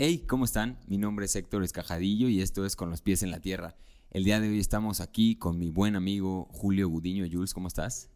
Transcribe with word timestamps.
Hey, 0.00 0.26
¿cómo 0.28 0.44
están? 0.44 0.78
Mi 0.86 0.96
nombre 0.96 1.26
es 1.26 1.34
Héctor 1.34 1.64
Escajadillo 1.64 2.28
y 2.28 2.40
esto 2.40 2.64
es 2.64 2.76
Con 2.76 2.88
los 2.88 3.02
pies 3.02 3.24
en 3.24 3.32
la 3.32 3.40
tierra. 3.40 3.74
El 4.12 4.22
día 4.22 4.38
de 4.38 4.48
hoy 4.48 4.60
estamos 4.60 5.00
aquí 5.00 5.34
con 5.34 5.58
mi 5.58 5.70
buen 5.70 5.96
amigo 5.96 6.46
Julio 6.52 6.88
Gudiño. 6.88 7.26
Jules, 7.28 7.52
¿cómo 7.52 7.66
estás? 7.66 8.08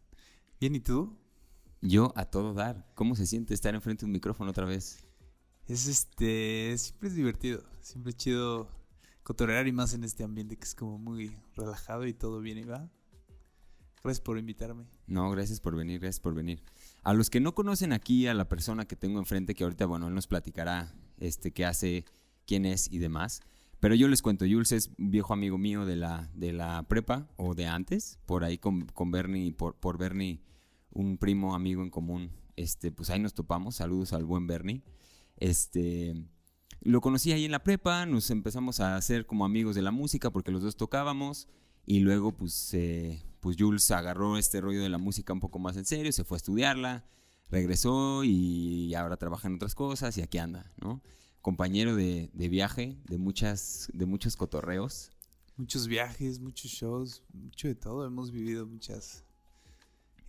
Bien, 0.61 0.75
¿y 0.75 0.79
tú? 0.79 1.19
Yo 1.81 2.13
a 2.15 2.23
todo 2.23 2.53
dar. 2.53 2.89
¿Cómo 2.95 3.17
se 3.17 3.25
siente 3.25 3.53
estar 3.53 3.75
enfrente 3.75 4.03
de 4.03 4.05
un 4.05 4.13
micrófono 4.13 4.51
otra 4.51 4.63
vez? 4.63 5.05
Es 5.67 5.87
este, 5.87 6.73
siempre 6.77 7.09
es 7.09 7.15
divertido, 7.15 7.65
siempre 7.81 8.11
es 8.11 8.15
chido 8.15 8.69
cotorrear 9.23 9.67
y 9.67 9.73
más 9.73 9.93
en 9.93 10.05
este 10.05 10.23
ambiente 10.23 10.55
que 10.55 10.63
es 10.63 10.75
como 10.75 10.97
muy 10.97 11.35
relajado 11.57 12.07
y 12.07 12.13
todo 12.13 12.39
bien 12.39 12.59
y 12.59 12.63
va. 12.63 12.89
Gracias 14.01 14.21
por 14.21 14.37
invitarme. 14.37 14.85
No, 15.05 15.29
gracias 15.31 15.59
por 15.59 15.75
venir, 15.75 15.99
gracias 15.99 16.21
por 16.21 16.33
venir. 16.33 16.63
A 17.03 17.13
los 17.13 17.29
que 17.29 17.41
no 17.41 17.53
conocen 17.53 17.91
aquí 17.91 18.25
a 18.27 18.33
la 18.33 18.47
persona 18.47 18.85
que 18.85 18.95
tengo 18.95 19.19
enfrente, 19.19 19.53
que 19.53 19.65
ahorita, 19.65 19.85
bueno, 19.85 20.07
él 20.07 20.13
nos 20.13 20.27
platicará 20.27 20.93
este, 21.19 21.51
qué 21.51 21.65
hace, 21.65 22.05
quién 22.45 22.65
es 22.65 22.91
y 22.91 22.99
demás. 22.99 23.41
Pero 23.79 23.95
yo 23.95 24.07
les 24.07 24.21
cuento, 24.21 24.45
Jules 24.45 24.71
es 24.71 24.91
viejo 24.97 25.33
amigo 25.33 25.57
mío 25.57 25.85
de 25.85 25.97
la, 25.97 26.29
de 26.33 26.53
la 26.53 26.83
prepa 26.83 27.27
o 27.35 27.53
de 27.53 27.67
antes, 27.67 28.19
por 28.25 28.43
ahí 28.43 28.57
con, 28.57 28.85
con 28.85 29.11
Bernie, 29.11 29.51
por, 29.51 29.75
por 29.75 29.97
Bernie, 29.97 30.41
un 30.91 31.17
primo 31.17 31.55
amigo 31.55 31.83
en 31.83 31.89
común. 31.89 32.31
Este, 32.55 32.91
pues 32.91 33.09
ahí 33.09 33.19
nos 33.19 33.33
topamos. 33.33 33.75
Saludos 33.75 34.13
al 34.13 34.25
buen 34.25 34.47
Bernie. 34.47 34.83
Este, 35.37 36.15
lo 36.81 37.01
conocí 37.01 37.31
ahí 37.31 37.45
en 37.45 37.51
la 37.51 37.63
prepa, 37.63 38.05
nos 38.05 38.29
empezamos 38.29 38.79
a 38.79 38.95
hacer 38.95 39.25
como 39.25 39.45
amigos 39.45 39.75
de 39.75 39.81
la 39.81 39.91
música 39.91 40.31
porque 40.31 40.51
los 40.51 40.61
dos 40.61 40.75
tocábamos 40.75 41.47
y 41.85 41.99
luego 41.99 42.31
pues, 42.31 42.73
eh, 42.73 43.23
pues 43.39 43.55
Jules 43.59 43.89
agarró 43.91 44.37
este 44.37 44.61
rollo 44.61 44.81
de 44.81 44.89
la 44.89 44.97
música 44.97 45.33
un 45.33 45.39
poco 45.39 45.59
más 45.59 45.77
en 45.77 45.85
serio, 45.85 46.11
se 46.11 46.23
fue 46.23 46.35
a 46.35 46.39
estudiarla, 46.39 47.05
regresó 47.49 48.23
y 48.23 48.93
ahora 48.95 49.17
trabaja 49.17 49.47
en 49.47 49.55
otras 49.55 49.75
cosas 49.75 50.17
y 50.17 50.21
aquí 50.21 50.37
anda, 50.37 50.71
¿no? 50.81 51.01
Compañero 51.41 51.95
de, 51.95 52.29
de 52.33 52.49
viaje, 52.49 52.97
de, 53.05 53.17
muchas, 53.17 53.89
de 53.93 54.05
muchos 54.05 54.35
cotorreos. 54.35 55.11
Muchos 55.57 55.87
viajes, 55.87 56.39
muchos 56.39 56.71
shows, 56.71 57.23
mucho 57.33 57.67
de 57.67 57.75
todo. 57.75 58.05
Hemos 58.05 58.31
vivido 58.31 58.65
muchas 58.65 59.23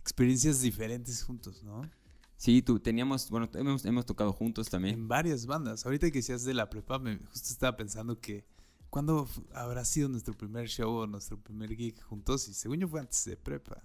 experiencias 0.01 0.61
diferentes 0.61 1.23
juntos, 1.23 1.63
¿no? 1.63 1.89
Sí, 2.37 2.61
tú 2.61 2.79
teníamos, 2.79 3.29
bueno, 3.29 3.49
hemos, 3.55 3.85
hemos 3.85 4.05
tocado 4.05 4.33
juntos 4.33 4.69
también. 4.69 4.95
En 4.95 5.07
varias 5.07 5.45
bandas. 5.45 5.85
Ahorita 5.85 6.11
que 6.11 6.21
seas 6.21 6.43
de 6.43 6.53
la 6.53 6.69
prepa, 6.69 6.99
me 6.99 7.17
justo 7.17 7.49
estaba 7.49 7.77
pensando 7.77 8.19
que 8.19 8.45
¿cuándo 8.89 9.27
habrá 9.53 9.83
sido 9.83 10.09
nuestro 10.09 10.33
primer 10.33 10.67
show 10.67 10.89
o 10.89 11.07
nuestro 11.07 11.37
primer 11.37 11.75
gig 11.75 12.01
juntos? 12.01 12.47
Y 12.47 12.53
según 12.53 12.79
yo 12.79 12.87
fue 12.87 12.99
antes 12.99 13.25
de 13.25 13.35
prepa. 13.35 13.81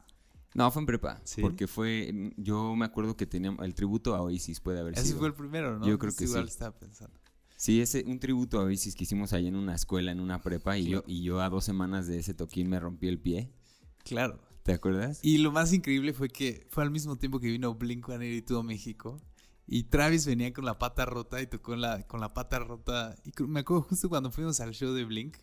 No, 0.55 0.71
fue 0.71 0.83
en 0.83 0.87
prepa. 0.87 1.23
Porque 1.41 1.67
fue. 1.67 2.33
Yo 2.37 2.75
me 2.75 2.85
acuerdo 2.85 3.17
que 3.17 3.27
teníamos. 3.27 3.65
El 3.65 3.75
tributo 3.75 4.15
a 4.15 4.23
Oasis 4.23 4.61
puede 4.61 4.81
haber 4.81 4.95
Ese 4.95 5.07
sido. 5.09 5.19
fue 5.19 5.29
el 5.29 5.35
primero, 5.35 5.79
¿no? 5.79 5.87
Yo 5.87 5.99
creo 5.99 6.13
que 6.15 6.25
igual 6.25 6.45
sí. 6.47 6.51
estaba 6.51 6.77
pensando. 6.77 7.19
Sí, 7.57 7.81
ese, 7.81 8.05
un 8.07 8.19
tributo 8.19 8.59
a 8.59 8.65
Oasis 8.65 8.95
que 8.95 9.05
hicimos 9.05 9.33
ahí 9.33 9.47
en 9.47 9.55
una 9.55 9.75
escuela, 9.75 10.11
en 10.11 10.21
una 10.21 10.41
prepa, 10.41 10.79
y, 10.79 10.89
yo, 10.89 11.05
y 11.07 11.23
yo 11.23 11.41
a 11.41 11.51
dos 11.51 11.65
semanas 11.65 12.07
de 12.07 12.19
ese 12.19 12.35
toquín 12.35 12.71
me 12.71 12.81
rompí 12.81 13.07
el 13.07 13.21
pie. 13.21 13.53
Claro. 14.03 14.41
¿Te 14.63 14.73
acuerdas? 14.73 15.21
Y 15.23 15.39
lo 15.39 15.53
más 15.53 15.73
increíble 15.73 16.13
fue 16.13 16.29
que 16.29 16.67
fue 16.71 16.83
al 16.83 16.91
mismo 16.91 17.17
tiempo 17.17 17.39
que 17.39 17.49
vino 17.49 17.75
Blink 17.75 18.07
182 18.07 18.61
a 18.61 18.63
México. 18.63 19.21
Y 19.67 19.85
Travis 19.85 20.27
venía 20.27 20.53
con 20.53 20.65
la 20.65 20.79
pata 20.79 21.05
rota 21.07 21.41
y 21.41 21.47
tocó 21.47 21.77
la, 21.77 22.03
con 22.03 22.21
la 22.21 22.35
pata 22.35 22.59
rota. 22.59 23.15
Y 23.25 23.43
me 23.45 23.61
acuerdo 23.61 23.83
justo 23.83 24.09
cuando 24.09 24.31
fuimos 24.31 24.59
al 24.61 24.73
show 24.73 24.93
de 24.93 25.05
Blink, 25.05 25.37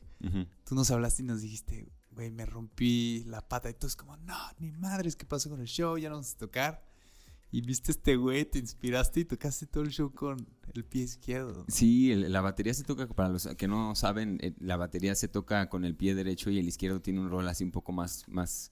tú 0.65 0.75
nos 0.75 0.91
hablaste 0.91 1.21
y 1.21 1.25
nos 1.25 1.41
dijiste, 1.41 1.87
güey, 2.17 2.31
me 2.31 2.45
rompí 2.45 3.23
la 3.27 3.47
pata. 3.47 3.69
Y 3.69 3.73
tú 3.75 3.87
es 3.87 3.95
como, 3.95 4.17
no, 4.17 4.35
ni 4.59 4.71
madres, 4.71 5.15
¿qué 5.15 5.25
pasó 5.25 5.49
con 5.49 5.61
el 5.61 5.67
show? 5.67 5.97
Ya 5.97 6.09
no 6.09 6.15
vamos 6.15 6.33
a 6.33 6.37
tocar. 6.37 6.83
Y 7.51 7.61
viste 7.61 7.91
este 7.91 8.17
güey, 8.17 8.43
te 8.43 8.59
inspiraste 8.59 9.21
y 9.21 9.25
tocaste 9.25 9.67
todo 9.67 9.83
el 9.83 9.91
show 9.91 10.11
con 10.13 10.45
el 10.73 10.83
pie 10.83 11.03
izquierdo. 11.03 11.63
Sí, 11.69 12.11
el- 12.11 12.29
la 12.33 12.41
batería 12.41 12.73
se 12.73 12.83
toca, 12.83 13.07
para 13.07 13.29
los 13.29 13.47
que 13.55 13.67
no 13.69 13.95
saben, 13.95 14.37
eh, 14.41 14.53
la 14.59 14.75
batería 14.75 15.15
se 15.15 15.27
toca 15.29 15.69
con 15.69 15.85
el 15.85 15.95
pie 15.95 16.13
derecho 16.15 16.49
y 16.49 16.57
el 16.59 16.67
izquierdo 16.67 16.99
tiene 17.01 17.21
un 17.21 17.29
rol 17.29 17.47
así 17.47 17.63
un 17.63 17.71
poco 17.71 17.91
más, 17.93 18.25
más 18.27 18.71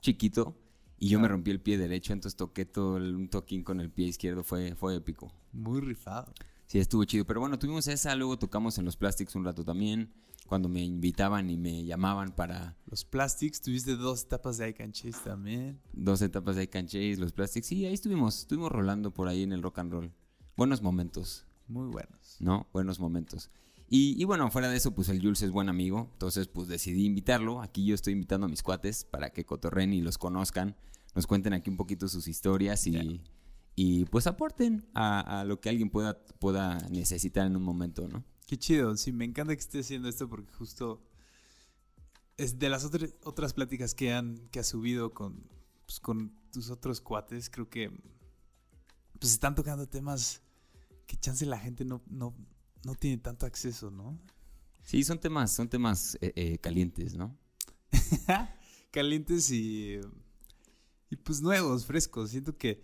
chiquito. 0.00 0.56
Y 0.98 1.08
yo 1.08 1.20
me 1.20 1.28
rompí 1.28 1.50
el 1.50 1.60
pie 1.60 1.76
derecho, 1.76 2.12
entonces 2.14 2.36
toqué 2.36 2.64
todo 2.64 2.96
el- 2.96 3.14
un 3.14 3.28
toquín 3.28 3.62
con 3.62 3.80
el 3.80 3.90
pie 3.90 4.06
izquierdo, 4.06 4.42
fue, 4.42 4.74
fue 4.74 4.94
épico. 4.96 5.30
Muy 5.52 5.80
rifado. 5.80 6.32
Sí, 6.74 6.80
estuvo 6.80 7.04
chido. 7.04 7.24
Pero 7.24 7.38
bueno, 7.38 7.56
tuvimos 7.56 7.86
esa, 7.86 8.16
luego 8.16 8.36
tocamos 8.36 8.78
en 8.78 8.84
los 8.84 8.96
Plastics 8.96 9.36
un 9.36 9.44
rato 9.44 9.64
también, 9.64 10.12
cuando 10.48 10.68
me 10.68 10.82
invitaban 10.82 11.48
y 11.48 11.56
me 11.56 11.84
llamaban 11.84 12.34
para 12.34 12.76
Los 12.86 13.04
Plastics, 13.04 13.60
tuviste 13.60 13.94
dos 13.94 14.24
etapas 14.24 14.58
de 14.58 14.70
I 14.70 14.74
Can 14.74 14.90
Chase 14.90 15.18
también. 15.22 15.80
dos 15.92 16.20
etapas 16.20 16.56
de 16.56 16.64
I 16.64 16.66
Can 16.66 16.86
Chase, 16.88 17.14
los 17.18 17.30
Plastics. 17.32 17.68
Sí, 17.68 17.86
ahí 17.86 17.94
estuvimos, 17.94 18.40
estuvimos 18.40 18.72
rolando 18.72 19.12
por 19.14 19.28
ahí 19.28 19.44
en 19.44 19.52
el 19.52 19.62
rock 19.62 19.78
and 19.78 19.92
roll. 19.92 20.12
Buenos 20.56 20.82
momentos, 20.82 21.46
Muy 21.68 21.86
buenos. 21.86 22.38
¿no? 22.40 22.66
Buenos 22.72 22.98
momentos. 22.98 23.52
Y, 23.88 24.20
y 24.20 24.24
bueno, 24.24 24.50
fuera 24.50 24.68
de 24.68 24.76
eso, 24.76 24.96
pues 24.96 25.08
el 25.10 25.20
Jules 25.20 25.42
es 25.42 25.52
buen 25.52 25.68
amigo, 25.68 26.08
entonces 26.14 26.48
pues 26.48 26.66
decidí 26.66 27.04
invitarlo. 27.04 27.62
Aquí 27.62 27.86
yo 27.86 27.94
estoy 27.94 28.14
invitando 28.14 28.46
a 28.46 28.50
mis 28.50 28.64
cuates 28.64 29.04
para 29.04 29.30
que 29.30 29.46
cotorren 29.46 29.92
y 29.92 30.00
los 30.00 30.18
conozcan, 30.18 30.74
nos 31.14 31.28
cuenten 31.28 31.52
aquí 31.52 31.70
un 31.70 31.76
poquito 31.76 32.08
sus 32.08 32.26
historias 32.26 32.84
y. 32.88 33.20
y 33.76 34.04
pues 34.06 34.26
aporten 34.26 34.86
a, 34.94 35.40
a 35.40 35.44
lo 35.44 35.60
que 35.60 35.68
alguien 35.68 35.90
pueda, 35.90 36.24
pueda 36.38 36.78
necesitar 36.90 37.46
en 37.46 37.56
un 37.56 37.62
momento, 37.62 38.06
¿no? 38.08 38.24
Qué 38.46 38.58
chido, 38.58 38.96
sí, 38.96 39.12
me 39.12 39.24
encanta 39.24 39.54
que 39.54 39.60
esté 39.60 39.80
haciendo 39.80 40.08
esto 40.08 40.28
porque 40.28 40.52
justo 40.52 41.02
es 42.36 42.58
de 42.58 42.68
las 42.68 42.84
otras 42.84 43.14
otras 43.22 43.54
pláticas 43.54 43.94
que 43.94 44.12
han 44.12 44.48
que 44.48 44.60
has 44.60 44.66
subido 44.66 45.14
con 45.14 45.48
pues, 45.86 46.00
con 46.00 46.32
tus 46.52 46.70
otros 46.70 47.00
cuates, 47.00 47.48
creo 47.48 47.68
que 47.68 47.90
pues 49.18 49.32
están 49.32 49.54
tocando 49.54 49.88
temas 49.88 50.42
que 51.06 51.16
chance 51.16 51.46
la 51.46 51.58
gente 51.58 51.84
no 51.84 52.02
no 52.06 52.34
no 52.84 52.94
tiene 52.94 53.18
tanto 53.18 53.46
acceso, 53.46 53.90
¿no? 53.90 54.18
Sí, 54.82 55.02
son 55.02 55.18
temas, 55.18 55.52
son 55.52 55.68
temas 55.68 56.18
eh, 56.20 56.32
eh, 56.36 56.58
calientes, 56.58 57.14
¿no? 57.14 57.38
Calientes 58.90 59.50
y 59.50 59.98
y 61.10 61.16
pues 61.16 61.40
nuevos, 61.40 61.86
frescos. 61.86 62.30
Siento 62.30 62.56
que 62.58 62.82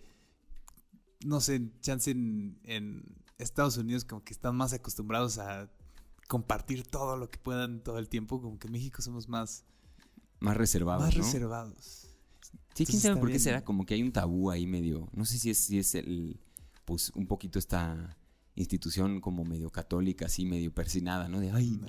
no 1.25 1.39
sé, 1.41 1.61
chance 1.81 2.11
en, 2.11 2.59
en 2.63 3.03
Estados 3.37 3.77
Unidos 3.77 4.05
como 4.05 4.23
que 4.23 4.33
están 4.33 4.55
más 4.55 4.73
acostumbrados 4.73 5.37
a 5.37 5.69
compartir 6.27 6.83
todo 6.83 7.17
lo 7.17 7.29
que 7.29 7.37
puedan 7.37 7.83
todo 7.83 7.97
el 7.99 8.07
tiempo, 8.07 8.41
como 8.41 8.57
que 8.57 8.67
en 8.67 8.73
México 8.73 9.01
somos 9.01 9.27
más 9.27 9.65
Más 10.39 10.55
reservados, 10.57 11.03
más 11.03 11.15
¿no? 11.17 11.23
reservados. 11.23 12.07
Sí, 12.73 12.85
quién 12.85 13.01
sabe 13.01 13.15
por 13.15 13.27
qué 13.27 13.33
bien. 13.33 13.39
será, 13.41 13.63
como 13.65 13.85
que 13.85 13.95
hay 13.95 14.01
un 14.01 14.11
tabú 14.11 14.49
ahí 14.49 14.65
medio, 14.65 15.09
no 15.13 15.25
sé 15.25 15.37
si 15.37 15.49
es, 15.49 15.57
si 15.57 15.77
es 15.77 15.93
el, 15.95 16.39
pues 16.85 17.11
un 17.15 17.27
poquito 17.27 17.59
esta 17.59 18.17
institución 18.55 19.19
como 19.21 19.43
medio 19.43 19.69
católica, 19.69 20.25
así 20.27 20.45
medio 20.45 20.73
persinada, 20.73 21.27
¿no? 21.27 21.39
De, 21.39 21.51
ay, 21.51 21.71
no. 21.71 21.87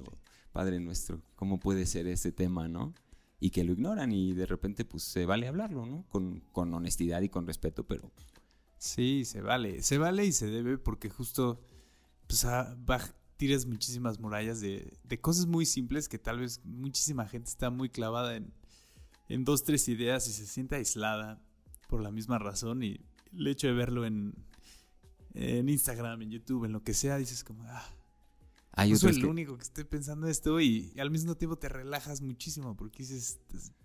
Padre 0.53 0.81
nuestro, 0.81 1.22
¿cómo 1.37 1.59
puede 1.59 1.87
ser 1.87 2.06
ese 2.06 2.31
tema, 2.32 2.69
no? 2.69 2.94
Y 3.41 3.50
que 3.50 3.64
lo 3.64 3.72
ignoran 3.72 4.12
y 4.12 4.34
de 4.34 4.47
repente 4.47 4.84
pues 4.84 5.03
se 5.03 5.25
vale 5.25 5.49
hablarlo, 5.49 5.87
¿no? 5.87 6.04
Con, 6.10 6.41
con 6.53 6.72
honestidad 6.75 7.22
y 7.22 7.28
con 7.28 7.47
respeto, 7.47 7.84
pero 7.87 8.10
Sí, 8.84 9.25
se 9.25 9.41
vale, 9.41 9.81
se 9.81 9.97
vale 9.97 10.26
y 10.26 10.32
se 10.32 10.48
debe 10.48 10.76
porque 10.76 11.09
justo 11.09 11.60
pues 12.26 12.44
a- 12.44 12.75
baj- 12.76 13.15
tiras 13.37 13.65
muchísimas 13.65 14.19
murallas 14.19 14.60
de, 14.60 14.93
de 15.04 15.20
cosas 15.20 15.47
muy 15.47 15.66
simples 15.66 16.09
que 16.09 16.19
tal 16.19 16.41
vez 16.41 16.60
muchísima 16.65 17.28
gente 17.28 17.48
está 17.48 17.70
muy 17.70 17.91
clavada 17.91 18.34
en, 18.34 18.53
en 19.28 19.44
dos, 19.44 19.62
tres 19.62 19.87
ideas 19.87 20.26
y 20.26 20.32
se 20.32 20.47
siente 20.47 20.75
aislada 20.75 21.41
por 21.87 22.03
la 22.03 22.10
misma 22.10 22.41
razón 22.41 22.82
y 22.82 22.98
el 23.32 23.47
hecho 23.47 23.69
de 23.69 23.72
verlo 23.72 24.04
en, 24.04 24.34
en 25.34 25.69
Instagram, 25.69 26.20
en 26.22 26.31
YouTube, 26.32 26.64
en 26.64 26.72
lo 26.72 26.82
que 26.82 26.93
sea, 26.93 27.19
dices 27.19 27.44
como, 27.44 27.62
ah, 27.69 27.88
hay 28.72 28.91
no 28.91 28.97
soy 28.97 29.10
el 29.10 29.20
que... 29.20 29.26
único 29.26 29.56
que 29.56 29.62
esté 29.62 29.84
pensando 29.84 30.26
esto 30.26 30.59
y, 30.60 30.91
y 30.93 30.99
al 30.99 31.12
mismo 31.12 31.37
tiempo 31.37 31.56
te 31.56 31.69
relajas 31.69 32.20
muchísimo 32.20 32.76
porque 32.76 33.04
dices, 33.04 33.38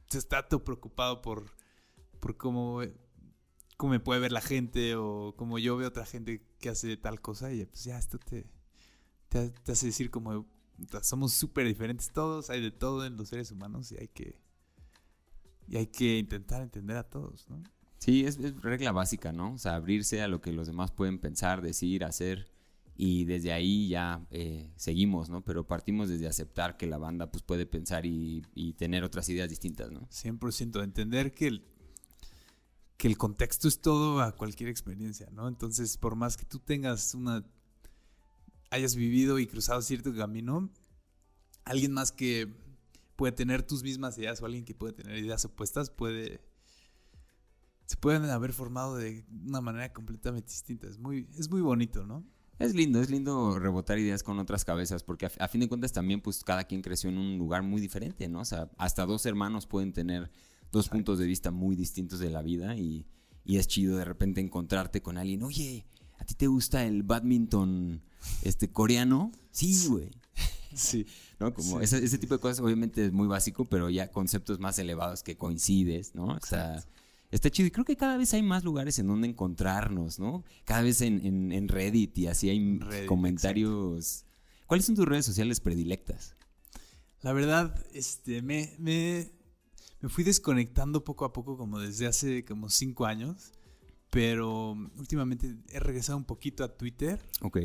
te 0.10 0.18
está 0.18 0.48
todo 0.48 0.64
preocupado 0.64 1.22
por, 1.22 1.52
por 2.20 2.36
cómo, 2.36 2.82
cómo 3.78 3.92
me 3.92 4.00
puede 4.00 4.20
ver 4.20 4.32
la 4.32 4.42
gente 4.42 4.96
o 4.96 5.36
cómo 5.38 5.60
yo 5.60 5.78
veo 5.78 5.88
otra 5.88 6.06
gente 6.06 6.44
que 6.60 6.70
hace 6.70 6.98
tal 6.98 7.22
cosa 7.22 7.54
y 7.54 7.64
pues 7.66 7.84
ya 7.84 7.98
esto 7.98 8.18
te, 8.18 8.48
te, 9.30 9.52
te 9.52 9.72
hace 9.72 9.86
decir 9.86 10.10
como 10.10 10.48
somos 11.04 11.34
súper 11.34 11.68
diferentes 11.68 12.12
todos, 12.12 12.50
hay 12.50 12.62
de 12.62 12.72
todo 12.72 13.06
en 13.06 13.16
los 13.16 13.30
seres 13.30 13.52
humanos 13.52 13.92
y 13.92 13.98
hay 13.98 14.08
que 14.08 14.40
y 15.70 15.78
hay 15.78 15.88
que 15.88 16.18
intentar 16.18 16.62
entender 16.62 16.98
a 16.98 17.04
todos, 17.04 17.50
¿no? 17.50 17.62
Sí, 18.00 18.26
es, 18.26 18.38
es 18.38 18.62
regla 18.62 18.92
básica, 18.92 19.34
¿no? 19.34 19.54
O 19.54 19.58
sea, 19.58 19.76
abrirse 19.76 20.22
a 20.22 20.28
lo 20.28 20.40
que 20.40 20.54
los 20.54 20.68
demás 20.68 20.92
pueden 20.92 21.20
pensar, 21.20 21.62
decir, 21.62 22.06
hacer 22.06 22.48
y 22.96 23.26
desde 23.26 23.52
ahí 23.52 23.90
ya 23.90 24.26
eh, 24.32 24.72
seguimos, 24.76 25.30
¿no? 25.30 25.44
Pero 25.44 25.68
partimos 25.68 26.08
desde 26.08 26.28
aceptar 26.28 26.78
que 26.78 26.88
la 26.88 26.98
banda 26.98 27.32
pues 27.32 27.44
puede 27.44 27.66
pensar 27.66 28.06
y, 28.06 28.46
y 28.56 28.74
tener 28.74 29.04
otras 29.04 29.28
ideas 29.30 29.50
distintas, 29.50 29.92
¿no? 29.92 30.08
100% 30.10 30.84
entender 30.84 31.34
que 31.34 31.48
el, 31.48 31.64
que 32.98 33.08
el 33.08 33.18
contexto 33.18 33.68
es 33.68 33.80
todo 33.80 34.22
a 34.22 34.32
cualquier 34.36 34.70
experiencia, 34.70 35.30
¿no? 35.32 35.48
Entonces, 35.48 35.98
por 35.98 36.16
más 36.16 36.36
que 36.36 36.46
tú 36.46 36.60
tengas 36.60 37.14
una 37.14 37.46
hayas 38.70 38.96
vivido 38.96 39.40
y 39.40 39.48
cruzado 39.48 39.82
cierto 39.82 40.14
camino, 40.14 40.70
alguien 41.64 41.94
más 41.94 42.12
que 42.12 42.54
puede 43.16 43.32
tener 43.32 43.64
tus 43.64 43.84
mismas 43.84 44.18
ideas 44.18 44.42
o 44.42 44.46
alguien 44.46 44.66
que 44.66 44.76
puede 44.76 44.94
tener 44.94 45.18
ideas 45.18 45.46
opuestas 45.46 45.90
puede 45.90 46.42
se 47.86 47.96
pueden 47.96 48.26
haber 48.26 48.52
formado 48.52 48.98
de 48.98 49.26
una 49.46 49.62
manera 49.62 49.94
completamente 49.94 50.52
distinta. 50.52 50.88
Es 50.88 51.00
muy, 51.00 51.26
es 51.38 51.50
muy 51.50 51.62
bonito, 51.62 52.06
¿no? 52.06 52.26
Es 52.60 52.76
lindo, 52.76 53.02
es 53.02 53.10
lindo 53.10 53.58
rebotar 53.60 53.98
ideas 53.98 54.24
con 54.24 54.40
otras 54.40 54.66
cabezas, 54.66 55.04
porque 55.04 55.28
a, 55.28 55.32
a, 55.40 55.48
fin 55.48 55.62
de 55.62 55.70
cuentas 55.70 55.94
también 55.94 56.20
pues 56.20 56.44
cada 56.44 56.66
quien 56.66 56.82
creció 56.82 57.10
en 57.10 57.18
un 57.18 57.38
lugar 57.38 57.64
muy 57.64 57.80
diferente, 57.80 58.28
¿no? 58.28 58.42
O 58.42 58.46
sea, 58.46 58.70
hasta 58.78 59.06
dos 59.06 59.26
hermanos 59.26 59.68
pueden 59.68 59.94
tener 59.94 60.30
dos 60.72 60.90
puntos 60.90 61.20
de 61.20 61.26
vista 61.26 61.52
muy 61.52 61.76
distintos 61.76 62.20
de 62.20 62.30
la 62.30 62.42
vida 62.42 62.76
y, 62.76 63.06
y, 63.46 63.58
es 63.58 63.68
chido 63.68 63.98
de 63.98 64.06
repente 64.06 64.42
encontrarte 64.42 65.02
con 65.02 65.18
alguien, 65.18 65.44
oye, 65.44 65.86
¿a 66.20 66.26
ti 66.26 66.34
te 66.34 66.48
gusta 66.48 66.86
el 66.86 67.04
badminton 67.04 68.02
este, 68.44 68.70
coreano? 68.72 69.32
Sí, 69.52 69.88
güey. 69.88 70.10
Sí. 70.76 71.08
¿No? 71.40 71.54
Como 71.54 71.80
Sí, 71.80 71.96
ese, 71.96 72.18
tipo 72.20 72.36
de 72.36 72.40
cosas 72.40 72.60
obviamente 72.60 73.06
es 73.06 73.12
muy 73.12 73.28
básico, 73.28 73.66
pero 73.66 73.90
ya 73.90 74.12
conceptos 74.12 74.60
más 74.60 74.78
elevados 74.78 75.24
que 75.24 75.36
coincides, 75.38 76.14
¿no? 76.14 76.26
O 76.28 76.40
sea. 76.46 76.84
Está 77.32 77.50
chido 77.50 77.68
y 77.68 77.72
creo 77.72 77.84
que 77.84 77.98
cada 77.98 78.16
vez 78.16 78.34
hay 78.34 78.44
más 78.44 78.64
lugares 78.64 79.00
en 79.00 79.08
donde 79.08 79.28
encontrarnos, 79.28 80.18
¿no? 80.20 80.44
Cada 80.66 80.82
vez 80.84 81.02
en, 81.02 81.26
en- 81.26 81.52
en 81.52 81.68
Reddit 81.68 82.18
y 82.20 82.28
así 82.28 82.50
hay 82.50 82.80
Reddit, 82.80 83.08
comentarios. 83.08 84.26
¿Cuáles 84.66 84.86
son 84.86 84.96
tus 84.96 85.06
redes 85.06 85.26
sociales 85.26 85.60
predilectas? 85.60 86.36
La 87.22 87.34
verdad, 87.34 87.76
este, 87.94 88.42
me, 88.42 88.76
me, 88.78 89.32
me 90.02 90.10
fui 90.10 90.24
desconectando 90.24 91.04
poco 91.04 91.26
a 91.26 91.34
poco 91.34 91.58
como 91.58 91.80
desde 91.80 92.08
hace 92.08 92.46
como 92.46 92.70
cinco 92.70 93.06
años, 93.06 93.52
pero 94.10 94.72
últimamente 94.98 95.58
he 95.70 95.80
regresado 95.80 96.18
un 96.18 96.26
poquito 96.26 96.64
a 96.64 96.78
Twitter 96.78 97.20
Ok. 97.42 97.58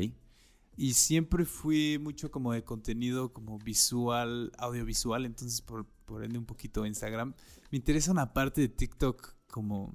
y 0.75 0.93
siempre 0.93 1.45
fui 1.45 1.99
mucho 1.99 2.31
como 2.31 2.53
de 2.53 2.63
contenido 2.63 3.33
como 3.33 3.59
visual, 3.59 4.51
audiovisual, 4.57 5.25
entonces 5.25 5.61
por, 5.61 5.85
por 6.05 6.23
ende 6.23 6.37
un 6.37 6.45
poquito 6.45 6.85
Instagram. 6.85 7.33
Me 7.71 7.77
interesa 7.77 8.11
una 8.11 8.33
parte 8.33 8.61
de 8.61 8.69
TikTok 8.69 9.35
como 9.47 9.93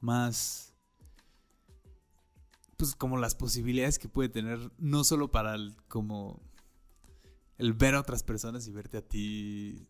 más... 0.00 0.68
Pues 2.76 2.96
como 2.96 3.16
las 3.16 3.36
posibilidades 3.36 3.96
que 4.00 4.08
puede 4.08 4.28
tener, 4.28 4.72
no 4.76 5.04
solo 5.04 5.30
para 5.30 5.54
el, 5.54 5.76
como 5.86 6.42
el 7.58 7.74
ver 7.74 7.94
a 7.94 8.00
otras 8.00 8.24
personas 8.24 8.66
y 8.66 8.72
verte 8.72 8.96
a 8.96 9.06
ti 9.06 9.86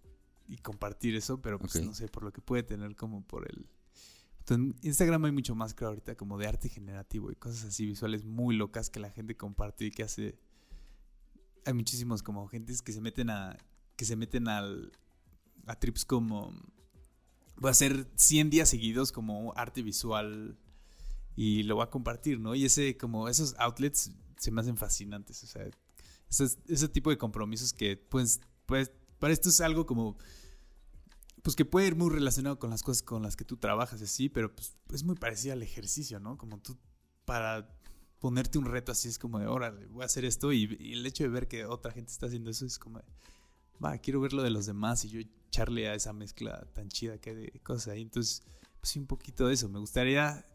y 0.52 0.58
compartir 0.58 1.16
eso, 1.16 1.40
pero 1.40 1.58
pues 1.58 1.82
no 1.82 1.94
sé, 1.94 2.08
por 2.08 2.24
lo 2.24 2.32
que 2.32 2.42
puede 2.42 2.62
tener 2.62 2.94
como 2.94 3.26
por 3.26 3.50
el... 3.50 3.66
En 4.50 4.76
Instagram 4.82 5.24
hay 5.24 5.32
mucho 5.32 5.54
más, 5.54 5.72
creo, 5.72 5.88
ahorita 5.88 6.14
como 6.14 6.36
de 6.36 6.46
arte 6.46 6.68
generativo 6.68 7.30
y 7.30 7.36
cosas 7.36 7.64
así 7.64 7.86
visuales 7.86 8.22
muy 8.24 8.54
locas 8.54 8.90
que 8.90 9.00
la 9.00 9.08
gente 9.10 9.34
comparte 9.34 9.86
y 9.86 9.90
que 9.90 10.02
hace... 10.02 10.38
Hay 11.64 11.72
muchísimos 11.72 12.22
como 12.22 12.46
gentes 12.48 12.82
que 12.82 12.92
se 12.92 13.00
meten 13.00 13.30
a... 13.30 13.56
que 13.96 14.04
se 14.04 14.14
meten 14.14 14.46
al... 14.46 14.92
a 15.66 15.74
trips 15.76 16.04
como... 16.04 16.52
Voy 17.56 17.68
a 17.68 17.70
hacer 17.70 18.06
100 18.16 18.50
días 18.50 18.68
seguidos 18.68 19.10
como 19.10 19.54
arte 19.56 19.80
visual 19.80 20.58
y 21.34 21.62
lo 21.62 21.76
voy 21.76 21.84
a 21.84 21.90
compartir, 21.90 22.40
¿no? 22.40 22.54
Y 22.54 22.66
ese 22.66 22.98
como 22.98 23.28
esos 23.28 23.54
outlets 23.58 24.12
se 24.36 24.50
me 24.50 24.60
hacen 24.60 24.76
fascinantes, 24.76 25.44
o 25.44 25.46
sea, 25.46 25.66
ese, 26.28 26.58
ese 26.68 26.88
tipo 26.88 27.08
de 27.08 27.16
compromisos 27.16 27.72
que 27.72 27.96
pues, 27.96 28.40
pues 28.66 28.90
para 29.18 29.32
esto 29.32 29.50
es 29.50 29.60
algo 29.60 29.86
como 29.86 30.18
pues 31.42 31.56
que 31.56 31.64
puede 31.64 31.88
ir 31.88 31.96
muy 31.96 32.10
relacionado 32.10 32.58
con 32.58 32.70
las 32.70 32.82
cosas 32.82 33.02
con 33.02 33.22
las 33.22 33.36
que 33.36 33.44
tú 33.44 33.56
trabajas 33.56 34.00
así, 34.00 34.28
pero 34.28 34.54
pues 34.54 34.76
es 34.92 35.04
muy 35.04 35.16
parecido 35.16 35.54
al 35.54 35.62
ejercicio, 35.62 36.20
¿no? 36.20 36.38
Como 36.38 36.58
tú 36.58 36.78
para 37.24 37.68
ponerte 38.18 38.58
un 38.58 38.66
reto 38.66 38.92
así 38.92 39.08
es 39.08 39.18
como 39.18 39.40
de, 39.40 39.46
órale, 39.46 39.86
voy 39.86 40.02
a 40.02 40.06
hacer 40.06 40.24
esto 40.24 40.52
y, 40.52 40.76
y 40.78 40.92
el 40.92 41.04
hecho 41.04 41.24
de 41.24 41.30
ver 41.30 41.48
que 41.48 41.64
otra 41.66 41.92
gente 41.92 42.12
está 42.12 42.26
haciendo 42.26 42.50
eso 42.50 42.64
es 42.64 42.78
como 42.78 42.98
de, 42.98 43.04
va, 43.82 43.98
quiero 43.98 44.20
ver 44.20 44.32
lo 44.32 44.42
de 44.42 44.50
los 44.50 44.66
demás 44.66 45.04
y 45.04 45.08
yo 45.08 45.20
echarle 45.20 45.88
a 45.88 45.94
esa 45.94 46.12
mezcla 46.12 46.66
tan 46.72 46.88
chida 46.88 47.18
que 47.18 47.30
hay 47.30 47.36
de 47.36 47.60
cosas 47.62 47.88
ahí. 47.88 48.02
Entonces, 48.02 48.42
pues 48.80 48.90
sí, 48.90 48.98
un 48.98 49.06
poquito 49.06 49.46
de 49.46 49.54
eso. 49.54 49.68
Me 49.68 49.78
gustaría, 49.78 50.46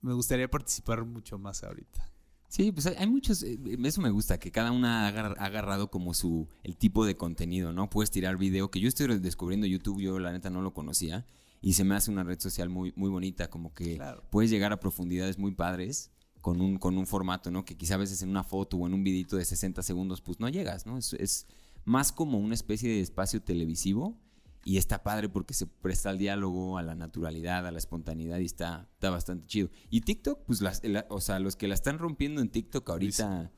me 0.00 0.12
gustaría 0.12 0.48
participar 0.48 1.04
mucho 1.04 1.38
más 1.38 1.64
ahorita. 1.64 2.13
Sí, 2.48 2.70
pues 2.70 2.86
hay, 2.86 2.94
hay 2.98 3.06
muchos, 3.08 3.42
eh, 3.42 3.58
eso 3.84 4.00
me 4.00 4.10
gusta, 4.10 4.38
que 4.38 4.52
cada 4.52 4.70
una 4.70 5.04
ha 5.04 5.08
agar- 5.08 5.36
ha 5.38 5.44
agarrado 5.46 5.90
como 5.90 6.14
su, 6.14 6.48
el 6.62 6.76
tipo 6.76 7.04
de 7.04 7.16
contenido, 7.16 7.72
¿no? 7.72 7.90
Puedes 7.90 8.10
tirar 8.10 8.36
video, 8.36 8.70
que 8.70 8.78
yo 8.80 8.88
estoy 8.88 9.18
descubriendo 9.18 9.66
YouTube, 9.66 10.00
yo 10.00 10.18
la 10.20 10.30
neta 10.32 10.50
no 10.50 10.62
lo 10.62 10.72
conocía, 10.72 11.26
y 11.60 11.72
se 11.72 11.82
me 11.84 11.94
hace 11.96 12.10
una 12.12 12.22
red 12.22 12.38
social 12.38 12.68
muy, 12.68 12.92
muy 12.94 13.10
bonita, 13.10 13.48
como 13.50 13.72
que 13.74 13.96
Claro. 13.96 14.22
puedes 14.30 14.50
llegar 14.50 14.72
a 14.72 14.78
profundidades 14.80 15.38
muy 15.38 15.52
padres 15.52 16.10
con 16.40 16.60
un, 16.60 16.76
con 16.76 16.96
un 16.98 17.06
formato, 17.06 17.50
¿no? 17.50 17.64
Que 17.64 17.76
quizá 17.76 17.94
a 17.94 17.98
veces 17.98 18.22
en 18.22 18.28
una 18.28 18.44
foto 18.44 18.76
o 18.76 18.86
en 18.86 18.94
un 18.94 19.02
videito 19.02 19.36
de 19.36 19.44
60 19.46 19.82
segundos, 19.82 20.20
pues 20.20 20.38
no 20.40 20.48
llegas, 20.48 20.86
¿no? 20.86 20.98
Es, 20.98 21.14
es 21.14 21.46
más 21.86 22.12
como 22.12 22.38
una 22.38 22.54
especie 22.54 22.88
de 22.90 23.00
espacio 23.00 23.42
televisivo 23.42 24.16
y 24.64 24.78
está 24.78 25.02
padre 25.02 25.28
porque 25.28 25.52
se 25.54 25.66
presta 25.66 26.10
al 26.10 26.18
diálogo, 26.18 26.78
a 26.78 26.82
la 26.82 26.94
naturalidad, 26.94 27.66
a 27.66 27.70
la 27.70 27.78
espontaneidad 27.78 28.38
y 28.38 28.46
está, 28.46 28.88
está 28.94 29.10
bastante 29.10 29.46
chido. 29.46 29.70
Y 29.90 30.00
TikTok, 30.00 30.44
pues, 30.46 30.60
las, 30.62 30.82
la- 30.84 31.06
o 31.10 31.20
sea, 31.20 31.38
los 31.38 31.56
que 31.56 31.68
la 31.68 31.74
están 31.74 31.98
rompiendo 31.98 32.40
en 32.40 32.48
TikTok 32.48 32.88
ahorita, 32.88 33.52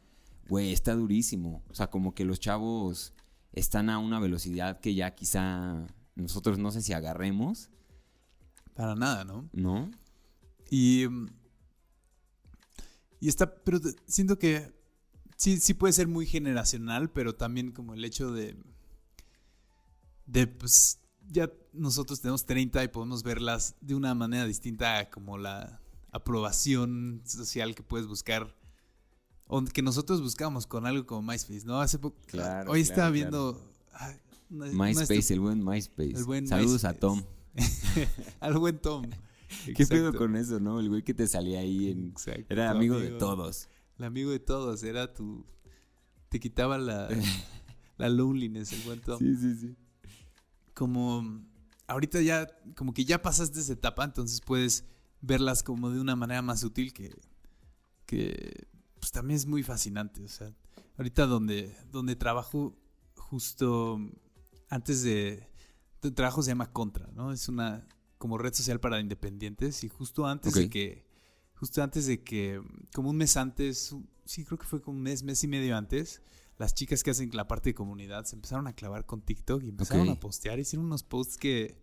güey, 0.48 0.72
está 0.72 0.94
durísimo. 0.94 1.62
O 1.68 1.74
sea, 1.74 1.88
como 1.90 2.14
que 2.14 2.24
los 2.24 2.40
chavos 2.40 3.14
están 3.52 3.88
a 3.88 3.98
una 3.98 4.18
velocidad 4.20 4.80
que 4.80 4.94
ya 4.94 5.14
quizá 5.14 5.86
nosotros 6.16 6.58
no 6.58 6.70
sé 6.72 6.82
si 6.82 6.92
agarremos, 6.92 7.70
Para 8.74 8.94
nada, 8.94 9.24
¿no? 9.24 9.48
¿no? 9.52 9.90
Y. 10.70 11.04
Y 13.20 13.28
está. 13.28 13.54
Pero 13.64 13.80
siento 14.06 14.38
que. 14.38 14.74
Sí, 15.36 15.58
sí 15.58 15.74
puede 15.74 15.92
ser 15.92 16.08
muy 16.08 16.26
generacional, 16.26 17.10
pero 17.10 17.34
también 17.34 17.72
como 17.72 17.94
el 17.94 18.04
hecho 18.04 18.32
de. 18.32 18.56
De 20.26 20.46
pues. 20.46 21.00
Ya 21.28 21.50
nosotros 21.72 22.20
tenemos 22.20 22.46
30 22.46 22.84
y 22.84 22.88
podemos 22.88 23.24
verlas 23.24 23.74
de 23.80 23.96
una 23.96 24.14
manera 24.14 24.46
distinta 24.46 24.98
a 25.00 25.10
como 25.10 25.38
la 25.38 25.80
aprobación 26.12 27.22
social 27.24 27.74
que 27.74 27.82
puedes 27.82 28.06
buscar. 28.06 28.56
O 29.48 29.64
que 29.64 29.82
nosotros 29.82 30.20
buscamos 30.20 30.66
con 30.66 30.86
algo 30.86 31.06
como 31.06 31.22
MySpace, 31.22 31.64
¿no? 31.64 31.80
Hace 31.80 31.98
poco. 31.98 32.16
Claro, 32.26 32.70
hoy 32.70 32.80
claro, 32.80 32.92
estaba 32.92 33.10
viendo. 33.10 33.72
una- 34.50 34.66
MySpace, 34.72 35.34
el 35.34 35.40
buen 35.40 35.64
MySpace. 35.64 36.12
el 36.16 36.24
buen 36.24 36.46
Saludos 36.46 36.84
a. 36.84 36.94
Tom. 36.94 37.24
Al 38.40 38.58
buen 38.58 38.78
Tom. 38.78 39.04
¿Qué 39.76 39.86
pedo 39.86 40.12
con 40.12 40.36
eso, 40.36 40.60
no? 40.60 40.80
El 40.80 40.88
güey 40.88 41.02
que 41.02 41.14
te 41.14 41.26
salía 41.26 41.60
ahí 41.60 41.90
en... 41.90 42.08
Exacto, 42.08 42.46
Era 42.48 42.70
tu 42.72 42.76
amigo 42.76 42.98
de 42.98 43.10
todos. 43.12 43.68
El 43.98 44.04
amigo 44.04 44.30
de 44.30 44.40
todos, 44.40 44.82
era 44.82 45.12
tu. 45.14 45.46
Te 46.28 46.40
quitaba 46.40 46.78
la, 46.78 47.08
la 47.96 48.08
loneliness, 48.08 48.72
el 48.72 48.82
buen 48.82 49.00
Tom. 49.00 49.18
Sí, 49.18 49.36
sí, 49.36 49.54
sí. 49.56 49.76
Como. 50.76 51.44
Ahorita 51.88 52.20
ya, 52.20 52.46
como 52.76 52.92
que 52.92 53.04
ya 53.04 53.22
pasaste 53.22 53.60
esa 53.60 53.72
etapa, 53.72 54.04
entonces 54.04 54.40
puedes 54.40 54.84
verlas 55.20 55.62
como 55.62 55.90
de 55.90 56.00
una 56.00 56.14
manera 56.14 56.42
más 56.42 56.60
sutil 56.60 56.92
que. 56.92 57.16
que 58.06 58.68
pues 59.00 59.10
también 59.10 59.36
es 59.36 59.46
muy 59.46 59.62
fascinante. 59.62 60.22
O 60.24 60.28
sea, 60.28 60.52
ahorita 60.98 61.26
donde, 61.26 61.74
donde 61.90 62.14
trabajo, 62.14 62.76
justo 63.16 63.98
antes 64.68 65.02
de. 65.02 65.48
El 66.02 66.14
trabajo 66.14 66.42
se 66.42 66.50
llama 66.50 66.72
Contra, 66.72 67.08
¿no? 67.14 67.32
Es 67.32 67.48
una 67.48 67.88
como 68.18 68.38
red 68.38 68.54
social 68.54 68.78
para 68.78 69.00
independientes 69.00 69.82
y 69.82 69.88
justo 69.88 70.24
antes 70.26 70.54
de 70.54 70.70
que 70.70 71.06
justo 71.56 71.82
antes 71.82 72.06
de 72.06 72.22
que, 72.22 72.62
como 72.94 73.10
un 73.10 73.16
mes 73.16 73.36
antes, 73.36 73.94
sí, 74.24 74.44
creo 74.44 74.58
que 74.58 74.66
fue 74.66 74.80
como 74.80 74.96
un 74.96 75.02
mes, 75.02 75.22
mes 75.22 75.42
y 75.42 75.48
medio 75.48 75.76
antes, 75.76 76.22
las 76.58 76.74
chicas 76.74 77.02
que 77.02 77.10
hacen 77.10 77.30
la 77.32 77.46
parte 77.46 77.70
de 77.70 77.74
comunidad 77.74 78.24
se 78.24 78.36
empezaron 78.36 78.66
a 78.66 78.72
clavar 78.72 79.04
con 79.04 79.22
TikTok 79.22 79.62
y 79.62 79.68
empezaron 79.68 80.08
a 80.08 80.18
postear, 80.18 80.58
hicieron 80.58 80.86
unos 80.86 81.02
posts 81.02 81.36
que 81.36 81.76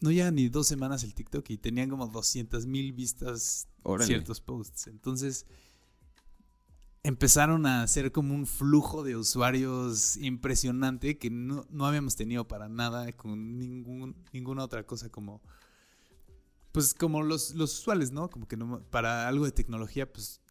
no 0.00 0.10
llevan 0.10 0.34
ni 0.34 0.48
dos 0.48 0.66
semanas 0.66 1.02
el 1.02 1.14
TikTok 1.14 1.48
y 1.50 1.58
tenían 1.58 1.88
como 1.88 2.06
200 2.06 2.66
mil 2.66 2.92
vistas 2.92 3.68
Órale. 3.82 4.06
ciertos 4.06 4.40
posts. 4.40 4.86
Entonces 4.86 5.46
empezaron 7.02 7.66
a 7.66 7.82
hacer 7.82 8.12
como 8.12 8.34
un 8.34 8.46
flujo 8.46 9.02
de 9.02 9.16
usuarios 9.16 10.16
impresionante 10.16 11.18
que 11.18 11.30
no, 11.30 11.66
no 11.70 11.86
habíamos 11.86 12.16
tenido 12.16 12.46
para 12.46 12.68
nada 12.68 13.12
con 13.12 13.58
ningún, 13.58 14.16
ninguna 14.32 14.64
otra 14.64 14.84
cosa 14.84 15.08
como 15.08 15.40
pues 16.72 16.92
como 16.92 17.22
los, 17.22 17.54
los 17.54 17.78
usuales, 17.78 18.12
¿no? 18.12 18.28
Como 18.28 18.46
que 18.46 18.58
no, 18.58 18.82
para 18.90 19.28
algo 19.28 19.46
de 19.46 19.52
tecnología, 19.52 20.12
pues 20.12 20.42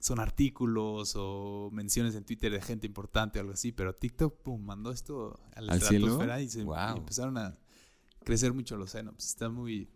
son 0.00 0.18
artículos 0.18 1.14
o 1.16 1.68
menciones 1.72 2.14
en 2.14 2.24
Twitter 2.24 2.50
de 2.50 2.60
gente 2.62 2.86
importante 2.86 3.38
o 3.38 3.42
algo 3.42 3.52
así, 3.52 3.70
pero 3.70 3.94
TikTok, 3.94 4.42
pum, 4.42 4.62
mandó 4.64 4.90
esto 4.90 5.38
a 5.54 5.60
la 5.60 5.76
estratosfera 5.76 6.40
y, 6.40 6.48
se, 6.48 6.60
y 6.62 6.66
empezaron 6.96 7.36
a 7.38 7.56
crecer 8.24 8.52
mucho 8.54 8.76
los 8.76 8.90
senos. 8.90 9.14
Está 9.18 9.48
muy... 9.50 9.88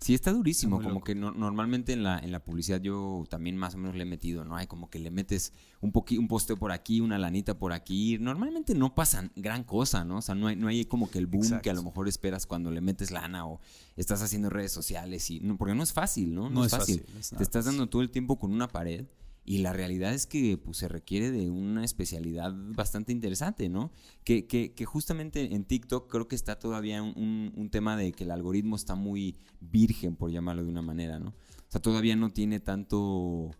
Sí, 0.00 0.14
está 0.14 0.32
durísimo. 0.32 0.76
Está 0.76 0.84
como 0.84 0.94
loco. 1.00 1.04
que 1.04 1.14
no- 1.14 1.32
normalmente 1.32 1.92
en 1.92 2.02
la, 2.02 2.18
en 2.18 2.32
la 2.32 2.42
publicidad 2.42 2.80
yo 2.80 3.24
también 3.28 3.58
más 3.58 3.74
o 3.74 3.76
menos 3.76 3.94
le 3.96 4.04
he 4.04 4.06
metido, 4.06 4.46
¿no? 4.46 4.56
Hay 4.56 4.66
como 4.66 4.88
que 4.88 4.98
le 4.98 5.10
metes 5.10 5.52
un 5.82 5.92
poqui, 5.92 6.16
un 6.16 6.26
posteo 6.26 6.56
por 6.56 6.72
aquí, 6.72 7.02
una 7.02 7.18
lanita 7.18 7.58
por 7.58 7.74
aquí. 7.74 8.16
Normalmente 8.18 8.74
no 8.74 8.94
pasa 8.94 9.30
gran 9.36 9.62
cosa, 9.62 10.06
¿no? 10.06 10.16
O 10.16 10.22
sea, 10.22 10.34
no 10.34 10.46
hay, 10.46 10.56
no 10.56 10.68
hay 10.68 10.86
como 10.86 11.10
que 11.10 11.18
el 11.18 11.26
boom 11.26 11.42
Exacto. 11.42 11.62
que 11.64 11.68
a 11.68 11.74
lo 11.74 11.82
mejor 11.82 12.08
esperas 12.08 12.46
cuando 12.46 12.70
le 12.70 12.80
metes 12.80 13.10
lana 13.10 13.46
o 13.46 13.60
estás 13.94 14.22
haciendo 14.22 14.48
redes 14.48 14.72
sociales 14.72 15.30
y 15.30 15.40
no, 15.40 15.58
porque 15.58 15.74
no 15.74 15.82
es 15.82 15.92
fácil, 15.92 16.34
¿no? 16.34 16.48
No, 16.48 16.64
es 16.64 16.70
fácil. 16.70 17.04
no 17.12 17.20
es 17.20 17.28
Te 17.28 17.42
estás 17.42 17.66
dando 17.66 17.86
todo 17.86 18.00
el 18.00 18.10
tiempo 18.10 18.38
con 18.38 18.52
una 18.54 18.68
pared 18.68 19.04
y 19.44 19.58
la 19.58 19.72
realidad 19.72 20.12
es 20.14 20.26
que 20.26 20.58
pues, 20.58 20.76
se 20.78 20.88
requiere 20.88 21.30
de 21.30 21.50
una 21.50 21.84
especialidad 21.84 22.52
bastante 22.54 23.12
interesante, 23.12 23.68
¿no? 23.68 23.90
Que, 24.24 24.46
que, 24.46 24.72
que 24.74 24.84
justamente 24.84 25.54
en 25.54 25.64
TikTok 25.64 26.10
creo 26.10 26.28
que 26.28 26.36
está 26.36 26.58
todavía 26.58 27.02
un, 27.02 27.12
un- 27.16 27.52
un 27.56 27.70
tema 27.70 27.96
de 27.96 28.12
que 28.12 28.24
el 28.24 28.30
algoritmo 28.30 28.76
está 28.76 28.94
muy 28.94 29.36
virgen, 29.60 30.14
por 30.16 30.30
llamarlo 30.30 30.62
de 30.62 30.68
una 30.70 30.82
manera, 30.82 31.18
¿no? 31.18 31.30
O 31.30 31.70
sea, 31.72 31.80
todavía 31.80 32.16
no 32.16 32.30
tiene 32.30 32.60
tanto 32.60 33.50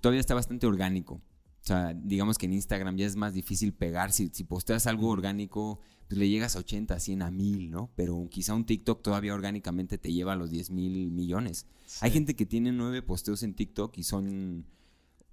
todavía 0.00 0.20
está 0.20 0.34
bastante 0.34 0.66
orgánico. 0.66 1.14
O 1.14 1.64
sea, 1.64 1.94
digamos 1.94 2.38
que 2.38 2.46
en 2.46 2.54
Instagram 2.54 2.96
ya 2.96 3.06
es 3.06 3.14
más 3.14 3.34
difícil 3.34 3.72
pegar. 3.72 4.10
Si, 4.10 4.30
si 4.32 4.42
posteas 4.42 4.86
algo 4.88 5.08
orgánico, 5.10 5.78
pues 6.08 6.18
le 6.18 6.28
llegas 6.28 6.56
a 6.56 6.58
80, 6.58 6.98
100, 6.98 7.22
a 7.22 7.30
1000, 7.30 7.70
¿no? 7.70 7.88
Pero 7.94 8.26
quizá 8.30 8.54
un 8.54 8.64
TikTok 8.66 9.00
todavía 9.00 9.32
orgánicamente 9.32 9.96
te 9.96 10.12
lleva 10.12 10.32
a 10.32 10.36
los 10.36 10.50
10 10.50 10.70
mil 10.70 11.12
millones. 11.12 11.66
Hay 12.00 12.10
gente 12.10 12.34
que 12.34 12.46
tiene 12.46 12.72
nueve 12.72 13.00
posteos 13.02 13.42
en 13.44 13.54
TikTok 13.54 13.96
y 13.98 14.02
son... 14.02 14.66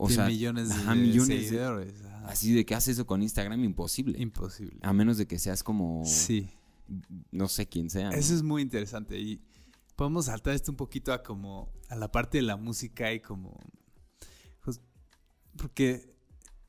O 0.01 0.10
sea, 0.10 0.27
millones 0.27 0.70
de, 0.70 1.25
seguidores. 1.25 1.94
Así 2.24 2.53
de 2.53 2.65
que 2.65 2.74
haces 2.74 2.96
eso 2.96 3.06
con 3.06 3.22
Instagram, 3.22 3.62
imposible. 3.65 4.18
Imposible. 4.18 4.79
A 4.82 4.94
menos 4.94 5.18
de 5.18 5.27
que 5.27 5.38
seas 5.38 5.62
como... 5.62 6.06
Sí. 6.06 6.48
No 7.32 7.50
sé 7.50 7.68
quién 7.68 7.89
sea. 7.89 8.10
Eso 8.12 8.34
es 8.34 8.41
muy 8.41 8.62
interesante. 8.62 9.20
Y 9.20 9.41
podemos 9.98 10.27
saltar 10.27 10.56
esto 10.56 10.72
un 10.72 10.77
poquito 10.77 11.12
a 11.12 11.22
como... 11.22 11.70
A 11.89 11.98
la 11.98 12.10
parte 12.13 12.38
de 12.38 12.44
la 12.44 12.56
música 12.56 13.12
y 13.12 13.20
como... 13.20 13.60
Pues, 14.63 14.79
porque... 15.58 16.15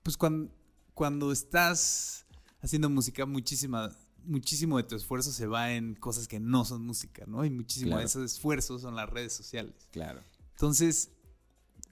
Pues 0.02 0.16
cuando, 0.16 0.52
cuando 0.94 1.30
estás 1.30 2.26
haciendo 2.60 2.90
música, 2.90 3.26
muchísima, 3.26 3.96
muchísimo 4.24 4.76
de 4.76 4.82
tu 4.82 4.96
esfuerzo 4.96 5.30
se 5.30 5.46
va 5.46 5.72
en 5.72 5.94
cosas 5.94 6.26
que 6.26 6.40
no 6.40 6.64
son 6.64 6.84
música, 6.84 7.26
¿no? 7.28 7.44
Y 7.44 7.50
muchísimo 7.50 7.96
de 7.96 8.06
esos 8.06 8.24
esfuerzos 8.24 8.82
son 8.82 8.96
las 8.96 9.08
redes 9.08 9.32
sociales. 9.34 9.86
Claro. 9.92 10.20
Entonces, 10.50 11.12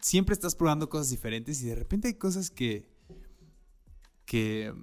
siempre 0.00 0.33
estás 0.33 0.55
probando 0.55 0.88
cosas 0.88 1.11
diferentes 1.11 1.62
y 1.62 1.67
de 1.67 1.75
repente 1.75 2.09
hay 2.09 2.14
cosas 2.14 2.50
que, 2.50 2.88
que 4.25 4.75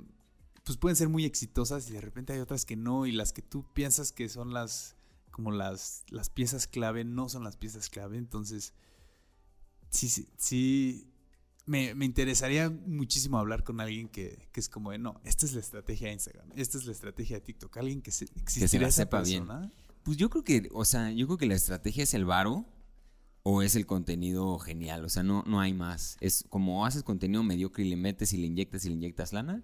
pues 0.63 0.77
pueden 0.77 0.95
ser 0.95 1.09
muy 1.09 1.25
exitosas 1.25 1.89
y 1.89 1.93
de 1.93 2.01
repente 2.01 2.33
hay 2.33 2.39
otras 2.39 2.65
que 2.65 2.75
no 2.75 3.05
y 3.05 3.11
las 3.11 3.33
que 3.33 3.41
tú 3.41 3.65
piensas 3.73 4.11
que 4.11 4.29
son 4.29 4.53
las 4.53 4.95
como 5.31 5.51
las, 5.51 6.05
las 6.09 6.29
piezas 6.29 6.65
clave 6.65 7.03
no 7.03 7.27
son 7.27 7.43
las 7.43 7.57
piezas 7.57 7.89
clave. 7.89 8.17
Entonces, 8.17 8.73
sí, 9.89 10.07
sí, 10.07 10.29
sí 10.37 11.11
me, 11.65 11.89
interesaría 12.05 12.69
muchísimo 12.69 13.37
hablar 13.37 13.63
con 13.63 13.81
alguien 13.81 14.07
que, 14.07 14.47
es 14.53 14.69
como 14.69 14.91
de, 14.91 14.97
no, 14.97 15.19
esta 15.23 15.45
es 15.45 15.53
la 15.53 15.59
estrategia 15.59 16.07
de 16.07 16.13
Instagram, 16.13 16.47
esta 16.55 16.77
es 16.77 16.85
la 16.85 16.91
estrategia 16.93 17.37
de 17.37 17.41
TikTok, 17.41 17.75
alguien 17.77 18.01
que 18.01 18.11
se, 18.11 18.27
que 18.27 18.67
se 18.67 18.79
la 18.79 18.91
sepa 18.91 19.21
bien. 19.21 19.45
Pues 20.03 20.17
yo 20.17 20.29
creo 20.29 20.43
que, 20.43 20.69
o 20.71 20.85
sea, 20.85 21.11
yo 21.11 21.25
creo 21.27 21.37
que 21.37 21.47
la 21.47 21.55
estrategia 21.55 22.03
es 22.03 22.13
el 22.13 22.25
varo 22.25 22.65
o 23.47 23.61
es 23.61 23.75
el 23.75 23.85
contenido 23.85 24.57
genial, 24.57 25.05
o 25.05 25.09
sea, 25.09 25.21
no, 25.21 25.43
no 25.45 25.59
hay 25.59 25.71
más. 25.71 26.17
Es 26.19 26.45
como 26.49 26.83
haces 26.83 27.03
contenido 27.03 27.43
mediocre 27.43 27.85
y 27.85 27.89
le 27.89 27.95
metes 27.95 28.33
y 28.33 28.37
le 28.37 28.47
inyectas 28.47 28.85
y 28.85 28.89
le 28.89 28.95
inyectas 28.95 29.33
lana. 29.33 29.63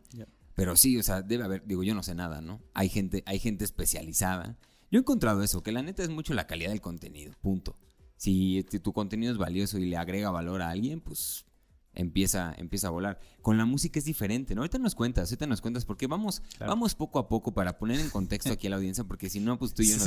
Pero 0.53 0.75
sí, 0.75 0.99
o 0.99 1.03
sea, 1.03 1.23
debe 1.23 1.45
haber, 1.45 1.65
digo, 1.65 1.81
yo 1.81 1.95
no 1.95 2.03
sé 2.03 2.13
nada, 2.13 2.41
¿no? 2.41 2.61
Hay 2.75 2.89
gente, 2.89 3.23
hay 3.25 3.39
gente 3.39 3.65
especializada. 3.65 4.55
Yo 4.91 4.99
he 4.99 5.01
encontrado 5.01 5.41
eso, 5.41 5.63
que 5.63 5.71
la 5.71 5.81
neta 5.81 6.03
es 6.03 6.09
mucho 6.09 6.35
la 6.35 6.45
calidad 6.45 6.69
del 6.69 6.79
contenido, 6.79 7.33
punto. 7.41 7.75
Si 8.17 8.63
tu 8.83 8.93
contenido 8.93 9.31
es 9.31 9.39
valioso 9.39 9.79
y 9.79 9.87
le 9.87 9.97
agrega 9.97 10.29
valor 10.29 10.61
a 10.61 10.69
alguien, 10.69 11.01
pues 11.01 11.45
empieza, 11.93 12.53
empieza 12.57 12.87
a 12.87 12.91
volar. 12.91 13.19
Con 13.41 13.57
la 13.57 13.65
música 13.65 13.99
es 13.99 14.05
diferente, 14.05 14.55
¿no? 14.55 14.61
Ahorita 14.61 14.77
nos 14.77 14.95
cuentas, 14.95 15.29
ahorita 15.29 15.47
nos 15.47 15.61
cuentas, 15.61 15.85
porque 15.85 16.07
vamos, 16.07 16.41
vamos 16.59 16.95
poco 16.95 17.19
a 17.19 17.27
poco 17.27 17.53
para 17.53 17.77
poner 17.77 17.99
en 17.99 18.09
contexto 18.09 18.51
aquí 18.51 18.67
a 18.67 18.69
la 18.69 18.75
audiencia, 18.77 19.03
porque 19.03 19.29
si 19.29 19.39
no, 19.39 19.57
pues 19.57 19.73
tú 19.73 19.81
y 19.81 19.89
yo 19.89 19.97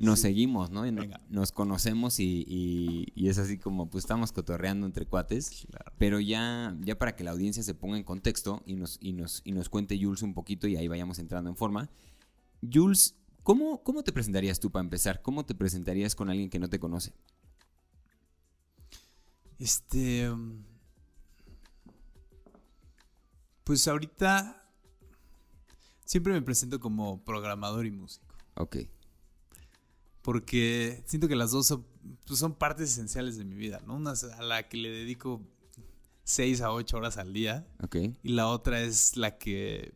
nos, 0.00 0.20
seguimos, 0.20 0.70
¿no? 0.70 0.84
nos 1.28 1.52
conocemos 1.52 2.20
y, 2.20 3.12
es 3.16 3.38
así 3.38 3.58
como, 3.58 3.90
pues 3.90 4.04
estamos 4.04 4.32
cotorreando 4.32 4.86
entre 4.86 5.06
cuates, 5.06 5.66
pero 5.98 6.20
ya, 6.20 6.76
ya 6.80 6.98
para 6.98 7.16
que 7.16 7.24
la 7.24 7.32
audiencia 7.32 7.62
se 7.62 7.74
ponga 7.74 7.96
en 7.96 8.04
contexto 8.04 8.62
y 8.66 8.76
nos, 8.76 8.98
y 9.00 9.12
nos, 9.12 9.42
y 9.44 9.52
nos 9.52 9.68
cuente 9.68 9.98
Jules 10.00 10.22
un 10.22 10.34
poquito 10.34 10.66
y 10.68 10.76
ahí 10.76 10.88
vayamos 10.88 11.18
entrando 11.18 11.50
en 11.50 11.56
forma. 11.56 11.90
Jules, 12.72 13.16
¿cómo, 13.42 13.82
¿cómo 13.82 14.02
te 14.02 14.12
presentarías 14.12 14.60
tú 14.60 14.70
para 14.70 14.84
empezar? 14.84 15.22
¿Cómo 15.22 15.44
te 15.44 15.54
presentarías 15.54 16.14
con 16.14 16.30
alguien 16.30 16.50
que 16.50 16.58
no 16.58 16.68
te 16.68 16.78
conoce? 16.78 17.12
Este... 19.58 20.30
Um, 20.30 20.67
pues 23.68 23.86
ahorita 23.86 24.66
siempre 26.06 26.32
me 26.32 26.40
presento 26.40 26.80
como 26.80 27.22
programador 27.22 27.84
y 27.84 27.90
músico. 27.90 28.34
Ok. 28.54 28.78
Porque 30.22 31.04
siento 31.04 31.28
que 31.28 31.36
las 31.36 31.50
dos 31.50 31.66
son, 31.66 31.84
pues 32.26 32.38
son 32.38 32.54
partes 32.54 32.92
esenciales 32.92 33.36
de 33.36 33.44
mi 33.44 33.56
vida, 33.56 33.82
¿no? 33.86 33.96
Una 33.96 34.12
a 34.12 34.42
la 34.42 34.70
que 34.70 34.78
le 34.78 34.88
dedico 34.88 35.42
6 36.24 36.62
a 36.62 36.72
8 36.72 36.96
horas 36.96 37.18
al 37.18 37.34
día. 37.34 37.68
Ok. 37.82 37.96
Y 38.22 38.30
la 38.30 38.48
otra 38.48 38.80
es 38.80 39.18
la 39.18 39.36
que 39.36 39.92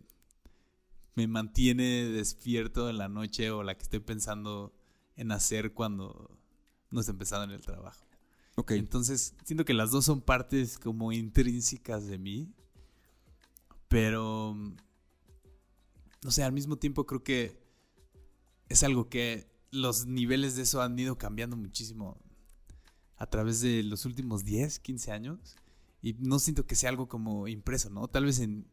me 1.15 1.27
mantiene 1.27 2.05
despierto 2.05 2.91
en 2.91 2.99
la 2.99 3.09
noche 3.09 3.51
o 3.51 3.63
la 3.63 3.75
que 3.75 3.85
estoy 3.85 4.01
pensando 4.01 4.75
en 5.17 5.33
hacer 5.33 5.73
cuando 5.73 6.39
no 6.91 7.01
estoy 7.01 7.15
empezando 7.15 7.45
en 7.45 7.53
el 7.53 7.63
trabajo. 7.63 8.05
Ok. 8.57 8.73
Entonces, 8.73 9.35
siento 9.45 9.65
que 9.65 9.73
las 9.73 9.91
dos 9.91 10.05
son 10.05 10.21
partes 10.21 10.79
como 10.79 11.11
intrínsecas 11.11 12.07
de 12.07 12.19
mí 12.19 12.53
pero, 13.93 14.57
no 16.25 16.31
sé, 16.31 16.43
al 16.43 16.53
mismo 16.53 16.77
tiempo 16.79 17.05
creo 17.05 17.23
que 17.23 17.61
es 18.71 18.83
algo 18.85 19.11
que 19.11 19.47
los 19.71 20.07
niveles 20.07 20.57
de 20.57 20.63
eso 20.63 20.81
han 20.81 20.99
ido 20.99 21.19
cambiando 21.19 21.59
muchísimo 21.59 22.19
a 23.19 23.27
través 23.27 23.61
de 23.61 23.83
los 23.83 24.07
últimos 24.07 24.47
10, 24.47 24.79
15 24.79 25.13
años. 25.13 25.57
Y 26.01 26.15
no 26.15 26.39
siento 26.39 26.65
que 26.65 26.75
sea 26.75 26.89
algo 26.89 27.07
como 27.07 27.49
impreso, 27.49 27.91
¿no? 27.91 28.09
Tal 28.09 28.25
vez 28.25 28.41
en 28.41 28.67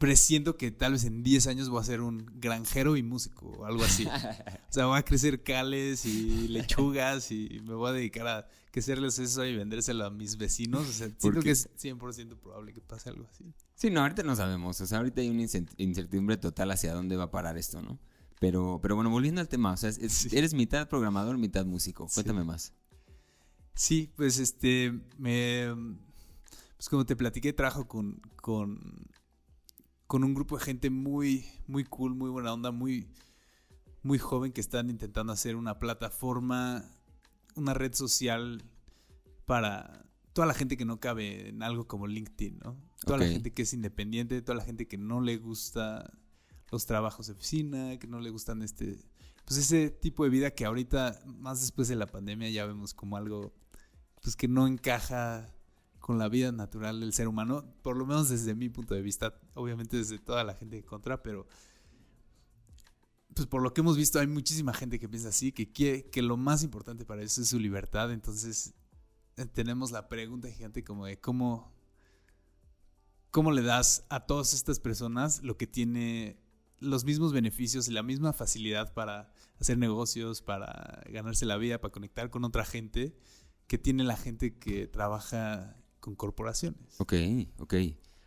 presiento 0.00 0.56
que 0.56 0.70
tal 0.70 0.92
vez 0.92 1.04
en 1.04 1.22
10 1.22 1.46
años 1.46 1.68
voy 1.68 1.78
a 1.78 1.84
ser 1.84 2.00
un 2.00 2.24
granjero 2.36 2.96
y 2.96 3.02
músico 3.02 3.48
o 3.48 3.66
algo 3.66 3.84
así. 3.84 4.06
o 4.70 4.72
sea, 4.72 4.86
voy 4.86 4.98
a 4.98 5.02
crecer 5.02 5.42
cales 5.42 6.06
y 6.06 6.48
lechugas 6.48 7.30
y 7.30 7.60
me 7.64 7.74
voy 7.74 7.90
a 7.90 7.92
dedicar 7.92 8.26
a 8.26 8.48
crecerles 8.70 9.18
eso 9.18 9.44
y 9.44 9.54
vendérselo 9.54 10.06
a 10.06 10.10
mis 10.10 10.38
vecinos. 10.38 10.88
O 10.88 10.92
sea, 10.92 11.10
siento 11.18 11.40
que 11.42 11.50
es 11.50 11.68
100% 11.76 12.38
probable 12.38 12.72
que 12.72 12.80
pase 12.80 13.10
algo 13.10 13.26
así. 13.30 13.52
Sí, 13.74 13.90
no, 13.90 14.00
ahorita 14.00 14.22
no 14.22 14.34
sabemos. 14.34 14.80
O 14.80 14.86
sea, 14.86 14.98
ahorita 14.98 15.20
hay 15.20 15.28
una 15.28 15.42
incertidumbre 15.76 16.38
total 16.38 16.70
hacia 16.70 16.94
dónde 16.94 17.16
va 17.16 17.24
a 17.24 17.30
parar 17.30 17.58
esto, 17.58 17.82
¿no? 17.82 18.00
Pero, 18.40 18.78
pero 18.80 18.94
bueno, 18.94 19.10
volviendo 19.10 19.42
al 19.42 19.48
tema, 19.48 19.72
o 19.72 19.76
sea, 19.76 19.90
eres 20.32 20.54
mitad 20.54 20.88
programador, 20.88 21.36
mitad 21.36 21.66
músico. 21.66 22.08
Cuéntame 22.14 22.42
más. 22.42 22.72
Sí, 23.74 24.10
pues 24.16 24.38
este, 24.38 24.98
me... 25.18 25.68
Pues 26.78 26.88
como 26.88 27.04
te 27.04 27.16
platiqué, 27.16 27.52
trabajo 27.52 27.86
con, 27.86 28.22
con 28.40 29.10
con 30.10 30.24
un 30.24 30.34
grupo 30.34 30.58
de 30.58 30.64
gente 30.64 30.90
muy, 30.90 31.46
muy 31.68 31.84
cool, 31.84 32.16
muy 32.16 32.30
buena 32.30 32.52
onda, 32.52 32.72
muy, 32.72 33.06
muy 34.02 34.18
joven 34.18 34.50
que 34.50 34.60
están 34.60 34.90
intentando 34.90 35.32
hacer 35.32 35.54
una 35.54 35.78
plataforma, 35.78 36.84
una 37.54 37.74
red 37.74 37.94
social 37.94 38.64
para 39.46 40.04
toda 40.32 40.48
la 40.48 40.54
gente 40.54 40.76
que 40.76 40.84
no 40.84 40.98
cabe 40.98 41.50
en 41.50 41.62
algo 41.62 41.86
como 41.86 42.08
LinkedIn, 42.08 42.58
¿no? 42.58 42.76
Toda 43.06 43.18
la 43.18 43.28
gente 43.28 43.52
que 43.52 43.62
es 43.62 43.72
independiente, 43.72 44.42
toda 44.42 44.58
la 44.58 44.64
gente 44.64 44.88
que 44.88 44.98
no 44.98 45.20
le 45.20 45.36
gusta 45.36 46.12
los 46.72 46.86
trabajos 46.86 47.28
de 47.28 47.34
oficina, 47.34 47.96
que 48.00 48.08
no 48.08 48.18
le 48.18 48.30
gustan 48.30 48.62
este, 48.62 48.98
pues 49.44 49.60
ese 49.60 49.90
tipo 49.90 50.24
de 50.24 50.30
vida 50.30 50.50
que 50.50 50.64
ahorita, 50.64 51.20
más 51.24 51.60
después 51.60 51.86
de 51.86 51.94
la 51.94 52.06
pandemia, 52.06 52.50
ya 52.50 52.66
vemos 52.66 52.94
como 52.94 53.16
algo, 53.16 53.54
pues 54.20 54.34
que 54.34 54.48
no 54.48 54.66
encaja 54.66 55.46
con 56.00 56.18
la 56.18 56.28
vida 56.28 56.50
natural 56.50 57.00
del 57.00 57.12
ser 57.12 57.28
humano, 57.28 57.64
por 57.82 57.96
lo 57.96 58.06
menos 58.06 58.28
desde 58.28 58.54
mi 58.54 58.68
punto 58.68 58.94
de 58.94 59.02
vista, 59.02 59.38
obviamente 59.54 59.96
desde 59.96 60.18
toda 60.18 60.42
la 60.42 60.54
gente 60.54 60.76
que 60.78 60.84
contra, 60.84 61.22
pero 61.22 61.46
pues 63.34 63.46
por 63.46 63.62
lo 63.62 63.72
que 63.72 63.80
hemos 63.80 63.96
visto 63.96 64.18
hay 64.18 64.26
muchísima 64.26 64.74
gente 64.74 64.98
que 64.98 65.08
piensa 65.08 65.28
así, 65.28 65.52
que 65.52 65.70
quiere 65.70 66.10
que 66.10 66.22
lo 66.22 66.36
más 66.36 66.62
importante 66.64 67.04
para 67.04 67.22
eso 67.22 67.42
es 67.42 67.48
su 67.48 67.60
libertad, 67.60 68.10
entonces 68.12 68.74
eh, 69.36 69.46
tenemos 69.46 69.92
la 69.92 70.08
pregunta 70.08 70.48
gigante 70.50 70.82
como 70.82 71.06
de 71.06 71.20
cómo 71.20 71.72
cómo 73.30 73.52
le 73.52 73.62
das 73.62 74.04
a 74.08 74.26
todas 74.26 74.54
estas 74.54 74.80
personas 74.80 75.42
lo 75.42 75.56
que 75.56 75.66
tiene 75.66 76.40
los 76.80 77.04
mismos 77.04 77.32
beneficios 77.32 77.88
y 77.88 77.92
la 77.92 78.02
misma 78.02 78.32
facilidad 78.32 78.92
para 78.94 79.32
hacer 79.60 79.78
negocios, 79.78 80.42
para 80.42 81.02
ganarse 81.10 81.44
la 81.44 81.58
vida, 81.58 81.80
para 81.80 81.92
conectar 81.92 82.30
con 82.30 82.44
otra 82.44 82.64
gente 82.64 83.14
que 83.66 83.78
tiene 83.78 84.02
la 84.02 84.16
gente 84.16 84.58
que 84.58 84.88
trabaja 84.88 85.76
con 86.00 86.14
corporaciones. 86.14 86.80
Ok, 86.98 87.14
ok. 87.58 87.74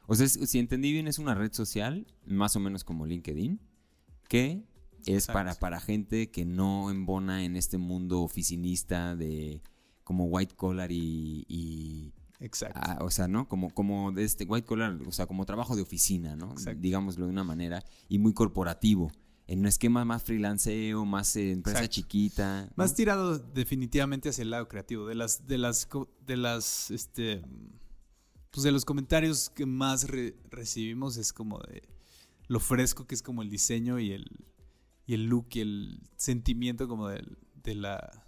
O 0.06 0.16
sea, 0.16 0.28
si 0.28 0.60
entendí 0.60 0.92
bien, 0.92 1.08
es 1.08 1.20
una 1.20 1.34
red 1.34 1.52
social, 1.54 2.06
más 2.26 2.56
o 2.56 2.60
menos 2.60 2.84
como 2.84 3.06
LinkedIn, 3.06 3.60
que 4.28 4.64
es 5.06 5.28
para, 5.28 5.56
para 5.56 5.80
gente 5.80 6.30
que 6.30 6.46
no 6.46 6.92
embona 6.92 7.44
en 7.44 7.56
este 7.56 7.78
mundo 7.78 8.22
oficinista 8.22 9.16
de 9.16 9.62
como 10.04 10.26
white 10.26 10.56
collar 10.56 10.92
y... 10.92 12.14
Exacto. 12.40 12.80
Ah, 12.84 12.98
o 13.00 13.10
sea, 13.10 13.30
¿no? 13.30 13.48
Como, 13.48 13.70
como 13.70 14.12
de 14.12 14.26
este 14.26 14.44
white 14.44 14.68
collar, 14.68 15.00
o 15.08 15.12
sea, 15.14 15.28
como 15.28 15.46
trabajo 15.46 15.78
de 15.78 15.82
oficina, 15.82 16.36
¿no? 16.36 16.56
Digámoslo 16.78 17.26
de 17.26 17.32
una 17.32 17.46
manera, 17.46 17.84
y 18.10 18.20
muy 18.20 18.34
corporativo 18.34 19.12
en 19.48 19.60
un 19.60 19.66
esquema 19.66 20.06
más 20.06 20.24
freelanceo, 20.24 21.06
más 21.06 21.36
eh, 21.36 21.52
empresa 21.52 21.88
chiquita. 21.88 22.70
Más 22.76 22.96
tirado 22.96 23.40
definitivamente 23.40 24.30
hacia 24.30 24.44
el 24.44 24.52
lado 24.52 24.68
creativo. 24.68 25.06
De 25.06 25.16
las, 25.16 25.48
de 25.48 25.58
las, 25.58 25.88
de 26.26 26.38
las, 26.38 26.92
este, 26.92 27.44
pues 28.52 28.64
de 28.64 28.72
los 28.72 28.86
comentarios 28.86 29.50
que 29.50 29.66
más 29.66 30.08
recibimos 30.50 31.18
es 31.18 31.34
como 31.34 31.60
de 31.60 31.84
lo 32.48 32.60
fresco 32.60 33.08
que 33.08 33.16
es 33.16 33.22
como 33.22 33.42
el 33.42 33.50
diseño 33.50 34.00
y 34.00 34.12
el, 34.12 34.26
y 35.06 35.14
el 35.14 35.26
look 35.26 35.48
y 35.54 35.62
el 35.62 36.00
sentimiento 36.16 36.88
como 36.88 37.08
de, 37.08 37.26
de 37.64 37.76
la, 37.76 38.26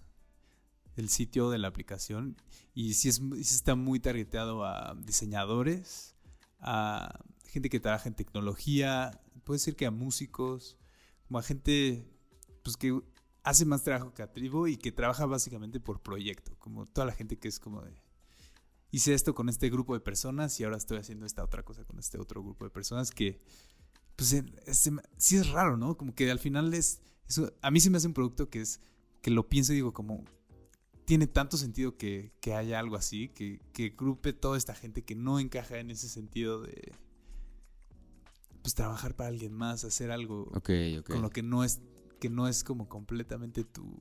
el 0.95 1.09
sitio 1.09 1.49
de 1.49 1.57
la 1.57 1.67
aplicación 1.67 2.37
y 2.73 2.93
sí, 2.93 3.09
es, 3.09 3.15
sí 3.15 3.55
está 3.55 3.75
muy 3.75 3.99
targeteado 3.99 4.65
a 4.65 4.95
diseñadores, 5.01 6.15
a 6.59 7.19
gente 7.45 7.69
que 7.69 7.79
trabaja 7.79 8.09
en 8.09 8.15
tecnología, 8.15 9.21
puede 9.45 9.59
ser 9.59 9.75
que 9.77 9.85
a 9.85 9.91
músicos, 9.91 10.77
como 11.27 11.39
a 11.39 11.43
gente 11.43 12.05
pues 12.63 12.77
que 12.77 12.99
hace 13.43 13.65
más 13.65 13.83
trabajo 13.83 14.13
creativo 14.13 14.67
y 14.67 14.77
que 14.77 14.91
trabaja 14.91 15.25
básicamente 15.25 15.79
por 15.79 16.01
proyecto, 16.01 16.57
como 16.57 16.85
toda 16.87 17.05
la 17.05 17.13
gente 17.13 17.37
que 17.37 17.47
es 17.47 17.59
como 17.59 17.81
de 17.83 17.93
hice 18.91 19.13
esto 19.13 19.35
con 19.35 19.49
este 19.49 19.69
grupo 19.69 19.93
de 19.93 19.99
personas 19.99 20.59
y 20.59 20.63
ahora 20.63 20.77
estoy 20.77 20.97
haciendo 20.97 21.25
esta 21.25 21.43
otra 21.43 21.63
cosa 21.63 21.83
con 21.83 21.99
este 21.99 22.19
otro 22.19 22.41
grupo 22.41 22.65
de 22.65 22.71
personas 22.71 23.11
que 23.11 23.41
pues 24.15 24.43
sí 25.17 25.35
es 25.35 25.49
raro, 25.49 25.75
¿no? 25.77 25.97
Como 25.97 26.15
que 26.15 26.31
al 26.31 26.39
final 26.39 26.73
es 26.73 27.01
eso, 27.27 27.53
a 27.61 27.71
mí 27.71 27.79
se 27.79 27.89
me 27.89 27.97
hace 27.97 28.07
un 28.07 28.13
producto 28.13 28.49
que 28.49 28.61
es 28.61 28.79
que 29.21 29.31
lo 29.31 29.49
pienso 29.49 29.73
y 29.73 29.75
digo 29.75 29.93
como 29.93 30.23
tiene 31.05 31.27
tanto 31.27 31.57
sentido 31.57 31.97
que, 31.97 32.31
que 32.41 32.55
haya 32.55 32.79
algo 32.79 32.95
así, 32.95 33.29
que, 33.29 33.59
que 33.73 33.89
grupe 33.89 34.33
toda 34.33 34.57
esta 34.57 34.73
gente 34.73 35.03
que 35.03 35.15
no 35.15 35.39
encaja 35.39 35.77
en 35.77 35.91
ese 35.91 36.09
sentido 36.09 36.61
de 36.61 36.93
pues 38.65 38.73
trabajar 38.73 39.15
para 39.15 39.29
alguien 39.29 39.53
más, 39.53 39.83
hacer 39.83 40.09
algo 40.09 40.51
con 41.05 41.21
lo 41.21 41.29
que 41.29 41.43
no 41.43 41.63
es 41.63 41.81
que 42.19 42.31
no 42.31 42.47
es 42.47 42.63
como 42.63 42.89
completamente 42.89 43.63
tu, 43.63 43.95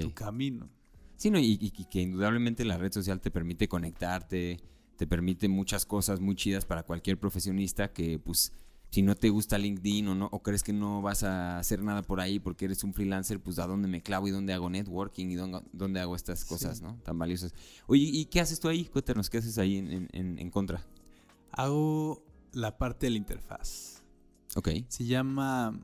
tu 0.00 0.14
camino. 0.14 0.70
Sí, 1.16 1.30
no, 1.30 1.38
y, 1.38 1.70
que 1.90 2.00
indudablemente 2.00 2.64
la 2.64 2.78
red 2.78 2.90
social 2.90 3.20
te 3.20 3.30
permite 3.30 3.68
conectarte, 3.68 4.58
te 4.96 5.06
permite 5.06 5.48
muchas 5.48 5.84
cosas 5.84 6.18
muy 6.18 6.34
chidas 6.34 6.64
para 6.64 6.82
cualquier 6.82 7.20
profesionista 7.20 7.92
que 7.92 8.18
pues 8.18 8.54
si 8.88 9.02
no 9.02 9.14
te 9.14 9.28
gusta 9.28 9.58
LinkedIn 9.58 10.08
o 10.08 10.14
no 10.14 10.30
o 10.32 10.42
crees 10.42 10.62
que 10.62 10.72
no 10.72 11.02
vas 11.02 11.22
a 11.22 11.58
hacer 11.58 11.82
nada 11.82 12.00
por 12.00 12.22
ahí 12.22 12.38
porque 12.38 12.64
eres 12.64 12.84
un 12.84 12.94
freelancer, 12.94 13.38
pues 13.38 13.58
a 13.58 13.66
dónde 13.66 13.86
me 13.86 14.00
clavo 14.00 14.28
y 14.28 14.30
dónde 14.30 14.54
hago 14.54 14.70
networking 14.70 15.26
y 15.26 15.34
dónde, 15.34 16.00
hago 16.00 16.16
estas 16.16 16.46
cosas, 16.46 16.80
¿no? 16.80 16.96
Tan 17.04 17.18
valiosas. 17.18 17.52
Oye, 17.86 18.04
¿y 18.04 18.24
qué 18.24 18.40
haces 18.40 18.60
tú 18.60 18.68
ahí? 18.68 18.86
Cuéntanos, 18.86 19.28
¿qué 19.28 19.36
haces 19.36 19.58
ahí 19.58 19.76
en, 19.76 20.08
en, 20.14 20.50
contra? 20.50 20.86
Hago 21.52 22.24
la 22.52 22.78
parte 22.78 23.06
de 23.06 23.10
la 23.10 23.16
interfaz. 23.18 24.02
Ok. 24.56 24.68
Se 24.88 25.04
llama 25.04 25.78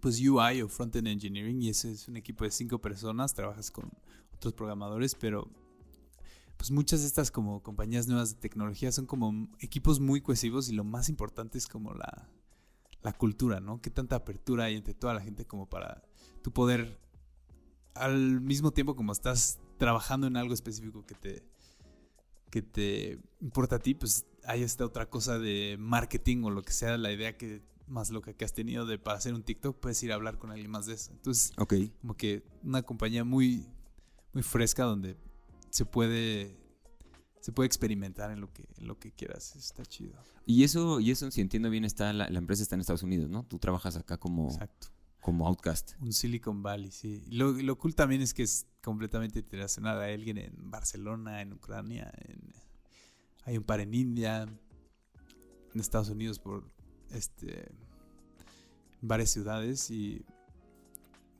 pues 0.00 0.20
UI 0.20 0.62
o 0.62 0.68
Frontend 0.68 1.08
Engineering 1.08 1.62
y 1.62 1.70
ese 1.70 1.90
es 1.90 2.06
un 2.08 2.16
equipo 2.16 2.44
de 2.44 2.50
cinco 2.50 2.80
personas, 2.80 3.34
trabajas 3.34 3.70
con 3.70 3.90
otros 4.34 4.54
programadores, 4.54 5.14
pero 5.14 5.50
pues 6.56 6.70
muchas 6.70 7.00
de 7.00 7.06
estas 7.06 7.30
como 7.30 7.62
compañías 7.62 8.06
nuevas 8.06 8.34
de 8.34 8.40
tecnología 8.40 8.92
son 8.92 9.06
como 9.06 9.48
equipos 9.58 10.00
muy 10.00 10.20
cohesivos 10.20 10.68
y 10.68 10.74
lo 10.74 10.84
más 10.84 11.08
importante 11.08 11.58
es 11.58 11.66
como 11.66 11.92
la, 11.94 12.28
la 13.02 13.12
cultura, 13.12 13.60
¿no? 13.60 13.80
Qué 13.80 13.90
tanta 13.90 14.16
apertura 14.16 14.64
hay 14.64 14.76
entre 14.76 14.94
toda 14.94 15.14
la 15.14 15.20
gente 15.20 15.44
como 15.44 15.68
para 15.68 16.02
tu 16.42 16.52
poder 16.52 17.00
al 17.94 18.40
mismo 18.40 18.72
tiempo 18.72 18.94
como 18.94 19.12
estás 19.12 19.58
trabajando 19.78 20.26
en 20.26 20.36
algo 20.36 20.54
específico 20.54 21.04
que 21.06 21.14
te 21.14 21.42
que 22.50 22.62
te 22.62 23.18
importa 23.40 23.76
a 23.76 23.78
ti, 23.78 23.94
pues 23.94 24.26
hay 24.44 24.62
esta 24.62 24.84
otra 24.84 25.10
cosa 25.10 25.38
de 25.38 25.76
marketing 25.78 26.44
o 26.44 26.50
lo 26.50 26.62
que 26.62 26.72
sea, 26.72 26.96
la 26.96 27.12
idea 27.12 27.36
que 27.36 27.62
más 27.86 28.10
loca 28.10 28.32
que 28.32 28.44
has 28.44 28.52
tenido 28.52 28.86
de 28.86 28.98
para 28.98 29.18
hacer 29.18 29.34
un 29.34 29.42
TikTok, 29.42 29.78
puedes 29.78 30.02
ir 30.02 30.12
a 30.12 30.16
hablar 30.16 30.38
con 30.38 30.50
alguien 30.50 30.70
más 30.70 30.86
de 30.86 30.94
eso. 30.94 31.12
Entonces, 31.12 31.52
como 32.00 32.16
que 32.16 32.42
una 32.62 32.82
compañía 32.82 33.24
muy 33.24 33.66
muy 34.32 34.42
fresca 34.42 34.84
donde 34.84 35.16
se 35.70 35.86
puede 35.86 36.54
se 37.40 37.52
puede 37.52 37.68
experimentar 37.68 38.30
en 38.30 38.40
lo 38.40 38.52
que 38.52 38.66
en 38.76 38.86
lo 38.86 38.98
que 38.98 39.10
quieras 39.12 39.56
está 39.56 39.82
chido 39.86 40.12
y 40.44 40.62
eso 40.62 41.00
y 41.00 41.10
eso 41.10 41.30
si 41.30 41.40
entiendo 41.40 41.70
bien 41.70 41.86
está 41.86 42.12
la, 42.12 42.26
empresa 42.26 42.62
está 42.62 42.74
en 42.74 42.82
Estados 42.82 43.02
Unidos 43.02 43.30
no 43.30 43.44
tú 43.44 43.58
trabajas 43.58 43.96
acá 43.96 44.18
como 44.18 44.50
Exacto. 44.50 44.88
Como 45.26 45.48
outcast 45.48 45.94
un 46.00 46.12
Silicon 46.12 46.62
Valley 46.62 46.92
sí 46.92 47.20
lo, 47.28 47.50
lo 47.50 47.76
cool 47.76 47.96
también 47.96 48.22
es 48.22 48.32
que 48.32 48.44
es 48.44 48.68
completamente 48.80 49.40
internacional 49.40 50.00
hay 50.00 50.14
alguien 50.14 50.38
en 50.38 50.70
Barcelona 50.70 51.42
en 51.42 51.52
Ucrania 51.52 52.12
hay 53.42 53.58
un 53.58 53.64
par 53.64 53.80
en 53.80 53.92
India 53.92 54.42
en 54.42 55.80
Estados 55.80 56.10
Unidos 56.10 56.38
por 56.38 56.70
este 57.10 57.72
varias 59.02 59.30
ciudades 59.30 59.90
y 59.90 60.24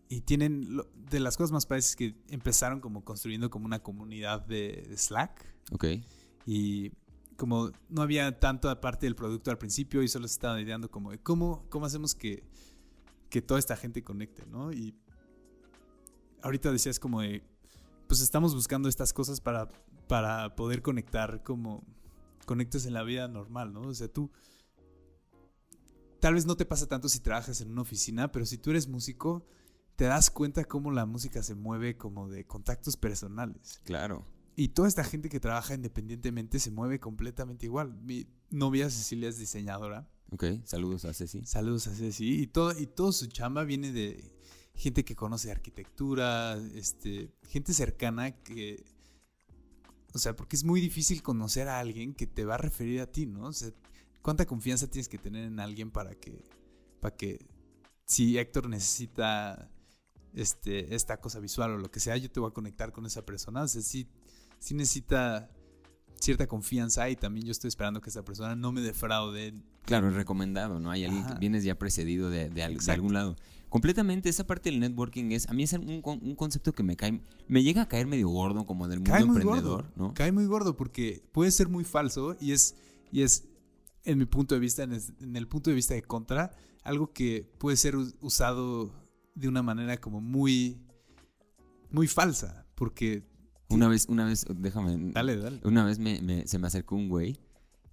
y 0.08 0.22
tienen 0.22 0.80
de 1.11 1.20
las 1.20 1.37
cosas 1.37 1.52
más 1.52 1.64
padres 1.64 1.94
que 1.94 2.16
empezaron 2.28 2.80
como 2.80 3.04
construyendo 3.04 3.50
como 3.50 3.66
una 3.66 3.80
comunidad 3.80 4.40
de, 4.40 4.92
Slack. 4.96 5.44
Ok. 5.72 5.84
Y 6.44 6.92
como 7.37 7.70
no 7.88 8.02
había 8.02 8.38
tanto 8.40 8.68
parte 8.80 9.06
del 9.06 9.14
producto 9.14 9.50
al 9.50 9.58
principio 9.58 10.02
y 10.02 10.08
solo 10.08 10.26
se 10.26 10.34
estaban 10.34 10.61
ideando 10.61 10.90
como 10.90 11.12
cómo, 11.22 11.66
cómo 11.68 11.87
hacemos 11.87 12.14
que, 12.14 12.44
que 13.30 13.42
toda 13.42 13.58
esta 13.60 13.76
gente 13.76 14.02
conecte, 14.02 14.46
¿no? 14.46 14.72
Y 14.72 14.94
ahorita 16.42 16.70
decías 16.70 16.98
como 17.00 17.20
de, 17.22 17.42
pues 18.06 18.20
estamos 18.20 18.54
buscando 18.54 18.88
estas 18.88 19.12
cosas 19.12 19.40
para, 19.40 19.68
para 20.08 20.54
poder 20.54 20.82
conectar 20.82 21.42
como 21.42 21.84
conectes 22.44 22.86
en 22.86 22.94
la 22.94 23.02
vida 23.02 23.28
normal, 23.28 23.72
¿no? 23.72 23.82
O 23.82 23.94
sea, 23.94 24.08
tú 24.08 24.30
tal 26.20 26.34
vez 26.34 26.46
no 26.46 26.56
te 26.56 26.64
pasa 26.64 26.86
tanto 26.86 27.08
si 27.08 27.20
trabajas 27.20 27.60
en 27.60 27.70
una 27.70 27.82
oficina, 27.82 28.32
pero 28.32 28.46
si 28.46 28.58
tú 28.58 28.70
eres 28.70 28.88
músico, 28.88 29.46
te 29.96 30.04
das 30.04 30.30
cuenta 30.30 30.64
cómo 30.64 30.92
la 30.92 31.06
música 31.06 31.42
se 31.42 31.54
mueve 31.54 31.96
como 31.96 32.28
de 32.28 32.46
contactos 32.46 32.96
personales. 32.96 33.80
Claro. 33.84 34.24
Y 34.54 34.68
toda 34.68 34.88
esta 34.88 35.04
gente 35.04 35.28
que 35.28 35.40
trabaja 35.40 35.74
independientemente 35.74 36.58
se 36.58 36.70
mueve 36.70 36.98
completamente 36.98 37.66
igual. 37.66 37.94
Mi 38.02 38.26
novia 38.50 38.88
Cecilia 38.88 39.28
es 39.28 39.38
diseñadora. 39.38 40.08
Ok, 40.30 40.44
saludos 40.64 41.04
a 41.04 41.14
Ceci. 41.14 41.44
Saludos 41.46 41.86
a 41.86 41.94
Ceci. 41.94 42.42
Y 42.42 42.46
todo, 42.48 42.78
y 42.78 42.86
todo 42.86 43.12
su 43.12 43.26
chamba 43.26 43.64
viene 43.64 43.92
de 43.92 44.36
gente 44.74 45.04
que 45.04 45.16
conoce 45.16 45.50
arquitectura, 45.50 46.56
este, 46.74 47.30
gente 47.48 47.72
cercana 47.72 48.32
que... 48.42 48.84
O 50.12 50.18
sea, 50.18 50.34
porque 50.34 50.56
es 50.56 50.64
muy 50.64 50.80
difícil 50.80 51.22
conocer 51.22 51.68
a 51.68 51.78
alguien 51.78 52.14
que 52.14 52.26
te 52.26 52.44
va 52.44 52.54
a 52.54 52.58
referir 52.58 53.00
a 53.00 53.06
ti, 53.06 53.26
¿no? 53.26 53.48
O 53.48 53.52
sea, 53.52 53.70
¿cuánta 54.22 54.46
confianza 54.46 54.88
tienes 54.88 55.08
que 55.08 55.18
tener 55.18 55.44
en 55.44 55.60
alguien 55.60 55.90
para 55.90 56.14
que... 56.14 56.44
Para 57.00 57.14
que 57.14 57.46
si 58.06 58.38
Héctor 58.38 58.68
necesita 58.68 59.70
este, 60.32 60.94
esta 60.94 61.20
cosa 61.20 61.40
visual 61.40 61.72
o 61.72 61.78
lo 61.78 61.90
que 61.90 62.00
sea, 62.00 62.16
yo 62.16 62.30
te 62.30 62.40
voy 62.40 62.50
a 62.50 62.54
conectar 62.54 62.92
con 62.92 63.06
esa 63.06 63.24
persona. 63.24 63.62
O 63.62 63.68
sea, 63.68 63.82
sí, 63.82 64.08
necesita 64.70 65.50
cierta 66.20 66.46
confianza 66.46 67.09
y 67.11 67.16
también 67.16 67.46
yo 67.46 67.52
estoy 67.52 67.68
esperando 67.68 68.00
que 68.00 68.11
esa 68.11 68.24
persona 68.24 68.57
no 68.57 68.72
me 68.72 68.81
defraude. 68.81 69.55
Claro, 69.85 70.09
es 70.09 70.14
recomendado, 70.14 70.81
¿no? 70.81 70.90
Hay 70.90 71.05
alguien 71.05 71.24
que 71.26 71.35
vienes 71.35 71.64
ya 71.64 71.79
precedido 71.79 72.31
de, 72.31 72.48
de, 72.50 72.62
algún 72.62 73.14
lado. 73.14 73.37
Completamente, 73.68 74.29
esa 74.29 74.46
parte 74.46 74.70
del 74.70 74.81
networking 74.81 75.33
es, 75.33 75.48
a 75.48 75.52
mí 75.52 75.62
es 75.62 75.72
un, 75.72 76.00
concepto 76.37 76.72
que 76.72 76.83
me 76.83 76.96
cae, 76.96 77.20
me 77.48 77.62
llega 77.62 77.83
a 77.83 77.88
caer 77.88 78.07
medio 78.07 78.29
gordo 78.29 78.64
como 78.64 78.88
del 78.88 79.00
mundo 79.00 79.16
emprendedor, 79.16 79.92
¿no? 79.96 80.14
Cae 80.14 80.33
muy 80.33 80.46
gordo 80.46 80.76
porque 80.76 81.22
puede 81.33 81.50
ser 81.50 81.68
muy 81.68 81.85
falso 81.85 82.37
y 82.40 82.52
es, 82.52 82.76
y 83.12 83.22
es 83.22 83.48
en 84.05 84.18
mi 84.18 84.24
punto 84.24 84.55
de 84.55 84.61
vista, 84.61 84.85
en 84.85 84.92
en 85.20 85.37
el 85.37 85.48
punto 85.48 85.70
de 85.70 85.76
vista 85.76 85.94
de 85.94 86.02
contra, 86.02 86.52
algo 86.85 87.12
que 87.12 87.44
puede 87.59 87.76
ser 87.76 87.96
usado 88.20 88.92
de 89.35 89.48
una 89.48 89.62
manera 89.62 89.98
como 89.98 90.20
muy, 90.20 90.81
muy 91.90 92.07
falsa, 92.07 92.66
porque... 92.74 93.24
Una 93.68 93.88
vez, 93.88 94.07
una 94.09 94.24
vez, 94.24 94.46
déjame... 94.48 95.12
Dale, 95.12 95.37
dale. 95.37 95.61
Una 95.64 95.85
vez 95.85 95.98
me, 95.98 96.46
se 96.46 96.59
me 96.59 96.66
acercó 96.66 96.94
un 96.94 97.09
güey 97.09 97.38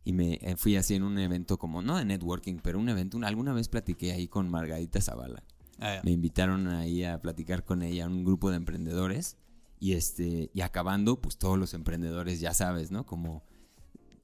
y 0.06 0.14
me 0.14 0.40
eh, 0.42 0.56
fui 0.56 0.76
así 0.76 0.96
en 0.96 1.04
un 1.04 1.18
evento 1.18 1.58
como, 1.58 1.82
no 1.82 1.98
de 1.98 2.06
networking, 2.06 2.58
pero 2.62 2.80
un 2.80 2.90
evento, 2.90 3.20
alguna 3.24 3.54
vez 3.54 3.70
platiqué 3.70 4.12
ahí 4.12 4.28
con 4.28 4.50
Margarita 4.50 5.02
Zavala. 5.02 5.44
Ah, 5.80 6.02
me 6.04 6.12
invitaron 6.12 6.68
ahí 6.68 7.04
a 7.04 7.22
platicar 7.22 7.64
con 7.64 7.82
ella, 7.82 8.08
un 8.08 8.24
grupo 8.24 8.52
de 8.52 8.58
emprendedores. 8.58 9.38
Y 9.80 9.94
este, 9.94 10.50
y 10.54 10.62
acabando, 10.62 11.20
pues 11.20 11.38
todos 11.38 11.58
los 11.58 11.74
emprendedores, 11.74 12.40
ya 12.40 12.54
sabes, 12.54 12.92
¿no? 12.92 13.06
Como 13.06 13.44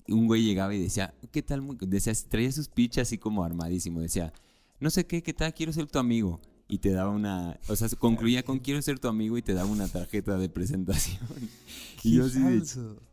un 0.08 0.28
güey 0.28 0.44
llegaba 0.44 0.74
y 0.74 0.82
decía, 0.82 1.14
¿qué 1.32 1.42
tal? 1.42 1.66
Decía, 1.82 2.14
traía 2.30 2.52
sus 2.52 2.70
pitches 2.70 3.08
así 3.08 3.18
como 3.18 3.44
armadísimo. 3.44 4.00
Decía, 4.00 4.32
no 4.80 4.90
sé 4.90 5.06
qué, 5.06 5.22
qué 5.22 5.34
tal, 5.34 5.54
quiero 5.54 5.74
ser 5.74 5.88
tu 5.88 6.00
amigo 6.00 6.40
y 6.72 6.78
te 6.78 6.92
daba 6.92 7.10
una, 7.10 7.60
o 7.68 7.76
sea, 7.76 7.90
concluía 7.98 8.44
con 8.44 8.60
quiero 8.60 8.80
ser 8.84 9.00
tu 9.00 9.08
amigo 9.08 9.38
y 9.40 9.42
te 9.42 9.56
daba 9.56 9.68
una 9.68 9.88
tarjeta 9.88 10.38
de 10.38 10.50
presentación. 10.50 11.20
y 12.04 12.16
yo 12.16 12.30
sí, 12.30 12.62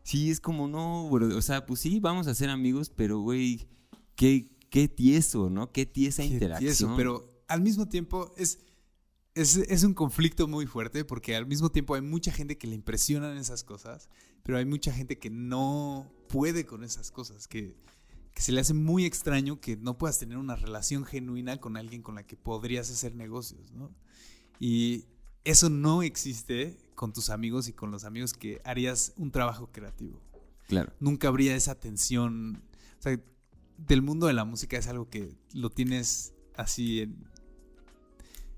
sí, 0.02 0.30
es 0.30 0.40
como 0.40 0.68
no, 0.68 1.06
o 1.06 1.42
sea, 1.42 1.64
pues 1.64 1.80
sí, 1.80 1.98
vamos 1.98 2.26
a 2.26 2.34
ser 2.34 2.50
amigos, 2.50 2.92
pero 2.94 3.18
güey, 3.20 3.66
qué, 4.14 4.46
qué 4.68 4.88
tieso, 4.88 5.48
¿no? 5.48 5.72
Qué 5.72 5.86
tiesa 5.86 6.22
qué 6.22 6.28
interacción. 6.28 6.68
Tieso, 6.68 6.94
pero 6.98 7.42
al 7.48 7.62
mismo 7.62 7.88
tiempo 7.88 8.34
es, 8.36 8.58
es, 9.34 9.56
es, 9.56 9.84
un 9.84 9.94
conflicto 9.94 10.46
muy 10.46 10.66
fuerte 10.66 11.06
porque 11.06 11.34
al 11.34 11.46
mismo 11.46 11.70
tiempo 11.70 11.94
hay 11.94 12.02
mucha 12.02 12.32
gente 12.32 12.58
que 12.58 12.66
le 12.66 12.74
impresionan 12.74 13.38
esas 13.38 13.64
cosas, 13.64 14.10
pero 14.42 14.58
hay 14.58 14.66
mucha 14.66 14.92
gente 14.92 15.18
que 15.18 15.30
no 15.30 16.12
puede 16.28 16.66
con 16.66 16.84
esas 16.84 17.10
cosas, 17.10 17.48
que 17.48 17.74
que 18.36 18.42
se 18.42 18.52
le 18.52 18.60
hace 18.60 18.74
muy 18.74 19.06
extraño 19.06 19.62
que 19.62 19.78
no 19.78 19.96
puedas 19.96 20.18
tener 20.18 20.36
una 20.36 20.56
relación 20.56 21.06
genuina 21.06 21.56
con 21.56 21.78
alguien 21.78 22.02
con 22.02 22.16
la 22.16 22.26
que 22.26 22.36
podrías 22.36 22.90
hacer 22.90 23.14
negocios, 23.14 23.72
¿no? 23.72 23.90
Y 24.60 25.06
eso 25.44 25.70
no 25.70 26.02
existe 26.02 26.76
con 26.94 27.14
tus 27.14 27.30
amigos 27.30 27.66
y 27.66 27.72
con 27.72 27.90
los 27.90 28.04
amigos 28.04 28.34
que 28.34 28.60
harías 28.62 29.14
un 29.16 29.30
trabajo 29.30 29.72
creativo. 29.72 30.20
Claro. 30.68 30.92
Nunca 31.00 31.28
habría 31.28 31.56
esa 31.56 31.76
tensión. 31.76 32.62
O 32.98 33.02
sea, 33.02 33.18
del 33.78 34.02
mundo 34.02 34.26
de 34.26 34.34
la 34.34 34.44
música 34.44 34.76
es 34.76 34.86
algo 34.86 35.08
que 35.08 35.34
lo 35.54 35.70
tienes 35.70 36.34
así 36.56 37.00
en, 37.00 37.16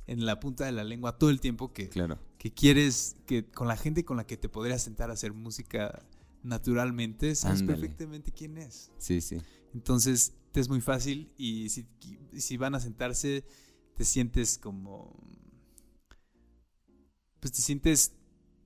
en 0.09 0.27
la 0.27 0.41
punta 0.41 0.65
de 0.65 0.73
la 0.73 0.83
lengua 0.83 1.19
todo 1.19 1.31
el 1.31 1.41
tiempo 1.41 1.73
que, 1.73 1.89
claro. 1.89 2.19
que 2.39 2.53
quieres, 2.53 3.15
que 3.27 3.45
con 3.45 3.69
la 3.69 3.77
gente 3.77 4.05
con 4.05 4.17
la 4.17 4.27
que 4.27 4.37
te 4.37 4.49
podrías 4.49 4.83
sentar 4.83 5.11
a 5.11 5.13
hacer 5.13 5.33
música 5.33 6.03
naturalmente, 6.49 7.35
sabes 7.35 7.61
Ándale. 7.61 7.79
perfectamente 7.81 8.33
quién 8.33 8.59
es. 8.59 8.91
Sí, 8.99 9.21
sí. 9.21 9.39
Entonces 9.75 10.35
te 10.53 10.61
es 10.61 10.69
muy 10.69 10.81
fácil 10.81 11.31
y 11.37 11.69
si, 11.69 11.87
si 12.37 12.57
van 12.57 12.75
a 12.75 12.81
sentarse, 12.81 13.45
te 13.95 14.05
sientes 14.05 14.59
como... 14.59 15.15
Pues 17.41 17.53
te 17.53 17.63
sientes... 17.63 18.15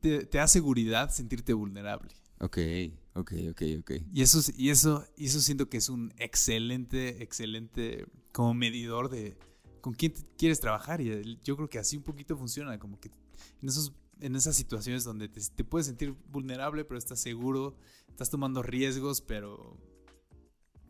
Te, 0.01 0.27
te 0.27 0.38
da 0.38 0.49
seguridad 0.49 1.11
sentirte 1.11 1.53
vulnerable. 1.53 2.11
Ok, 2.40 2.59
ok, 3.14 3.33
ok, 3.51 3.62
ok. 3.81 3.90
Y 4.12 4.23
eso, 4.23 4.40
es- 4.40 4.53
y, 4.59 4.71
eso, 4.71 5.05
y 5.16 5.27
eso 5.27 5.40
siento 5.40 5.68
que 5.68 5.77
es 5.77 5.88
un 5.88 6.12
excelente, 6.18 7.23
excelente 7.23 8.07
como 8.33 8.53
medidor 8.55 9.11
de 9.11 9.37
con 9.81 9.95
quién 9.95 10.12
te 10.12 10.23
quieres 10.37 10.59
trabajar. 10.59 11.01
Y 11.01 11.38
yo 11.45 11.57
creo 11.57 11.68
que 11.68 11.79
así 11.79 11.97
un 11.97 12.03
poquito 12.03 12.37
funciona, 12.37 12.79
como 12.81 12.99
que 12.99 13.11
en, 13.61 13.68
esos, 13.68 13.92
en 14.22 14.37
esas 14.37 14.56
situaciones 14.56 15.04
donde 15.04 15.28
te, 15.28 15.40
te 15.40 15.64
puedes 15.64 15.87
sentir 15.87 16.14
vulnerable, 16.30 16.85
pero 16.85 16.98
estás 16.98 17.20
seguro, 17.20 17.76
estás 18.08 18.30
tomando 18.30 18.62
riesgos, 18.62 19.20
pero, 19.20 19.76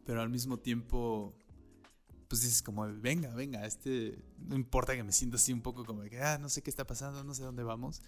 pero 0.05 0.21
al 0.21 0.29
mismo 0.29 0.59
tiempo, 0.59 1.35
pues 2.29 2.43
dices 2.43 2.63
como, 2.63 2.87
venga, 3.01 3.35
venga, 3.35 3.67
este, 3.67 4.19
no 4.39 4.55
importa 4.55 4.95
que 4.95 5.03
me 5.03 5.13
sienta 5.13 5.37
así 5.37 5.53
un 5.53 5.63
poco 5.63 5.85
como 5.85 6.03
que, 6.03 6.21
ah, 6.21 6.39
no 6.39 6.49
sé 6.49 6.63
qué 6.63 6.71
está 6.71 6.87
pasando, 6.87 7.25
no 7.25 7.35
sé 7.35 7.43
dónde 7.43 7.63
vamos, 7.63 8.03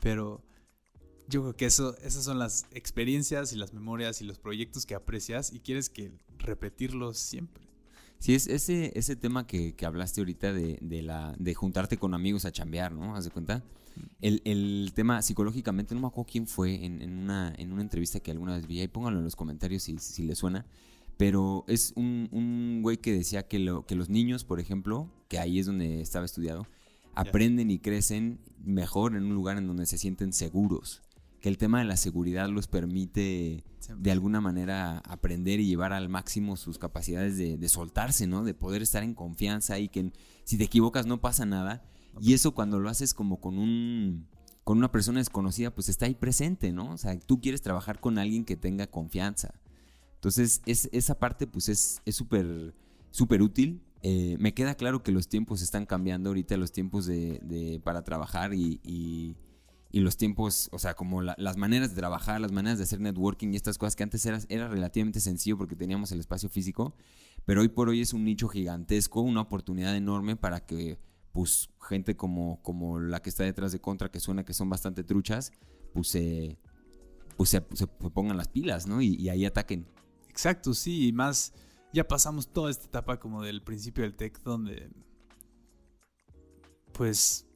pero 0.00 0.42
yo 1.28 1.42
creo 1.42 1.56
que 1.56 1.66
eso, 1.66 1.96
esas 1.98 2.24
son 2.24 2.38
las 2.38 2.66
experiencias 2.72 3.52
y 3.52 3.56
las 3.56 3.74
memorias 3.74 4.22
y 4.22 4.24
los 4.24 4.38
proyectos 4.38 4.86
que 4.86 4.94
aprecias 4.94 5.52
y 5.52 5.60
quieres 5.60 5.90
que 5.90 6.12
repetirlos 6.38 7.18
siempre. 7.18 7.68
Sí, 8.18 8.34
es 8.34 8.46
ese, 8.48 8.92
ese 8.98 9.14
tema 9.14 9.46
que, 9.46 9.74
que 9.74 9.86
hablaste 9.86 10.20
ahorita 10.20 10.52
de, 10.52 10.78
de 10.80 11.02
la, 11.02 11.34
de 11.38 11.54
juntarte 11.54 11.98
con 11.98 12.14
amigos 12.14 12.44
a 12.44 12.52
chambear, 12.52 12.92
¿no? 12.92 13.14
¿Haz 13.14 13.24
de 13.24 13.30
cuenta? 13.30 13.62
El, 14.20 14.42
el 14.44 14.92
tema 14.94 15.22
psicológicamente, 15.22 15.94
no 15.94 16.00
me 16.00 16.06
acuerdo 16.06 16.30
quién 16.30 16.46
fue 16.46 16.84
en, 16.84 17.02
en 17.02 17.18
una, 17.18 17.54
en 17.56 17.72
una 17.72 17.82
entrevista 17.82 18.20
que 18.20 18.30
alguna 18.30 18.54
vez 18.56 18.66
vi, 18.66 18.80
ahí 18.80 18.88
pónganlo 18.88 19.18
en 19.18 19.24
los 19.24 19.36
comentarios 19.36 19.82
si, 19.82 19.98
si 19.98 20.22
les 20.22 20.38
suena, 20.38 20.66
pero 21.16 21.64
es 21.66 21.92
un, 21.96 22.28
un 22.30 22.80
güey 22.82 22.96
que 22.96 23.12
decía 23.12 23.46
que, 23.46 23.58
lo, 23.58 23.84
que 23.84 23.96
los 23.96 24.08
niños, 24.08 24.44
por 24.44 24.60
ejemplo, 24.60 25.10
que 25.28 25.38
ahí 25.38 25.58
es 25.58 25.66
donde 25.66 26.00
estaba 26.00 26.24
estudiado, 26.24 26.66
aprenden 27.14 27.70
y 27.70 27.80
crecen 27.80 28.38
mejor 28.64 29.16
en 29.16 29.24
un 29.24 29.34
lugar 29.34 29.58
en 29.58 29.66
donde 29.66 29.86
se 29.86 29.98
sienten 29.98 30.32
seguros. 30.32 31.02
Que 31.40 31.48
el 31.48 31.58
tema 31.58 31.80
de 31.80 31.84
la 31.84 31.96
seguridad 31.96 32.48
los 32.48 32.68
permite 32.68 33.64
de 33.96 34.10
alguna 34.10 34.40
manera 34.40 34.98
aprender 34.98 35.60
y 35.60 35.66
llevar 35.66 35.92
al 35.92 36.08
máximo 36.08 36.56
sus 36.56 36.78
capacidades 36.78 37.36
de, 37.36 37.56
de 37.56 37.68
soltarse, 37.68 38.26
¿no? 38.26 38.44
De 38.44 38.54
poder 38.54 38.82
estar 38.82 39.02
en 39.02 39.14
confianza 39.14 39.78
y 39.78 39.88
que 39.88 40.12
si 40.44 40.58
te 40.58 40.64
equivocas 40.64 41.06
no 41.06 41.20
pasa 41.20 41.46
nada. 41.46 41.84
Y 42.20 42.34
eso 42.34 42.52
cuando 42.54 42.78
lo 42.80 42.88
haces 42.88 43.14
como 43.14 43.40
con 43.40 43.58
un 43.58 44.26
con 44.64 44.76
una 44.76 44.92
persona 44.92 45.18
desconocida, 45.20 45.74
pues 45.74 45.88
está 45.88 46.04
ahí 46.04 46.14
presente, 46.14 46.72
¿no? 46.72 46.92
O 46.92 46.98
sea, 46.98 47.18
tú 47.18 47.40
quieres 47.40 47.62
trabajar 47.62 48.00
con 48.00 48.18
alguien 48.18 48.44
que 48.44 48.54
tenga 48.56 48.86
confianza. 48.86 49.54
Entonces, 50.16 50.60
es, 50.66 50.90
esa 50.92 51.18
parte 51.18 51.46
pues 51.46 51.68
es 51.70 52.02
súper 52.10 52.74
súper 53.10 53.40
útil. 53.42 53.80
Eh, 54.02 54.36
me 54.38 54.52
queda 54.54 54.74
claro 54.74 55.02
que 55.02 55.10
los 55.10 55.28
tiempos 55.28 55.62
están 55.62 55.86
cambiando 55.86 56.30
ahorita, 56.30 56.56
los 56.56 56.70
tiempos 56.72 57.06
de, 57.06 57.40
de- 57.42 57.80
para 57.82 58.04
trabajar 58.04 58.52
y, 58.54 58.78
y- 58.84 59.36
y 59.90 60.00
los 60.00 60.18
tiempos, 60.18 60.68
o 60.72 60.78
sea, 60.78 60.92
como 60.94 61.22
la- 61.22 61.34
las 61.38 61.56
maneras 61.56 61.90
de 61.90 61.96
trabajar, 61.96 62.40
las 62.40 62.52
maneras 62.52 62.76
de 62.78 62.84
hacer 62.84 63.00
networking 63.00 63.48
y 63.52 63.56
estas 63.56 63.78
cosas 63.78 63.96
que 63.96 64.02
antes 64.02 64.24
era, 64.26 64.38
era 64.50 64.68
relativamente 64.68 65.18
sencillo 65.20 65.56
porque 65.56 65.76
teníamos 65.76 66.12
el 66.12 66.20
espacio 66.20 66.48
físico, 66.50 66.94
pero 67.46 67.62
hoy 67.62 67.68
por 67.68 67.88
hoy 67.88 68.02
es 68.02 68.12
un 68.12 68.24
nicho 68.24 68.48
gigantesco, 68.48 69.22
una 69.22 69.40
oportunidad 69.40 69.96
enorme 69.96 70.36
para 70.36 70.60
que 70.66 70.98
pues 71.32 71.70
gente 71.80 72.16
como, 72.16 72.62
como 72.62 73.00
la 73.00 73.20
que 73.20 73.30
está 73.30 73.44
detrás 73.44 73.72
de 73.72 73.80
Contra, 73.80 74.10
que 74.10 74.20
suena 74.20 74.44
que 74.44 74.54
son 74.54 74.68
bastante 74.68 75.04
truchas, 75.04 75.52
pues 75.92 76.08
se, 76.08 76.58
pues 77.36 77.50
se, 77.50 77.60
pongan 77.60 78.36
las 78.36 78.48
pilas, 78.48 78.86
¿no? 78.86 79.00
Y, 79.00 79.14
y 79.14 79.28
ahí 79.28 79.44
ataquen. 79.44 79.86
Exacto, 80.28 80.74
sí, 80.74 81.08
y 81.08 81.12
más, 81.12 81.52
ya 81.92 82.06
pasamos 82.06 82.48
toda 82.48 82.70
esta 82.70 82.86
etapa 82.86 83.18
como 83.18 83.42
del 83.42 83.62
principio 83.62 84.04
del 84.04 84.14
tech 84.14 84.40
donde, 84.42 84.90
pues, 86.92 87.46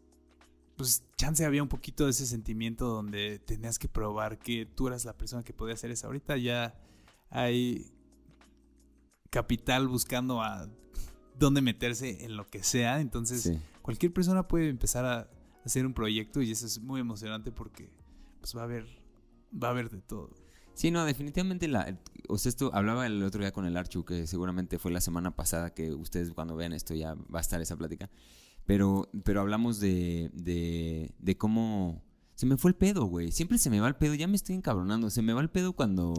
pues, 0.77 1.05
chance 1.17 1.45
había 1.45 1.63
un 1.63 1.69
poquito 1.69 2.05
de 2.05 2.11
ese 2.11 2.27
sentimiento 2.27 2.87
donde 2.87 3.39
tenías 3.39 3.79
que 3.79 3.89
probar 3.89 4.39
que 4.39 4.67
tú 4.67 4.89
eras 4.89 5.05
la 5.05 5.17
persona 5.17 5.45
que 5.45 5.53
podía 5.53 5.75
hacer 5.75 5.91
eso. 5.91 6.07
Ahorita 6.07 6.37
ya 6.37 6.75
hay 7.31 7.93
capital 9.31 9.89
buscando 9.89 10.43
a 10.43 10.69
dónde 11.45 11.61
meterse 11.63 12.25
en 12.25 12.37
lo 12.37 12.47
que 12.47 12.63
sea, 12.63 13.01
entonces 13.01 13.43
Sí. 13.43 13.59
cualquier 13.83 14.13
persona 14.13 14.49
puede 14.49 14.69
empezar 14.69 15.05
a 15.05 15.29
hacer 15.65 15.87
un 15.87 15.95
proyecto 15.95 16.41
y 16.43 16.51
eso 16.51 16.67
es 16.67 16.81
muy 16.81 17.01
emocionante 17.01 17.53
porque 17.53 17.91
pues 18.41 18.57
va 18.57 18.63
a 18.63 18.65
haber 18.65 18.87
va 19.53 19.69
a 19.69 19.71
haber 19.73 19.91
de 19.91 20.01
todo. 20.01 20.31
Sí, 20.75 20.91
no, 20.91 21.05
definitivamente 21.05 21.69
la, 21.69 21.99
o 22.29 22.39
sea, 22.39 22.49
esto 22.49 22.71
hablaba 22.75 23.07
el 23.07 23.23
otro 23.23 23.41
día 23.43 23.53
con 23.53 23.67
el 23.67 23.77
Archu, 23.77 24.05
que 24.07 24.27
seguramente 24.27 24.79
fue 24.79 24.91
la 24.91 25.03
semana 25.03 25.37
pasada, 25.37 25.75
que 25.75 25.93
ustedes 25.93 26.33
cuando 26.33 26.57
vean 26.57 26.73
esto 26.73 26.95
ya 26.95 27.15
va 27.15 27.39
a 27.39 27.43
estar 27.43 27.61
esa 27.61 27.77
plática. 27.77 28.09
Pero, 28.65 29.11
pero 29.25 29.41
hablamos 29.43 29.81
de, 29.81 30.31
de, 30.33 31.13
de 31.19 31.37
cómo 31.37 32.03
se 32.35 32.47
me 32.47 32.57
fue 32.57 32.71
el 32.71 32.75
pedo, 32.77 33.05
güey. 33.05 33.31
Siempre 33.33 33.59
se 33.59 33.69
me 33.69 33.81
va 33.81 33.89
el 33.89 33.97
pedo, 33.97 34.15
ya 34.15 34.27
me 34.27 34.37
estoy 34.37 34.55
encabronando. 34.57 35.11
Se 35.11 35.21
me 35.21 35.35
va 35.35 35.43
el 35.43 35.51
pedo 35.51 35.75
cuando, 35.75 36.15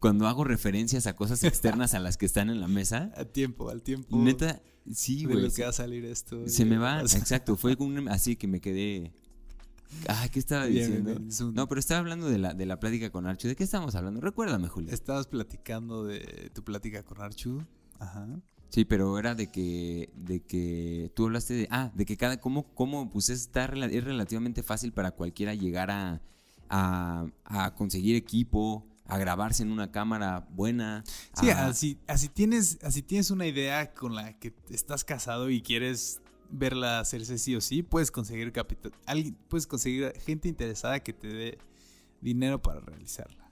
cuando 0.00 0.26
hago 0.26 0.44
referencias 0.44 1.06
a 1.06 1.14
cosas 1.14 1.44
externas 1.44 1.94
a 1.94 2.00
las 2.00 2.16
que 2.16 2.26
están 2.26 2.50
en 2.50 2.60
la 2.60 2.68
mesa. 2.68 3.12
A 3.16 3.24
tiempo, 3.24 3.70
al 3.70 3.82
tiempo. 3.82 4.16
Neta, 4.18 4.60
sí, 4.92 5.26
de 5.26 5.32
güey. 5.34 5.44
lo 5.46 5.52
que 5.52 5.62
va 5.62 5.68
a 5.68 5.72
salir 5.72 6.04
esto. 6.06 6.48
se 6.48 6.64
me 6.64 6.78
va, 6.78 7.00
exacto. 7.02 7.56
Fue 7.56 7.76
un- 7.78 8.08
así 8.08 8.34
que 8.36 8.48
me 8.48 8.60
quedé. 8.60 9.12
Ay, 10.06 10.28
¿qué 10.28 10.38
estaba 10.38 10.66
diciendo? 10.66 11.10
bien, 11.16 11.28
es 11.28 11.40
un- 11.40 11.52
No, 11.54 11.68
pero 11.68 11.80
estaba 11.80 11.98
hablando 12.00 12.28
de 12.30 12.38
la, 12.38 12.54
de 12.54 12.64
la 12.64 12.78
plática 12.78 13.10
con 13.10 13.26
Archu. 13.26 13.48
¿De 13.48 13.56
qué 13.56 13.64
estábamos 13.64 13.94
hablando? 13.94 14.20
Recuérdame, 14.20 14.68
Julio. 14.68 14.92
Estabas 14.92 15.26
platicando 15.26 16.04
de 16.04 16.50
tu 16.54 16.62
plática 16.64 17.02
con 17.02 17.20
Archu. 17.20 17.62
Ajá. 17.98 18.28
Sí, 18.68 18.84
pero 18.84 19.18
era 19.18 19.34
de 19.34 19.50
que, 19.50 20.10
de 20.14 20.40
que 20.44 21.10
tú 21.16 21.24
hablaste 21.26 21.54
de, 21.54 21.68
ah, 21.72 21.90
de 21.92 22.06
que 22.06 22.16
cada, 22.16 22.40
cómo, 22.40 22.72
cómo, 22.72 23.10
pues 23.10 23.28
está, 23.28 23.66
rela- 23.68 23.90
es 23.92 24.04
relativamente 24.04 24.62
fácil 24.62 24.92
para 24.92 25.10
cualquiera 25.10 25.54
llegar 25.56 25.90
a, 25.90 26.22
a, 26.68 27.26
a 27.44 27.74
conseguir 27.74 28.14
equipo, 28.14 28.86
a 29.10 29.18
grabarse 29.18 29.62
en 29.62 29.70
una 29.72 29.90
cámara 29.90 30.46
buena. 30.50 31.02
Sí, 31.34 31.50
a- 31.50 31.66
así, 31.66 31.98
así 32.06 32.28
tienes, 32.28 32.78
así 32.82 33.02
tienes 33.02 33.30
una 33.30 33.46
idea 33.46 33.92
con 33.92 34.14
la 34.14 34.38
que 34.38 34.54
estás 34.70 35.04
casado 35.04 35.50
y 35.50 35.60
quieres 35.62 36.20
verla 36.50 36.98
hacerse 37.00 37.38
sí 37.38 37.54
o 37.54 37.60
sí, 37.60 37.82
puedes 37.82 38.10
conseguir 38.10 38.52
capital, 38.52 38.92
alguien, 39.06 39.36
puedes 39.48 39.66
conseguir 39.66 40.12
gente 40.24 40.48
interesada 40.48 41.00
que 41.00 41.12
te 41.12 41.28
dé 41.28 41.58
dinero 42.20 42.60
para 42.60 42.80
realizarla. 42.80 43.48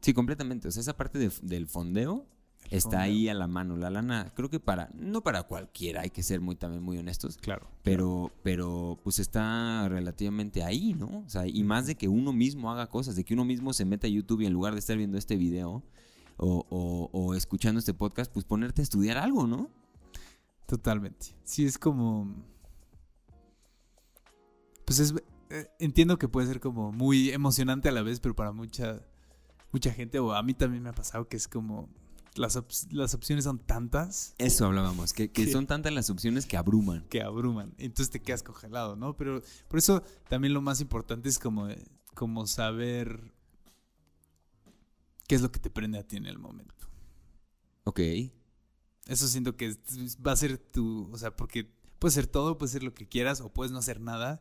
Sí, 0.00 0.12
completamente. 0.14 0.66
O 0.68 0.70
sea, 0.72 0.80
esa 0.80 0.96
parte 0.96 1.18
de- 1.18 1.32
del 1.42 1.66
fondeo 1.68 2.26
está 2.70 3.00
ahí 3.02 3.28
a 3.28 3.34
la 3.34 3.46
mano. 3.46 3.76
La 3.76 3.90
lana, 3.90 4.32
creo 4.34 4.48
que 4.48 4.60
para, 4.60 4.90
no 4.94 5.22
para 5.22 5.42
cualquiera, 5.44 6.02
hay 6.02 6.10
que 6.10 6.22
ser 6.22 6.40
muy 6.40 6.56
también 6.56 6.82
muy 6.82 6.96
honestos. 6.98 7.36
Claro. 7.36 7.68
Pero, 7.82 8.30
pero 8.42 8.98
pues 9.02 9.18
está 9.18 9.88
relativamente 9.88 10.62
ahí, 10.62 10.94
¿no? 10.94 11.24
O 11.26 11.28
sea, 11.28 11.46
y 11.46 11.62
más 11.64 11.86
de 11.86 11.96
que 11.96 12.08
uno 12.08 12.32
mismo 12.32 12.70
haga 12.70 12.86
cosas, 12.88 13.16
de 13.16 13.24
que 13.24 13.34
uno 13.34 13.44
mismo 13.44 13.72
se 13.72 13.84
meta 13.84 14.06
a 14.06 14.10
YouTube 14.10 14.40
y 14.42 14.46
en 14.46 14.52
lugar 14.52 14.72
de 14.74 14.78
estar 14.80 14.96
viendo 14.96 15.18
este 15.18 15.36
video 15.36 15.82
o, 16.36 16.64
o- 16.70 17.10
o 17.12 17.34
escuchando 17.34 17.78
este 17.80 17.92
podcast, 17.94 18.32
pues 18.32 18.44
ponerte 18.44 18.80
a 18.82 18.84
estudiar 18.84 19.18
algo, 19.18 19.46
¿no? 19.46 19.68
Totalmente. 20.66 21.34
Sí, 21.44 21.64
es 21.66 21.76
como. 21.78 22.32
Pues 24.84 24.98
es. 25.00 25.14
eh, 25.50 25.66
Entiendo 25.78 26.18
que 26.18 26.28
puede 26.28 26.46
ser 26.46 26.60
como 26.60 26.92
muy 26.92 27.30
emocionante 27.30 27.88
a 27.88 27.92
la 27.92 28.02
vez, 28.02 28.20
pero 28.20 28.34
para 28.34 28.52
mucha, 28.52 29.00
mucha 29.72 29.92
gente, 29.92 30.18
o 30.18 30.32
a 30.32 30.42
mí 30.42 30.54
también 30.54 30.82
me 30.82 30.90
ha 30.90 30.94
pasado 30.94 31.28
que 31.28 31.36
es 31.36 31.48
como. 31.48 31.88
Las, 32.36 32.58
las 32.90 33.14
opciones 33.14 33.44
son 33.44 33.58
tantas 33.58 34.34
Eso 34.38 34.66
hablábamos, 34.66 35.12
que, 35.12 35.32
que 35.32 35.50
son 35.50 35.66
tantas 35.66 35.92
las 35.92 36.10
opciones 36.10 36.46
que 36.46 36.56
abruman. 36.56 37.04
que 37.08 37.22
abruman. 37.22 37.74
Entonces 37.78 38.10
te 38.10 38.20
quedas 38.20 38.42
congelado, 38.42 38.94
¿no? 38.94 39.16
Pero 39.16 39.42
por 39.68 39.78
eso 39.78 40.02
también 40.28 40.54
lo 40.54 40.62
más 40.62 40.80
importante 40.80 41.28
es 41.28 41.38
como, 41.38 41.68
como 42.14 42.46
saber 42.46 43.34
qué 45.26 45.34
es 45.34 45.42
lo 45.42 45.50
que 45.50 45.58
te 45.58 45.70
prende 45.70 45.98
a 45.98 46.06
ti 46.06 46.16
en 46.16 46.26
el 46.26 46.38
momento. 46.38 46.88
Ok. 47.84 48.00
Eso 49.06 49.26
siento 49.26 49.56
que 49.56 49.76
va 50.24 50.32
a 50.32 50.36
ser 50.36 50.56
tu, 50.58 51.10
o 51.12 51.18
sea, 51.18 51.34
porque 51.34 51.68
puede 51.98 52.12
ser 52.12 52.26
todo, 52.26 52.58
puede 52.58 52.72
ser 52.72 52.82
lo 52.84 52.94
que 52.94 53.08
quieras 53.08 53.40
o 53.40 53.52
puedes 53.52 53.72
no 53.72 53.78
hacer 53.78 54.00
nada. 54.00 54.40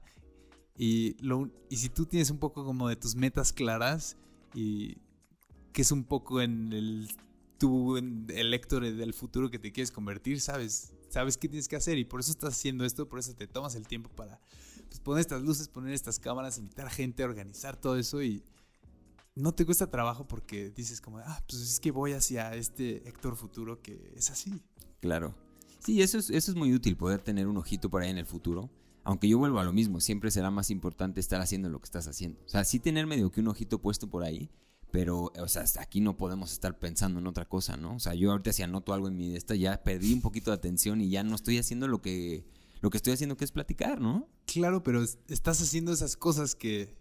Y, 0.78 1.16
lo, 1.24 1.50
y 1.70 1.78
si 1.78 1.90
tú 1.90 2.06
tienes 2.06 2.30
un 2.30 2.38
poco 2.38 2.64
como 2.64 2.88
de 2.88 2.96
tus 2.96 3.16
metas 3.16 3.52
claras 3.52 4.16
y 4.54 4.98
que 5.74 5.82
es 5.82 5.92
un 5.92 6.04
poco 6.04 6.42
en 6.42 6.72
el, 6.72 7.10
tú, 7.60 7.98
el 7.98 8.54
Héctor 8.54 8.92
del 8.92 9.14
futuro 9.14 9.52
que 9.52 9.60
te 9.60 9.72
quieres 9.72 9.92
convertir, 9.92 10.42
sabes, 10.42 10.94
sabes 11.10 11.38
qué 11.38 11.48
tienes 11.48 11.68
que 11.68 11.76
hacer 11.76 11.98
y 11.98 12.06
por 12.06 12.22
eso 12.22 12.32
estás 12.32 12.56
haciendo 12.56 12.86
esto, 12.86 13.08
por 13.08 13.20
eso 13.20 13.36
te 13.36 13.48
tomas 13.48 13.76
el 13.76 13.88
tiempo 13.88 14.10
para 14.10 14.40
pues, 14.88 15.00
poner 15.00 15.22
estas 15.22 15.44
luces, 15.44 15.68
poner 15.68 15.94
estas 15.94 16.20
cámaras, 16.20 16.58
invitar 16.58 16.90
gente, 16.90 17.24
organizar 17.24 17.76
todo 17.76 17.98
eso 17.98 18.24
y 18.24 18.44
no 19.36 19.54
te 19.54 19.66
cuesta 19.66 19.90
trabajo 19.90 20.28
porque 20.28 20.70
dices 20.70 21.02
como, 21.02 21.20
ah, 21.20 21.44
pues 21.48 21.62
es 21.62 21.80
que 21.80 21.92
voy 21.92 22.14
hacia 22.14 22.56
este 22.56 23.08
Héctor 23.08 23.36
futuro 23.36 23.82
que 23.82 24.14
es 24.16 24.32
así. 24.32 24.62
Claro. 25.00 25.36
Sí, 25.80 26.02
eso 26.02 26.18
es, 26.18 26.30
eso 26.30 26.52
es 26.52 26.58
muy 26.58 26.74
útil, 26.74 26.98
poder 26.98 27.22
tener 27.22 27.48
un 27.48 27.58
ojito 27.58 27.90
por 27.90 28.02
ahí 28.02 28.10
en 28.10 28.18
el 28.18 28.26
futuro. 28.26 28.70
aunque 29.06 29.28
yo 29.28 29.38
vuelvo 29.38 29.60
a 29.60 29.64
lo 29.64 29.74
mismo, 29.74 30.02
siempre 30.02 30.30
será 30.30 30.52
más 30.52 30.70
importante 30.70 31.20
estar 31.20 31.42
haciendo 31.42 31.70
lo 31.70 31.80
que 31.80 31.86
estás 31.86 32.08
haciendo. 32.08 32.40
O 32.46 32.50
sea, 32.50 32.64
sí 32.64 32.80
tener 32.80 33.08
medio 33.08 33.32
que 33.32 33.40
un 33.42 33.48
ojito 33.48 33.80
puesto 33.82 34.10
por 34.10 34.24
ahí, 34.24 34.50
pero, 34.92 35.32
o 35.38 35.48
sea, 35.48 35.64
hasta 35.64 35.82
aquí 35.82 36.02
no 36.02 36.18
podemos 36.18 36.52
estar 36.52 36.80
pensando 36.80 37.20
en 37.20 37.28
otra 37.28 37.46
cosa, 37.48 37.78
¿no? 37.78 37.96
O 37.96 38.00
sea, 38.00 38.16
yo 38.16 38.32
ahorita 38.32 38.54
si 38.54 38.64
anoto 38.64 38.94
algo 38.94 39.08
en 39.08 39.18
mi 39.18 39.36
esta 39.36 39.56
ya 39.56 39.84
perdí 39.84 40.14
un 40.14 40.22
poquito 40.22 40.52
de 40.52 40.56
atención 40.56 41.02
y 41.02 41.10
ya 41.10 41.24
no 41.24 41.36
estoy 41.36 41.58
haciendo 41.58 41.88
lo 41.88 42.02
que, 42.02 42.46
lo 42.82 42.90
que 42.90 42.98
estoy 42.98 43.14
haciendo 43.14 43.38
que 43.38 43.46
es 43.46 43.52
platicar, 43.52 44.02
¿no? 44.02 44.28
Claro, 44.46 44.84
pero 44.84 45.04
estás 45.04 45.62
haciendo 45.62 45.94
esas 45.94 46.18
cosas 46.18 46.56
que 46.56 46.98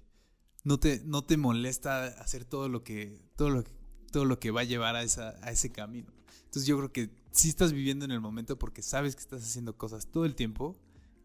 no 0.64 0.78
te, 0.78 1.02
no 1.04 1.24
te 1.24 1.36
molesta 1.36 2.04
hacer 2.04 2.44
todo 2.44 2.68
lo 2.68 2.84
que, 2.84 3.22
todo 3.36 3.50
lo, 3.50 3.64
todo 4.12 4.24
lo 4.24 4.38
que 4.38 4.50
va 4.50 4.62
a 4.62 4.64
llevar 4.64 4.96
a, 4.96 5.02
esa, 5.02 5.36
a 5.42 5.50
ese 5.50 5.72
camino. 5.72 6.12
Entonces 6.44 6.66
yo 6.66 6.76
creo 6.76 6.92
que 6.92 7.10
sí 7.30 7.48
estás 7.48 7.72
viviendo 7.72 8.04
en 8.04 8.10
el 8.10 8.20
momento 8.20 8.58
porque 8.58 8.82
sabes 8.82 9.14
que 9.14 9.22
estás 9.22 9.42
haciendo 9.42 9.76
cosas 9.76 10.08
todo 10.08 10.24
el 10.24 10.34
tiempo 10.34 10.76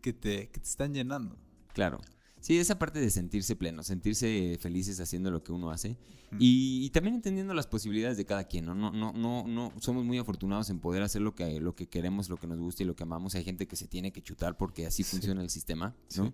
que 0.02 0.14
te, 0.14 0.50
que 0.50 0.60
te 0.60 0.70
están 0.70 0.94
llenando. 0.94 1.38
Claro. 1.74 2.00
Sí, 2.44 2.58
esa 2.58 2.78
parte 2.78 3.00
de 3.00 3.10
sentirse 3.10 3.56
pleno, 3.56 3.84
sentirse 3.84 4.58
felices 4.60 5.00
haciendo 5.00 5.32
lo 5.32 5.46
que 5.46 5.54
uno 5.54 5.72
hace 5.72 5.96
y, 6.40 6.90
también 6.90 7.16
entendiendo 7.16 7.54
las 7.54 7.68
posibilidades 7.68 8.18
de 8.18 8.26
cada 8.26 8.44
quien, 8.44 8.66
¿no? 8.66 8.76
No, 8.76 8.92
no, 8.92 9.14
no, 9.14 9.48
no, 9.48 9.72
somos 9.80 10.04
muy 10.04 10.18
afortunados 10.18 10.70
en 10.70 10.80
poder 10.80 11.04
hacer 11.04 11.22
lo 11.22 11.34
que, 11.36 11.62
lo 11.62 11.74
que 11.74 11.88
queremos, 11.88 12.30
lo 12.30 12.36
que 12.36 12.48
nos 12.48 12.60
gusta 12.60 12.84
y 12.84 12.86
lo 12.86 12.98
que 12.98 13.04
amamos. 13.04 13.34
Hay 13.36 13.46
gente 13.46 13.66
que 13.66 13.78
se 13.78 13.88
tiene 13.88 14.12
que 14.12 14.22
chutar 14.22 14.58
porque 14.58 14.86
así 14.86 15.06
funciona 15.06 15.42
el 15.42 15.50
sistema, 15.50 15.96
¿no? 16.18 16.34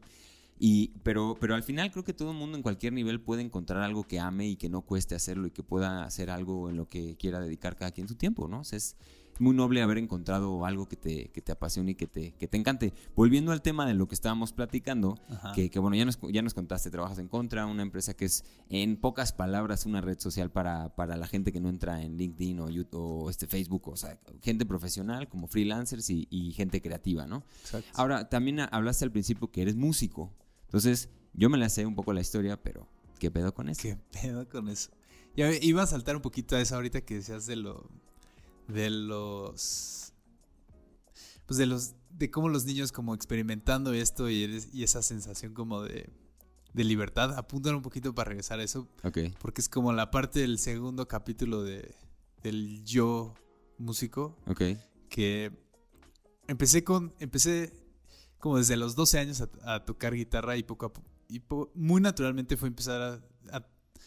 Y, 0.57 0.93
pero, 1.03 1.37
pero 1.39 1.53
al 1.53 1.61
final 1.61 1.91
creo 1.91 2.03
que 2.03 2.15
todo 2.15 2.31
el 2.31 2.37
mundo 2.37 2.57
en 2.57 2.63
cualquier 2.63 2.91
nivel 2.91 3.21
puede 3.21 3.43
encontrar 3.43 3.83
algo 3.83 4.07
que 4.07 4.19
ame 4.19 4.47
y 4.47 4.55
que 4.55 4.67
no 4.67 4.81
cueste 4.81 5.13
hacerlo 5.13 5.45
y 5.45 5.51
que 5.51 5.61
pueda 5.61 6.05
hacer 6.05 6.31
algo 6.31 6.71
en 6.71 6.75
lo 6.75 6.89
que 6.89 7.17
quiera 7.17 7.39
dedicar 7.39 7.75
cada 7.75 7.91
quien 7.91 8.07
su 8.07 8.15
tiempo, 8.15 8.47
¿no? 8.47 8.61
O 8.61 8.63
sea, 8.63 8.77
es, 8.77 8.95
muy 9.39 9.55
noble 9.55 9.81
haber 9.81 9.97
encontrado 9.97 10.65
algo 10.65 10.87
que 10.87 10.95
te, 10.95 11.29
que 11.29 11.41
te 11.41 11.51
apasione 11.51 11.91
y 11.91 11.95
que 11.95 12.07
te, 12.07 12.31
que 12.31 12.47
te 12.47 12.57
encante. 12.57 12.93
Volviendo 13.15 13.51
al 13.51 13.61
tema 13.61 13.85
de 13.85 13.93
lo 13.93 14.07
que 14.07 14.15
estábamos 14.15 14.53
platicando, 14.53 15.17
que, 15.55 15.69
que, 15.69 15.79
bueno, 15.79 15.95
ya 15.95 16.05
nos, 16.05 16.19
ya 16.31 16.41
nos 16.41 16.53
contaste, 16.53 16.91
trabajas 16.91 17.19
en 17.19 17.27
Contra, 17.27 17.65
una 17.65 17.83
empresa 17.83 18.13
que 18.13 18.25
es 18.25 18.43
en 18.69 18.97
pocas 18.97 19.33
palabras 19.33 19.85
una 19.85 20.01
red 20.01 20.19
social 20.19 20.51
para, 20.51 20.95
para 20.95 21.15
la 21.17 21.27
gente 21.27 21.51
que 21.51 21.59
no 21.59 21.69
entra 21.69 22.01
en 22.01 22.17
LinkedIn 22.17 22.59
o, 22.59 22.69
YouTube, 22.69 23.25
o 23.25 23.29
este 23.29 23.47
Facebook, 23.47 23.87
o 23.87 23.95
sea, 23.95 24.19
gente 24.41 24.65
profesional 24.65 25.27
como 25.29 25.47
freelancers 25.47 26.09
y, 26.09 26.27
y 26.29 26.51
gente 26.51 26.81
creativa, 26.81 27.25
¿no? 27.25 27.43
Exacto. 27.61 27.89
Ahora, 27.95 28.29
también 28.29 28.59
hablaste 28.59 29.05
al 29.05 29.11
principio 29.11 29.51
que 29.51 29.61
eres 29.61 29.75
músico, 29.75 30.33
entonces 30.65 31.09
yo 31.33 31.49
me 31.49 31.57
la 31.57 31.69
sé 31.69 31.85
un 31.85 31.95
poco 31.95 32.13
la 32.13 32.21
historia, 32.21 32.61
pero 32.61 32.87
¿qué 33.19 33.31
pedo 33.31 33.53
con 33.53 33.69
eso? 33.69 33.81
¿Qué 33.81 33.97
pedo 34.11 34.47
con 34.47 34.69
eso? 34.69 34.91
Ya 35.35 35.51
iba 35.61 35.83
a 35.83 35.87
saltar 35.87 36.15
un 36.15 36.21
poquito 36.21 36.55
a 36.55 36.61
eso 36.61 36.75
ahorita 36.75 37.01
que 37.01 37.15
decías 37.15 37.45
de 37.45 37.55
lo 37.55 37.89
de 38.69 38.89
los 38.89 40.13
pues 41.45 41.57
de 41.57 41.65
los 41.65 41.95
de 42.11 42.29
cómo 42.29 42.49
los 42.49 42.65
niños 42.65 42.91
como 42.91 43.15
experimentando 43.15 43.93
esto 43.93 44.29
y, 44.29 44.43
esa 44.83 45.01
sensación 45.01 45.53
como 45.53 45.81
de, 45.81 46.09
de 46.73 46.83
libertad 46.83 47.37
apuntan 47.37 47.75
un 47.75 47.81
poquito 47.81 48.13
para 48.13 48.29
regresar 48.29 48.59
a 48.59 48.63
eso 48.63 48.87
okay. 49.03 49.33
porque 49.39 49.61
es 49.61 49.69
como 49.69 49.91
la 49.93 50.11
parte 50.11 50.39
del 50.39 50.59
segundo 50.59 51.07
capítulo 51.07 51.63
de 51.63 51.95
del 52.43 52.83
yo 52.85 53.33
músico 53.77 54.37
Ok. 54.47 54.61
que 55.09 55.51
empecé 56.47 56.83
con 56.83 57.13
empecé 57.19 57.73
como 58.37 58.57
desde 58.57 58.77
los 58.77 58.95
12 58.95 59.19
años 59.19 59.43
a, 59.63 59.85
tocar 59.85 60.13
guitarra 60.13 60.55
y 60.57 60.63
poco 60.63 60.85
a 60.85 60.93
poco 60.93 61.09
y 61.27 61.41
muy 61.73 62.01
naturalmente 62.01 62.57
fue 62.57 62.69
empezar 62.69 63.21
a 63.51 63.65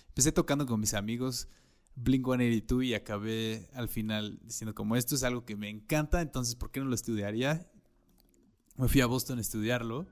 empecé 0.09 0.33
tocando 0.33 0.66
con 0.66 0.79
mis 0.79 0.94
amigos 0.94 1.48
Blink 1.94 2.24
182 2.24 2.85
y 2.85 2.94
acabé 2.94 3.68
al 3.74 3.88
final 3.88 4.38
diciendo 4.42 4.74
como 4.74 4.96
esto 4.96 5.14
es 5.14 5.22
algo 5.22 5.44
que 5.44 5.57
me 5.57 5.68
encanta, 5.68 6.20
entonces 6.20 6.55
¿por 6.55 6.70
qué 6.70 6.81
no 6.81 6.87
lo 6.87 6.94
estudiaría? 6.94 7.66
Me 8.76 8.88
fui 8.88 9.00
a 9.00 9.07
Boston 9.07 9.38
a 9.38 9.40
estudiarlo 9.40 10.07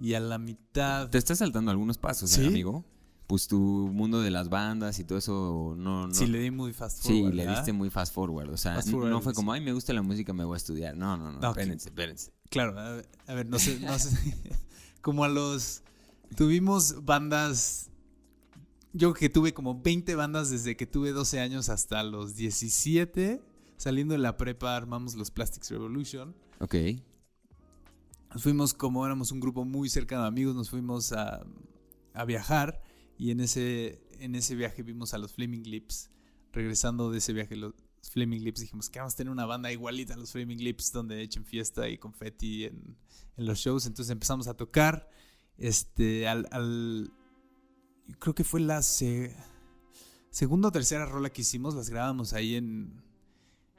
y 0.00 0.14
a 0.14 0.20
la 0.20 0.38
mitad... 0.38 1.08
Te 1.08 1.18
estás 1.18 1.38
saltando 1.38 1.70
algunos 1.70 1.98
pasos, 1.98 2.36
¿eh, 2.38 2.46
amigo. 2.46 2.84
Pues 3.26 3.48
tu 3.48 3.58
mundo 3.58 4.20
de 4.20 4.30
las 4.30 4.48
bandas 4.48 4.98
y 4.98 5.04
todo 5.04 5.18
eso 5.18 5.74
no... 5.76 6.06
no 6.06 6.14
sí, 6.14 6.26
le 6.26 6.38
di 6.38 6.50
muy 6.50 6.72
fast 6.72 7.02
forward. 7.02 7.30
Sí, 7.30 7.36
le 7.36 7.46
diste 7.46 7.72
muy 7.72 7.90
fast 7.90 8.14
forward. 8.14 8.50
O 8.50 8.56
sea, 8.56 8.80
no 8.84 9.20
fue 9.20 9.32
como, 9.32 9.52
ay, 9.52 9.60
me 9.60 9.72
gusta 9.72 9.92
la 9.92 10.02
música, 10.02 10.32
me 10.32 10.44
voy 10.44 10.54
a 10.54 10.58
estudiar. 10.58 10.96
No, 10.96 11.16
no, 11.16 11.32
no. 11.32 11.48
Espérense, 11.48 11.88
espérense. 11.88 12.32
Claro, 12.50 12.78
a 12.78 13.34
ver, 13.34 13.46
no 13.46 13.58
sé, 13.58 13.80
no 13.80 13.98
sé. 13.98 14.36
como 15.00 15.24
a 15.24 15.28
los... 15.28 15.82
Tuvimos 16.36 17.04
bandas 17.04 17.90
yo 18.92 19.12
que 19.12 19.28
tuve 19.28 19.52
como 19.52 19.80
20 19.80 20.14
bandas 20.14 20.50
desde 20.50 20.76
que 20.76 20.86
tuve 20.86 21.12
12 21.12 21.40
años 21.40 21.68
hasta 21.68 22.02
los 22.02 22.36
17. 22.36 23.42
Saliendo 23.76 24.12
de 24.12 24.18
la 24.18 24.36
prepa 24.36 24.76
armamos 24.76 25.14
los 25.14 25.30
Plastics 25.30 25.70
Revolution. 25.70 26.34
Ok. 26.60 26.74
Nos 28.32 28.42
fuimos 28.42 28.74
como 28.74 29.04
éramos 29.04 29.32
un 29.32 29.40
grupo 29.40 29.64
muy 29.64 29.88
cercano 29.88 30.22
de 30.22 30.28
amigos, 30.28 30.54
nos 30.54 30.70
fuimos 30.70 31.12
a, 31.12 31.46
a 32.14 32.24
viajar 32.24 32.82
y 33.18 33.30
en 33.30 33.40
ese, 33.40 34.02
en 34.18 34.34
ese 34.34 34.54
viaje 34.54 34.82
vimos 34.82 35.14
a 35.14 35.18
los 35.18 35.32
Flaming 35.32 35.64
Lips. 35.64 36.10
Regresando 36.52 37.10
de 37.10 37.18
ese 37.18 37.32
viaje, 37.32 37.56
los 37.56 37.74
Flaming 38.10 38.42
Lips 38.42 38.60
dijimos 38.60 38.88
que 38.88 38.98
vamos 38.98 39.14
a 39.14 39.16
tener 39.16 39.30
una 39.30 39.46
banda 39.46 39.72
igualita 39.72 40.14
a 40.14 40.16
los 40.16 40.32
Flaming 40.32 40.62
Lips 40.62 40.92
donde 40.92 41.22
echen 41.22 41.44
fiesta 41.44 41.88
y 41.88 41.98
confetti 41.98 42.64
en, 42.64 42.96
en 43.36 43.46
los 43.46 43.58
shows. 43.58 43.86
Entonces 43.86 44.10
empezamos 44.10 44.48
a 44.48 44.54
tocar. 44.54 45.08
Este, 45.58 46.28
al, 46.28 46.46
al 46.50 47.10
creo 48.18 48.34
que 48.34 48.44
fue 48.44 48.60
la 48.60 48.82
segunda 48.82 50.68
o 50.68 50.72
tercera 50.72 51.06
rola 51.06 51.30
que 51.30 51.42
hicimos, 51.42 51.74
las 51.74 51.90
grabamos 51.90 52.32
ahí 52.32 52.56
en, 52.56 53.02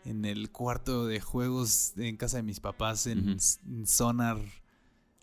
en 0.05 0.25
el 0.25 0.51
cuarto 0.51 1.05
de 1.05 1.19
juegos 1.19 1.93
en 1.97 2.17
casa 2.17 2.37
de 2.37 2.43
mis 2.43 2.59
papás, 2.59 3.07
en, 3.07 3.37
Sonar. 3.85 4.39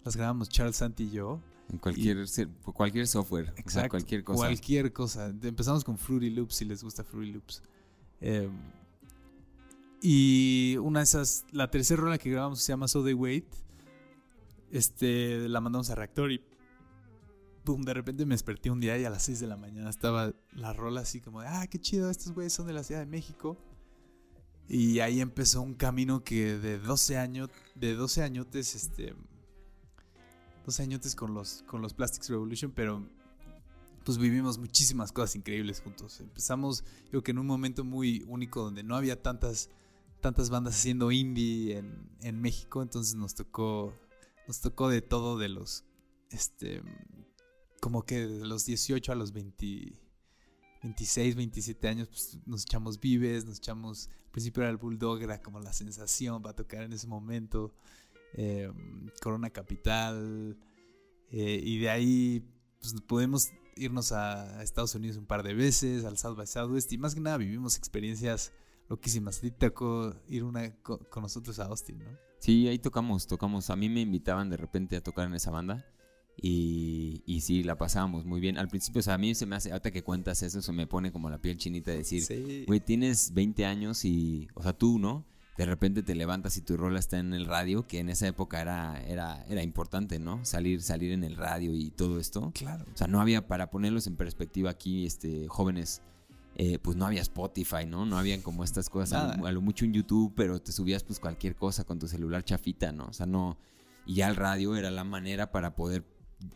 Las 0.04 0.16
grabamos 0.16 0.50
Charles 0.50 0.76
Santi 0.76 1.04
y 1.04 1.10
yo. 1.10 1.40
En 1.70 1.78
cualquier, 1.78 2.26
cualquier 2.74 3.06
software, 3.06 3.54
exacto, 3.56 3.90
cualquier 3.90 4.22
cosa. 4.22 4.38
Cualquier 4.38 4.92
cosa. 4.92 5.28
Empezamos 5.28 5.82
con 5.82 5.96
Fruity 5.96 6.28
Loops, 6.28 6.56
si 6.56 6.66
les 6.66 6.82
gusta 6.82 7.02
Fruity 7.02 7.32
Loops. 7.32 7.62
Em, 8.20 8.52
y 10.02 10.76
una 10.82 11.00
de 11.00 11.04
esas, 11.04 11.46
la 11.50 11.70
tercera 11.70 12.02
rola 12.02 12.18
que 12.18 12.28
grabamos 12.28 12.60
se 12.60 12.72
llama 12.72 12.86
So 12.86 13.02
They 13.02 13.14
Wait. 13.14 13.46
Este, 14.70 15.48
la 15.48 15.62
mandamos 15.62 15.88
a 15.88 15.94
Reactor 15.94 16.32
y 16.32 16.42
de 17.64 17.94
repente 17.94 18.26
me 18.26 18.34
desperté 18.34 18.70
un 18.70 18.80
día 18.80 18.98
y 18.98 19.04
a 19.04 19.10
las 19.10 19.22
6 19.22 19.40
de 19.40 19.46
la 19.46 19.56
mañana 19.56 19.88
estaba 19.88 20.32
la 20.52 20.72
rola 20.72 21.00
así 21.00 21.20
como 21.20 21.40
de, 21.40 21.48
ah, 21.48 21.66
qué 21.66 21.78
chido, 21.78 22.10
estos 22.10 22.32
güeyes 22.32 22.52
son 22.52 22.66
de 22.66 22.74
la 22.74 22.84
Ciudad 22.84 23.00
de 23.00 23.06
México. 23.06 23.56
Y 24.68 25.00
ahí 25.00 25.20
empezó 25.20 25.62
un 25.62 25.74
camino 25.74 26.24
que 26.24 26.58
de 26.58 26.78
12 26.78 27.18
años, 27.18 27.50
de 27.74 27.94
12 27.94 28.22
añotes, 28.22 28.74
este, 28.74 29.14
12 30.64 30.82
añotes 30.82 31.14
con 31.14 31.34
los, 31.34 31.62
con 31.66 31.82
los 31.82 31.92
Plastics 31.92 32.28
Revolution, 32.30 32.72
pero 32.72 33.06
pues 34.04 34.18
vivimos 34.18 34.58
muchísimas 34.58 35.12
cosas 35.12 35.36
increíbles 35.36 35.80
juntos. 35.80 36.20
Empezamos, 36.20 36.84
yo 37.12 37.22
que 37.22 37.30
en 37.30 37.38
un 37.38 37.46
momento 37.46 37.84
muy 37.84 38.24
único 38.28 38.62
donde 38.62 38.82
no 38.82 38.96
había 38.96 39.22
tantas, 39.22 39.70
tantas 40.20 40.50
bandas 40.50 40.74
haciendo 40.74 41.10
indie 41.10 41.78
en, 41.78 42.10
en 42.20 42.40
México, 42.40 42.82
entonces 42.82 43.14
nos 43.14 43.34
tocó, 43.34 43.94
nos 44.46 44.60
tocó 44.60 44.88
de 44.88 45.02
todo 45.02 45.38
de 45.38 45.48
los, 45.48 45.84
este, 46.30 46.82
como 47.84 48.02
que 48.02 48.26
de 48.26 48.46
los 48.46 48.64
18 48.64 49.12
a 49.12 49.14
los 49.14 49.34
20, 49.34 49.92
26, 50.84 51.36
27 51.36 51.86
años, 51.86 52.08
pues 52.08 52.38
nos 52.46 52.62
echamos 52.62 52.98
vives, 52.98 53.44
nos 53.44 53.58
echamos, 53.58 54.08
al 54.24 54.30
principio 54.30 54.62
era 54.62 54.70
el 54.70 54.78
Bulldog, 54.78 55.20
era 55.20 55.42
como 55.42 55.60
la 55.60 55.70
sensación 55.74 56.40
para 56.40 56.56
tocar 56.56 56.84
en 56.84 56.94
ese 56.94 57.06
momento, 57.06 57.74
eh, 58.32 58.72
Corona 59.22 59.50
Capital, 59.50 60.56
eh, 61.28 61.60
y 61.62 61.78
de 61.78 61.90
ahí 61.90 62.48
pues 62.80 62.94
podemos 63.02 63.50
irnos 63.76 64.12
a 64.12 64.62
Estados 64.62 64.94
Unidos 64.94 65.18
un 65.18 65.26
par 65.26 65.42
de 65.42 65.52
veces, 65.52 66.06
al 66.06 66.16
South 66.16 66.38
by 66.38 66.46
Southwest, 66.46 66.90
y 66.90 66.96
más 66.96 67.14
que 67.14 67.20
nada 67.20 67.36
vivimos 67.36 67.76
experiencias 67.76 68.50
loquísimas. 68.88 69.44
A 69.44 69.50
tocó 69.50 70.16
ir 70.26 70.42
una 70.42 70.74
con 70.80 71.00
nosotros 71.20 71.58
a 71.58 71.66
Austin, 71.66 71.98
¿no? 71.98 72.18
Sí, 72.38 72.66
ahí 72.66 72.78
tocamos, 72.78 73.26
tocamos. 73.26 73.68
A 73.68 73.76
mí 73.76 73.90
me 73.90 74.00
invitaban 74.00 74.48
de 74.48 74.56
repente 74.56 74.96
a 74.96 75.02
tocar 75.02 75.26
en 75.26 75.34
esa 75.34 75.50
banda. 75.50 75.84
Y, 76.40 77.22
y 77.26 77.40
sí, 77.40 77.62
la 77.62 77.78
pasábamos 77.78 78.24
muy 78.24 78.40
bien. 78.40 78.58
Al 78.58 78.68
principio, 78.68 79.00
o 79.00 79.02
sea, 79.02 79.14
a 79.14 79.18
mí 79.18 79.34
se 79.34 79.46
me 79.46 79.56
hace, 79.56 79.70
ahorita 79.70 79.90
que 79.90 80.02
cuentas 80.02 80.42
eso, 80.42 80.60
se 80.60 80.72
me 80.72 80.86
pone 80.86 81.12
como 81.12 81.30
la 81.30 81.38
piel 81.38 81.56
chinita 81.56 81.90
de 81.90 81.98
decir, 81.98 82.64
güey, 82.66 82.80
tienes 82.80 83.32
20 83.32 83.64
años 83.64 84.04
y, 84.04 84.48
o 84.54 84.62
sea, 84.62 84.72
tú, 84.72 84.98
¿no? 84.98 85.24
De 85.56 85.66
repente 85.66 86.02
te 86.02 86.16
levantas 86.16 86.56
y 86.56 86.62
tu 86.62 86.76
rola 86.76 86.98
está 86.98 87.18
en 87.18 87.32
el 87.32 87.46
radio, 87.46 87.86
que 87.86 88.00
en 88.00 88.08
esa 88.08 88.26
época 88.26 88.60
era, 88.60 89.00
era, 89.06 89.44
era 89.48 89.62
importante, 89.62 90.18
¿no? 90.18 90.44
Salir, 90.44 90.82
salir 90.82 91.12
en 91.12 91.22
el 91.22 91.36
radio 91.36 91.74
y 91.74 91.90
todo 91.90 92.18
esto. 92.18 92.50
Claro. 92.54 92.84
O 92.92 92.96
sea, 92.96 93.06
no 93.06 93.20
había, 93.20 93.46
para 93.46 93.70
ponerlos 93.70 94.08
en 94.08 94.16
perspectiva 94.16 94.70
aquí, 94.70 95.06
este, 95.06 95.46
jóvenes, 95.46 96.02
eh, 96.56 96.80
pues 96.80 96.96
no 96.96 97.06
había 97.06 97.20
Spotify, 97.22 97.86
¿no? 97.86 98.04
No 98.04 98.18
habían 98.18 98.40
como 98.42 98.64
estas 98.64 98.90
cosas, 98.90 99.38
a, 99.38 99.52
lo 99.52 99.60
mucho 99.60 99.84
en 99.84 99.92
YouTube, 99.92 100.32
pero 100.34 100.60
te 100.60 100.72
subías 100.72 101.04
pues 101.04 101.20
cualquier 101.20 101.54
cosa 101.54 101.84
con 101.84 102.00
tu 102.00 102.08
celular 102.08 102.44
chafita, 102.44 102.90
¿no? 102.90 103.06
O 103.06 103.12
sea, 103.12 103.26
no... 103.26 103.56
Y 104.06 104.16
ya 104.16 104.28
el 104.28 104.36
radio 104.36 104.76
era 104.76 104.90
la 104.90 105.04
manera 105.04 105.50
para 105.50 105.74
poder 105.74 106.04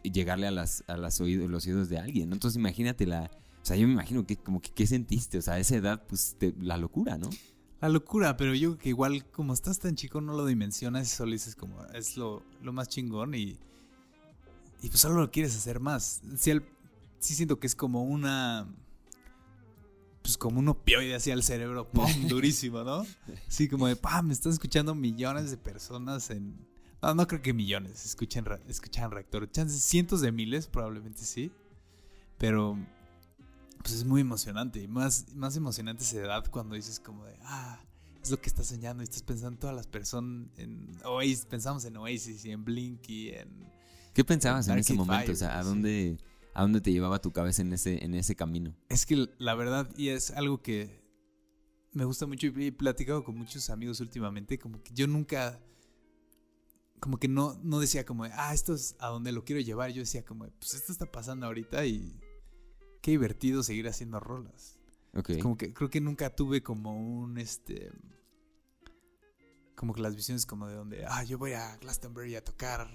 llegarle 0.03 0.47
a, 0.47 0.51
las, 0.51 0.85
a 0.87 0.97
las 0.97 1.21
oídos, 1.21 1.51
los 1.51 1.67
oídos 1.67 1.89
de 1.89 1.99
alguien, 1.99 2.29
¿no? 2.31 2.35
Entonces 2.37 2.59
imagínate 2.59 3.07
la... 3.07 3.31
O 3.63 3.67
sea, 3.69 3.77
yo 3.77 3.87
me 3.87 3.93
imagino 3.93 4.27
que 4.27 4.37
como 4.37 4.61
que 4.63 4.71
qué 4.71 4.87
sentiste, 4.87 5.39
o 5.39 5.43
sea, 5.43 5.55
a 5.55 5.59
esa 5.59 5.77
edad, 5.77 6.07
pues 6.09 6.37
la 6.61 6.77
locura, 6.79 7.19
¿no? 7.19 7.29
La 7.81 7.89
locura, 7.89 8.37
pero 8.37 8.55
yo 8.55 8.71
creo 8.71 8.79
que 8.79 8.89
igual 8.89 9.25
como 9.31 9.53
estás 9.53 9.79
tan 9.79 9.95
chico 9.95 10.21
no 10.21 10.33
lo 10.33 10.47
dimensionas 10.47 11.07
y 11.13 11.15
solo 11.17 11.33
dices 11.33 11.55
como 11.55 11.85
es 11.95 12.17
lo, 12.17 12.43
lo 12.63 12.73
más 12.73 12.89
chingón 12.89 13.35
y, 13.35 13.57
y 14.83 14.89
pues 14.89 15.01
solo 15.01 15.17
lo 15.21 15.31
quieres 15.31 15.55
hacer 15.57 15.79
más. 15.81 16.21
Sí, 16.37 16.51
el- 16.51 16.65
sí 17.21 17.35
siento 17.35 17.59
que 17.61 17.67
es 17.67 17.75
como 17.75 18.03
una... 18.05 18.67
Pues 20.23 20.37
como 20.37 20.59
un 20.59 20.69
opioide 20.69 21.15
hacia 21.15 21.33
el 21.35 21.43
cerebro, 21.43 21.89
¡pum! 21.89 22.07
durísimo, 22.29 22.83
¿no? 22.85 23.07
Sí, 23.49 23.69
como 23.69 23.87
de, 23.87 23.97
¡pam! 23.97 24.27
Me 24.27 24.33
están 24.35 24.53
escuchando 24.53 24.95
millones 24.95 25.51
de 25.51 25.57
personas 25.57 26.31
en... 26.31 26.55
No, 27.03 27.15
no 27.15 27.27
creo 27.27 27.43
que 27.43 27.53
millones 27.53 28.05
escuchen, 28.05 28.45
escuchan 28.69 29.11
reactor. 29.11 29.51
Chances, 29.51 29.83
cientos 29.83 30.21
de 30.21 30.33
miles, 30.33 30.67
probablemente 30.67 31.23
sí. 31.23 31.53
Pero 32.39 32.79
pues 33.79 33.95
es 33.95 34.05
muy 34.05 34.21
emocionante. 34.21 34.81
Y 34.83 34.89
más, 34.89 35.33
más 35.35 35.57
emocionante 35.57 36.05
esa 36.05 36.19
edad 36.19 36.45
cuando 36.51 36.75
dices 36.75 37.01
como 37.01 37.25
de, 37.25 37.37
ah, 37.43 37.81
es 38.23 38.31
lo 38.31 38.41
que 38.41 38.49
estás 38.49 38.67
soñando. 38.67 39.03
Y 39.03 39.05
estás 39.05 39.23
pensando 39.23 39.55
en 39.55 39.59
todas 39.59 39.77
las 39.77 39.87
personas 39.87 40.49
en 40.57 40.91
Oasis. 41.05 41.47
Pensamos 41.47 41.85
en 41.85 41.97
Oasis 41.97 42.45
y 42.45 42.51
en 42.51 42.65
Blink 42.65 43.09
y 43.09 43.31
en... 43.31 43.49
¿Qué 44.15 44.25
pensabas 44.25 44.67
en 44.69 44.79
ese 44.79 44.95
momento? 44.95 45.27
Fire, 45.27 45.31
o 45.31 45.37
sea, 45.37 45.59
¿a 45.59 45.63
sí. 45.63 45.69
dónde, 45.69 46.19
¿a 46.55 46.63
dónde 46.63 46.81
te 46.81 46.91
llevaba 46.91 47.21
tu 47.21 47.33
cabeza 47.33 47.63
en 47.63 47.73
ese, 47.73 48.05
en 48.05 48.15
ese 48.15 48.35
camino? 48.35 48.75
Es 48.89 49.07
que 49.07 49.29
la 49.39 49.55
verdad, 49.55 49.89
y 49.97 50.09
es 50.09 50.33
algo 50.33 50.61
que 50.61 51.07
me 51.93 52.05
gusta 52.05 52.27
mucho 52.27 52.49
y 52.49 52.67
he 52.67 52.73
platicado 52.73 53.25
con 53.25 53.37
muchos 53.37 53.71
amigos 53.71 54.01
últimamente, 54.01 54.59
como 54.59 54.83
que 54.83 54.93
yo 54.93 55.07
nunca, 55.07 55.61
como 57.01 57.19
que 57.19 57.29
no, 57.29 57.59
no 57.63 57.81
decía 57.81 58.05
como, 58.05 58.25
ah, 58.25 58.53
esto 58.55 58.75
es 58.75 58.97
a 58.99 59.09
donde 59.09 59.33
lo 59.33 59.45
quiero 59.45 59.61
llevar. 59.61 59.91
Yo 59.91 60.01
decía 60.01 60.25
como, 60.25 60.49
pues 60.59 60.75
esto 60.75 60.93
está 60.93 61.07
pasando 61.07 61.47
ahorita 61.47 61.85
y 61.87 62.21
qué 63.03 63.13
divertido 63.13 63.63
seguir 63.63 63.89
haciendo 63.89 64.21
rolas. 64.21 64.79
Ok. 65.15 65.39
Como 65.41 65.57
que 65.57 65.73
creo 65.73 65.91
que 65.91 66.01
nunca 66.01 66.35
tuve 66.35 66.63
como 66.63 66.97
un, 66.99 67.39
este, 67.39 67.91
como 69.75 69.95
que 69.95 70.01
las 70.03 70.17
visiones 70.17 70.45
como 70.47 70.67
de 70.67 70.75
donde, 70.75 71.05
ah, 71.07 71.23
yo 71.25 71.39
voy 71.39 71.53
a 71.53 71.77
Glastonbury 71.77 72.35
a 72.35 72.45
tocar 72.45 72.89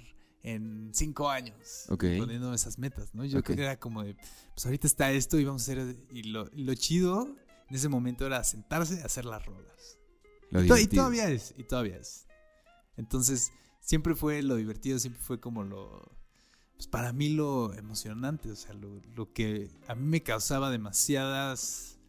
en 0.43 0.91
cinco 0.93 1.29
años. 1.29 1.85
Ok. 1.89 2.03
Poniendo 2.17 2.53
esas 2.53 2.77
metas, 2.77 3.15
¿no? 3.15 3.23
Yo 3.25 3.41
creo 3.43 3.55
que 3.55 3.63
era 3.63 3.79
como 3.79 4.03
de, 4.03 4.15
pues 4.53 4.65
ahorita 4.65 4.87
está 4.87 5.11
esto 5.11 5.39
y 5.39 5.45
vamos 5.45 5.61
a 5.67 5.71
hacer, 5.71 5.95
y 6.11 6.23
lo, 6.23 6.49
lo 6.53 6.73
chido 6.75 7.35
en 7.69 7.75
ese 7.75 7.87
momento 7.87 8.25
era 8.25 8.43
sentarse 8.43 9.01
a 9.01 9.05
hacer 9.05 9.23
las 9.25 9.45
rolas. 9.45 9.97
Lo 10.51 10.63
Y 10.63 10.67
to- 10.67 10.77
y 10.77 10.87
todavía 10.87 11.29
es, 11.29 11.53
y 11.57 11.63
todavía 11.63 11.97
es. 11.97 12.27
Entonces, 12.97 13.51
siempre 13.83 14.15
fue 14.15 14.41
lo 14.41 14.55
divertido, 14.55 14.97
siempre 14.97 15.21
fue 15.21 15.39
como 15.39 15.63
lo, 15.63 16.01
pues 16.75 16.87
para 16.87 17.13
mí 17.13 17.29
lo 17.29 17.73
emocionante, 17.73 18.49
o 18.49 18.55
sea, 18.55 18.73
lo, 18.73 19.01
lo 19.15 19.31
que 19.33 19.69
a 19.87 19.95
mí 19.95 20.07
me 20.07 20.23
causaba 20.23 20.71
demasiadas 20.71 21.99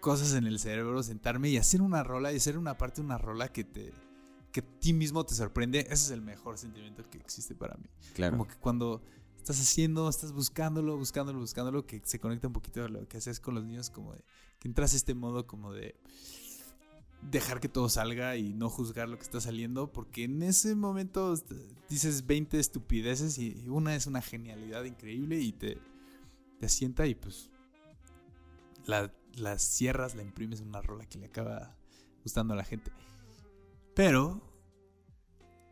cosas 0.00 0.34
en 0.34 0.46
el 0.46 0.58
cerebro, 0.58 1.02
sentarme 1.02 1.50
y 1.50 1.58
hacer 1.58 1.82
una 1.82 2.02
rola 2.02 2.32
y 2.32 2.36
hacer 2.36 2.56
una 2.56 2.78
parte 2.78 3.02
de 3.02 3.06
una 3.06 3.18
rola 3.18 3.52
que 3.52 3.64
te, 3.64 3.92
que 4.52 4.60
a 4.60 4.80
ti 4.80 4.92
mismo 4.92 5.24
te 5.24 5.34
sorprende, 5.34 5.80
ese 5.80 5.92
es 5.92 6.10
el 6.10 6.22
mejor 6.22 6.56
sentimiento 6.56 7.08
que 7.10 7.18
existe 7.18 7.54
para 7.54 7.76
mí. 7.76 7.86
Claro. 8.14 8.36
Como 8.36 8.48
que 8.48 8.56
cuando 8.56 9.02
estás 9.36 9.60
haciendo, 9.60 10.08
estás 10.08 10.32
buscándolo, 10.32 10.96
buscándolo, 10.96 11.40
buscándolo, 11.40 11.86
que 11.86 12.00
se 12.04 12.18
conecta 12.18 12.46
un 12.46 12.54
poquito 12.54 12.84
a 12.84 12.88
lo 12.88 13.06
que 13.06 13.18
haces 13.18 13.38
con 13.38 13.54
los 13.54 13.64
niños, 13.64 13.90
como 13.90 14.14
de 14.14 14.24
que 14.58 14.68
entras 14.68 14.94
a 14.94 14.96
este 14.96 15.14
modo 15.14 15.46
como 15.46 15.72
de 15.72 15.94
dejar 17.22 17.60
que 17.60 17.68
todo 17.68 17.88
salga 17.88 18.36
y 18.36 18.52
no 18.54 18.70
juzgar 18.70 19.08
lo 19.08 19.16
que 19.16 19.24
está 19.24 19.40
saliendo, 19.40 19.90
porque 19.92 20.24
en 20.24 20.42
ese 20.42 20.74
momento 20.74 21.32
est- 21.32 21.50
dices 21.88 22.26
20 22.26 22.58
estupideces 22.58 23.38
y 23.38 23.64
una 23.68 23.94
es 23.96 24.06
una 24.06 24.22
genialidad 24.22 24.84
increíble 24.84 25.38
y 25.40 25.52
te, 25.52 25.78
te 26.60 26.66
asienta 26.66 27.06
y 27.06 27.14
pues 27.14 27.50
la, 28.86 29.12
la 29.36 29.58
cierras, 29.58 30.14
la 30.14 30.22
imprimes 30.22 30.60
en 30.60 30.68
una 30.68 30.80
rola 30.80 31.06
que 31.06 31.18
le 31.18 31.26
acaba 31.26 31.76
gustando 32.22 32.54
a 32.54 32.56
la 32.56 32.64
gente. 32.64 32.90
Pero 33.94 34.40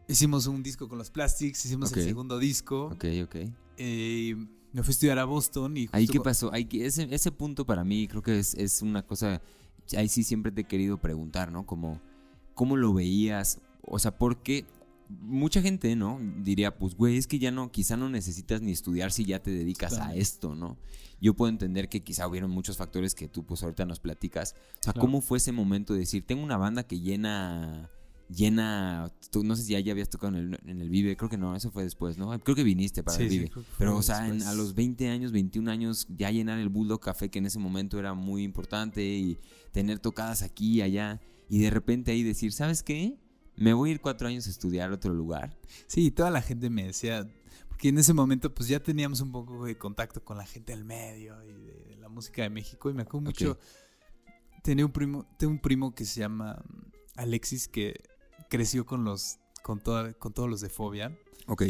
hicimos 0.08 0.46
un 0.46 0.62
disco 0.62 0.88
con 0.88 0.98
los 0.98 1.10
Plastics, 1.10 1.64
hicimos 1.64 1.90
el 1.92 2.04
segundo 2.08 2.38
disco. 2.38 2.86
Ok, 2.86 3.04
ok. 3.24 3.36
eh, 3.78 4.34
me 4.72 4.82
fui 4.82 4.90
a 4.90 4.92
estudiar 4.92 5.18
a 5.18 5.24
Boston 5.24 5.76
y 5.76 5.88
Ahí 5.92 6.04
justo 6.06 6.12
qué 6.12 6.18
cu- 6.18 6.24
pasó, 6.24 6.52
ahí 6.52 6.68
ese, 6.72 7.06
ese 7.14 7.30
punto 7.32 7.64
para 7.64 7.82
mí 7.84 8.06
creo 8.08 8.20
que 8.20 8.38
es, 8.38 8.52
es 8.54 8.82
una 8.82 9.06
cosa, 9.06 9.40
ahí 9.96 10.08
sí 10.08 10.22
siempre 10.22 10.52
te 10.52 10.62
he 10.62 10.64
querido 10.64 10.98
preguntar, 10.98 11.52
¿no? 11.52 11.66
Como, 11.66 12.00
¿cómo 12.54 12.76
lo 12.76 12.92
veías? 12.94 13.60
O 13.82 13.98
sea, 13.98 14.16
porque 14.18 14.64
mucha 15.08 15.62
gente, 15.62 15.94
¿no? 15.94 16.18
Diría, 16.42 16.76
pues, 16.78 16.96
güey, 16.96 17.16
es 17.16 17.26
que 17.26 17.38
ya 17.38 17.50
no, 17.50 17.70
quizá 17.70 17.96
no 17.96 18.08
necesitas 18.08 18.60
ni 18.60 18.72
estudiar 18.72 19.12
si 19.12 19.24
ya 19.24 19.40
te 19.40 19.50
dedicas 19.50 19.98
a 19.98 20.14
esto, 20.14 20.54
¿no? 20.54 20.76
Yo 21.20 21.34
puedo 21.34 21.48
entender 21.48 21.88
que 21.88 22.02
quizá 22.02 22.26
hubieron 22.26 22.50
muchos 22.50 22.76
factores 22.76 23.14
que 23.14 23.28
tú, 23.28 23.44
pues, 23.44 23.62
ahorita 23.62 23.84
nos 23.86 24.00
platicas. 24.00 24.54
O 24.80 24.82
sea, 24.82 24.92
Claro. 24.92 25.06
¿cómo 25.06 25.20
fue 25.20 25.38
ese 25.38 25.52
momento 25.52 25.92
de 25.94 26.00
decir, 26.00 26.24
tengo 26.26 26.42
una 26.42 26.56
banda 26.56 26.82
que 26.86 27.00
llena... 27.00 27.90
Llena, 28.28 29.12
tú, 29.30 29.44
no 29.44 29.54
sé 29.54 29.62
si 29.62 29.72
ya, 29.72 29.80
ya 29.80 29.92
habías 29.92 30.08
tocado 30.10 30.36
en 30.36 30.52
el, 30.54 30.60
en 30.66 30.80
el 30.80 30.90
Vive, 30.90 31.16
creo 31.16 31.30
que 31.30 31.38
no, 31.38 31.54
eso 31.54 31.70
fue 31.70 31.84
después, 31.84 32.18
¿no? 32.18 32.36
Creo 32.40 32.56
que 32.56 32.64
viniste 32.64 33.04
para 33.04 33.16
Sí, 33.16 33.22
el 33.24 33.30
sí, 33.30 33.38
Vive. 33.38 33.50
fue 33.52 33.62
Pero, 33.78 33.96
o 33.96 34.02
sea, 34.02 34.26
en- 34.26 34.42
a 34.42 34.52
los 34.54 34.74
20 34.74 35.08
años, 35.10 35.30
21 35.30 35.68
años, 35.70 36.06
ya 36.10 36.30
llenar 36.32 36.58
el 36.58 36.68
Bulldog 36.68 37.00
Café, 37.00 37.30
que 37.30 37.38
en 37.38 37.46
ese 37.46 37.58
momento 37.60 37.98
era 38.00 38.14
muy 38.14 38.42
importante, 38.42 39.04
y 39.04 39.38
tener 39.72 40.00
tocadas 40.00 40.42
aquí 40.42 40.74
y 40.78 40.82
allá, 40.82 41.20
y 41.48 41.60
de 41.60 41.70
repente 41.70 42.10
ahí 42.10 42.24
decir, 42.24 42.52
¿sabes 42.52 42.82
qué? 42.82 43.16
Me 43.54 43.72
voy 43.72 43.90
a 43.90 43.92
ir 43.92 44.00
cuatro 44.00 44.26
años 44.26 44.46
a 44.48 44.50
estudiar 44.50 44.90
a 44.90 44.94
otro 44.94 45.14
lugar. 45.14 45.56
Sí, 45.86 46.10
toda 46.10 46.30
la 46.32 46.42
gente 46.42 46.68
me 46.68 46.84
decía, 46.84 47.26
porque 47.68 47.90
en 47.90 47.98
ese 47.98 48.12
momento 48.12 48.52
pues 48.52 48.68
ya 48.68 48.80
teníamos 48.80 49.20
un 49.20 49.30
poco 49.30 49.64
de 49.66 49.78
contacto 49.78 50.24
con 50.24 50.36
la 50.36 50.46
gente 50.46 50.72
del 50.74 50.84
medio 50.84 51.42
y 51.44 51.52
de, 51.52 51.74
de 51.90 51.96
la 51.96 52.08
música 52.08 52.42
de 52.42 52.50
México 52.50 52.90
y 52.90 52.94
me 52.94 53.02
acuerdo 53.02 53.26
mucho, 53.26 53.58
tenía 54.64 54.84
un 54.84 54.92
primo, 54.92 55.26
tengo 55.38 55.52
un 55.52 55.60
primo 55.60 55.94
que 55.94 56.04
se 56.04 56.20
llama 56.20 56.62
Alexis 57.14 57.68
que 57.68 57.94
creció 58.48 58.86
con 58.86 59.04
los, 59.04 59.38
con, 59.62 59.80
toda, 59.80 60.12
con 60.14 60.32
todos 60.32 60.48
los 60.48 60.60
de 60.60 60.68
Fobia 60.68 61.16
Ok. 61.46 61.62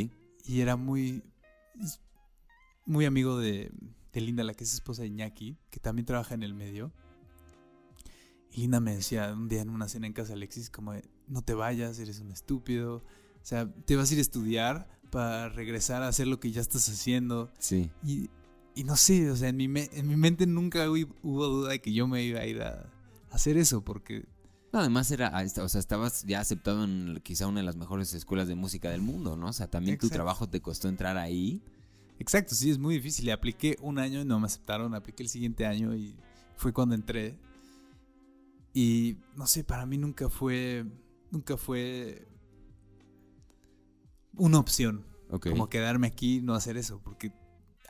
y 0.44 0.60
era 0.60 0.76
muy, 0.76 1.22
muy 2.84 3.04
amigo 3.04 3.38
de, 3.38 3.70
de 4.12 4.20
Linda, 4.20 4.44
la 4.44 4.54
que 4.54 4.64
es 4.64 4.74
esposa 4.74 5.02
de 5.02 5.08
Iñaki, 5.08 5.56
que 5.70 5.80
también 5.80 6.06
trabaja 6.06 6.34
en 6.34 6.42
el 6.42 6.54
medio. 6.54 6.92
Y 8.52 8.60
Linda 8.62 8.80
me 8.80 8.94
decía 8.94 9.32
un 9.32 9.48
día 9.48 9.62
en 9.62 9.70
una 9.70 9.88
cena 9.88 10.06
en 10.06 10.12
casa 10.12 10.28
de 10.28 10.34
Alexis 10.34 10.70
como, 10.70 10.92
de, 10.92 11.04
no 11.28 11.42
te 11.42 11.54
vayas, 11.54 11.98
eres 11.98 12.20
un 12.20 12.30
estúpido. 12.30 12.96
O 12.96 13.48
sea, 13.48 13.68
te 13.84 13.96
vas 13.96 14.10
a 14.10 14.14
ir 14.14 14.18
a 14.18 14.22
estudiar 14.22 14.88
para 15.10 15.48
regresar 15.48 16.02
a 16.02 16.08
hacer 16.08 16.26
lo 16.26 16.40
que 16.40 16.50
ya 16.52 16.60
estás 16.60 16.88
haciendo. 16.88 17.50
Sí. 17.58 17.90
Y, 18.02 18.30
y 18.74 18.84
no 18.84 18.96
sé, 18.96 19.30
o 19.30 19.36
sea, 19.36 19.48
en 19.50 19.56
mi, 19.56 19.68
me- 19.68 19.90
en 19.92 20.06
mi 20.08 20.16
mente 20.16 20.46
nunca 20.46 20.86
hu- 20.88 21.12
hubo 21.22 21.46
duda 21.46 21.70
de 21.70 21.80
que 21.80 21.92
yo 21.92 22.06
me 22.08 22.22
iba 22.24 22.40
a 22.40 22.46
ir 22.46 22.62
a, 22.62 22.90
a 23.30 23.34
hacer 23.34 23.56
eso, 23.58 23.82
porque 23.84 24.24
No, 24.76 24.80
además 24.82 25.10
era, 25.10 25.30
ah, 25.32 25.42
esta- 25.42 25.64
o 25.64 25.68
sea, 25.70 25.78
estabas 25.78 26.24
ya 26.24 26.38
aceptado 26.38 26.84
en 26.84 27.18
quizá 27.22 27.46
una 27.46 27.60
de 27.60 27.64
las 27.66 27.76
mejores 27.76 28.12
escuelas 28.12 28.46
de 28.46 28.56
música 28.56 28.90
del 28.90 29.00
mundo, 29.00 29.34
¿no? 29.34 29.46
O 29.46 29.52
sea, 29.54 29.68
también 29.70 29.96
tu 29.96 30.08
trabajo 30.10 30.50
te 30.50 30.60
costó 30.60 30.90
entrar 30.90 31.16
ahí. 31.16 31.62
Exacto, 32.18 32.54
sí, 32.54 32.70
es 32.70 32.76
muy 32.78 32.96
difícil. 32.96 33.24
Le 33.24 33.32
apliqué 33.32 33.78
un 33.80 33.98
año 33.98 34.20
y 34.20 34.26
no 34.26 34.38
me 34.38 34.44
aceptaron. 34.44 34.94
Apliqué 34.94 35.22
el 35.22 35.30
siguiente 35.30 35.64
año 35.64 35.94
y 35.94 36.14
fue 36.58 36.74
cuando 36.74 36.94
entré. 36.94 37.38
Y 38.74 39.16
no 39.34 39.46
sé, 39.46 39.64
para 39.64 39.86
mí 39.86 39.96
nunca 39.96 40.28
fue. 40.28 40.84
Nunca 41.30 41.56
fue. 41.56 42.28
Una 44.34 44.58
opción. 44.58 45.06
Como 45.52 45.70
quedarme 45.70 46.06
aquí 46.08 46.36
y 46.36 46.42
no 46.42 46.54
hacer 46.54 46.76
eso. 46.76 47.00
Porque 47.02 47.32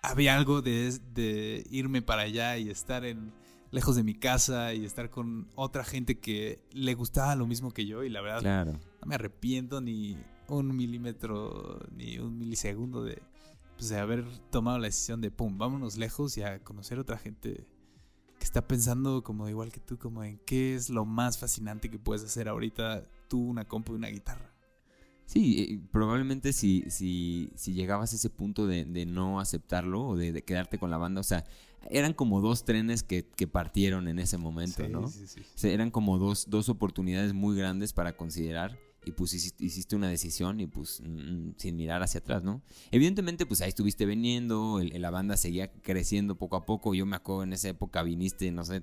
había 0.03 0.37
algo 0.37 0.63
de, 0.63 0.97
de 1.15 1.67
irme 1.69 2.01
para 2.01 2.23
allá 2.23 2.57
y 2.59 2.71
estar 2.71 3.05
en. 3.05 3.33
Lejos 3.77 3.95
de 3.95 4.03
mi 4.03 4.15
casa 4.15 4.73
y 4.75 4.85
estar 4.87 5.11
con 5.11 5.49
otra 5.55 5.85
gente 5.85 6.19
que 6.19 6.61
le 6.73 6.95
gustaba 6.95 7.37
lo 7.37 7.47
mismo 7.47 7.71
que 7.71 7.85
yo. 7.87 8.03
Y 8.05 8.09
la 8.09 8.23
verdad, 8.23 8.41
Claro. 8.41 8.73
no 8.73 9.07
me 9.07 9.15
arrepiento 9.15 9.81
ni 9.83 10.17
un 10.49 10.75
milímetro 10.75 11.79
ni 11.95 12.19
un 12.19 12.39
milisegundo 12.39 13.05
de, 13.05 13.21
pues, 13.77 13.91
de 13.91 13.99
haber 13.99 14.25
tomado 14.51 14.79
la 14.79 14.87
decisión 14.87 15.21
de, 15.21 15.31
pum, 15.31 15.59
vámonos 15.59 15.97
lejos 15.99 16.37
y 16.39 16.43
a 16.43 16.59
conocer 16.65 16.99
otra 16.99 17.19
gente 17.19 17.67
que 18.39 18.45
está 18.45 18.67
pensando 18.67 19.23
como 19.23 19.49
igual 19.49 19.71
que 19.71 19.81
tú, 19.81 19.99
como 19.99 20.25
en 20.25 20.39
qué 20.47 20.75
es 20.75 20.89
lo 20.89 21.05
más 21.05 21.37
fascinante 21.39 21.91
que 21.91 21.99
puedes 21.99 22.25
hacer 22.25 22.49
ahorita 22.49 23.05
tú, 23.29 23.41
una 23.47 23.67
compu 23.67 23.93
y 23.93 23.97
una 23.97 24.09
guitarra. 24.09 24.53
Sí, 25.27 25.57
eh, 25.59 25.81
probablemente 25.91 26.53
si, 26.53 26.85
si, 26.89 27.51
si 27.57 27.75
llegabas 27.75 28.13
a 28.13 28.17
ese 28.17 28.31
punto 28.31 28.67
de, 28.67 28.85
de 28.85 29.07
no 29.07 29.41
aceptarlo 29.41 30.07
o 30.07 30.17
de, 30.17 30.33
de 30.33 30.43
quedarte 30.43 30.79
con 30.79 30.91
la 30.91 30.99
banda, 30.99 31.21
o 31.21 31.25
sea, 31.25 31.45
eran 31.91 32.15
como 32.15 32.41
dos 32.41 32.65
trenes 32.65 33.03
que, 33.03 33.27
que 33.27 33.47
partieron 33.47 34.09
en 34.09 34.19
ese 34.19 34.39
momento, 34.39 34.85
Sí, 34.85 34.89
¿no? 34.91 35.09
sí, 35.09 35.27
sí. 35.27 35.41
O 35.41 35.59
sea, 35.59 35.73
eran 35.73 35.91
como 35.91 36.19
dos, 36.19 36.47
dos 36.49 36.69
oportunidades 36.69 37.33
muy 37.35 37.57
grandes 37.57 37.93
para 37.93 38.17
considerar 38.17 38.79
y 39.05 39.13
pues 39.13 39.35
hiciste, 39.35 39.65
hiciste 39.65 39.95
una 39.95 40.09
decisión 40.09 40.59
y 40.61 40.67
pues 40.67 41.01
mm, 41.05 41.51
sin 41.59 41.77
mirar 41.77 42.03
hacia 42.03 42.19
atrás, 42.21 42.43
¿no? 42.43 42.61
Evidentemente 42.91 43.47
pues 43.47 43.61
ahí 43.61 43.69
estuviste 43.69 44.05
viniendo, 44.07 44.81
el- 44.81 45.01
la 45.01 45.11
banda 45.11 45.37
seguía 45.37 45.71
creciendo 45.73 46.37
poco 46.37 46.57
a 46.57 46.67
poco, 46.67 46.93
yo 46.95 47.07
me 47.07 47.15
acuerdo 47.17 47.45
en 47.45 47.53
esa 47.53 47.69
época 47.69 48.03
viniste, 48.03 48.51
no 48.51 48.65
sé, 48.65 48.83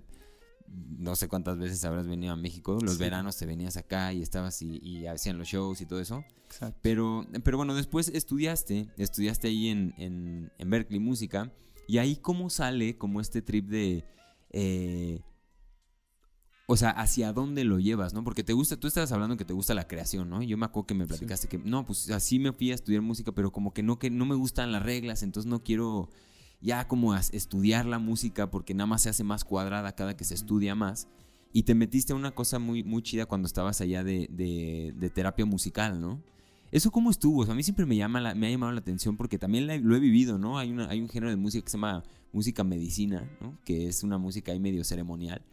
no 0.67 1.15
sé 1.15 1.27
cuántas 1.27 1.57
veces 1.57 1.83
habrás 1.85 2.07
venido 2.07 2.33
a 2.33 2.35
México, 2.37 2.77
los 2.81 2.93
Sí. 2.93 2.99
veranos 2.99 3.37
te 3.37 3.45
venías 3.45 3.77
acá 3.77 4.13
y 4.13 4.21
estabas 4.21 4.61
y, 4.61 4.77
y 4.81 5.05
hacían 5.07 5.37
los 5.37 5.47
shows 5.47 5.81
y 5.81 5.85
todo 5.85 5.99
eso, 5.99 6.23
Exacto. 6.45 6.79
pero, 6.81 7.25
pero 7.43 7.57
bueno, 7.57 7.75
después 7.75 8.09
estudiaste, 8.09 8.87
estudiaste 8.97 9.47
ahí 9.49 9.67
en, 9.69 9.93
en, 9.97 10.51
en 10.57 10.69
Berkeley 10.69 10.99
Música. 10.99 11.51
Y 11.85 11.97
ahí 11.97 12.15
cómo 12.15 12.49
sale 12.49 12.97
como 12.97 13.19
este 13.19 13.41
trip 13.41 13.67
de... 13.67 14.05
eh, 14.51 15.19
o 16.65 16.77
sea, 16.77 16.91
hacia 16.91 17.33
dónde 17.33 17.65
lo 17.65 17.77
llevas, 17.77 18.13
¿no? 18.13 18.23
Porque 18.23 18.41
te 18.43 18.53
gusta, 18.53 18.77
tú 18.79 18.87
estabas 18.87 19.11
hablando 19.11 19.35
que 19.35 19.43
te 19.43 19.51
gusta 19.53 19.73
la 19.73 19.85
creación, 19.85 20.29
¿no? 20.29 20.41
Yo 20.41 20.57
me 20.57 20.65
acuerdo 20.65 20.87
que 20.87 20.93
me 20.93 21.05
platicaste 21.05 21.49
que, 21.49 21.57
no, 21.57 21.85
pues 21.85 22.09
así 22.09 22.39
me 22.39 22.53
fui 22.53 22.71
a 22.71 22.75
estudiar 22.75 23.01
música, 23.01 23.33
pero 23.33 23.51
como 23.51 23.73
que 23.73 23.83
no, 23.83 23.99
que 23.99 24.09
no 24.09 24.25
me 24.25 24.33
gustan 24.35 24.71
las 24.71 24.81
reglas, 24.81 25.23
entonces 25.23 25.49
no 25.49 25.61
quiero 25.61 26.09
ya 26.63 26.87
como 26.87 27.13
estudiar 27.13 27.85
la 27.85 27.99
música 27.99 28.49
porque 28.49 28.73
nada 28.73 28.87
más 28.87 29.01
se 29.03 29.09
hace 29.09 29.23
más 29.23 29.43
cuadrada 29.43 29.95
cada 29.95 30.15
que 30.15 30.23
se 30.23 30.33
estudia 30.33 30.73
más. 30.73 31.09
Y 31.51 31.63
te 31.63 31.75
metiste 31.75 32.13
a 32.13 32.15
una 32.15 32.31
cosa 32.31 32.57
muy, 32.57 32.83
muy 32.83 33.03
chida 33.03 33.27
cuando 33.27 33.45
estabas 33.45 33.79
allá 33.81 34.03
de, 34.03 34.27
de, 34.31 35.09
terapia 35.11 35.45
musical, 35.45 36.01
¿no? 36.01 36.23
¿Eso 36.71 36.89
cómo 36.89 37.11
estuvo? 37.11 37.43
a 37.43 37.53
mí 37.53 37.61
siempre 37.61 37.85
me, 37.85 37.95
llama 37.95 38.33
me 38.33 38.47
ha 38.47 38.49
llamado 38.49 38.71
la 38.71 38.79
atención 38.79 39.17
porque 39.17 39.37
también 39.37 39.67
lo 39.67 39.95
he 39.95 39.99
vivido, 39.99 40.39
¿no? 40.39 40.57
Hay, 40.57 40.71
una, 40.71 40.89
hay 40.89 40.99
un 40.99 41.09
género 41.09 41.29
de 41.29 41.35
música 41.35 41.63
que 41.63 41.69
se 41.69 41.77
llama 41.77 42.03
música 42.31 42.63
medicina, 42.63 43.29
¿no? 43.39 43.55
Que 43.65 43.87
es 43.87 44.01
una 44.01 44.17
música 44.17 44.51
ahí 44.51 44.59
medio 44.59 44.83
ceremonial, 44.83 45.43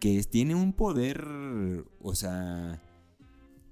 que 0.00 0.22
tiene 0.24 0.54
un 0.54 0.74
poder, 0.74 1.26
o 2.02 2.14
sea, 2.14 2.82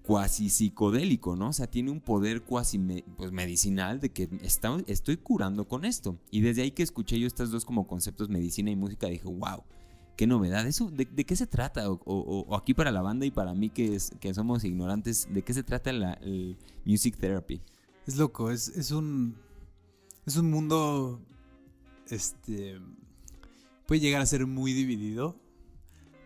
cuasi 0.06 0.50
psicodélico, 0.50 1.34
¿no? 1.34 1.48
O 1.48 1.52
sea, 1.52 1.66
tiene 1.66 1.90
un 1.90 2.00
poder 2.00 2.42
cuasi 2.42 2.78
pues, 3.16 3.32
medicinal 3.32 3.98
de 3.98 4.10
que 4.10 4.28
está, 4.42 4.76
estoy 4.86 5.16
curando 5.16 5.66
con 5.66 5.84
esto. 5.84 6.16
Y 6.30 6.42
desde 6.42 6.62
ahí 6.62 6.70
que 6.70 6.84
escuché 6.84 7.18
yo 7.18 7.26
estos 7.26 7.50
dos 7.50 7.64
como 7.64 7.88
conceptos, 7.88 8.28
medicina 8.28 8.70
y 8.70 8.76
música, 8.76 9.08
dije, 9.08 9.26
wow, 9.26 9.64
qué 10.16 10.28
novedad. 10.28 10.64
¿Eso, 10.64 10.90
de, 10.92 11.06
qué 11.06 11.34
se 11.34 11.48
trata? 11.48 11.90
O, 11.90 12.56
aquí 12.56 12.72
para 12.72 12.92
la 12.92 13.02
banda 13.02 13.26
y 13.26 13.32
para 13.32 13.52
mí 13.52 13.68
que, 13.68 13.96
es, 13.96 14.12
que 14.20 14.32
somos 14.32 14.62
ignorantes, 14.62 15.26
¿de 15.28 15.42
qué 15.42 15.52
se 15.52 15.64
trata 15.64 15.92
la, 15.92 16.12
el 16.14 16.56
music 16.84 17.16
therapy? 17.16 17.60
Es 18.06 18.16
loco, 18.16 18.52
es, 18.52 18.68
es 18.68 18.92
un. 18.92 19.36
Es 20.24 20.36
un 20.36 20.48
mundo. 20.50 21.20
Este. 22.08 22.80
Puede 23.86 24.00
llegar 24.00 24.22
a 24.22 24.26
ser 24.26 24.46
muy 24.46 24.72
dividido. 24.72 25.36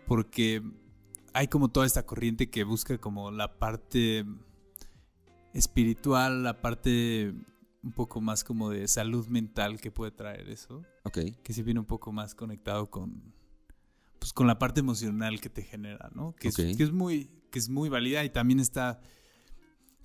Porque 0.05 0.61
hay 1.33 1.47
como 1.47 1.69
toda 1.69 1.85
esta 1.85 2.05
corriente 2.05 2.49
que 2.49 2.63
busca 2.63 2.97
como 2.97 3.31
la 3.31 3.57
parte 3.59 4.25
espiritual, 5.53 6.43
la 6.43 6.61
parte 6.61 7.33
un 7.83 7.93
poco 7.93 8.21
más 8.21 8.43
como 8.43 8.69
de 8.69 8.87
salud 8.87 9.27
mental 9.27 9.79
que 9.79 9.91
puede 9.91 10.11
traer 10.11 10.49
eso. 10.49 10.83
Ok. 11.03 11.19
Que 11.43 11.53
se 11.53 11.63
viene 11.63 11.79
un 11.79 11.85
poco 11.85 12.11
más 12.11 12.35
conectado 12.35 12.89
con 12.89 13.33
pues 14.19 14.33
con 14.33 14.45
la 14.45 14.59
parte 14.59 14.81
emocional 14.81 15.41
que 15.41 15.49
te 15.49 15.63
genera, 15.63 16.11
¿no? 16.13 16.35
Que, 16.35 16.49
es, 16.49 16.55
que 16.55 16.83
es 16.83 16.91
muy 16.91 17.31
que 17.49 17.57
es 17.57 17.69
muy 17.69 17.89
válida 17.89 18.23
y 18.23 18.29
también 18.29 18.59
está 18.59 19.01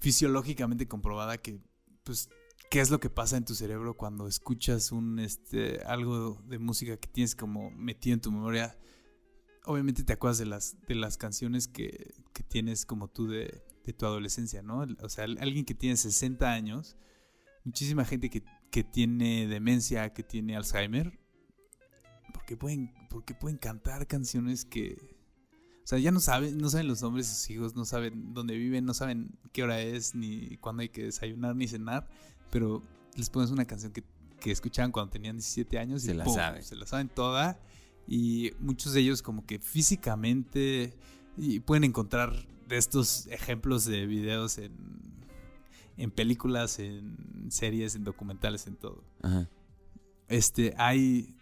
fisiológicamente 0.01 0.89
comprobada 0.89 1.37
que 1.37 1.61
pues 2.03 2.31
qué 2.70 2.81
es 2.81 2.91
lo 2.91 2.99
que 2.99 3.11
pasa 3.11 3.37
en 3.37 3.45
tu 3.45 3.55
cerebro 3.55 3.95
cuando 3.95 4.27
escuchas 4.27 4.91
un 4.91 5.18
este 5.18 5.83
algo 5.83 6.43
de 6.47 6.59
música 6.59 6.97
que 6.97 7.09
tienes 7.09 7.37
como 7.37 7.70
metido 7.70 8.14
en 8.14 8.20
tu 8.20 8.33
memoria. 8.33 8.79
Obviamente 9.67 10.05
te 10.05 10.12
acuerdas 10.12 10.39
de 10.39 10.47
las 10.47 10.77
de 10.87 10.95
las 10.95 11.19
canciones 11.19 11.69
que, 11.69 12.14
que 12.33 12.43
tienes 12.43 12.87
como 12.87 13.09
tú 13.09 13.27
de, 13.27 13.62
de, 13.85 13.93
tu 13.93 14.07
adolescencia, 14.07 14.62
¿no? 14.62 14.87
O 15.03 15.09
sea, 15.09 15.25
alguien 15.25 15.64
que 15.64 15.75
tiene 15.75 15.97
60 15.97 16.51
años, 16.51 16.97
muchísima 17.64 18.05
gente 18.05 18.31
que, 18.31 18.43
que 18.71 18.85
tiene 18.85 19.47
demencia, 19.47 20.12
que 20.12 20.23
tiene 20.23 20.57
Alzheimer, 20.57 21.19
porque 22.33 22.57
pueden, 22.57 22.93
porque 23.11 23.35
pueden 23.35 23.59
cantar 23.59 24.07
canciones 24.07 24.64
que... 24.64 25.17
O 25.83 25.89
sea, 25.89 25.99
ya 25.99 26.11
no 26.11 26.21
saben, 26.21 26.59
no 26.59 26.69
saben 26.69 26.89
los 26.89 27.01
nombres 27.03 27.29
de 27.29 27.35
sus 27.35 27.51
hijos, 27.51 27.77
no 27.77 27.85
saben 27.85 28.35
dónde 28.35 28.57
viven, 28.57 28.85
no 28.85 28.93
saben 28.93 29.39
qué 29.53 29.62
hora 29.62 29.81
es, 29.81 30.14
ni 30.14 30.57
cuándo 30.59 30.83
hay 30.83 30.89
que 30.89 31.05
desayunar, 31.05 31.55
ni 31.55 31.69
cenar, 31.69 32.09
pero 32.51 32.83
les 33.14 33.31
pones 33.31 33.51
una 33.51 33.64
canción 33.64 33.93
que, 33.93 34.03
que 34.41 34.51
escuchaban 34.51 34.91
cuando 34.91 35.12
tenían 35.12 35.37
17 35.37 35.79
años 35.79 36.03
y 36.05 36.09
se 36.09 36.14
la 36.14 36.27
saben. 36.27 36.62
Se 36.62 36.75
la 36.75 36.87
saben 36.87 37.09
toda. 37.09 37.61
Y 38.07 38.52
muchos 38.61 38.92
de 38.92 39.00
ellos 39.00 39.22
como 39.22 39.44
que 39.46 39.59
físicamente 39.59 40.94
y 41.36 41.61
pueden 41.61 41.84
encontrar 41.84 42.34
de 42.68 42.76
estos 42.76 43.26
ejemplos 43.28 43.84
de 43.84 44.07
videos 44.07 44.59
en, 44.59 44.72
en 45.96 46.11
películas, 46.11 46.78
en 46.78 47.46
series, 47.50 47.94
en 47.94 48.04
documentales, 48.04 48.66
en 48.66 48.76
todo. 48.76 49.04
Ajá. 49.22 49.48
Este, 50.28 50.74
hay 50.76 51.36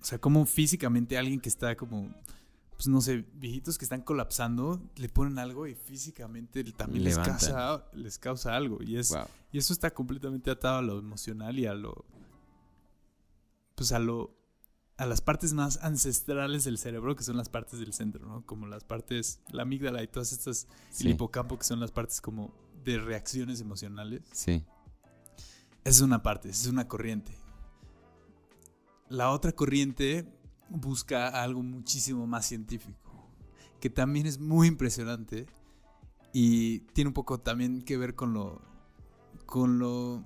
o 0.00 0.04
sea, 0.04 0.20
como 0.20 0.46
físicamente 0.46 1.18
alguien 1.18 1.40
que 1.40 1.48
está 1.48 1.76
como, 1.76 2.08
pues 2.76 2.86
no 2.86 3.00
sé, 3.00 3.24
viejitos 3.34 3.78
que 3.78 3.84
están 3.84 4.02
colapsando, 4.02 4.80
le 4.96 5.08
ponen 5.08 5.38
algo 5.38 5.66
y 5.66 5.74
físicamente 5.74 6.62
también 6.72 7.04
les 7.04 7.18
causa, 7.18 7.84
les 7.92 8.18
causa 8.18 8.54
algo. 8.54 8.82
Y, 8.82 8.98
es, 8.98 9.14
y 9.50 9.58
eso 9.58 9.72
está 9.72 9.92
completamente 9.92 10.50
atado 10.50 10.78
a 10.78 10.82
lo 10.82 10.98
emocional 10.98 11.58
y 11.58 11.66
a 11.66 11.74
lo, 11.74 12.04
pues 13.74 13.92
a 13.92 13.98
lo, 13.98 14.36
a 14.98 15.04
las 15.04 15.20
partes 15.20 15.52
más 15.52 15.78
ancestrales 15.82 16.64
del 16.64 16.78
cerebro, 16.78 17.16
que 17.16 17.22
son 17.22 17.36
las 17.36 17.48
partes 17.48 17.78
del 17.78 17.92
centro, 17.92 18.26
¿no? 18.26 18.46
Como 18.46 18.66
las 18.66 18.84
partes, 18.84 19.40
la 19.50 19.62
amígdala 19.62 20.02
y 20.02 20.08
todas 20.08 20.32
estas, 20.32 20.66
el 21.00 21.08
hipocampo, 21.08 21.58
que 21.58 21.64
son 21.64 21.80
las 21.80 21.92
partes 21.92 22.20
como 22.20 22.54
de 22.84 22.98
reacciones 22.98 23.60
emocionales. 23.60 24.22
Sí. 24.32 24.64
Esa 25.84 25.96
es 25.96 26.00
una 26.00 26.22
parte, 26.22 26.48
esa 26.48 26.62
es 26.62 26.68
una 26.68 26.88
corriente. 26.88 27.32
La 29.08 29.30
otra 29.30 29.52
corriente 29.52 30.26
busca 30.70 31.28
algo 31.28 31.62
muchísimo 31.62 32.26
más 32.26 32.46
científico, 32.46 33.30
que 33.80 33.90
también 33.90 34.26
es 34.26 34.38
muy 34.38 34.66
impresionante 34.66 35.46
y 36.32 36.80
tiene 36.92 37.08
un 37.08 37.14
poco 37.14 37.38
también 37.38 37.82
que 37.82 37.96
ver 37.96 38.14
con 38.14 38.32
lo 38.32 38.62
con 39.44 39.78
lo 39.78 40.24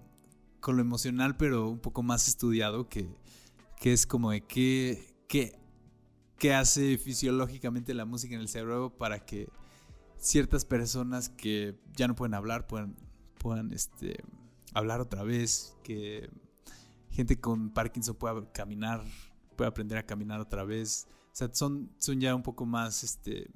con 0.61 0.77
lo 0.77 0.83
emocional, 0.83 1.37
pero 1.37 1.68
un 1.68 1.81
poco 1.81 2.03
más 2.03 2.29
estudiado 2.29 2.89
que, 2.89 3.14
que 3.81 3.95
es 3.95 4.07
como 4.07 4.31
de 4.31 4.43
qué, 4.43 5.16
qué, 5.26 5.59
qué 6.37 6.55
hace 6.55 6.99
fisiológicamente 6.99 7.95
la 7.95 8.05
música 8.05 8.35
en 8.35 8.43
el 8.43 8.49
cerebro 8.49 8.97
para 8.97 9.24
que 9.24 9.49
ciertas 10.16 10.66
personas 10.66 11.31
que 11.31 11.81
ya 11.97 12.07
no 12.07 12.14
pueden 12.14 12.35
hablar 12.35 12.66
puedan, 12.66 12.95
puedan 13.39 13.72
este, 13.72 14.22
hablar 14.74 15.01
otra 15.01 15.22
vez, 15.22 15.78
que 15.83 16.28
gente 17.11 17.41
con 17.41 17.70
Parkinson 17.70 18.14
pueda 18.14 18.53
caminar, 18.53 19.03
puede 19.57 19.68
aprender 19.68 19.97
a 19.97 20.07
caminar 20.07 20.41
otra 20.41 20.62
vez. 20.62 21.09
O 21.33 21.35
sea, 21.35 21.49
son, 21.51 21.91
son 21.99 22.20
ya 22.20 22.35
un 22.35 22.43
poco 22.43 22.66
más, 22.66 23.03
este, 23.03 23.51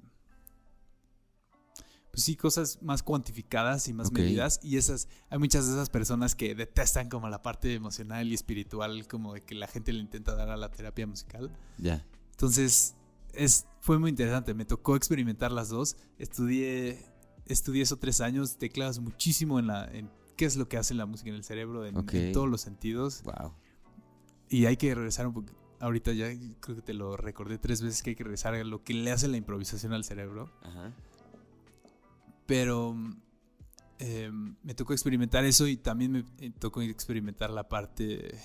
pues 2.14 2.22
sí, 2.22 2.36
cosas 2.36 2.80
más 2.80 3.02
cuantificadas 3.02 3.88
y 3.88 3.92
más 3.92 4.12
medidas. 4.12 4.60
Y 4.62 4.76
esas, 4.76 5.08
hay 5.30 5.38
muchas 5.40 5.66
de 5.66 5.72
esas 5.72 5.90
personas 5.90 6.36
que 6.36 6.54
detestan 6.54 7.08
como 7.08 7.28
la 7.28 7.42
parte 7.42 7.74
emocional 7.74 8.28
y 8.28 8.34
espiritual, 8.34 9.08
como 9.08 9.34
de 9.34 9.42
que 9.42 9.56
la 9.56 9.66
gente 9.66 9.92
le 9.92 9.98
intenta 9.98 10.36
dar 10.36 10.48
a 10.48 10.56
la 10.56 10.70
terapia 10.70 11.08
musical. 11.08 11.50
Ya. 11.76 12.06
Entonces, 12.30 12.94
es, 13.32 13.66
fue 13.80 13.98
muy 13.98 14.10
interesante. 14.10 14.54
Me 14.54 14.64
tocó 14.64 14.94
experimentar 14.94 15.50
las 15.50 15.70
dos. 15.70 15.96
Estudié, 16.16 17.04
estudié 17.46 17.82
esos 17.82 17.98
tres 17.98 18.20
años, 18.20 18.58
tecladas 18.58 19.00
muchísimo 19.00 19.58
en 19.58 19.66
la, 19.66 19.86
en 19.86 20.08
qué 20.36 20.44
es 20.44 20.54
lo 20.56 20.68
que 20.68 20.76
hace 20.76 20.94
la 20.94 21.06
música 21.06 21.30
en 21.30 21.34
el 21.34 21.42
cerebro 21.42 21.84
en, 21.84 22.32
todos 22.32 22.48
los 22.48 22.60
sentidos. 22.60 23.24
Wow. 23.24 23.54
Y 24.48 24.66
hay 24.66 24.76
que 24.76 24.94
regresar 24.94 25.26
un 25.26 25.34
poco. 25.34 25.52
Ahorita 25.80 26.12
ya 26.12 26.28
creo 26.60 26.76
que 26.76 26.82
te 26.82 26.94
lo 26.94 27.16
recordé 27.16 27.58
tres 27.58 27.82
veces 27.82 28.04
que 28.04 28.10
hay 28.10 28.16
que 28.16 28.22
regresar 28.22 28.54
a 28.54 28.62
lo 28.62 28.84
que 28.84 28.94
le 28.94 29.10
hace 29.10 29.26
la 29.26 29.36
improvisación 29.36 29.92
al 29.92 30.04
cerebro. 30.04 30.52
Ajá. 30.62 30.94
Pero 32.46 32.94
em, 33.98 34.56
me 34.62 34.74
tocó 34.74 34.92
experimentar 34.92 35.44
eso 35.44 35.66
y 35.66 35.76
también 35.76 36.12
me 36.12 36.24
eh, 36.38 36.50
tocó 36.58 36.82
experimentar 36.82 37.50
la 37.50 37.68
parte 37.68 38.38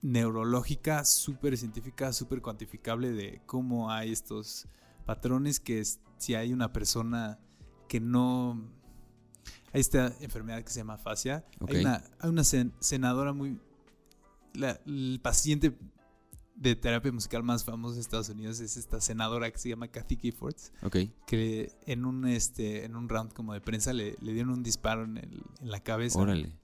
neurológica, 0.00 1.04
súper 1.04 1.56
científica, 1.56 2.12
súper 2.12 2.42
cuantificable 2.42 3.12
de 3.12 3.40
cómo 3.46 3.90
hay 3.90 4.12
estos 4.12 4.66
patrones 5.06 5.60
que 5.60 5.82
si 6.18 6.34
hay 6.34 6.52
una 6.52 6.72
persona 6.72 7.38
que 7.88 8.00
no 8.00 8.60
hay 9.72 9.80
esta 9.80 10.12
enfermedad 10.20 10.62
que 10.62 10.70
se 10.70 10.80
llama 10.80 10.98
fascia. 10.98 11.44
Hay 11.68 11.80
una, 11.80 12.04
hay 12.18 12.30
una 12.30 12.44
senadora 12.44 13.32
muy... 13.32 13.58
el 14.54 15.20
paciente 15.22 15.76
de 16.62 16.76
terapia 16.76 17.10
musical 17.10 17.42
más 17.42 17.64
famoso 17.64 17.96
de 17.96 18.00
Estados 18.00 18.28
Unidos 18.28 18.60
es 18.60 18.76
esta 18.76 19.00
senadora 19.00 19.50
que 19.50 19.58
se 19.58 19.68
llama 19.68 19.88
Kathy 19.88 20.16
Giffords. 20.16 20.72
Que 21.26 21.72
en 21.86 22.04
un, 22.04 22.26
este, 22.26 22.84
en 22.84 22.94
un 22.94 23.08
round 23.08 23.32
como 23.32 23.52
de 23.52 23.60
prensa 23.60 23.92
le, 23.92 24.16
le 24.20 24.32
dieron 24.32 24.52
un 24.52 24.62
disparo 24.62 25.04
en, 25.04 25.18
el, 25.18 25.42
en 25.60 25.70
la 25.70 25.80
cabeza. 25.80 26.20
Órale. 26.20 26.56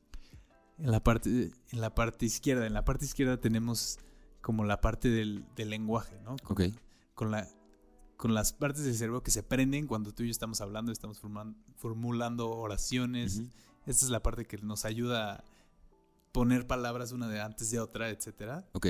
En 0.79 0.93
la, 0.93 1.03
parte, 1.03 1.51
en 1.73 1.81
la 1.81 1.95
parte 1.95 2.27
izquierda. 2.27 2.65
En 2.65 2.75
la 2.75 2.85
parte 2.85 3.05
izquierda 3.05 3.41
tenemos 3.41 3.99
como 4.41 4.65
la 4.65 4.81
parte 4.81 5.09
del, 5.09 5.45
del 5.57 5.71
lenguaje, 5.71 6.17
¿no? 6.25 6.37
ok. 6.49 6.63
Con 7.15 7.33
la, 7.33 7.49
con 8.17 8.33
las 8.33 8.53
partes 8.53 8.85
del 8.85 8.95
cerebro 8.95 9.25
que 9.25 9.33
se 9.33 9.43
prenden 9.43 9.89
cuando 9.89 10.15
tú 10.15 10.23
y 10.23 10.27
yo 10.27 10.31
estamos 10.31 10.61
hablando, 10.61 10.93
estamos 10.93 11.21
formulando 11.75 12.51
oraciones. 12.51 13.43
Esta 13.87 14.05
es 14.05 14.11
la 14.11 14.23
parte 14.23 14.45
que 14.45 14.59
nos 14.59 14.85
ayuda 14.85 15.33
a 15.33 15.45
poner 16.31 16.69
palabras 16.69 17.11
una 17.11 17.29
de 17.29 17.41
antes 17.41 17.73
de 17.73 17.81
otra, 17.81 18.11
etc. 18.11 18.65
Ok. 18.73 18.87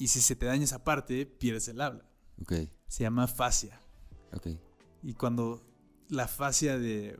Y 0.00 0.08
si 0.08 0.20
se 0.20 0.34
te 0.34 0.46
daña 0.46 0.64
esa 0.64 0.82
parte, 0.82 1.26
pierdes 1.26 1.68
el 1.68 1.80
habla. 1.80 2.04
Ok. 2.40 2.54
Se 2.88 3.02
llama 3.04 3.28
fascia. 3.28 3.80
Ok. 4.32 4.48
Y 5.02 5.14
cuando 5.14 5.62
la 6.08 6.26
fascia 6.26 6.78
de, 6.78 7.18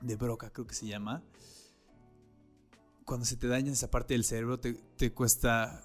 de 0.00 0.16
Broca, 0.16 0.50
creo 0.50 0.66
que 0.66 0.74
se 0.74 0.86
llama, 0.86 1.22
cuando 3.04 3.24
se 3.26 3.36
te 3.36 3.46
daña 3.46 3.72
esa 3.72 3.90
parte 3.90 4.14
del 4.14 4.24
cerebro, 4.24 4.58
te, 4.58 4.72
te 4.74 5.12
cuesta 5.12 5.84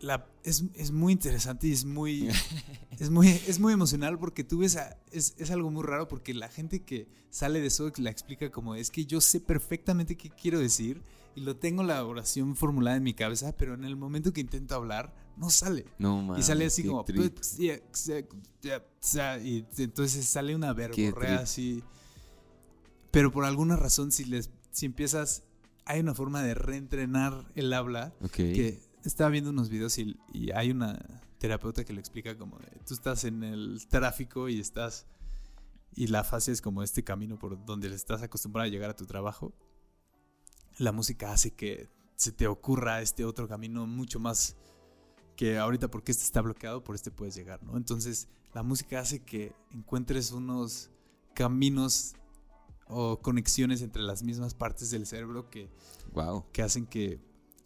la, 0.00 0.26
es, 0.42 0.64
es 0.74 0.90
muy 0.90 1.12
interesante 1.12 1.68
y 1.68 1.72
es 1.72 1.84
muy, 1.84 2.28
es 2.98 3.10
muy, 3.10 3.28
es 3.28 3.60
muy 3.60 3.72
emocional 3.72 4.18
porque 4.18 4.42
tú 4.44 4.58
ves, 4.58 4.76
a- 4.76 4.98
es, 5.12 5.34
es 5.38 5.50
algo 5.50 5.70
muy 5.70 5.84
raro 5.84 6.08
porque 6.08 6.34
la 6.34 6.48
gente 6.48 6.82
que 6.82 7.08
sale 7.30 7.60
de 7.60 7.66
eso 7.68 7.92
la 7.98 8.10
explica 8.10 8.50
como 8.50 8.74
es 8.74 8.90
que 8.90 9.06
yo 9.06 9.20
sé 9.20 9.40
perfectamente 9.40 10.16
qué 10.16 10.30
quiero 10.30 10.58
decir 10.58 11.02
y 11.36 11.42
lo 11.42 11.54
tengo 11.56 11.82
la 11.82 12.02
oración 12.02 12.56
formulada 12.56 12.96
en 12.96 13.02
mi 13.02 13.12
cabeza, 13.12 13.54
pero 13.56 13.74
en 13.74 13.84
el 13.84 13.94
momento 13.94 14.32
que 14.32 14.40
intento 14.40 14.74
hablar, 14.74 15.14
no 15.36 15.50
sale. 15.50 15.84
No, 15.98 16.22
man. 16.22 16.40
Y 16.40 16.42
sale 16.42 16.64
así 16.64 16.82
como. 16.82 17.04
Y 17.58 17.70
entonces 19.76 20.24
sale 20.24 20.56
una 20.56 20.72
verborrea 20.72 21.40
así. 21.40 21.84
Pero 23.10 23.30
por 23.30 23.44
alguna 23.44 23.76
razón, 23.76 24.10
si, 24.12 24.24
les, 24.24 24.50
si 24.72 24.86
empiezas. 24.86 25.42
Hay 25.84 26.00
una 26.00 26.14
forma 26.14 26.42
de 26.42 26.54
reentrenar 26.54 27.52
el 27.54 27.72
habla. 27.72 28.14
Ok. 28.22 28.32
Que 28.32 28.80
estaba 29.04 29.30
viendo 29.30 29.50
unos 29.50 29.68
videos 29.68 29.98
y, 29.98 30.16
y 30.32 30.50
hay 30.50 30.70
una 30.72 30.98
terapeuta 31.38 31.84
que 31.84 31.92
lo 31.92 32.00
explica 32.00 32.36
como 32.36 32.58
de, 32.58 32.66
tú 32.86 32.94
estás 32.94 33.22
en 33.24 33.44
el 33.44 33.86
tráfico 33.88 34.48
y 34.48 34.58
estás. 34.58 35.06
Y 35.94 36.08
la 36.08 36.24
fase 36.24 36.50
es 36.50 36.62
como 36.62 36.82
este 36.82 37.04
camino 37.04 37.38
por 37.38 37.62
donde 37.64 37.94
estás 37.94 38.22
acostumbrado 38.22 38.66
a 38.66 38.70
llegar 38.70 38.90
a 38.90 38.96
tu 38.96 39.04
trabajo. 39.04 39.54
La 40.78 40.92
música 40.92 41.32
hace 41.32 41.52
que 41.52 41.88
se 42.16 42.32
te 42.32 42.46
ocurra 42.46 43.00
este 43.02 43.24
otro 43.24 43.48
camino 43.48 43.86
mucho 43.86 44.18
más 44.20 44.56
que 45.36 45.58
ahorita 45.58 45.88
porque 45.88 46.12
este 46.12 46.24
está 46.24 46.40
bloqueado, 46.40 46.82
por 46.82 46.94
este 46.94 47.10
puedes 47.10 47.34
llegar, 47.34 47.62
¿no? 47.62 47.76
Entonces, 47.76 48.28
la 48.54 48.62
música 48.62 49.00
hace 49.00 49.22
que 49.22 49.52
encuentres 49.70 50.32
unos 50.32 50.90
caminos 51.34 52.14
o 52.88 53.18
conexiones 53.20 53.82
entre 53.82 54.02
las 54.02 54.22
mismas 54.22 54.54
partes 54.54 54.90
del 54.90 55.06
cerebro 55.06 55.50
que, 55.50 55.68
Wow. 56.14 56.46
que 56.52 56.62
hacen 56.62 56.86
que 56.86 57.20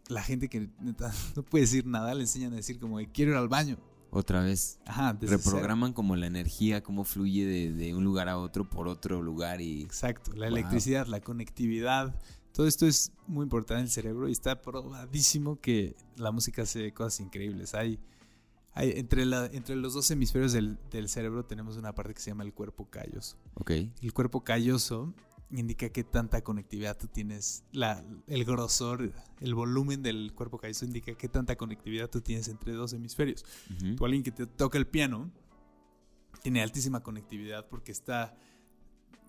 la 0.09 0.23
gente 0.23 0.49
que 0.49 0.69
neta, 0.81 1.13
no 1.37 1.45
puede 1.45 1.63
decir 1.65 1.87
nada 1.87 2.15
le 2.15 2.23
enseñan 2.23 2.53
a 2.53 2.57
decir 2.57 2.81
como 2.81 2.99
quiero 3.13 3.33
ir 3.33 3.37
al 3.37 3.49
baño. 3.49 3.77
Otra 4.13 4.41
vez. 4.43 4.81
Ajá, 4.87 5.17
cero. 5.21 5.37
Reprograman 5.37 5.93
como 5.93 6.17
la 6.17 6.27
energía, 6.27 6.83
cómo 6.83 7.05
fluye 7.05 7.47
de, 7.47 7.73
de 7.73 7.95
un 7.95 8.03
lugar 8.03 8.29
a 8.29 8.39
otro 8.39 8.69
por 8.69 8.89
otro 8.89 9.23
lugar 9.23 9.61
y... 9.61 9.83
Exacto, 9.83 10.33
la 10.33 10.49
Wow. 10.49 10.57
electricidad, 10.57 11.07
la 11.07 11.21
conectividad, 11.21 12.21
todo 12.53 12.67
esto 12.67 12.87
es 12.87 13.13
muy 13.27 13.45
importante 13.45 13.81
en 13.81 13.85
el 13.85 13.91
cerebro 13.91 14.29
y 14.29 14.33
está 14.33 14.61
probadísimo 14.61 15.61
que 15.61 15.97
la 16.17 16.33
música 16.33 16.63
hace 16.63 16.93
cosas 16.93 17.21
increíbles. 17.21 17.75
Hay, 17.75 17.99
hay 18.73 18.93
entre, 18.97 19.25
la, 19.25 19.47
entre 19.47 19.77
los 19.77 19.95
dos 19.95 20.11
hemisferios 20.11 20.53
del, 20.53 20.79
del 20.91 21.09
cerebro 21.09 21.45
tenemos 21.45 21.77
una 21.77 21.95
parte 21.95 22.15
que 22.15 22.21
se 22.21 22.31
llama 22.31 22.45
el 22.45 22.53
cuerpo 22.53 22.89
calloso. 22.91 23.37
Ok. 23.55 23.71
El 24.01 24.13
cuerpo 24.13 24.43
calloso 24.43 25.15
indica 25.53 25.89
qué 25.89 26.05
tanta 26.05 26.43
conectividad 26.43 26.97
tú 26.97 27.09
tienes, 27.09 27.65
la, 27.73 28.05
el 28.29 28.45
grosor, 28.45 29.13
el 29.41 29.55
volumen 29.55 30.03
del 30.03 30.33
cuerpo 30.35 30.59
calloso 30.59 30.85
indica 30.85 31.15
qué 31.15 31.29
tanta 31.29 31.57
conectividad 31.57 32.09
tú 32.09 32.21
tienes 32.21 32.49
entre 32.49 32.73
dos 32.73 32.93
hemisferios. 32.93 33.45
Ujú. 33.77 33.97
Tú 33.97 34.05
alguien 34.05 34.23
que 34.23 34.31
te 34.31 34.47
toca 34.47 34.79
el 34.79 34.87
piano 34.87 35.31
tiene 36.43 36.63
altísima 36.63 37.03
conectividad 37.03 37.69
porque 37.69 37.93
está... 37.93 38.37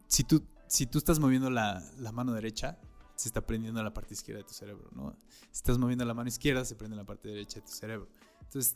Si 0.08 0.24
tú, 0.24 0.44
si 0.68 0.86
tú 0.86 0.98
estás 0.98 1.20
moviendo 1.20 1.50
la, 1.50 1.84
la 1.98 2.12
mano 2.12 2.34
derecha, 2.34 2.78
se 3.22 3.30
está 3.30 3.46
prendiendo 3.46 3.82
la 3.84 3.94
parte 3.94 4.14
izquierda 4.14 4.42
de 4.42 4.48
tu 4.48 4.54
cerebro, 4.54 4.90
¿no? 4.94 5.16
Si 5.52 5.58
estás 5.58 5.78
moviendo 5.78 6.06
la 6.06 6.14
mano 6.14 6.28
izquierda, 6.30 6.66
se 6.66 6.76
prende 6.76 6.96
la 6.96 7.06
parte 7.06 7.30
derecha 7.30 7.60
de 7.60 7.66
tu 7.66 7.72
cerebro. 7.72 8.08
Entonces, 8.42 8.76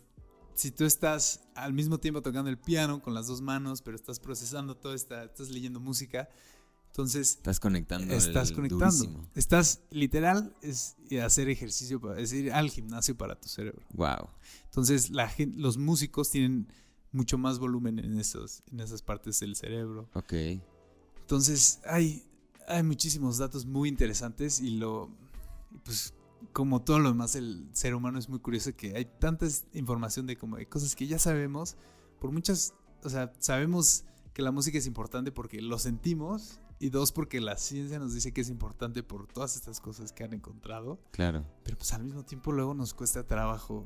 si 0.53 0.71
tú 0.71 0.85
estás 0.85 1.41
al 1.55 1.73
mismo 1.73 1.99
tiempo 1.99 2.21
tocando 2.21 2.49
el 2.49 2.57
piano 2.57 3.01
con 3.01 3.13
las 3.13 3.27
dos 3.27 3.41
manos, 3.41 3.81
pero 3.81 3.95
estás 3.95 4.19
procesando 4.19 4.75
todo, 4.75 4.93
esta, 4.93 5.23
estás 5.23 5.49
leyendo 5.49 5.79
música, 5.79 6.29
entonces 6.87 7.31
Estás 7.31 7.59
conectando. 7.59 8.13
estás 8.13 8.53
conectando. 8.53 8.85
durísimo. 8.85 9.29
Estás 9.35 9.81
literal, 9.89 10.55
es 10.61 10.95
hacer 11.21 11.49
ejercicio, 11.49 11.99
para, 11.99 12.21
es 12.21 12.31
ir 12.31 12.53
al 12.53 12.69
gimnasio 12.69 13.17
para 13.17 13.39
tu 13.39 13.49
cerebro. 13.49 13.85
Wow. 13.93 14.29
Entonces, 14.65 15.09
la 15.09 15.29
los 15.55 15.77
músicos 15.77 16.31
tienen 16.31 16.69
mucho 17.11 17.37
más 17.37 17.59
volumen 17.59 17.99
en, 17.99 18.17
esos, 18.17 18.63
en 18.71 18.79
esas 18.79 19.01
partes 19.01 19.41
del 19.41 19.57
cerebro. 19.57 20.09
Ok. 20.13 20.33
Entonces, 21.19 21.81
hay, 21.85 22.23
hay 22.67 22.83
muchísimos 22.83 23.37
datos 23.37 23.65
muy 23.65 23.89
interesantes 23.89 24.59
y 24.59 24.77
lo, 24.77 25.09
pues, 25.83 26.13
como 26.53 26.81
todo 26.81 26.99
lo 26.99 27.09
demás, 27.09 27.35
el 27.35 27.69
ser 27.73 27.95
humano 27.95 28.19
es 28.19 28.29
muy 28.29 28.39
curioso 28.39 28.75
que 28.75 28.95
hay 28.95 29.05
tanta 29.05 29.47
información 29.73 30.25
de 30.25 30.37
como 30.37 30.57
de 30.57 30.67
cosas 30.67 30.95
que 30.95 31.07
ya 31.07 31.19
sabemos, 31.19 31.75
por 32.19 32.31
muchas, 32.31 32.73
o 33.03 33.09
sea, 33.09 33.33
sabemos 33.39 34.05
que 34.33 34.41
la 34.41 34.51
música 34.51 34.77
es 34.77 34.87
importante 34.87 35.31
porque 35.31 35.61
lo 35.61 35.79
sentimos 35.79 36.59
y 36.79 36.89
dos, 36.89 37.11
porque 37.11 37.39
la 37.39 37.57
ciencia 37.57 37.99
nos 37.99 38.13
dice 38.13 38.33
que 38.33 38.41
es 38.41 38.49
importante 38.49 39.01
por 39.01 39.27
todas 39.27 39.55
estas 39.55 39.79
cosas 39.79 40.11
que 40.11 40.23
han 40.23 40.33
encontrado. 40.33 40.99
Claro. 41.11 41.45
Pero 41.63 41.77
pues 41.77 41.93
al 41.93 42.03
mismo 42.03 42.23
tiempo 42.23 42.51
luego 42.51 42.73
nos 42.73 42.93
cuesta 42.93 43.25
trabajo 43.25 43.85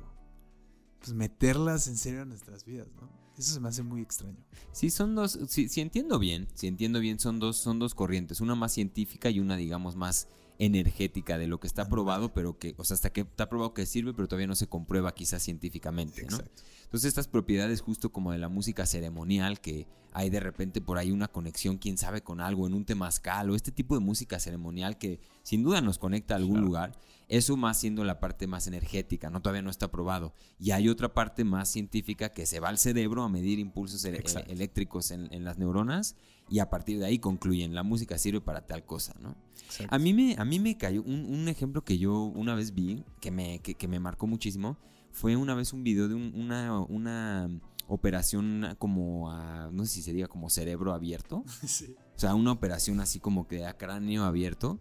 pues 1.00 1.14
meterlas 1.14 1.88
en 1.88 1.98
serio 1.98 2.24
en 2.24 2.30
nuestras 2.30 2.66
vidas, 2.66 2.88
¿no? 3.00 3.10
Eso 3.40 3.54
se 3.54 3.60
me 3.62 3.70
hace 3.70 3.84
muy 3.84 4.02
extraño. 4.02 4.36
Sí, 4.74 4.90
son 4.90 5.16
dos, 5.16 5.40
si, 5.48 5.70
si 5.70 5.80
entiendo 5.80 6.20
bien, 6.20 6.50
si 6.56 6.68
entiendo 6.68 7.00
bien, 7.00 7.20
son 7.20 7.40
dos, 7.40 7.56
son 7.56 7.80
dos 7.80 7.96
corrientes, 7.96 8.42
una 8.42 8.54
más 8.54 8.74
científica 8.74 9.30
y 9.30 9.40
una, 9.40 9.56
digamos, 9.56 9.96
más 9.96 10.28
energética 10.58 11.38
de 11.38 11.48
lo 11.48 11.58
que 11.62 11.68
está 11.68 11.88
probado, 11.88 12.34
pero 12.34 12.60
que, 12.60 12.76
o 12.78 12.84
sea, 12.84 12.96
hasta 12.96 13.12
que 13.14 13.22
está 13.22 13.48
probado 13.48 13.74
que 13.74 13.86
sirve, 13.86 14.14
pero 14.14 14.28
todavía 14.28 14.48
no 14.48 14.56
se 14.56 14.68
comprueba 14.68 15.16
quizás 15.16 15.42
científicamente, 15.42 16.24
¿no? 16.24 16.36
Exacto. 16.36 16.64
Entonces 16.90 17.10
estas 17.10 17.28
propiedades 17.28 17.82
justo 17.82 18.12
como 18.12 18.32
de 18.32 18.40
la 18.40 18.50
música 18.50 18.88
ceremonial, 18.88 19.62
que 19.62 19.86
hay 20.12 20.32
de 20.32 20.40
repente 20.40 20.82
por 20.82 20.98
ahí 20.98 21.12
una 21.12 21.28
conexión, 21.28 21.78
quién 21.78 22.00
sabe, 22.00 22.24
con 22.24 22.42
algo, 22.42 22.66
en 22.66 22.74
un 22.74 22.84
temazcal 22.84 23.48
o 23.52 23.56
este 23.56 23.72
tipo 23.72 23.94
de 23.94 24.02
música 24.02 24.40
ceremonial 24.40 24.98
que 24.98 25.20
sin 25.44 25.62
duda 25.62 25.82
nos 25.82 26.00
conecta 26.00 26.34
a 26.34 26.38
algún 26.38 26.54
Claro. 26.56 26.66
lugar, 26.66 27.00
eso 27.28 27.56
más 27.58 27.80
siendo 27.80 28.04
la 28.04 28.20
parte 28.20 28.48
más 28.48 28.66
energética, 28.66 29.30
no 29.30 29.40
todavía 29.40 29.62
no 29.62 29.70
está 29.70 29.92
probado. 29.92 30.34
Y 30.58 30.72
hay 30.72 30.90
otra 30.90 31.14
parte 31.14 31.44
más 31.44 31.70
científica 31.70 32.30
que 32.30 32.48
se 32.48 32.60
va 32.60 32.70
al 32.70 32.80
cerebro 32.80 33.22
a 33.22 33.30
medir 33.30 33.60
impulsos 33.60 34.04
Exacto. 34.06 34.52
eléctricos 34.52 35.12
en, 35.12 35.32
en 35.32 35.44
las 35.44 35.60
neuronas 35.60 36.16
y 36.50 36.58
a 36.58 36.72
partir 36.72 36.98
de 36.98 37.06
ahí 37.06 37.20
concluyen, 37.20 37.76
la 37.76 37.84
música 37.84 38.18
sirve 38.18 38.42
para 38.42 38.66
tal 38.66 38.84
cosa, 38.84 39.14
¿no? 39.20 39.36
exacto. 39.64 39.94
A 39.96 40.00
mí 40.00 40.12
me, 40.16 40.34
a 40.40 40.44
mí 40.44 40.58
me 40.60 40.76
cayó 40.76 41.04
un, 41.04 41.26
un 41.26 41.48
ejemplo 41.50 41.84
que 41.84 42.00
yo 42.00 42.24
una 42.24 42.56
vez 42.56 42.74
vi, 42.74 43.04
que 43.22 43.30
me, 43.30 43.60
que, 43.60 43.76
que 43.76 43.88
me 43.88 44.00
marcó 44.00 44.26
muchísimo, 44.26 44.80
fue 45.12 45.36
una 45.36 45.56
vez 45.56 45.74
un 45.74 45.84
video 45.84 46.08
de 46.08 46.16
un- 46.16 46.34
una, 46.36 46.80
una 46.82 47.50
operación 47.88 48.76
como, 48.78 49.32
a- 49.32 49.70
no 49.72 49.86
sé 49.86 49.94
si 49.96 50.02
se 50.04 50.14
diga 50.14 50.28
como 50.28 50.50
cerebro 50.50 50.94
abierto, 50.94 51.44
Sí. 51.68 51.96
o 52.16 52.20
sea, 52.20 52.36
una 52.36 52.52
operación 52.52 53.00
así 53.00 53.20
como 53.20 53.48
que 53.48 53.66
a 53.66 53.78
cráneo 53.78 54.24
abierto, 54.26 54.80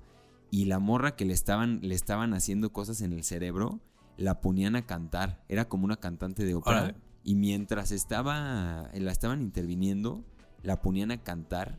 y 0.51 0.65
la 0.67 0.79
morra 0.79 1.17
que 1.17 1.25
le 1.25 1.33
estaban, 1.35 1.81
le 1.83 1.95
estaban 1.95 2.33
haciendo 2.35 2.73
cosas 2.73 3.01
en 3.03 3.13
el 3.13 3.25
cerebro, 3.25 3.81
la 4.17 4.41
ponían 4.41 4.77
a 4.77 4.87
cantar, 4.87 5.45
era 5.49 5.69
como 5.69 5.85
una 5.85 5.97
cantante 5.97 6.45
de 6.45 6.55
ópera, 6.55 6.97
y 7.25 7.35
mientras 7.35 7.91
estaba, 7.93 8.91
la 8.95 9.13
estaban 9.13 9.43
interviniendo, 9.43 10.25
la 10.63 10.81
ponían 10.81 11.11
a 11.11 11.23
cantar. 11.23 11.79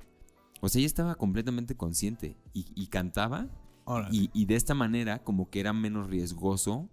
O 0.62 0.70
sea, 0.70 0.80
ella 0.80 0.86
estaba 0.88 1.16
completamente 1.16 1.76
consciente 1.76 2.38
y, 2.54 2.66
y 2.76 2.88
cantaba. 2.88 3.48
Y 4.12 4.46
de 4.46 4.56
esta 4.56 4.76
manera 4.76 5.24
como 5.24 5.50
que 5.50 5.60
era 5.60 5.74
menos 5.74 6.08
riesgoso 6.10 6.88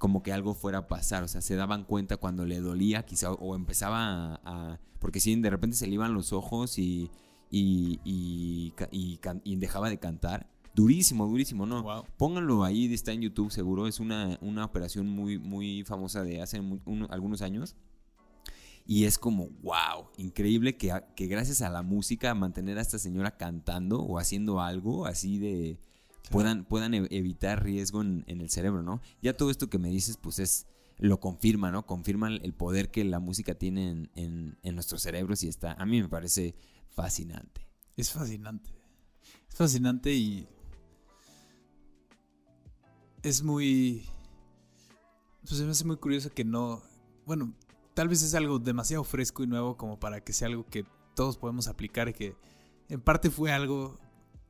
como 0.00 0.22
que 0.22 0.32
algo 0.32 0.54
fuera 0.54 0.78
a 0.78 0.88
pasar, 0.88 1.22
o 1.24 1.28
sea, 1.28 1.42
se 1.42 1.56
daban 1.56 1.84
cuenta 1.84 2.16
cuando 2.16 2.46
le 2.46 2.58
dolía 2.60 3.04
quizá 3.04 3.32
o 3.32 3.54
empezaba 3.54 3.98
a... 4.36 4.40
a- 4.72 4.80
porque 4.98 5.20
si 5.20 5.36
de 5.36 5.50
repente 5.50 5.76
se 5.76 5.86
le 5.86 5.92
iban 5.94 6.14
los 6.14 6.32
ojos 6.32 6.78
y, 6.78 7.10
y, 7.50 8.00
y, 8.02 8.72
y 9.44 9.56
dejaba 9.56 9.90
de 9.90 9.98
cantar, 9.98 10.48
durísimo, 10.74 11.26
durísimo, 11.26 11.66
¿no? 11.66 11.82
Wow. 11.82 12.04
Pónganlo 12.16 12.64
ahí, 12.64 12.92
está 12.94 13.12
en 13.12 13.20
YouTube 13.20 13.50
seguro, 13.52 13.86
es 13.86 14.00
una, 14.00 14.38
una 14.40 14.64
operación 14.64 15.06
muy, 15.06 15.38
muy 15.38 15.84
famosa 15.84 16.22
de 16.22 16.40
hace 16.40 16.62
mu- 16.62 16.80
uno- 16.86 17.06
algunos 17.10 17.42
años. 17.42 17.76
Y 18.86 19.04
es 19.04 19.18
como, 19.18 19.50
wow, 19.62 20.06
increíble 20.16 20.78
que, 20.78 20.92
que 21.14 21.26
gracias 21.26 21.60
a 21.60 21.68
la 21.68 21.82
música 21.82 22.34
mantener 22.34 22.78
a 22.78 22.80
esta 22.80 22.98
señora 22.98 23.36
cantando 23.36 24.00
o 24.00 24.18
haciendo 24.18 24.60
algo 24.62 25.04
así 25.04 25.38
de... 25.38 25.78
Puedan, 26.30 26.64
puedan 26.64 26.94
e- 26.94 27.08
evitar 27.10 27.62
riesgo 27.62 28.02
en, 28.02 28.24
el 28.26 28.48
cerebro, 28.50 28.82
¿no? 28.82 29.02
Ya 29.20 29.36
todo 29.36 29.50
esto 29.50 29.68
que 29.68 29.78
me 29.78 29.90
dices, 29.90 30.16
pues 30.16 30.38
es... 30.38 30.66
Lo 30.98 31.18
confirma, 31.18 31.70
¿no? 31.70 31.86
Confirma 31.86 32.28
el 32.28 32.52
poder 32.52 32.90
que 32.90 33.04
la 33.04 33.20
música 33.20 33.54
tiene 33.54 33.88
en, 34.14 34.58
en- 34.62 34.74
nuestros 34.74 35.02
cerebros 35.02 35.42
y 35.42 35.48
está... 35.48 35.72
A 35.72 35.86
mí 35.86 36.00
me 36.00 36.08
parece 36.08 36.54
fascinante. 36.90 37.66
Es 37.96 38.12
fascinante. 38.12 38.70
Es 39.48 39.56
fascinante 39.56 40.12
y 40.12 40.46
es 43.22 43.42
muy... 43.42 44.06
Pues 45.48 45.60
me 45.62 45.70
hace 45.70 45.84
muy 45.84 45.96
curioso 45.96 46.30
que 46.30 46.44
no... 46.44 46.82
Bueno, 47.26 47.54
tal 47.94 48.08
vez 48.08 48.22
es 48.22 48.34
algo 48.34 48.58
demasiado 48.58 49.02
fresco 49.04 49.42
y 49.42 49.46
nuevo 49.46 49.76
como 49.76 49.98
para 49.98 50.22
que 50.22 50.32
sea 50.32 50.48
algo 50.48 50.66
que 50.66 50.84
todos 51.14 51.36
podemos 51.36 51.66
aplicar 51.66 52.08
y 52.08 52.12
que 52.12 52.36
en 52.88 53.00
parte 53.00 53.30
fue 53.30 53.52
algo... 53.52 53.98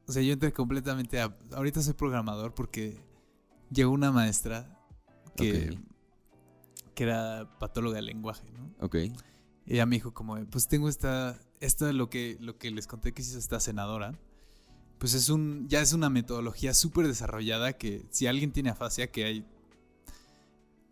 O 0.07 0.13
sea, 0.13 0.23
yo 0.23 0.33
entré 0.33 0.53
completamente 0.53 1.21
a... 1.21 1.37
Ahorita 1.53 1.83
soy 1.83 1.95
programador 1.95 2.55
porque 2.55 3.01
llegó 3.71 3.93
una 3.93 4.11
maestra 4.11 4.77
que, 5.37 5.79
que 6.95 7.05
era 7.05 7.49
patóloga 7.59 7.97
del 7.97 8.07
lenguaje, 8.07 8.51
¿no? 8.51 8.75
Ok. 8.85 8.97
Y 9.67 9.75
ella 9.75 9.87
me 9.87 9.97
dijo 9.97 10.13
como, 10.13 10.37
pues 10.47 10.67
tengo 10.67 10.89
esta, 10.89 11.39
esto 11.61 11.89
es 11.89 11.95
lo 11.95 12.11
que, 12.11 12.37
lo 12.41 12.59
que 12.59 12.71
les 12.73 12.87
conté 12.89 13.13
que 13.13 13.23
hizo 13.23 13.39
esta 13.39 13.61
senadora. 13.61 14.19
Pues 14.99 15.15
es 15.15 15.29
un, 15.29 15.69
ya 15.69 15.81
es 15.81 15.93
una 15.93 16.11
metodología 16.11 16.75
súper 16.75 17.07
desarrollada 17.07 17.75
que 17.75 18.05
si 18.11 18.27
alguien 18.27 18.53
tiene 18.53 18.71
afasia, 18.71 19.11
que 19.13 19.25
hay 19.25 19.47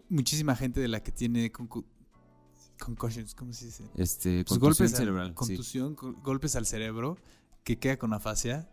muchísima 0.09 0.55
gente 0.57 0.81
de 0.81 0.89
la 0.89 1.03
que 1.03 1.13
tiene 1.13 1.53
concu- 1.53 1.85
concussions, 2.79 3.35
¿cómo 3.35 3.53
se 3.53 3.67
dice? 3.67 3.85
Este, 3.97 4.45
Pues 4.45 4.59
contusión 4.61 4.87
golpes, 4.87 4.97
cerebral. 4.97 5.27
al, 5.29 5.35
contusión, 5.35 5.95
go- 5.97 6.15
golpes 6.23 6.57
al 6.57 6.65
cerebro, 6.67 7.19
que 7.65 7.79
queda 7.79 7.99
con 7.99 8.15
afasia. 8.15 8.71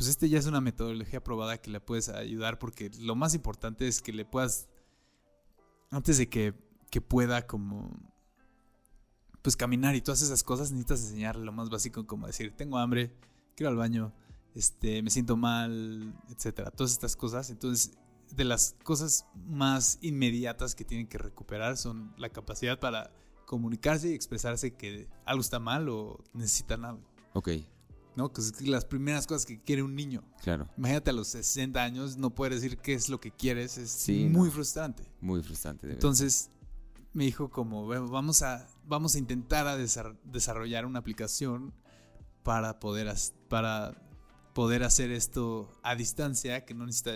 Pues 0.00 0.08
este 0.08 0.30
ya 0.30 0.38
es 0.38 0.46
una 0.46 0.62
metodología 0.62 1.22
probada 1.22 1.58
que 1.60 1.70
le 1.70 1.78
puedes 1.78 2.08
ayudar 2.08 2.58
porque 2.58 2.90
lo 3.00 3.16
más 3.16 3.34
importante 3.34 3.86
es 3.86 4.00
que 4.00 4.14
le 4.14 4.24
puedas, 4.24 4.66
antes 5.90 6.16
de 6.16 6.26
que, 6.26 6.54
que 6.88 7.02
pueda 7.02 7.46
como, 7.46 7.90
pues 9.42 9.58
caminar 9.58 9.94
y 9.96 10.00
todas 10.00 10.22
esas 10.22 10.42
cosas, 10.42 10.70
necesitas 10.70 11.02
enseñarle 11.02 11.44
lo 11.44 11.52
más 11.52 11.68
básico 11.68 12.06
como 12.06 12.26
decir, 12.26 12.56
tengo 12.56 12.78
hambre, 12.78 13.14
quiero 13.54 13.68
al 13.68 13.76
baño, 13.76 14.14
este, 14.54 15.02
me 15.02 15.10
siento 15.10 15.36
mal, 15.36 16.14
etcétera. 16.30 16.70
Todas 16.70 16.92
estas 16.92 17.14
cosas. 17.14 17.50
Entonces, 17.50 17.98
de 18.30 18.44
las 18.44 18.76
cosas 18.82 19.26
más 19.34 19.98
inmediatas 20.00 20.74
que 20.74 20.86
tienen 20.86 21.08
que 21.08 21.18
recuperar 21.18 21.76
son 21.76 22.14
la 22.16 22.30
capacidad 22.30 22.80
para 22.80 23.12
comunicarse 23.44 24.08
y 24.08 24.14
expresarse 24.14 24.72
que 24.72 25.08
algo 25.26 25.42
está 25.42 25.58
mal 25.58 25.90
o 25.90 26.24
necesitan 26.32 26.86
algo. 26.86 27.02
Ok, 27.34 27.50
¿No? 28.20 28.32
Que 28.32 28.40
es 28.42 28.60
las 28.68 28.84
primeras 28.84 29.26
cosas 29.26 29.46
que 29.46 29.60
quiere 29.62 29.82
un 29.82 29.94
niño. 29.94 30.22
claro. 30.42 30.68
Imagínate 30.76 31.08
a 31.10 31.12
los 31.14 31.28
60 31.28 31.82
años, 31.82 32.16
no 32.18 32.34
poder 32.34 32.52
decir 32.54 32.76
qué 32.78 32.92
es 32.92 33.08
lo 33.08 33.18
que 33.18 33.30
quieres, 33.30 33.78
es 33.78 33.90
Sí, 33.90 34.26
muy 34.30 34.48
no. 34.48 34.52
frustrante. 34.54 35.04
Muy 35.22 35.42
frustrante. 35.42 35.86
de. 35.86 35.94
Entonces 35.94 36.50
me 37.14 37.24
dijo 37.24 37.48
como, 37.48 37.86
"Bueno, 37.86 38.08
vamos 38.08 38.42
a, 38.42 38.68
vamos 38.86 39.14
a 39.14 39.18
intentar 39.18 39.66
a 39.66 39.76
desar- 39.78 40.18
desarrollar 40.24 40.84
una 40.84 40.98
aplicación 40.98 41.72
para 42.42 42.78
poder, 42.78 43.12
para 43.48 43.94
poder 44.52 44.82
hacer 44.84 45.10
esto 45.12 45.70
a 45.82 45.94
distancia, 45.94 46.64
que 46.66 46.74
no 46.74 46.84
necesita 46.84 47.12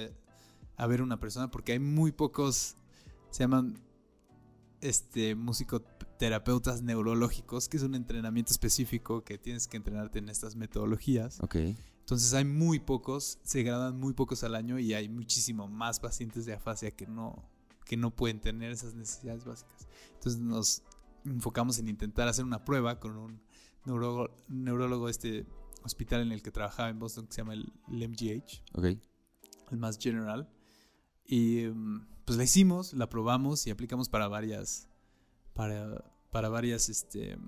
haber 0.76 1.02
una 1.02 1.20
persona, 1.20 1.50
porque 1.50 1.72
hay 1.72 1.78
muy 1.80 2.12
pocos, 2.12 2.76
se 3.30 3.40
llaman 3.44 3.78
este, 4.80 5.34
musicoterapeutas 6.14 6.82
neurológicos, 6.82 7.68
que 7.68 7.76
es 7.76 7.82
un 7.82 7.94
entrenamiento 7.94 8.52
específico 8.52 9.24
que 9.24 9.38
tienes 9.38 9.66
que 9.66 9.76
entrenarte 9.76 10.18
en 10.18 10.28
estas 10.28 10.56
metodologías. 10.56 11.40
Ok, 11.40 11.56
Entonces 12.00 12.32
hay 12.34 12.44
muy 12.44 12.78
pocos, 12.78 13.38
se 13.42 13.62
graduan 13.62 13.98
muy 13.98 14.14
pocos 14.14 14.44
al 14.44 14.54
año 14.54 14.78
y 14.78 14.94
hay 14.94 15.08
muchísimo 15.08 15.68
más 15.68 16.00
pacientes 16.00 16.46
de 16.46 16.54
afasia 16.54 16.90
que 16.90 17.06
no, 17.06 17.42
que 17.84 17.96
no 17.96 18.14
pueden 18.14 18.40
tener 18.40 18.72
esas 18.72 18.94
necesidades 18.94 19.44
básicas. 19.44 19.88
Entonces 20.14 20.40
nos 20.40 20.82
enfocamos 21.24 21.78
en 21.78 21.88
intentar 21.88 22.28
hacer 22.28 22.44
una 22.44 22.64
prueba 22.64 23.00
con 23.00 23.16
un 23.16 23.40
neurólogo, 23.84 24.34
neurólogo 24.48 25.06
de 25.06 25.10
este 25.10 25.46
hospital 25.82 26.22
en 26.22 26.32
el 26.32 26.42
que 26.42 26.50
trabajaba 26.50 26.88
en 26.88 26.98
Boston 26.98 27.26
que 27.26 27.32
se 27.32 27.40
llama 27.40 27.54
el, 27.54 27.72
el 27.90 28.08
MGH, 28.08 28.62
ok. 28.74 28.84
el 29.70 29.78
más 29.78 29.98
general. 29.98 30.48
Y 31.26 31.66
mm, 31.66 32.06
pues 32.26 32.38
la 32.38 32.44
hicimos, 32.44 32.92
la 32.92 33.08
probamos 33.08 33.66
y 33.66 33.70
aplicamos 33.70 34.08
para 34.08 34.28
varias, 34.28 34.88
para, 35.55 36.05
para 36.30 36.48
varias, 36.48 36.88
este, 36.88 37.38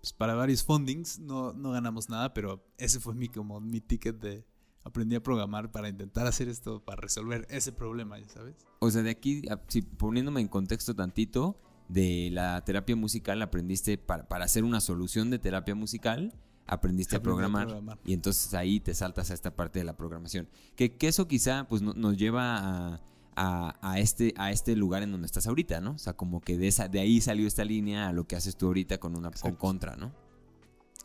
pues 0.00 0.12
para 0.12 0.34
varios 0.34 0.62
fundings. 0.64 1.18
No, 1.18 1.52
no 1.52 1.70
ganamos 1.72 2.08
nada, 2.08 2.34
pero 2.34 2.64
ese 2.78 3.00
fue 3.00 3.14
mi, 3.14 3.28
como 3.28 3.60
mi 3.60 3.80
ticket 3.80 4.20
de 4.20 4.44
aprendí 4.84 5.16
a 5.16 5.22
programar 5.22 5.72
para 5.72 5.88
intentar 5.88 6.26
hacer 6.26 6.48
esto, 6.48 6.84
para 6.84 7.00
resolver 7.00 7.46
ese 7.50 7.72
problema, 7.72 8.18
ya 8.18 8.28
sabes. 8.28 8.56
O 8.78 8.90
sea, 8.90 9.02
de 9.02 9.10
aquí, 9.10 9.42
si 9.68 9.82
poniéndome 9.82 10.40
en 10.40 10.48
contexto 10.48 10.94
tantito, 10.94 11.60
de 11.88 12.30
la 12.32 12.64
terapia 12.64 12.96
musical 12.96 13.40
aprendiste 13.42 13.96
para, 13.96 14.28
para 14.28 14.44
hacer 14.44 14.64
una 14.64 14.80
solución 14.80 15.30
de 15.30 15.38
terapia 15.38 15.74
musical, 15.76 16.34
aprendiste 16.66 17.14
a 17.16 17.22
programar, 17.22 17.66
programar. 17.68 17.98
y 18.04 18.12
entonces 18.12 18.52
ahí 18.54 18.80
te 18.80 18.92
saltas 18.92 19.30
a 19.30 19.34
esta 19.34 19.54
parte 19.54 19.78
de 19.78 19.84
la 19.84 19.96
programación. 19.96 20.48
Que, 20.74 20.96
que 20.96 21.06
eso 21.08 21.28
quizá 21.28 21.66
pues 21.68 21.82
no- 21.82 21.94
nos 21.94 22.16
lleva 22.16 22.56
a, 22.94 23.00
a- 23.36 23.76
a 23.82 23.98
este, 24.00 24.34
a 24.36 24.50
este 24.50 24.74
lugar 24.74 25.02
en 25.02 25.12
donde 25.12 25.26
estás 25.26 25.46
ahorita, 25.46 25.80
¿no? 25.80 25.92
O 25.92 25.98
sea, 25.98 26.14
como 26.14 26.40
que 26.40 26.56
de, 26.56 26.68
esa, 26.68 26.88
de 26.88 27.00
ahí 27.00 27.20
salió 27.20 27.46
esta 27.46 27.64
línea 27.64 28.08
a 28.08 28.12
lo 28.12 28.26
que 28.26 28.34
haces 28.36 28.56
tú 28.56 28.66
ahorita 28.66 28.98
con 28.98 29.16
una 29.16 29.30
con 29.30 29.54
contra, 29.54 29.94
¿no? 29.96 30.12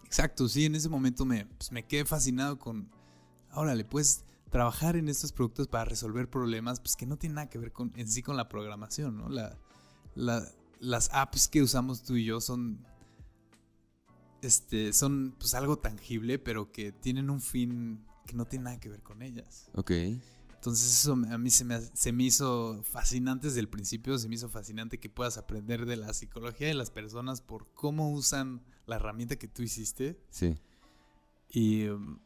Exacto, 0.05 0.47
sí, 0.49 0.65
en 0.65 0.75
ese 0.75 0.89
momento 0.89 1.25
me, 1.25 1.45
pues, 1.45 1.71
me 1.71 1.85
quedé 1.85 2.05
fascinado 2.05 2.57
con, 2.59 2.89
órale, 3.53 3.85
puedes 3.85 4.25
trabajar 4.49 4.95
en 4.97 5.07
estos 5.07 5.31
productos 5.31 5.67
para 5.67 5.85
resolver 5.85 6.29
problemas 6.29 6.79
pues, 6.81 6.95
que 6.97 7.05
no 7.05 7.17
tienen 7.17 7.35
nada 7.35 7.49
que 7.49 7.57
ver 7.57 7.71
con, 7.71 7.93
en 7.95 8.07
sí 8.09 8.21
con 8.21 8.35
la 8.35 8.49
programación, 8.49 9.17
¿no? 9.17 9.29
La, 9.29 9.57
la- 10.15 10.45
las 10.79 11.09
apps 11.13 11.47
que 11.47 11.61
usamos 11.61 12.01
tú 12.03 12.15
y 12.15 12.25
yo 12.25 12.41
son, 12.41 12.85
este, 14.41 14.93
son 14.93 15.35
pues 15.37 15.53
algo 15.53 15.77
tangible, 15.77 16.39
pero 16.39 16.71
que 16.71 16.91
tienen 16.91 17.29
un 17.29 17.39
fin 17.41 18.03
que 18.25 18.33
no 18.33 18.45
tiene 18.45 18.65
nada 18.65 18.79
que 18.79 18.89
ver 18.89 19.01
con 19.03 19.21
ellas. 19.21 19.69
Ok. 19.75 19.91
Entonces 20.61 20.93
eso 20.93 21.13
a 21.13 21.37
mí 21.39 21.49
se 21.49 21.65
me, 21.65 21.81
se 21.81 22.11
me 22.11 22.21
hizo 22.21 22.83
fascinante 22.83 23.47
desde 23.47 23.61
el 23.61 23.67
principio, 23.67 24.19
se 24.19 24.29
me 24.29 24.35
hizo 24.35 24.47
fascinante 24.47 24.99
que 24.99 25.09
puedas 25.09 25.39
aprender 25.39 25.87
de 25.87 25.97
la 25.97 26.13
psicología 26.13 26.67
de 26.67 26.75
las 26.75 26.91
personas 26.91 27.41
por 27.41 27.73
cómo 27.73 28.11
usan 28.11 28.61
la 28.85 28.97
herramienta 28.97 29.37
que 29.37 29.47
tú 29.47 29.63
hiciste. 29.63 30.21
Sí. 30.29 30.55
Y 31.49 31.87
um, 31.87 32.19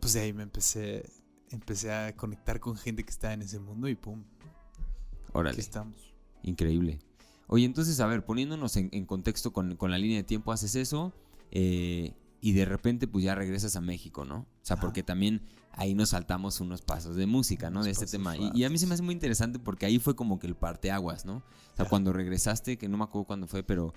pues 0.00 0.14
de 0.14 0.22
ahí 0.22 0.32
me 0.32 0.42
empecé, 0.42 1.08
empecé 1.50 1.92
a 1.92 2.16
conectar 2.16 2.58
con 2.58 2.76
gente 2.76 3.04
que 3.04 3.10
está 3.10 3.32
en 3.32 3.42
ese 3.42 3.60
mundo 3.60 3.86
y 3.86 3.94
pum, 3.94 4.24
aquí 4.24 5.30
Órale. 5.34 5.60
estamos. 5.60 6.16
Increíble. 6.42 6.98
Oye, 7.46 7.64
entonces, 7.64 8.00
a 8.00 8.08
ver, 8.08 8.24
poniéndonos 8.24 8.76
en, 8.76 8.88
en 8.90 9.06
contexto 9.06 9.52
con, 9.52 9.76
con 9.76 9.92
la 9.92 9.98
línea 9.98 10.16
de 10.16 10.24
tiempo, 10.24 10.50
haces 10.50 10.74
eso 10.74 11.12
eh, 11.52 12.12
y 12.40 12.54
de 12.54 12.64
repente 12.64 13.06
pues 13.06 13.24
ya 13.24 13.36
regresas 13.36 13.76
a 13.76 13.80
México, 13.80 14.24
¿no? 14.24 14.38
O 14.38 14.46
sea, 14.62 14.74
Ajá. 14.74 14.80
porque 14.80 15.04
también 15.04 15.42
ahí 15.78 15.94
nos 15.94 16.10
saltamos 16.10 16.60
unos 16.60 16.82
pasos 16.82 17.16
de 17.16 17.26
música, 17.26 17.70
¿no? 17.70 17.76
Unos 17.80 17.86
De 17.86 17.92
este 17.92 18.06
tema. 18.06 18.36
Y, 18.36 18.50
y 18.52 18.64
a 18.64 18.70
mí 18.70 18.76
se 18.78 18.86
me 18.86 18.94
hace 18.94 19.02
muy 19.02 19.14
interesante 19.14 19.58
porque 19.58 19.86
ahí 19.86 19.98
fue 19.98 20.14
como 20.16 20.38
que 20.38 20.46
el 20.46 20.56
parteaguas, 20.56 21.24
¿no? 21.24 21.36
O 21.36 21.76
sea, 21.76 21.86
cuando 21.88 22.12
regresaste, 22.12 22.76
que 22.76 22.88
no 22.88 22.98
me 22.98 23.04
acuerdo 23.04 23.26
cuándo 23.26 23.46
fue, 23.46 23.62
pero 23.62 23.94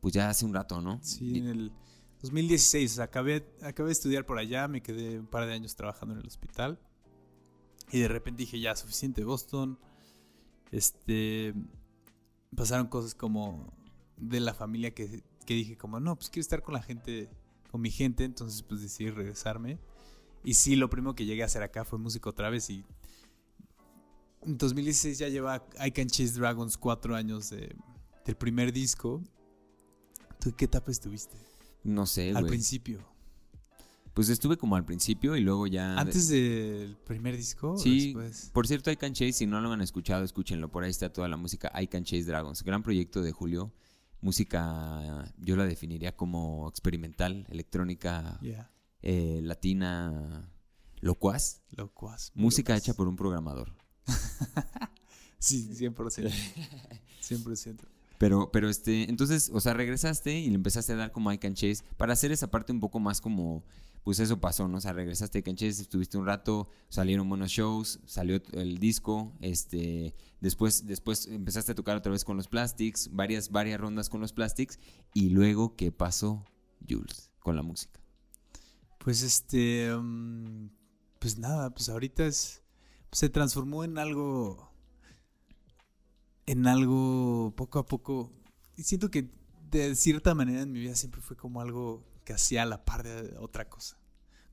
pues 0.00 0.14
ya 0.14 0.30
hace 0.30 0.44
un 0.46 0.54
rato, 0.54 0.80
¿no? 0.80 1.00
Sí, 1.02 1.32
Y- 1.32 1.38
en 1.38 1.48
el 1.48 1.72
2016 2.22 2.92
o 2.92 2.94
sea, 2.94 3.04
acabé, 3.04 3.46
acabé 3.62 3.88
de 3.88 3.92
estudiar 3.92 4.24
por 4.24 4.38
allá, 4.38 4.66
me 4.68 4.80
quedé 4.80 5.18
un 5.18 5.26
par 5.26 5.44
de 5.46 5.52
años 5.52 5.74
trabajando 5.76 6.14
en 6.14 6.20
el 6.20 6.26
hospital 6.26 6.78
y 7.90 7.98
de 8.00 8.08
repente 8.08 8.42
dije 8.44 8.58
ya, 8.60 8.74
suficiente 8.76 9.24
Boston. 9.24 9.78
Este, 10.70 11.54
pasaron 12.56 12.86
cosas 12.86 13.14
como 13.14 13.72
de 14.16 14.40
la 14.40 14.54
familia 14.54 14.94
que, 14.94 15.22
que 15.46 15.54
dije 15.54 15.76
como, 15.76 16.00
no, 16.00 16.16
pues 16.16 16.30
quiero 16.30 16.42
estar 16.42 16.62
con 16.62 16.74
la 16.74 16.82
gente, 16.82 17.28
con 17.70 17.80
mi 17.80 17.90
gente, 17.90 18.24
entonces 18.24 18.62
pues 18.62 18.80
decidí 18.80 19.10
regresarme. 19.10 19.78
Y 20.44 20.54
sí, 20.54 20.76
lo 20.76 20.88
primero 20.90 21.14
que 21.14 21.24
llegué 21.24 21.42
a 21.42 21.46
hacer 21.46 21.62
acá 21.62 21.84
fue 21.84 21.98
música 21.98 22.28
otra 22.30 22.50
vez 22.50 22.68
y 22.70 22.84
en 24.42 24.58
2016 24.58 25.18
ya 25.18 25.28
lleva 25.28 25.66
I 25.84 25.90
Can 25.90 26.08
Chase 26.08 26.32
Dragons 26.38 26.76
cuatro 26.76 27.16
años 27.16 27.50
de- 27.50 27.74
del 28.26 28.36
primer 28.36 28.72
disco. 28.72 29.22
¿Tú 30.38 30.50
en 30.50 30.54
qué 30.56 30.66
etapa 30.66 30.90
estuviste? 30.90 31.36
No 31.82 32.06
sé, 32.06 32.30
Al 32.34 32.46
principio. 32.46 33.00
Pues 34.12 34.28
estuve 34.28 34.56
como 34.56 34.76
al 34.76 34.84
principio 34.84 35.34
y 35.34 35.40
luego 35.40 35.66
ya... 35.66 35.98
¿Antes 35.98 36.28
del 36.28 36.96
primer 37.04 37.36
disco? 37.36 37.76
Sí, 37.76 38.12
después? 38.14 38.50
por 38.52 38.66
cierto, 38.68 38.90
I 38.92 38.96
Can 38.96 39.12
Chase, 39.12 39.32
si 39.32 39.46
no 39.46 39.60
lo 39.60 39.72
han 39.72 39.80
escuchado, 39.80 40.24
escúchenlo. 40.24 40.70
Por 40.70 40.84
ahí 40.84 40.90
está 40.90 41.12
toda 41.12 41.26
la 41.26 41.36
música 41.36 41.72
I 41.80 41.88
Can 41.88 42.04
Chase 42.04 42.22
Dragons. 42.24 42.62
Gran 42.62 42.82
proyecto 42.82 43.22
de 43.22 43.32
Julio. 43.32 43.72
Música, 44.20 45.32
yo 45.38 45.56
la 45.56 45.66
definiría 45.66 46.14
como 46.16 46.68
experimental, 46.68 47.44
electrónica, 47.50 48.38
Ya, 48.40 48.70
eh, 49.06 49.40
latina, 49.42 50.50
locuaz. 51.00 51.60
locuaz. 51.76 52.32
Música 52.34 52.72
locuaz. 52.72 52.82
hecha 52.82 52.94
por 52.94 53.06
un 53.06 53.16
programador. 53.16 53.72
Sí, 55.38 55.68
100%. 55.74 56.32
100%. 57.20 57.76
Pero, 58.18 58.50
pero 58.52 58.70
este, 58.70 59.10
entonces, 59.10 59.50
o 59.52 59.60
sea, 59.60 59.74
regresaste 59.74 60.38
y 60.38 60.48
le 60.48 60.54
empezaste 60.54 60.92
a 60.92 60.96
dar 60.96 61.12
como 61.12 61.32
I 61.32 61.36
Can 61.36 61.54
Chase 61.54 61.82
para 61.96 62.12
hacer 62.12 62.30
esa 62.30 62.48
parte 62.48 62.72
un 62.72 62.78
poco 62.78 63.00
más 63.00 63.20
como, 63.20 63.64
pues 64.04 64.20
eso 64.20 64.40
pasó, 64.40 64.68
¿no? 64.68 64.78
O 64.78 64.80
sea, 64.80 64.92
regresaste 64.92 65.38
a 65.38 65.40
I 65.40 65.42
Can 65.42 65.56
Chase, 65.56 65.82
estuviste 65.82 66.16
un 66.16 66.24
rato, 66.24 66.68
salieron 66.88 67.28
buenos 67.28 67.50
shows, 67.50 67.98
salió 68.06 68.40
el 68.52 68.78
disco, 68.78 69.32
este, 69.40 70.14
después, 70.40 70.86
después 70.86 71.26
empezaste 71.26 71.72
a 71.72 71.74
tocar 71.74 71.96
otra 71.96 72.12
vez 72.12 72.24
con 72.24 72.36
los 72.36 72.46
Plastics, 72.46 73.10
varias, 73.12 73.50
varias 73.50 73.80
rondas 73.80 74.08
con 74.08 74.20
los 74.20 74.32
Plastics, 74.32 74.78
y 75.12 75.30
luego, 75.30 75.74
¿qué 75.74 75.90
pasó, 75.90 76.44
Jules, 76.88 77.32
con 77.40 77.56
la 77.56 77.62
música? 77.62 78.03
Pues 79.04 79.22
este. 79.22 79.94
mm, 79.94 80.70
pues 81.18 81.38
nada, 81.38 81.70
pues 81.70 81.90
ahorita 81.90 82.26
es. 82.26 82.62
se 83.12 83.28
transformó 83.28 83.84
en 83.84 83.98
algo. 83.98 84.72
En 86.46 86.66
algo 86.66 87.52
poco 87.54 87.78
a 87.78 87.86
poco. 87.86 88.32
Y 88.76 88.82
siento 88.84 89.10
que 89.10 89.30
de 89.70 89.94
cierta 89.94 90.34
manera 90.34 90.62
en 90.62 90.72
mi 90.72 90.80
vida 90.80 90.94
siempre 90.94 91.20
fue 91.20 91.36
como 91.36 91.60
algo 91.60 92.02
que 92.24 92.32
hacía 92.32 92.62
a 92.62 92.66
la 92.66 92.84
par 92.86 93.02
de 93.02 93.36
otra 93.38 93.68
cosa. 93.68 93.98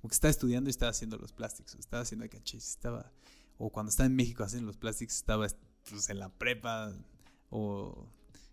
Como 0.02 0.10
que 0.10 0.16
estaba 0.16 0.32
estudiando 0.32 0.70
y 0.70 0.72
estaba 0.72 0.90
haciendo 0.90 1.18
los 1.18 1.32
plásticos, 1.32 1.76
estaba 1.76 2.04
haciendo 2.04 2.30
cachis, 2.30 2.72
estaba. 2.72 3.14
O 3.58 3.72
cuando 3.72 3.90
estaba 3.90 4.08
en 4.08 4.16
México 4.18 4.44
haciendo 4.44 4.68
los 4.68 4.78
plásticos, 4.78 5.16
estaba 5.16 5.48
pues, 5.90 6.10
en 6.10 6.20
la 6.20 6.28
prepa. 6.28 6.94
O 7.50 8.10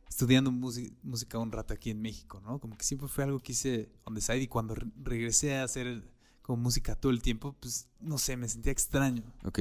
estudiando 0.09 0.51
música, 0.51 0.95
música 1.03 1.39
un 1.39 1.53
rato 1.53 1.75
aquí 1.75 1.91
en 1.91 2.01
México, 2.01 2.41
¿no? 2.41 2.59
Como 2.61 2.77
que 2.77 2.85
siempre 2.85 3.09
fue 3.09 3.25
algo 3.25 3.41
que 3.41 3.53
hice 3.53 3.91
on 4.05 4.15
the 4.15 4.21
side 4.21 4.43
y 4.43 4.49
cuando 4.49 4.75
re- 4.75 4.91
regresé 5.03 5.57
a 5.57 5.65
hacer 5.65 6.03
como 6.43 6.63
música 6.63 6.95
todo 6.97 7.13
el 7.13 7.21
tiempo, 7.23 7.55
pues 7.61 7.89
no 8.01 8.17
sé, 8.19 8.37
me 8.37 8.49
sentía 8.49 8.73
extraño. 8.73 9.23
Ok, 9.45 9.61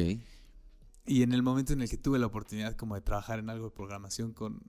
y 1.06 1.22
en 1.24 1.32
el 1.34 1.42
momento 1.44 1.74
en 1.74 1.82
el 1.82 1.90
que 1.90 1.98
tuve 1.98 2.20
la 2.20 2.26
oportunidad 2.28 2.76
como 2.76 2.96
de 2.96 3.02
trabajar 3.02 3.40
en 3.40 3.50
algo 3.50 3.66
de 3.70 3.72
programación 3.76 4.34
con, 4.34 4.62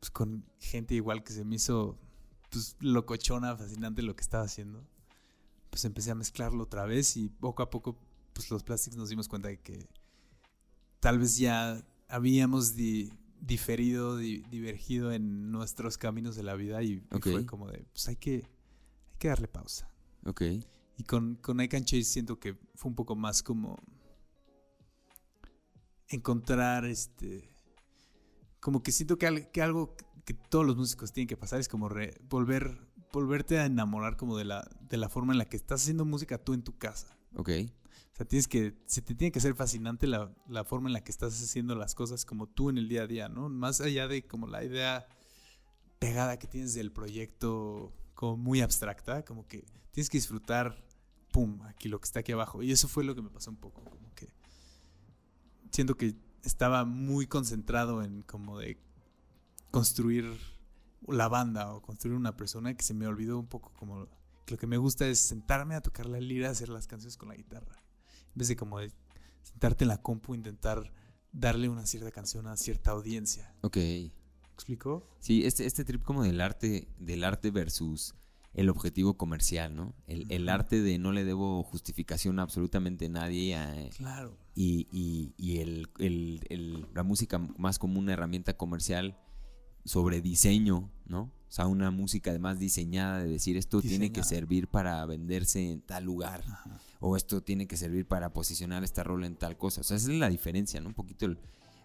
pues, 0.00 0.10
con 0.10 0.44
gente 0.60 0.94
igual 0.94 1.22
que 1.24 1.32
se 1.32 1.44
me 1.44 1.56
hizo 1.56 1.98
pues, 2.50 2.76
locochona, 2.80 3.56
fascinante 3.56 4.02
lo 4.02 4.14
que 4.14 4.20
estaba 4.22 4.44
haciendo, 4.44 4.86
pues 5.70 5.84
empecé 5.86 6.10
a 6.10 6.14
mezclarlo 6.14 6.64
otra 6.64 6.84
vez 6.84 7.16
y 7.16 7.28
poco 7.30 7.62
a 7.62 7.70
poco 7.70 7.98
pues 8.34 8.50
los 8.50 8.62
plásticos 8.62 8.98
nos 8.98 9.08
dimos 9.08 9.28
cuenta 9.28 9.48
de 9.48 9.60
que 9.60 9.86
tal 11.00 11.18
vez 11.18 11.36
ya 11.38 11.82
habíamos 12.08 12.76
diferido, 13.42 14.16
divergido 14.16 15.12
en 15.12 15.50
nuestros 15.50 15.98
caminos 15.98 16.36
de 16.36 16.44
la 16.44 16.54
vida 16.54 16.82
y, 16.82 17.02
fue 17.20 17.44
como 17.44 17.68
de, 17.68 17.84
pues 17.92 18.08
hay 18.08 18.16
que, 18.16 18.36
hay 18.36 19.18
que 19.18 19.28
darle 19.28 19.48
pausa. 19.48 19.92
Ok. 20.24 20.42
Y 20.96 21.04
con, 21.04 21.34
con 21.36 21.60
I 21.60 21.68
Can 21.68 21.84
Chase 21.84 22.04
siento 22.04 22.38
que 22.38 22.56
fue 22.74 22.88
un 22.88 22.94
poco 22.94 23.16
más 23.16 23.42
como 23.42 23.76
encontrar 26.08 26.84
este 26.84 27.48
como 28.60 28.82
que 28.82 28.92
siento 28.92 29.18
que, 29.18 29.26
algo 29.60 29.96
que 30.24 30.34
todos 30.34 30.64
los 30.64 30.76
músicos 30.76 31.12
tienen 31.12 31.26
que 31.26 31.36
pasar 31.36 31.58
es 31.58 31.68
como 31.68 31.88
volver 32.28 32.78
volverte 33.12 33.58
a 33.58 33.66
enamorar 33.66 34.16
como 34.16 34.36
de 34.36 34.44
la 34.44 34.70
de 34.88 34.96
la 34.98 35.08
forma 35.08 35.32
en 35.32 35.38
la 35.38 35.46
que 35.46 35.56
estás 35.56 35.82
haciendo 35.82 36.04
música 36.04 36.38
tú 36.38 36.54
en 36.54 36.62
tu 36.62 36.78
casa. 36.78 37.16
Ok. 37.34 37.50
O 38.12 38.16
sea, 38.16 38.26
tienes 38.26 38.48
que 38.48 38.74
se 38.86 39.02
te 39.02 39.14
tiene 39.14 39.32
que 39.32 39.40
ser 39.40 39.54
fascinante 39.54 40.06
la, 40.06 40.34
la 40.48 40.64
forma 40.64 40.88
en 40.88 40.92
la 40.92 41.02
que 41.02 41.10
estás 41.10 41.40
haciendo 41.42 41.74
las 41.74 41.94
cosas 41.94 42.24
como 42.24 42.46
tú 42.46 42.70
en 42.70 42.78
el 42.78 42.88
día 42.88 43.02
a 43.02 43.06
día, 43.06 43.28
¿no? 43.28 43.48
Más 43.48 43.80
allá 43.80 44.08
de 44.08 44.26
como 44.26 44.46
la 44.46 44.64
idea 44.64 45.06
pegada 45.98 46.38
que 46.38 46.46
tienes 46.46 46.74
del 46.74 46.92
proyecto 46.92 47.92
como 48.14 48.36
muy 48.36 48.60
abstracta, 48.60 49.24
como 49.24 49.46
que 49.46 49.64
tienes 49.92 50.10
que 50.10 50.18
disfrutar 50.18 50.84
pum, 51.32 51.62
aquí 51.62 51.88
lo 51.88 52.00
que 52.00 52.06
está 52.06 52.20
aquí 52.20 52.32
abajo. 52.32 52.62
Y 52.62 52.72
eso 52.72 52.88
fue 52.88 53.04
lo 53.04 53.14
que 53.14 53.22
me 53.22 53.30
pasó 53.30 53.50
un 53.50 53.56
poco, 53.56 53.84
como 53.84 54.14
que 54.14 54.28
siento 55.70 55.96
que 55.96 56.14
estaba 56.44 56.84
muy 56.84 57.26
concentrado 57.26 58.02
en 58.02 58.22
como 58.22 58.58
de 58.58 58.78
construir 59.70 60.26
la 61.08 61.28
banda 61.28 61.72
o 61.72 61.82
construir 61.82 62.16
una 62.16 62.36
persona 62.36 62.74
que 62.74 62.84
se 62.84 62.94
me 62.94 63.06
olvidó 63.06 63.38
un 63.38 63.46
poco 63.46 63.72
como 63.72 64.08
lo 64.46 64.56
que 64.56 64.66
me 64.66 64.76
gusta 64.76 65.06
es 65.06 65.18
sentarme 65.18 65.74
a 65.74 65.80
tocar 65.80 66.06
la 66.06 66.20
lira, 66.20 66.50
hacer 66.50 66.68
las 66.68 66.86
canciones 66.86 67.16
con 67.16 67.28
la 67.28 67.34
guitarra. 67.34 67.81
En 68.34 68.38
vez 68.38 68.48
de 68.48 68.56
como 68.56 68.78
de 68.78 68.92
sentarte 69.42 69.84
en 69.84 69.88
la 69.88 70.00
compu 70.00 70.34
e 70.34 70.36
intentar 70.36 70.92
darle 71.32 71.68
una 71.68 71.86
cierta 71.86 72.10
canción 72.10 72.46
a 72.46 72.56
cierta 72.56 72.90
audiencia. 72.90 73.54
Ok. 73.62 73.78
¿Explicó? 74.54 75.08
Sí, 75.18 75.44
este, 75.44 75.66
este 75.66 75.84
trip 75.84 76.02
como 76.02 76.22
del 76.22 76.40
arte, 76.40 76.88
del 76.98 77.24
arte 77.24 77.50
versus 77.50 78.14
el 78.54 78.68
objetivo 78.68 79.16
comercial, 79.16 79.74
¿no? 79.74 79.94
El, 80.06 80.48
arte 80.48 80.82
de 80.82 80.98
no 80.98 81.12
le 81.12 81.24
debo 81.24 81.62
justificación 81.62 82.38
a 82.38 82.42
absolutamente 82.42 83.08
nadie. 83.08 83.90
claro. 83.96 84.36
Y, 84.54 84.86
y, 84.92 85.32
y 85.38 85.60
el, 85.60 86.88
la 86.92 87.02
música 87.02 87.38
más 87.38 87.78
como 87.78 87.98
una 87.98 88.12
herramienta 88.12 88.54
comercial 88.56 89.18
sobre 89.84 90.20
diseño, 90.20 90.90
¿no? 91.06 91.22
O 91.22 91.54
sea, 91.54 91.66
una 91.66 91.90
música 91.90 92.30
además 92.30 92.58
diseñada 92.58 93.18
de 93.18 93.28
decir 93.28 93.58
esto 93.58 93.82
tiene 93.82 94.10
que 94.10 94.24
servir 94.24 94.68
para 94.68 95.04
venderse 95.04 95.70
en 95.70 95.82
tal 95.82 96.04
lugar. 96.04 96.42
O 96.98 97.14
esto 97.14 97.42
tiene 97.42 97.66
que 97.66 97.76
servir 97.76 98.06
para 98.06 98.32
posicionar 98.32 98.84
esta 98.84 99.02
rol 99.02 99.24
en 99.24 99.36
tal 99.36 99.58
cosa. 99.58 99.82
O 99.82 99.84
sea, 99.84 99.98
esa 99.98 100.10
es 100.10 100.18
la 100.18 100.30
diferencia, 100.30 100.80
¿no? 100.80 100.88
Un 100.88 100.94
poquito 100.94 101.26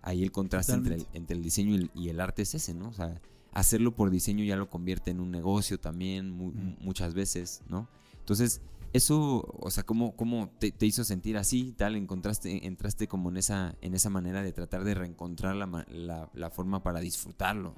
ahí 0.03 0.23
el 0.23 0.31
contraste 0.31 0.71
entre 0.71 0.95
el, 0.95 1.07
entre 1.13 1.35
el, 1.35 1.43
diseño 1.43 1.71
y 1.71 1.75
el, 1.75 1.91
y 1.93 2.07
el 2.07 2.21
arte 2.21 2.43
es 2.43 2.55
ese, 2.55 2.73
¿no? 2.73 2.87
O 2.87 2.93
sea, 2.93 3.19
hacerlo 3.51 3.93
por 3.93 4.09
diseño 4.09 4.45
ya 4.45 4.55
lo 4.55 4.69
convierte 4.69 5.11
en 5.11 5.19
un 5.19 5.31
negocio 5.31 5.79
también 5.79 6.31
muchas 6.79 7.13
veces, 7.13 7.61
¿no? 7.67 7.89
Entonces, 8.19 8.61
eso, 8.93 9.45
o 9.59 9.69
sea, 9.71 9.83
¿cómo, 9.83 10.15
cómo 10.15 10.49
te, 10.59 10.73
hizo 10.85 11.03
sentir 11.03 11.37
así? 11.37 11.73
Tal, 11.73 11.95
encontraste, 11.95 12.65
entraste 12.65 13.07
como 13.07 13.29
en 13.29 13.37
esa, 13.37 13.75
en 13.81 13.93
esa 13.93 14.09
manera 14.09 14.41
de 14.41 14.51
tratar 14.53 14.83
de 14.83 14.93
reencontrar 14.93 15.55
la, 15.55 16.29
la, 16.33 16.49
forma 16.49 16.83
para 16.83 16.99
disfrutarlo. 16.99 17.75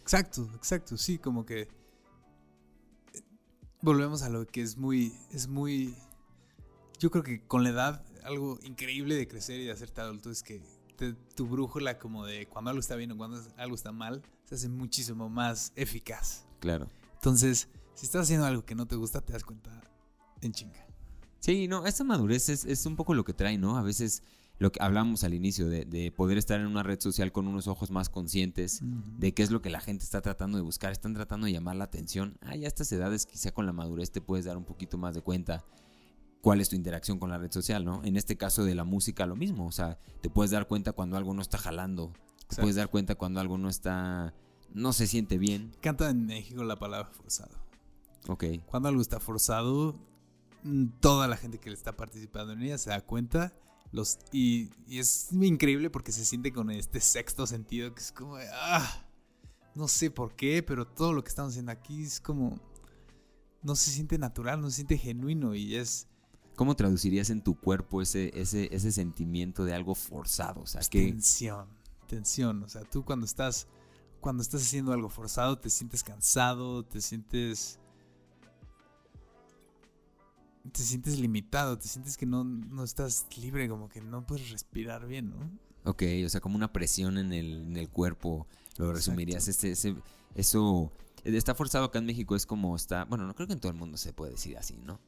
Exacto, 0.00 0.50
exacto, 0.54 0.96
sí, 0.96 1.18
como 1.18 1.46
que 1.46 1.62
eh, 1.62 1.68
volvemos 3.82 4.22
a 4.22 4.28
lo 4.28 4.46
que 4.46 4.62
es 4.62 4.76
muy, 4.76 5.12
es 5.30 5.48
muy, 5.48 5.94
yo 6.98 7.10
creo 7.10 7.22
que 7.22 7.46
con 7.46 7.62
la 7.62 7.70
edad, 7.70 8.04
algo 8.24 8.58
increíble 8.62 9.14
de 9.14 9.26
crecer 9.28 9.60
y 9.60 9.64
de 9.64 9.72
hacerte 9.72 10.00
adulto 10.00 10.30
es 10.30 10.42
que 10.42 10.62
tu 11.34 11.46
brújula 11.46 11.98
como 11.98 12.26
de 12.26 12.48
cuando 12.48 12.70
algo 12.70 12.80
está 12.80 12.96
bien 12.96 13.12
o 13.12 13.16
cuando 13.16 13.40
algo 13.56 13.76
está 13.76 13.92
mal 13.92 14.22
se 14.44 14.56
hace 14.56 14.68
muchísimo 14.68 15.28
más 15.28 15.72
eficaz. 15.76 16.44
Claro. 16.58 16.88
Entonces, 17.14 17.68
si 17.94 18.06
estás 18.06 18.22
haciendo 18.22 18.46
algo 18.46 18.64
que 18.64 18.74
no 18.74 18.86
te 18.86 18.96
gusta, 18.96 19.20
te 19.20 19.32
das 19.32 19.44
cuenta 19.44 19.80
en 20.40 20.52
chinga. 20.52 20.86
Sí, 21.40 21.68
no, 21.68 21.86
esta 21.86 22.04
madurez 22.04 22.48
es, 22.48 22.86
un 22.86 22.96
poco 22.96 23.14
lo 23.14 23.24
que 23.24 23.32
trae, 23.32 23.58
¿no? 23.58 23.76
A 23.76 23.82
veces 23.82 24.22
lo 24.58 24.72
que 24.72 24.82
hablamos 24.82 25.22
al 25.22 25.34
inicio, 25.34 25.68
de, 25.68 26.12
poder 26.16 26.36
estar 26.36 26.58
en 26.60 26.66
una 26.66 26.82
red 26.82 27.00
social 27.00 27.30
con 27.30 27.46
unos 27.46 27.68
ojos 27.68 27.90
más 27.90 28.08
conscientes 28.08 28.80
de 28.82 29.32
qué 29.32 29.44
es 29.44 29.52
lo 29.52 29.62
que 29.62 29.70
la 29.70 29.80
gente 29.80 30.04
está 30.04 30.20
tratando 30.20 30.58
de 30.58 30.64
buscar, 30.64 30.90
están 30.90 31.14
tratando 31.14 31.46
de 31.46 31.52
llamar 31.52 31.76
la 31.76 31.84
atención. 31.84 32.36
Ah, 32.42 32.56
ya 32.56 32.66
a 32.66 32.68
estas 32.68 32.90
edades 32.90 33.24
quizá 33.24 33.52
con 33.52 33.66
la 33.66 33.72
madurez 33.72 34.10
te 34.10 34.20
puedes 34.20 34.46
dar 34.46 34.56
un 34.56 34.64
poquito 34.64 34.98
más 34.98 35.14
de 35.14 35.22
cuenta 35.22 35.64
cuál 36.40 36.60
es 36.60 36.68
tu 36.68 36.76
interacción 36.76 37.18
con 37.18 37.30
la 37.30 37.38
red 37.38 37.52
social, 37.52 37.84
¿no? 37.84 38.02
En 38.04 38.16
este 38.16 38.36
caso 38.36 38.64
de 38.64 38.74
la 38.74 38.84
música 38.84 39.26
lo 39.26 39.36
mismo, 39.36 39.66
o 39.66 39.72
sea, 39.72 39.98
te 40.20 40.30
puedes 40.30 40.50
dar 40.50 40.66
cuenta 40.66 40.92
cuando 40.92 41.16
algo 41.16 41.34
no 41.34 41.42
está 41.42 41.58
jalando, 41.58 42.12
te 42.48 42.56
puedes 42.56 42.76
dar 42.76 42.88
cuenta 42.88 43.14
cuando 43.14 43.40
algo 43.40 43.58
no 43.58 43.68
está, 43.68 44.34
no 44.72 44.92
se 44.92 45.06
siente 45.06 45.38
bien. 45.38 45.72
Canta 45.80 46.10
en 46.10 46.26
México 46.26 46.64
la 46.64 46.76
palabra 46.76 47.08
forzado. 47.10 47.56
Ok. 48.26 48.44
Cuando 48.66 48.88
algo 48.88 49.00
está 49.00 49.20
forzado, 49.20 49.96
toda 51.00 51.28
la 51.28 51.36
gente 51.36 51.58
que 51.58 51.70
le 51.70 51.76
está 51.76 51.96
participando 51.96 52.52
en 52.52 52.62
ella 52.62 52.78
se 52.78 52.90
da 52.90 53.00
cuenta. 53.00 53.52
Los, 53.90 54.18
y, 54.32 54.70
es 54.90 55.32
increíble 55.32 55.88
porque 55.90 56.12
se 56.12 56.24
siente 56.24 56.52
con 56.52 56.70
este 56.70 57.00
sexto 57.00 57.46
sentido 57.46 57.94
que 57.94 58.00
es 58.00 58.12
como, 58.12 58.36
ah, 58.52 59.06
no 59.74 59.88
sé 59.88 60.10
por 60.10 60.36
qué, 60.36 60.62
pero 60.62 60.86
todo 60.86 61.12
lo 61.12 61.22
que 61.22 61.30
estamos 61.30 61.52
haciendo 61.52 61.72
aquí 61.72 62.02
es 62.02 62.20
como, 62.20 62.60
no 63.62 63.74
se 63.76 63.90
siente 63.90 64.18
natural, 64.18 64.60
no 64.60 64.68
se 64.68 64.76
siente 64.76 64.98
genuino 64.98 65.54
y 65.54 65.76
es 65.76 66.08
¿Cómo 66.58 66.74
traducirías 66.74 67.30
en 67.30 67.40
tu 67.40 67.54
cuerpo 67.54 68.02
ese, 68.02 68.32
ese, 68.34 68.68
ese 68.74 68.90
sentimiento 68.90 69.64
de 69.64 69.74
algo 69.74 69.94
forzado? 69.94 70.62
O 70.62 70.66
sea, 70.66 70.80
que... 70.90 71.06
Tensión, 71.06 71.68
tensión. 72.08 72.64
O 72.64 72.68
sea, 72.68 72.82
tú 72.82 73.04
cuando 73.04 73.26
estás, 73.26 73.68
cuando 74.20 74.42
estás 74.42 74.62
haciendo 74.62 74.92
algo 74.92 75.08
forzado 75.08 75.56
te 75.60 75.70
sientes 75.70 76.02
cansado, 76.02 76.84
te 76.84 77.00
sientes... 77.00 77.78
Te 80.72 80.82
sientes 80.82 81.18
limitado, 81.18 81.78
te 81.78 81.88
sientes 81.88 82.16
que 82.16 82.26
no, 82.26 82.44
no 82.44 82.84
estás 82.84 83.26
libre, 83.40 83.68
como 83.68 83.88
que 83.88 84.00
no 84.00 84.26
puedes 84.26 84.50
respirar 84.50 85.06
bien, 85.06 85.30
¿no? 85.30 85.50
Ok, 85.84 86.02
o 86.24 86.28
sea, 86.28 86.40
como 86.40 86.56
una 86.56 86.72
presión 86.72 87.18
en 87.18 87.32
el, 87.32 87.62
en 87.62 87.76
el 87.76 87.88
cuerpo, 87.88 88.46
lo 88.76 88.92
resumirías. 88.92 89.48
Este, 89.48 89.70
ese, 89.70 89.94
eso 90.34 90.92
está 91.24 91.54
forzado 91.54 91.86
acá 91.86 91.98
en 91.98 92.06
México, 92.06 92.36
es 92.36 92.46
como 92.46 92.76
está, 92.76 93.04
bueno, 93.04 93.26
no 93.26 93.34
creo 93.34 93.46
que 93.46 93.54
en 93.54 93.60
todo 93.60 93.72
el 93.72 93.78
mundo 93.78 93.96
se 93.96 94.12
puede 94.12 94.32
decir 94.32 94.56
así, 94.58 94.76
¿no? 94.84 95.00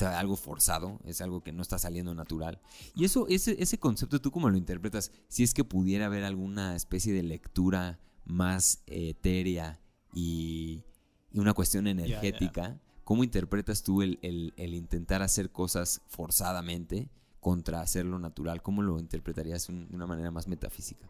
algo 0.00 0.36
forzado, 0.36 1.00
es 1.04 1.20
algo 1.20 1.42
que 1.42 1.52
no 1.52 1.62
está 1.62 1.78
saliendo 1.78 2.14
natural. 2.14 2.60
Y 2.94 3.04
eso, 3.04 3.26
ese, 3.28 3.56
ese 3.62 3.78
concepto, 3.78 4.20
¿tú 4.20 4.30
cómo 4.30 4.50
lo 4.50 4.58
interpretas? 4.58 5.12
Si 5.28 5.42
es 5.42 5.54
que 5.54 5.64
pudiera 5.64 6.06
haber 6.06 6.24
alguna 6.24 6.76
especie 6.76 7.12
de 7.12 7.22
lectura 7.22 7.98
más 8.24 8.82
etérea 8.86 9.80
y, 10.12 10.84
una 11.32 11.54
cuestión 11.54 11.86
energética, 11.86 12.80
¿cómo 13.08 13.24
interpretas 13.24 13.82
tú 13.82 14.02
el, 14.02 14.52
intentar 14.58 15.22
hacer 15.22 15.50
cosas 15.50 16.02
forzadamente 16.08 17.08
contra 17.40 17.80
hacerlo 17.80 18.18
natural? 18.18 18.60
¿Cómo 18.60 18.82
lo 18.82 18.98
interpretarías 18.98 19.68
de 19.68 19.88
una 19.94 20.06
manera 20.06 20.30
más 20.30 20.46
metafísica? 20.46 21.08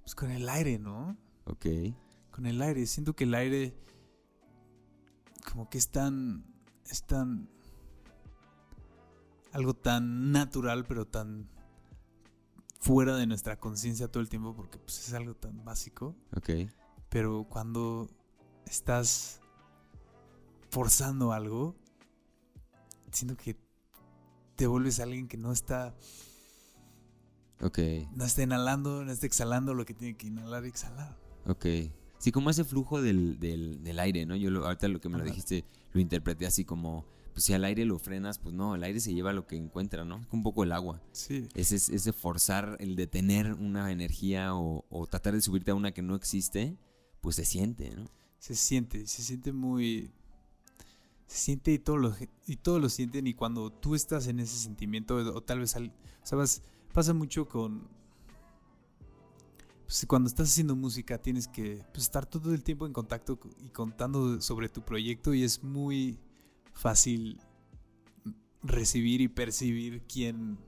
Pues 0.00 0.16
con 0.16 0.32
el 0.32 0.48
aire, 0.48 0.80
¿no? 0.80 1.16
Ok. 1.44 1.66
Con 2.32 2.46
el 2.46 2.60
aire. 2.60 2.84
Siento 2.86 3.14
que 3.14 3.22
el 3.22 3.34
aire 3.34 3.76
como 5.48 5.70
que 5.70 5.78
es 5.78 5.88
tan 5.90 6.44
es 6.90 7.04
tan... 7.04 7.48
algo 9.52 9.72
tan 9.72 10.32
natural, 10.32 10.84
pero 10.84 11.06
tan 11.06 11.48
fuera 12.80 13.14
de 13.14 13.28
nuestra 13.28 13.60
conciencia 13.60 14.08
todo 14.08 14.20
el 14.20 14.28
tiempo, 14.28 14.56
porque 14.56 14.78
pues, 14.78 15.06
es 15.06 15.14
algo 15.14 15.36
tan 15.36 15.64
básico. 15.64 16.16
Ok. 16.36 16.50
Pero 17.08 17.46
cuando 17.48 18.10
estás 18.66 19.40
forzando 20.76 21.32
algo, 21.32 21.74
siento 23.10 23.34
que 23.34 23.56
te 24.56 24.66
vuelves 24.66 25.00
alguien 25.00 25.26
que 25.26 25.38
no 25.38 25.50
está... 25.50 25.94
Ok. 27.62 27.78
No 28.14 28.26
está 28.26 28.42
inhalando, 28.42 29.02
no 29.02 29.10
está 29.10 29.24
exhalando 29.24 29.72
lo 29.72 29.86
que 29.86 29.94
tiene 29.94 30.18
que 30.18 30.26
inhalar 30.26 30.66
y 30.66 30.68
exhalar. 30.68 31.16
Ok. 31.46 31.64
Sí, 32.18 32.30
como 32.30 32.50
ese 32.50 32.62
flujo 32.62 33.00
del, 33.00 33.40
del, 33.40 33.98
aire, 33.98 34.26
¿no? 34.26 34.36
Yo 34.36 34.50
ahorita 34.66 34.88
lo 34.88 35.00
que 35.00 35.08
me 35.08 35.16
lo 35.16 35.24
dijiste, 35.24 35.64
lo 35.94 36.00
interpreté 36.02 36.44
así 36.44 36.66
como, 36.66 37.06
pues 37.32 37.46
si 37.46 37.54
al 37.54 37.64
aire 37.64 37.86
lo 37.86 37.98
frenas, 37.98 38.38
pues 38.38 38.54
no, 38.54 38.74
el 38.74 38.84
aire 38.84 39.00
se 39.00 39.14
lleva 39.14 39.32
lo 39.32 39.46
que 39.46 39.56
encuentra, 39.56 40.04
¿no? 40.04 40.20
Un 40.30 40.42
poco 40.42 40.62
el 40.62 40.72
agua. 40.72 41.00
Sí. 41.12 41.48
Ese, 41.54 41.76
ese 41.76 42.12
forzar, 42.12 42.76
el 42.80 42.96
detener 42.96 43.54
una 43.54 43.90
energía 43.90 44.54
o, 44.54 45.06
tratar 45.10 45.32
de 45.32 45.40
subirte 45.40 45.70
a 45.70 45.74
una 45.74 45.92
que 45.92 46.02
no 46.02 46.14
existe, 46.14 46.76
pues 47.22 47.36
se 47.36 47.46
siente, 47.46 47.96
¿no? 47.96 48.10
Se 48.38 48.54
siente, 48.54 49.06
se 49.06 49.22
siente 49.22 49.54
muy... 49.54 50.12
Se 51.26 51.38
siente 51.38 51.72
y 51.72 51.78
todos 51.78 52.00
lo, 52.00 52.14
y 52.46 52.56
todos 52.56 52.80
lo 52.80 52.88
sienten 52.88 53.26
y 53.26 53.34
cuando 53.34 53.70
tú 53.70 53.94
estás 53.94 54.26
en 54.28 54.40
ese 54.40 54.56
sentimiento, 54.56 55.16
o 55.16 55.40
tal 55.42 55.60
vez, 55.60 55.76
sabes, 56.22 56.62
pasa 56.92 57.12
mucho 57.14 57.46
con... 57.48 57.88
Pues 59.84 60.04
cuando 60.08 60.28
estás 60.28 60.48
haciendo 60.48 60.74
música 60.74 61.18
tienes 61.18 61.46
que 61.46 61.84
pues, 61.92 62.04
estar 62.04 62.26
todo 62.26 62.52
el 62.52 62.64
tiempo 62.64 62.86
en 62.86 62.92
contacto 62.92 63.38
y 63.64 63.70
contando 63.70 64.40
sobre 64.40 64.68
tu 64.68 64.82
proyecto 64.82 65.32
y 65.32 65.44
es 65.44 65.62
muy 65.62 66.18
fácil 66.72 67.40
recibir 68.62 69.20
y 69.20 69.28
percibir 69.28 70.02
quién, 70.08 70.58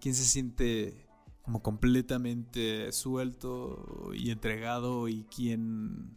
quién 0.00 0.14
se 0.16 0.24
siente 0.24 1.06
como 1.42 1.62
completamente 1.62 2.90
suelto 2.90 4.10
y 4.14 4.30
entregado 4.30 5.08
y 5.08 5.24
quién 5.24 6.16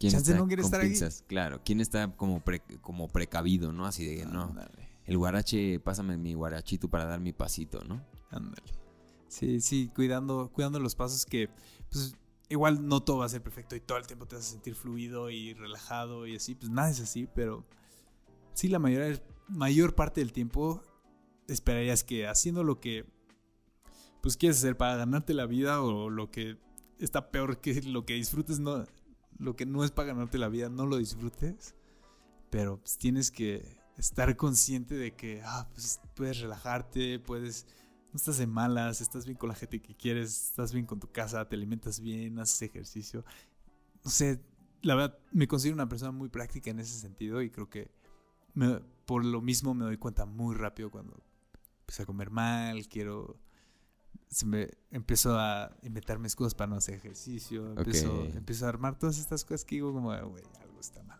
¿Quién 0.00 0.12
Chance 0.12 0.30
está 0.32 0.42
no 0.42 0.48
quiere 0.48 0.62
con 0.62 0.68
estar 0.72 0.80
pinzas? 0.80 1.24
Claro, 1.28 1.60
¿quién 1.62 1.80
está 1.82 2.10
como, 2.16 2.40
pre- 2.40 2.62
como 2.80 3.06
precavido, 3.08 3.70
no? 3.70 3.84
Así 3.84 4.06
de, 4.06 4.24
no, 4.24 4.54
el 5.04 5.18
guarache, 5.18 5.78
pásame 5.78 6.16
mi 6.16 6.32
guarachito 6.32 6.88
para 6.88 7.04
dar 7.04 7.20
mi 7.20 7.34
pasito, 7.34 7.84
¿no? 7.84 8.02
ándale. 8.30 8.62
Sí, 9.28 9.60
sí, 9.60 9.90
cuidando, 9.94 10.50
cuidando 10.52 10.80
los 10.80 10.94
pasos 10.94 11.26
que, 11.26 11.50
pues, 11.90 12.16
igual 12.48 12.88
no 12.88 13.02
todo 13.02 13.18
va 13.18 13.26
a 13.26 13.28
ser 13.28 13.42
perfecto 13.42 13.76
y 13.76 13.80
todo 13.80 13.98
el 13.98 14.06
tiempo 14.06 14.26
te 14.26 14.36
vas 14.36 14.46
a 14.46 14.50
sentir 14.50 14.74
fluido 14.74 15.28
y 15.30 15.52
relajado 15.52 16.26
y 16.26 16.36
así, 16.36 16.54
pues 16.54 16.70
nada 16.70 16.90
es 16.90 17.00
así, 17.00 17.28
pero 17.34 17.66
sí, 18.54 18.68
la 18.68 18.78
mayor, 18.78 19.22
mayor 19.48 19.94
parte 19.94 20.20
del 20.20 20.32
tiempo 20.32 20.82
esperarías 21.46 22.04
que 22.04 22.26
haciendo 22.26 22.64
lo 22.64 22.80
que, 22.80 23.04
pues, 24.22 24.38
quieres 24.38 24.56
hacer 24.58 24.76
para 24.78 24.96
ganarte 24.96 25.34
la 25.34 25.44
vida 25.46 25.82
o 25.82 26.08
lo 26.08 26.30
que 26.30 26.56
está 26.98 27.30
peor 27.30 27.60
que 27.60 27.82
lo 27.82 28.06
que 28.06 28.14
disfrutes, 28.14 28.58
no, 28.60 28.86
lo 29.40 29.56
que 29.56 29.66
no 29.66 29.82
es 29.82 29.90
para 29.90 30.08
ganarte 30.08 30.38
la 30.38 30.48
vida, 30.48 30.68
no 30.68 30.86
lo 30.86 30.96
disfrutes, 30.98 31.74
pero 32.50 32.78
pues, 32.78 32.98
tienes 32.98 33.30
que 33.30 33.76
estar 33.96 34.36
consciente 34.36 34.94
de 34.94 35.14
que, 35.16 35.42
ah, 35.44 35.68
pues, 35.72 36.00
puedes 36.14 36.40
relajarte, 36.40 37.18
puedes 37.18 37.66
no 38.12 38.16
estás 38.16 38.40
en 38.40 38.50
malas, 38.50 39.00
estás 39.00 39.24
bien 39.24 39.38
con 39.38 39.48
la 39.48 39.54
gente 39.54 39.80
que 39.80 39.94
quieres, 39.94 40.48
estás 40.48 40.72
bien 40.72 40.84
con 40.84 40.98
tu 40.98 41.10
casa, 41.12 41.48
te 41.48 41.54
alimentas 41.54 42.00
bien, 42.00 42.38
haces 42.40 42.62
ejercicio. 42.62 43.24
No 44.04 44.10
sé, 44.10 44.40
la 44.82 44.96
verdad, 44.96 45.18
me 45.30 45.46
considero 45.46 45.74
una 45.74 45.88
persona 45.88 46.10
muy 46.10 46.28
práctica 46.28 46.70
en 46.70 46.80
ese 46.80 46.98
sentido 46.98 47.40
y 47.40 47.50
creo 47.50 47.70
que 47.70 47.90
me- 48.54 48.80
por 49.06 49.24
lo 49.24 49.40
mismo 49.40 49.74
me 49.74 49.84
doy 49.84 49.96
cuenta 49.96 50.26
muy 50.26 50.56
rápido 50.56 50.90
cuando 50.90 51.22
empiezo 51.80 52.02
a 52.02 52.06
comer 52.06 52.30
mal, 52.30 52.88
quiero... 52.88 53.38
Se 54.28 54.46
me, 54.46 54.68
empiezo 54.90 55.36
a 55.38 55.76
inventarme 55.82 56.28
excusas 56.28 56.54
para 56.54 56.68
no 56.70 56.76
hacer 56.76 56.94
ejercicio, 56.94 57.72
empiezo, 58.36 58.66
a 58.66 58.68
armar 58.68 58.96
todas 58.98 59.18
estas 59.18 59.44
cosas 59.44 59.64
que 59.64 59.74
digo 59.76 59.92
como, 59.92 60.08
güey, 60.08 60.44
algo 60.62 60.80
está 60.80 61.02
mal. 61.02 61.18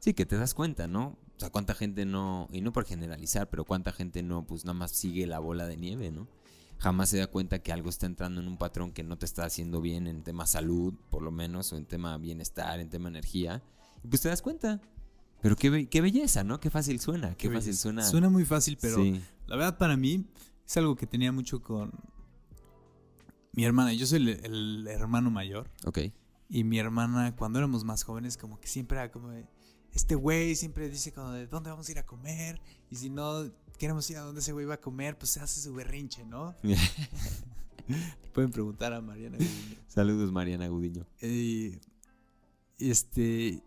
Sí, 0.00 0.14
que 0.14 0.26
te 0.26 0.36
das 0.36 0.54
cuenta, 0.54 0.88
¿no? 0.88 1.16
O 1.36 1.40
sea, 1.40 1.50
cuánta 1.50 1.74
gente 1.74 2.04
no, 2.06 2.48
y 2.50 2.60
no 2.60 2.72
por 2.72 2.84
generalizar, 2.86 3.48
pero 3.48 3.64
cuánta 3.64 3.92
gente 3.92 4.22
no, 4.22 4.46
pues 4.46 4.64
nada 4.64 4.74
más 4.74 4.90
sigue 4.90 5.26
la 5.26 5.38
bola 5.38 5.66
de 5.66 5.76
nieve, 5.76 6.10
¿no? 6.10 6.26
Jamás 6.78 7.10
se 7.10 7.18
da 7.18 7.26
cuenta 7.28 7.60
que 7.60 7.72
algo 7.72 7.88
está 7.90 8.06
entrando 8.06 8.40
en 8.40 8.48
un 8.48 8.56
patrón 8.56 8.92
que 8.92 9.04
no 9.04 9.16
te 9.18 9.26
está 9.26 9.44
haciendo 9.44 9.80
bien 9.80 10.06
en 10.06 10.22
tema 10.22 10.46
salud, 10.46 10.94
por 11.10 11.22
lo 11.22 11.30
menos, 11.30 11.72
o 11.72 11.76
en 11.76 11.84
tema 11.84 12.16
bienestar, 12.16 12.80
en 12.80 12.88
tema 12.88 13.08
energía. 13.10 13.62
Y 14.02 14.08
pues 14.08 14.22
te 14.22 14.28
das 14.30 14.40
cuenta. 14.42 14.80
Pero 15.42 15.56
qué, 15.56 15.70
be- 15.70 15.86
qué 15.88 16.00
belleza, 16.00 16.42
¿no? 16.42 16.58
Qué 16.58 16.70
fácil 16.70 16.98
suena, 17.00 17.34
qué, 17.36 17.50
fácil 17.50 17.76
suena. 17.76 18.02
Suena 18.02 18.28
muy 18.30 18.44
fácil, 18.44 18.76
pero 18.80 18.96
Sí, 18.96 19.20
La 19.46 19.56
verdad, 19.56 19.78
para 19.78 19.96
mí, 19.96 20.26
es 20.66 20.76
algo 20.78 20.96
que 20.96 21.06
tenía 21.06 21.32
mucho 21.32 21.62
con 21.62 21.92
mi 23.52 23.64
hermana. 23.64 23.92
Yo 23.92 24.06
soy 24.06 24.18
el, 24.18 24.28
el 24.28 24.86
hermano 24.88 25.30
mayor. 25.30 25.70
ok. 25.84 25.98
Y 26.52 26.64
mi 26.64 26.80
hermana, 26.80 27.36
cuando 27.36 27.60
éramos 27.60 27.84
más 27.84 28.02
jóvenes, 28.02 28.36
como 28.36 28.60
que 28.60 28.66
siempre 28.66 28.98
era 28.98 29.12
como 29.12 29.28
de, 29.28 29.46
Este 29.92 30.16
güey 30.16 30.56
siempre 30.56 30.90
dice 30.90 31.12
como 31.12 31.30
de 31.30 31.46
dónde 31.46 31.70
vamos 31.70 31.88
a 31.88 31.92
ir 31.92 31.98
a 32.00 32.04
comer. 32.04 32.60
Y 32.90 32.96
si 32.96 33.08
no 33.08 33.48
queremos 33.78 34.10
ir 34.10 34.16
a 34.16 34.22
donde 34.22 34.40
ese 34.40 34.52
güey 34.52 34.66
va 34.66 34.74
a 34.74 34.80
comer, 34.80 35.16
pues 35.16 35.30
se 35.30 35.40
hace 35.40 35.60
su 35.60 35.72
berrinche, 35.72 36.24
¿no? 36.24 36.56
Pueden 38.34 38.50
preguntar 38.50 38.92
a 38.92 39.00
Mariana. 39.00 39.36
Gudiño. 39.38 39.76
Saludos, 39.86 40.32
Mariana 40.32 40.66
Gudiño. 40.66 41.06
Y 41.22 41.78
este, 42.78 43.62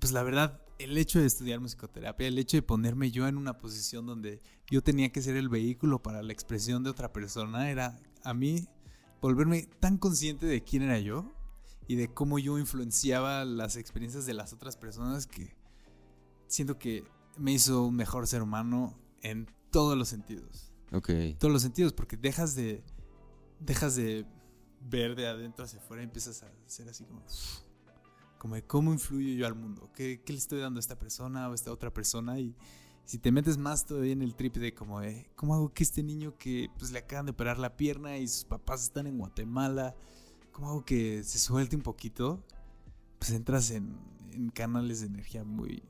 pues 0.00 0.12
la 0.12 0.22
verdad, 0.22 0.62
el 0.78 0.96
hecho 0.96 1.20
de 1.20 1.26
estudiar 1.26 1.60
musicoterapia, 1.60 2.28
el 2.28 2.38
hecho 2.38 2.56
de 2.56 2.62
ponerme 2.62 3.10
yo 3.10 3.28
en 3.28 3.36
una 3.36 3.58
posición 3.58 4.06
donde 4.06 4.40
yo 4.70 4.82
tenía 4.82 5.12
que 5.12 5.20
ser 5.20 5.36
el 5.36 5.50
vehículo 5.50 6.02
para 6.02 6.22
la 6.22 6.32
expresión 6.32 6.82
de 6.82 6.88
otra 6.90 7.12
persona, 7.12 7.70
era 7.70 8.00
a 8.24 8.32
mí 8.32 8.66
volverme 9.22 9.68
tan 9.78 9.96
consciente 9.96 10.46
de 10.46 10.62
quién 10.62 10.82
era 10.82 10.98
yo 10.98 11.32
y 11.86 11.94
de 11.94 12.12
cómo 12.12 12.38
yo 12.38 12.58
influenciaba 12.58 13.44
las 13.44 13.76
experiencias 13.76 14.26
de 14.26 14.34
las 14.34 14.52
otras 14.52 14.76
personas 14.76 15.26
que 15.26 15.56
siento 16.48 16.78
que 16.78 17.04
me 17.38 17.52
hizo 17.52 17.84
un 17.84 17.94
mejor 17.94 18.26
ser 18.26 18.42
humano 18.42 18.98
en 19.22 19.46
todos 19.70 19.96
los 19.96 20.08
sentidos. 20.08 20.72
Ok. 20.92 21.10
todos 21.38 21.50
los 21.50 21.62
sentidos, 21.62 21.94
porque 21.94 22.18
dejas 22.18 22.54
de 22.54 22.84
dejas 23.60 23.94
de 23.94 24.26
ver 24.80 25.14
de 25.14 25.26
adentro 25.26 25.64
hacia 25.64 25.78
afuera 25.78 26.02
y 26.02 26.04
empiezas 26.04 26.42
a 26.42 26.52
ser 26.66 26.88
así 26.88 27.04
como 27.04 27.22
como 28.36 28.56
de 28.56 28.66
cómo 28.66 28.92
influyo 28.92 29.34
yo 29.34 29.46
al 29.46 29.54
mundo, 29.54 29.90
¿Qué, 29.94 30.20
qué 30.26 30.32
le 30.32 30.38
estoy 30.40 30.58
dando 30.58 30.78
a 30.78 30.80
esta 30.80 30.98
persona 30.98 31.48
o 31.48 31.52
a 31.52 31.54
esta 31.54 31.70
otra 31.70 31.94
persona 31.94 32.40
y 32.40 32.56
si 33.04 33.18
te 33.18 33.30
metes 33.32 33.58
más 33.58 33.84
todavía 33.86 34.12
en 34.12 34.22
el 34.22 34.34
trip 34.34 34.56
de 34.56 34.74
como 34.74 35.00
de 35.00 35.30
cómo 35.36 35.54
hago 35.54 35.72
que 35.72 35.82
este 35.82 36.02
niño 36.02 36.36
que 36.38 36.68
pues 36.78 36.92
le 36.92 36.98
acaban 37.00 37.26
de 37.26 37.32
operar 37.32 37.58
la 37.58 37.76
pierna 37.76 38.16
y 38.18 38.26
sus 38.28 38.44
papás 38.44 38.82
están 38.84 39.06
en 39.06 39.18
Guatemala, 39.18 39.94
cómo 40.52 40.68
hago 40.70 40.84
que 40.84 41.22
se 41.24 41.38
suelte 41.38 41.76
un 41.76 41.82
poquito, 41.82 42.42
pues 43.18 43.32
entras 43.32 43.70
en, 43.70 43.96
en 44.32 44.50
canales 44.50 45.00
de 45.00 45.06
energía 45.06 45.44
muy 45.44 45.82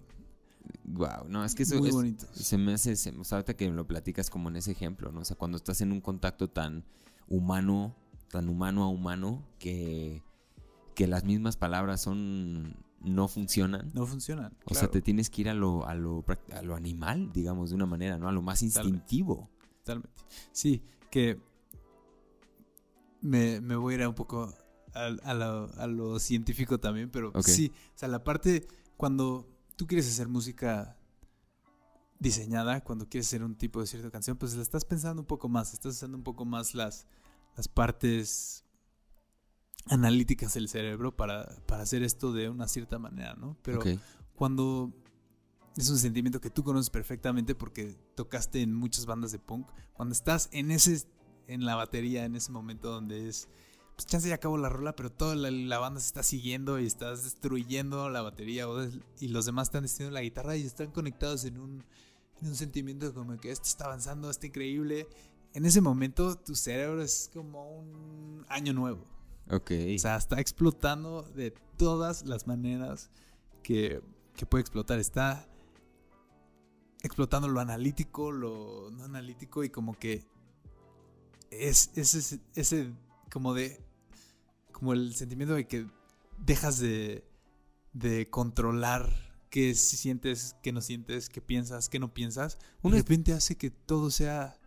Wow, 0.84 1.26
no, 1.28 1.44
es 1.44 1.54
que 1.54 1.64
eso 1.64 1.76
muy 1.78 1.88
es- 1.88 1.94
bonitos. 1.94 2.28
se 2.32 2.56
me 2.58 2.74
hace, 2.74 2.94
se- 2.96 3.10
o 3.16 3.24
sea, 3.24 3.38
ahorita 3.38 3.54
que 3.54 3.68
lo 3.68 3.86
platicas 3.86 4.30
como 4.30 4.48
en 4.48 4.56
ese 4.56 4.72
ejemplo, 4.72 5.10
¿no? 5.12 5.20
O 5.20 5.24
sea, 5.24 5.36
cuando 5.36 5.56
estás 5.56 5.80
en 5.80 5.92
un 5.92 6.00
contacto 6.00 6.48
tan 6.48 6.84
humano, 7.28 7.96
tan 8.30 8.48
humano 8.48 8.84
a 8.84 8.88
humano, 8.88 9.44
que, 9.58 10.22
que 10.94 11.06
las 11.06 11.24
mismas 11.24 11.56
palabras 11.56 12.00
son, 12.00 12.76
no 13.04 13.28
funcionan. 13.28 13.90
No 13.94 14.06
funcionan. 14.06 14.56
O 14.64 14.74
sea, 14.74 14.90
te 14.90 15.00
tienes 15.00 15.30
que 15.30 15.42
ir 15.42 15.48
a 15.48 15.54
lo, 15.54 15.86
a, 15.86 15.94
lo, 15.94 16.24
a 16.52 16.62
lo 16.62 16.74
animal, 16.74 17.32
digamos, 17.32 17.70
de 17.70 17.76
una 17.76 17.86
manera, 17.86 18.18
¿no? 18.18 18.28
A 18.28 18.32
lo 18.32 18.42
más 18.42 18.62
instintivo. 18.62 19.50
Totalmente. 19.78 20.22
Sí, 20.52 20.82
que 21.10 21.40
me, 23.20 23.60
me 23.60 23.76
voy 23.76 23.94
a 23.94 23.96
ir 23.96 24.02
a 24.02 24.08
un 24.08 24.14
poco 24.14 24.52
a, 24.94 25.06
a 25.06 25.34
lo, 25.34 25.70
a 25.76 25.86
lo 25.86 26.18
científico 26.18 26.78
también, 26.78 27.10
pero 27.10 27.32
sí, 27.42 27.72
o 27.94 27.98
sea, 27.98 28.08
la 28.08 28.22
parte 28.22 28.66
cuando 28.96 29.48
tú 29.76 29.86
quieres 29.86 30.08
hacer 30.08 30.28
música 30.28 30.96
diseñada, 32.18 32.82
cuando 32.82 33.08
quieres 33.08 33.26
hacer 33.26 33.42
un 33.42 33.56
tipo 33.56 33.80
de 33.80 33.86
cierta 33.86 34.10
canción, 34.10 34.36
pues 34.36 34.54
la 34.54 34.62
estás 34.62 34.84
pensando 34.84 35.22
un 35.22 35.26
poco 35.26 35.48
más, 35.48 35.72
estás 35.72 35.96
usando 35.96 36.16
un 36.16 36.22
poco 36.22 36.44
más 36.44 36.74
las, 36.74 37.06
las 37.56 37.68
partes 37.68 38.61
analíticas 39.86 40.54
del 40.54 40.68
cerebro 40.68 41.16
para, 41.16 41.48
para 41.66 41.82
hacer 41.82 42.02
esto 42.02 42.32
de 42.32 42.48
una 42.48 42.68
cierta 42.68 42.98
manera, 42.98 43.34
¿no? 43.34 43.56
Pero 43.62 43.82
cuando 44.34 44.92
es 45.76 45.88
un 45.88 45.98
sentimiento 45.98 46.40
que 46.40 46.50
tú 46.50 46.62
conoces 46.62 46.90
perfectamente 46.90 47.54
porque 47.54 47.96
tocaste 48.14 48.62
en 48.62 48.74
muchas 48.74 49.06
bandas 49.06 49.32
de 49.32 49.38
punk, 49.38 49.68
cuando 49.94 50.12
estás 50.12 50.48
en 50.52 50.70
ese 50.70 51.06
en 51.48 51.64
la 51.64 51.74
batería 51.74 52.24
en 52.24 52.36
ese 52.36 52.52
momento 52.52 52.90
donde 52.90 53.28
es 53.28 53.48
pues 53.96 54.06
chance 54.06 54.28
ya 54.28 54.36
acabó 54.36 54.56
la 54.56 54.68
rola, 54.68 54.96
pero 54.96 55.10
toda 55.10 55.34
la, 55.34 55.50
la 55.50 55.78
banda 55.78 56.00
se 56.00 56.06
está 56.06 56.22
siguiendo 56.22 56.78
y 56.78 56.86
estás 56.86 57.24
destruyendo 57.24 58.08
la 58.08 58.22
batería 58.22 58.66
y 59.20 59.28
los 59.28 59.44
demás 59.44 59.68
están 59.68 59.82
destruyendo 59.82 60.14
la 60.14 60.22
guitarra 60.22 60.56
y 60.56 60.64
están 60.64 60.90
conectados 60.92 61.44
en 61.44 61.58
un 61.58 61.84
en 62.40 62.48
un 62.48 62.56
sentimiento 62.56 63.14
como 63.14 63.36
que 63.38 63.50
esto 63.50 63.68
está 63.68 63.84
avanzando, 63.84 64.28
está 64.28 64.46
increíble. 64.46 65.06
En 65.54 65.64
ese 65.64 65.80
momento 65.80 66.36
tu 66.36 66.54
cerebro 66.54 67.02
es 67.02 67.30
como 67.32 67.78
un 67.78 68.44
año 68.48 68.72
nuevo. 68.72 69.06
Ok. 69.50 69.72
O 69.94 69.98
sea, 69.98 70.16
está 70.16 70.40
explotando 70.40 71.22
de 71.22 71.52
todas 71.76 72.24
las 72.26 72.46
maneras 72.46 73.10
que, 73.62 74.02
que 74.36 74.46
puede 74.46 74.62
explotar. 74.62 74.98
Está 74.98 75.48
explotando 77.02 77.48
lo 77.48 77.60
analítico, 77.60 78.30
lo 78.30 78.90
no 78.90 79.04
analítico 79.04 79.64
y 79.64 79.70
como 79.70 79.98
que 79.98 80.24
es 81.50 81.90
ese, 81.94 82.40
ese 82.54 82.92
como 83.30 83.54
de 83.54 83.84
como 84.72 84.92
el 84.92 85.14
sentimiento 85.14 85.54
de 85.54 85.66
que 85.66 85.86
dejas 86.38 86.78
de, 86.78 87.24
de 87.92 88.28
controlar 88.30 89.08
qué 89.50 89.74
sientes, 89.74 90.56
qué 90.62 90.72
no 90.72 90.80
sientes, 90.80 91.28
qué 91.28 91.40
piensas, 91.40 91.88
qué 91.88 91.98
no 91.98 92.14
piensas. 92.14 92.58
De 92.82 92.90
repente 92.90 93.32
hace 93.32 93.56
que 93.56 93.70
todo 93.70 94.10
sea 94.10 94.58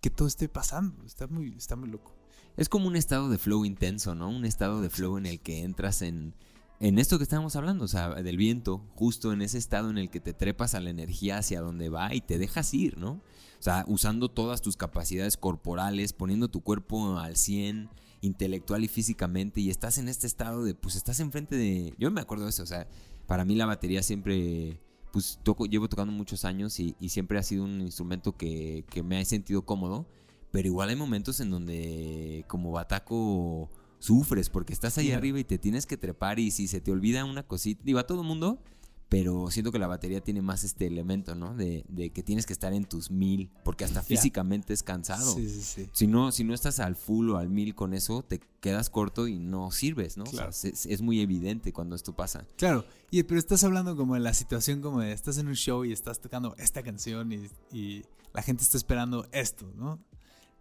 que 0.00 0.10
todo 0.10 0.28
esté 0.28 0.48
pasando. 0.48 1.04
Está 1.04 1.26
muy, 1.26 1.54
está 1.56 1.76
muy 1.76 1.88
loco. 1.88 2.14
Es 2.56 2.68
como 2.68 2.86
un 2.86 2.96
estado 2.96 3.28
de 3.28 3.38
flow 3.38 3.64
intenso, 3.64 4.14
¿no? 4.14 4.28
Un 4.28 4.44
estado 4.44 4.80
de 4.80 4.90
flow 4.90 5.16
en 5.18 5.26
el 5.26 5.40
que 5.40 5.62
entras 5.62 6.02
en, 6.02 6.34
en 6.80 6.98
esto 6.98 7.16
que 7.16 7.22
estábamos 7.22 7.54
hablando, 7.56 7.84
o 7.84 7.88
sea, 7.88 8.10
del 8.10 8.36
viento, 8.36 8.84
justo 8.94 9.32
en 9.32 9.40
ese 9.40 9.56
estado 9.56 9.88
en 9.88 9.98
el 9.98 10.10
que 10.10 10.18
te 10.18 10.34
trepas 10.34 10.74
a 10.74 10.80
la 10.80 10.90
energía 10.90 11.38
hacia 11.38 11.60
donde 11.60 11.88
va 11.88 12.12
y 12.12 12.20
te 12.20 12.38
dejas 12.38 12.74
ir, 12.74 12.98
¿no? 12.98 13.12
O 13.12 13.62
sea, 13.62 13.84
usando 13.86 14.28
todas 14.28 14.60
tus 14.60 14.76
capacidades 14.76 15.36
corporales, 15.36 16.12
poniendo 16.12 16.48
tu 16.48 16.60
cuerpo 16.62 17.18
al 17.18 17.36
100, 17.36 17.88
intelectual 18.20 18.82
y 18.82 18.88
físicamente, 18.88 19.60
y 19.60 19.70
estás 19.70 19.98
en 19.98 20.08
este 20.08 20.26
estado 20.26 20.64
de, 20.64 20.74
pues 20.74 20.96
estás 20.96 21.20
enfrente 21.20 21.54
de... 21.54 21.94
Yo 21.98 22.10
me 22.10 22.20
acuerdo 22.20 22.44
de 22.44 22.50
eso, 22.50 22.64
o 22.64 22.66
sea, 22.66 22.88
para 23.28 23.44
mí 23.44 23.54
la 23.54 23.66
batería 23.66 24.02
siempre, 24.02 24.80
pues 25.12 25.38
toco, 25.44 25.66
llevo 25.66 25.88
tocando 25.88 26.12
muchos 26.12 26.44
años 26.44 26.80
y, 26.80 26.96
y 26.98 27.10
siempre 27.10 27.38
ha 27.38 27.42
sido 27.44 27.62
un 27.62 27.80
instrumento 27.80 28.36
que, 28.36 28.84
que 28.90 29.04
me 29.04 29.20
ha 29.20 29.24
sentido 29.24 29.64
cómodo, 29.64 30.08
pero 30.52 30.68
igual 30.68 30.90
hay 30.90 30.96
momentos 30.96 31.40
en 31.40 31.50
donde 31.50 32.44
como 32.46 32.70
bataco 32.70 33.68
sufres 33.98 34.48
porque 34.50 34.72
estás 34.72 34.98
ahí 34.98 35.10
arriba 35.12 35.38
y 35.40 35.44
te 35.44 35.58
tienes 35.58 35.86
que 35.86 35.96
trepar 35.96 36.38
y 36.38 36.50
si 36.50 36.68
se 36.68 36.80
te 36.80 36.90
olvida 36.92 37.24
una 37.24 37.42
cosita, 37.42 37.82
digo 37.84 37.98
a 37.98 38.06
todo 38.06 38.22
mundo, 38.22 38.60
pero 39.08 39.50
siento 39.50 39.70
que 39.72 39.78
la 39.78 39.86
batería 39.86 40.22
tiene 40.22 40.40
más 40.40 40.64
este 40.64 40.86
elemento, 40.86 41.34
¿no? 41.34 41.54
De, 41.54 41.84
de 41.88 42.10
que 42.10 42.22
tienes 42.22 42.46
que 42.46 42.54
estar 42.54 42.72
en 42.72 42.86
tus 42.86 43.10
mil, 43.10 43.50
porque 43.62 43.84
hasta 43.84 44.02
físicamente 44.02 44.72
es 44.72 44.82
cansado. 44.82 45.34
Sí, 45.34 45.48
sí, 45.50 45.60
sí. 45.60 45.88
Si 45.92 46.06
no, 46.06 46.32
si 46.32 46.44
no 46.44 46.54
estás 46.54 46.80
al 46.80 46.96
full 46.96 47.28
o 47.28 47.36
al 47.36 47.50
mil 47.50 47.74
con 47.74 47.92
eso, 47.92 48.22
te 48.22 48.40
quedas 48.60 48.88
corto 48.88 49.28
y 49.28 49.38
no 49.38 49.70
sirves, 49.70 50.16
¿no? 50.16 50.24
O 50.24 50.26
sea, 50.28 50.36
Claro. 50.48 50.50
es, 50.50 50.86
es 50.86 51.02
muy 51.02 51.20
evidente 51.20 51.74
cuando 51.74 51.94
esto 51.94 52.16
pasa. 52.16 52.46
Claro, 52.56 52.86
y, 53.10 53.22
pero 53.24 53.38
estás 53.38 53.62
hablando 53.64 53.96
como 53.96 54.14
de 54.14 54.20
la 54.20 54.32
situación 54.32 54.80
como 54.80 55.00
de 55.00 55.12
estás 55.12 55.36
en 55.36 55.46
un 55.48 55.56
show 55.56 55.84
y 55.84 55.92
estás 55.92 56.18
tocando 56.20 56.54
esta 56.56 56.82
canción 56.82 57.32
y, 57.32 57.48
y 57.70 58.04
la 58.32 58.40
gente 58.42 58.62
está 58.62 58.78
esperando 58.78 59.26
esto, 59.30 59.70
¿no? 59.76 60.00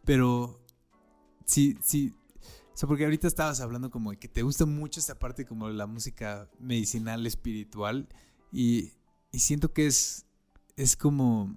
Pero 0.05 0.59
sí, 1.45 1.77
sí, 1.81 2.13
o 2.73 2.77
sea, 2.77 2.87
porque 2.87 3.03
ahorita 3.03 3.27
estabas 3.27 3.61
hablando 3.61 3.91
como 3.91 4.11
de 4.11 4.17
que 4.17 4.27
te 4.27 4.41
gusta 4.41 4.65
mucho 4.65 4.99
esta 4.99 5.19
parte 5.19 5.45
como 5.45 5.67
de 5.67 5.73
la 5.73 5.87
música 5.87 6.49
medicinal, 6.59 7.25
espiritual 7.27 8.07
y, 8.51 8.93
y 9.31 9.39
siento 9.39 9.73
que 9.73 9.87
es, 9.87 10.25
es 10.77 10.95
como, 10.95 11.55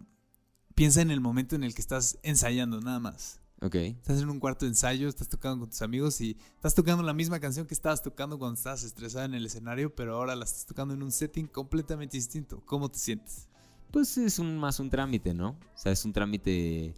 piensa 0.74 1.00
en 1.00 1.10
el 1.10 1.20
momento 1.20 1.54
en 1.56 1.64
el 1.64 1.74
que 1.74 1.80
estás 1.80 2.18
ensayando 2.22 2.80
nada 2.80 2.98
más. 2.98 3.40
Ok. 3.62 3.76
Estás 3.76 4.20
en 4.20 4.28
un 4.28 4.40
cuarto 4.40 4.66
de 4.66 4.72
ensayo, 4.72 5.08
estás 5.08 5.28
tocando 5.28 5.60
con 5.60 5.70
tus 5.70 5.80
amigos 5.80 6.20
y 6.20 6.36
estás 6.56 6.74
tocando 6.74 7.02
la 7.02 7.14
misma 7.14 7.40
canción 7.40 7.66
que 7.66 7.72
estabas 7.72 8.02
tocando 8.02 8.38
cuando 8.38 8.58
estabas 8.58 8.82
estresada 8.82 9.24
en 9.24 9.34
el 9.34 9.46
escenario, 9.46 9.94
pero 9.94 10.16
ahora 10.16 10.36
la 10.36 10.44
estás 10.44 10.66
tocando 10.66 10.92
en 10.92 11.02
un 11.02 11.12
setting 11.12 11.46
completamente 11.46 12.16
distinto. 12.16 12.62
¿Cómo 12.66 12.90
te 12.90 12.98
sientes? 12.98 13.48
Pues 13.90 14.18
es 14.18 14.38
un, 14.38 14.58
más 14.58 14.80
un 14.80 14.90
trámite, 14.90 15.32
¿no? 15.32 15.50
O 15.50 15.78
sea, 15.78 15.92
es 15.92 16.04
un 16.04 16.12
trámite 16.12 16.94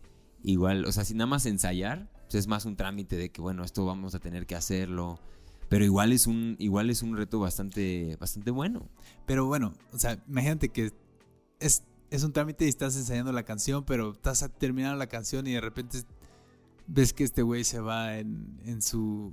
igual, 0.50 0.84
o 0.86 0.92
sea, 0.92 1.04
si 1.04 1.14
nada 1.14 1.26
más 1.26 1.44
ensayar, 1.46 2.10
pues 2.22 2.36
es 2.36 2.46
más 2.46 2.64
un 2.64 2.76
trámite 2.76 3.16
de 3.16 3.30
que, 3.30 3.40
bueno, 3.40 3.64
esto 3.64 3.84
vamos 3.84 4.14
a 4.14 4.20
tener 4.20 4.46
que 4.46 4.54
hacerlo. 4.54 5.18
Pero 5.68 5.84
igual 5.84 6.12
es 6.12 6.26
un, 6.28 6.54
igual 6.60 6.90
es 6.90 7.02
un 7.02 7.16
reto 7.16 7.40
bastante, 7.40 8.16
bastante 8.20 8.50
bueno. 8.52 8.88
Pero 9.26 9.46
bueno, 9.46 9.74
o 9.92 9.98
sea, 9.98 10.22
imagínate 10.28 10.68
que 10.68 10.92
es, 11.58 11.82
es 12.10 12.22
un 12.22 12.32
trámite 12.32 12.64
y 12.66 12.68
estás 12.68 12.96
ensayando 12.96 13.32
la 13.32 13.42
canción, 13.42 13.84
pero 13.84 14.12
estás 14.12 14.44
a 14.44 14.48
terminar 14.48 14.96
la 14.96 15.08
canción 15.08 15.44
y 15.48 15.52
de 15.54 15.60
repente 15.60 15.98
ves 16.86 17.12
que 17.12 17.24
este 17.24 17.42
güey 17.42 17.64
se 17.64 17.80
va 17.80 18.18
en, 18.18 18.60
en 18.64 18.80
su 18.80 19.32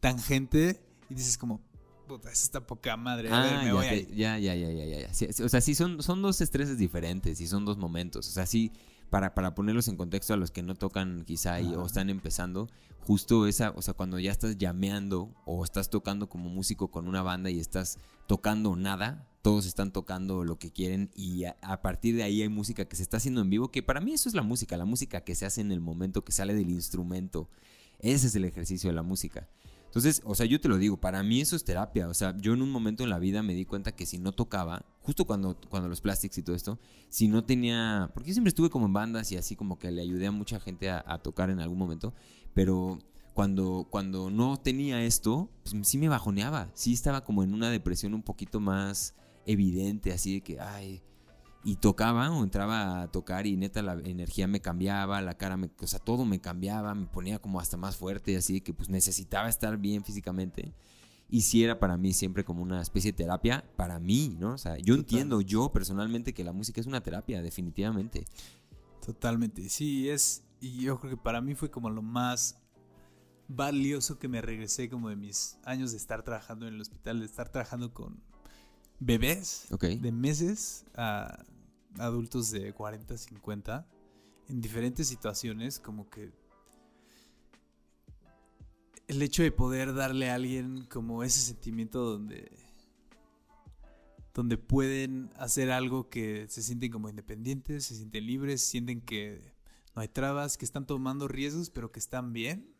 tangente 0.00 0.80
y 1.08 1.14
dices 1.14 1.38
como, 1.38 1.60
puta, 2.06 2.30
eso 2.30 2.44
está 2.44 2.66
poca 2.66 2.96
madre, 2.96 3.30
a 3.32 3.40
ver, 3.42 3.52
Ah, 3.54 3.58
me 3.60 3.66
ya, 3.68 3.72
voy 3.74 3.86
te- 3.88 4.14
ya, 4.14 4.38
ya, 4.38 4.54
ya, 4.54 4.70
ya, 4.70 4.84
ya, 4.84 5.08
ya. 5.08 5.44
O 5.44 5.48
sea, 5.48 5.60
sí 5.62 5.74
son, 5.74 6.02
son 6.02 6.20
dos 6.20 6.40
estreses 6.40 6.76
diferentes 6.78 7.40
y 7.40 7.46
son 7.46 7.64
dos 7.64 7.78
momentos. 7.78 8.28
O 8.28 8.30
sea, 8.32 8.44
sí, 8.46 8.72
para, 9.12 9.34
para 9.34 9.54
ponerlos 9.54 9.88
en 9.88 9.96
contexto 9.98 10.32
a 10.32 10.38
los 10.38 10.50
que 10.50 10.62
no 10.62 10.74
tocan 10.74 11.24
quizá 11.26 11.60
y- 11.60 11.66
o 11.74 11.84
están 11.84 12.08
empezando, 12.08 12.70
justo 13.00 13.46
esa, 13.46 13.72
o 13.76 13.82
sea, 13.82 13.92
cuando 13.92 14.18
ya 14.18 14.30
estás 14.32 14.56
llameando 14.56 15.28
o 15.44 15.64
estás 15.64 15.90
tocando 15.90 16.30
como 16.30 16.48
músico 16.48 16.90
con 16.90 17.06
una 17.06 17.20
banda 17.22 17.50
y 17.50 17.60
estás 17.60 17.98
tocando 18.26 18.74
nada, 18.74 19.28
todos 19.42 19.66
están 19.66 19.92
tocando 19.92 20.44
lo 20.44 20.58
que 20.58 20.70
quieren 20.72 21.10
y 21.14 21.44
a, 21.44 21.56
a 21.60 21.82
partir 21.82 22.16
de 22.16 22.22
ahí 22.22 22.40
hay 22.40 22.48
música 22.48 22.86
que 22.86 22.96
se 22.96 23.02
está 23.02 23.18
haciendo 23.18 23.42
en 23.42 23.50
vivo, 23.50 23.70
que 23.70 23.82
para 23.82 24.00
mí 24.00 24.14
eso 24.14 24.30
es 24.30 24.34
la 24.34 24.42
música, 24.42 24.78
la 24.78 24.86
música 24.86 25.20
que 25.20 25.34
se 25.34 25.44
hace 25.44 25.60
en 25.60 25.72
el 25.72 25.80
momento, 25.80 26.24
que 26.24 26.32
sale 26.32 26.54
del 26.54 26.70
instrumento. 26.70 27.50
Ese 27.98 28.28
es 28.28 28.34
el 28.34 28.46
ejercicio 28.46 28.88
de 28.88 28.96
la 28.96 29.02
música. 29.02 29.46
Entonces, 29.92 30.22
o 30.24 30.34
sea, 30.34 30.46
yo 30.46 30.58
te 30.58 30.68
lo 30.68 30.78
digo, 30.78 30.96
para 30.96 31.22
mí 31.22 31.42
eso 31.42 31.54
es 31.54 31.64
terapia. 31.64 32.08
O 32.08 32.14
sea, 32.14 32.34
yo 32.38 32.54
en 32.54 32.62
un 32.62 32.70
momento 32.70 33.04
en 33.04 33.10
la 33.10 33.18
vida 33.18 33.42
me 33.42 33.52
di 33.52 33.66
cuenta 33.66 33.92
que 33.92 34.06
si 34.06 34.18
no 34.18 34.32
tocaba, 34.32 34.86
justo 35.02 35.26
cuando, 35.26 35.54
cuando 35.68 35.86
los 35.86 36.00
plastics 36.00 36.38
y 36.38 36.42
todo 36.42 36.56
esto, 36.56 36.78
si 37.10 37.28
no 37.28 37.44
tenía, 37.44 38.10
porque 38.14 38.30
yo 38.30 38.32
siempre 38.32 38.48
estuve 38.48 38.70
como 38.70 38.86
en 38.86 38.94
bandas 38.94 39.30
y 39.32 39.36
así 39.36 39.54
como 39.54 39.78
que 39.78 39.90
le 39.90 40.00
ayudé 40.00 40.28
a 40.28 40.32
mucha 40.32 40.58
gente 40.60 40.88
a, 40.88 41.18
tocar 41.18 41.50
en 41.50 41.60
algún 41.60 41.76
momento, 41.76 42.14
pero 42.54 43.00
cuando, 43.34 43.86
cuando 43.90 44.30
no 44.30 44.56
tenía 44.56 45.04
esto, 45.04 45.50
pues 45.62 45.76
sí 45.86 45.98
me 45.98 46.08
bajoneaba, 46.08 46.70
sí 46.72 46.94
estaba 46.94 47.22
como 47.22 47.42
en 47.42 47.52
una 47.52 47.68
depresión 47.68 48.14
un 48.14 48.22
poquito 48.22 48.60
más 48.60 49.14
evidente, 49.44 50.10
así 50.10 50.32
de 50.32 50.40
que, 50.40 50.58
ay, 50.58 51.02
y 51.64 51.76
tocaba 51.76 52.30
o 52.30 52.42
entraba 52.42 53.02
a 53.02 53.08
tocar 53.12 53.46
y 53.46 53.56
neta 53.56 53.82
la 53.82 53.94
energía 53.94 54.46
me 54.48 54.60
cambiaba, 54.60 55.20
la 55.22 55.34
cara 55.34 55.56
me, 55.56 55.70
o 55.80 55.86
sea, 55.86 55.98
todo 56.00 56.24
me 56.24 56.40
cambiaba, 56.40 56.94
me 56.94 57.06
ponía 57.06 57.38
como 57.38 57.60
hasta 57.60 57.76
más 57.76 57.96
fuerte, 57.96 58.36
así 58.36 58.60
que 58.60 58.74
pues 58.74 58.88
necesitaba 58.88 59.48
estar 59.48 59.76
bien 59.78 60.04
físicamente. 60.04 60.74
Y 61.28 61.42
sí 61.42 61.64
era 61.64 61.78
para 61.78 61.96
mí 61.96 62.12
siempre 62.12 62.44
como 62.44 62.62
una 62.62 62.82
especie 62.82 63.12
de 63.12 63.16
terapia 63.16 63.64
para 63.76 63.98
mí, 63.98 64.36
¿no? 64.38 64.54
O 64.54 64.58
sea, 64.58 64.76
yo 64.76 64.94
entiendo 64.94 65.40
yo 65.40 65.72
personalmente 65.72 66.34
que 66.34 66.44
la 66.44 66.52
música 66.52 66.80
es 66.80 66.86
una 66.86 67.02
terapia, 67.02 67.40
definitivamente. 67.40 68.26
Totalmente, 69.04 69.68
sí, 69.70 70.10
es, 70.10 70.44
y 70.60 70.82
yo 70.82 71.00
creo 71.00 71.12
que 71.12 71.16
para 71.16 71.40
mí 71.40 71.54
fue 71.54 71.70
como 71.70 71.88
lo 71.90 72.02
más 72.02 72.56
valioso 73.48 74.18
que 74.18 74.28
me 74.28 74.42
regresé 74.42 74.88
como 74.88 75.08
de 75.08 75.16
mis 75.16 75.58
años 75.64 75.92
de 75.92 75.96
estar 75.96 76.22
trabajando 76.22 76.66
en 76.66 76.74
el 76.74 76.80
hospital, 76.80 77.20
de 77.20 77.26
estar 77.26 77.48
trabajando 77.50 77.92
con 77.94 78.20
bebés 79.00 79.66
Ok. 79.72 79.84
de 79.84 80.12
meses 80.12 80.84
a 80.94 81.44
adultos 81.98 82.50
de 82.50 82.72
40, 82.72 83.16
50, 83.16 83.86
en 84.48 84.60
diferentes 84.60 85.08
situaciones, 85.08 85.78
como 85.78 86.08
que 86.08 86.32
el 89.08 89.22
hecho 89.22 89.42
de 89.42 89.52
poder 89.52 89.94
darle 89.94 90.30
a 90.30 90.34
alguien 90.36 90.86
como 90.86 91.22
ese 91.22 91.40
sentimiento 91.40 92.04
donde 92.04 92.50
donde 94.34 94.56
pueden 94.56 95.30
hacer 95.36 95.70
algo 95.70 96.08
que 96.08 96.46
se 96.48 96.62
sienten 96.62 96.90
como 96.90 97.08
independientes, 97.08 97.84
se 97.84 97.96
sienten 97.96 98.26
libres, 98.26 98.62
sienten 98.62 99.00
que 99.02 99.52
no 99.94 100.00
hay 100.02 100.08
trabas, 100.08 100.56
que 100.56 100.64
están 100.64 100.86
tomando 100.86 101.28
riesgos, 101.28 101.68
pero 101.68 101.92
que 101.92 101.98
están 101.98 102.32
bien. 102.32 102.74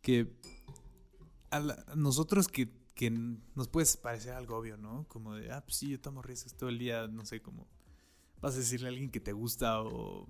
Que 0.00 0.32
nosotros 1.94 2.48
que, 2.48 2.70
que 2.96 3.10
nos 3.10 3.68
puede 3.68 3.86
parecer 4.02 4.32
algo 4.32 4.56
obvio, 4.56 4.76
¿no? 4.78 5.06
Como 5.06 5.34
de, 5.34 5.52
ah, 5.52 5.62
pues 5.64 5.76
sí, 5.76 5.90
yo 5.90 6.00
tomo 6.00 6.22
riesgos 6.22 6.56
todo 6.56 6.70
el 6.70 6.78
día, 6.78 7.06
no 7.06 7.24
sé, 7.26 7.40
como 7.42 7.68
vas 8.40 8.54
a 8.54 8.58
decirle 8.58 8.88
a 8.88 8.90
alguien 8.90 9.10
que 9.10 9.20
te 9.20 9.32
gusta 9.32 9.82
o, 9.82 10.26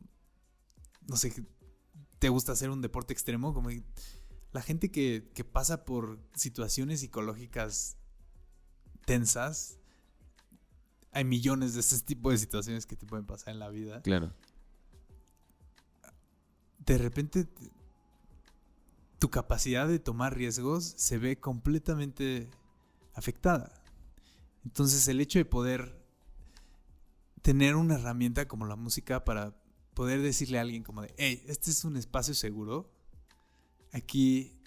no 1.06 1.16
sé, 1.16 1.32
te 2.18 2.28
gusta 2.28 2.52
hacer 2.52 2.70
un 2.70 2.82
deporte 2.82 3.12
extremo, 3.12 3.54
como 3.54 3.70
la 4.52 4.62
gente 4.62 4.90
que, 4.90 5.30
que 5.32 5.44
pasa 5.44 5.84
por 5.84 6.18
situaciones 6.34 7.00
psicológicas 7.00 7.96
tensas, 9.04 9.78
hay 11.12 11.24
millones 11.24 11.74
de 11.74 11.80
ese 11.80 12.00
tipo 12.00 12.30
de 12.32 12.38
situaciones 12.38 12.84
que 12.84 12.96
te 12.96 13.06
pueden 13.06 13.26
pasar 13.26 13.54
en 13.54 13.60
la 13.60 13.68
vida. 13.68 14.02
Claro. 14.02 14.34
De 16.84 16.98
repente 16.98 17.44
te- 17.44 17.70
tu 19.18 19.30
capacidad 19.30 19.88
de 19.88 19.98
tomar 19.98 20.36
riesgos 20.36 20.94
se 20.96 21.18
ve 21.18 21.38
completamente 21.38 22.50
afectada. 23.14 23.72
Entonces 24.64 25.06
el 25.08 25.20
hecho 25.20 25.38
de 25.38 25.44
poder 25.44 26.04
tener 27.42 27.76
una 27.76 27.94
herramienta 27.94 28.48
como 28.48 28.66
la 28.66 28.76
música 28.76 29.24
para 29.24 29.56
poder 29.94 30.20
decirle 30.20 30.58
a 30.58 30.62
alguien 30.62 30.82
como 30.82 31.02
de, 31.02 31.14
hey, 31.16 31.42
este 31.46 31.70
es 31.70 31.84
un 31.84 31.96
espacio 31.96 32.34
seguro, 32.34 32.92
aquí 33.92 34.60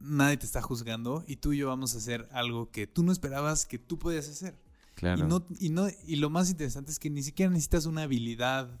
nadie 0.00 0.36
te 0.36 0.46
está 0.46 0.60
juzgando 0.60 1.24
y 1.26 1.36
tú 1.36 1.52
y 1.52 1.58
yo 1.58 1.68
vamos 1.68 1.94
a 1.94 1.98
hacer 1.98 2.28
algo 2.32 2.70
que 2.70 2.86
tú 2.86 3.02
no 3.02 3.12
esperabas 3.12 3.66
que 3.66 3.78
tú 3.78 3.98
podías 3.98 4.28
hacer. 4.28 4.58
Claro. 4.94 5.24
Y, 5.24 5.28
no, 5.28 5.46
y, 5.58 5.68
no, 5.70 5.86
y 6.06 6.16
lo 6.16 6.30
más 6.30 6.50
interesante 6.50 6.90
es 6.90 6.98
que 6.98 7.10
ni 7.10 7.22
siquiera 7.22 7.50
necesitas 7.50 7.86
una 7.86 8.02
habilidad 8.02 8.80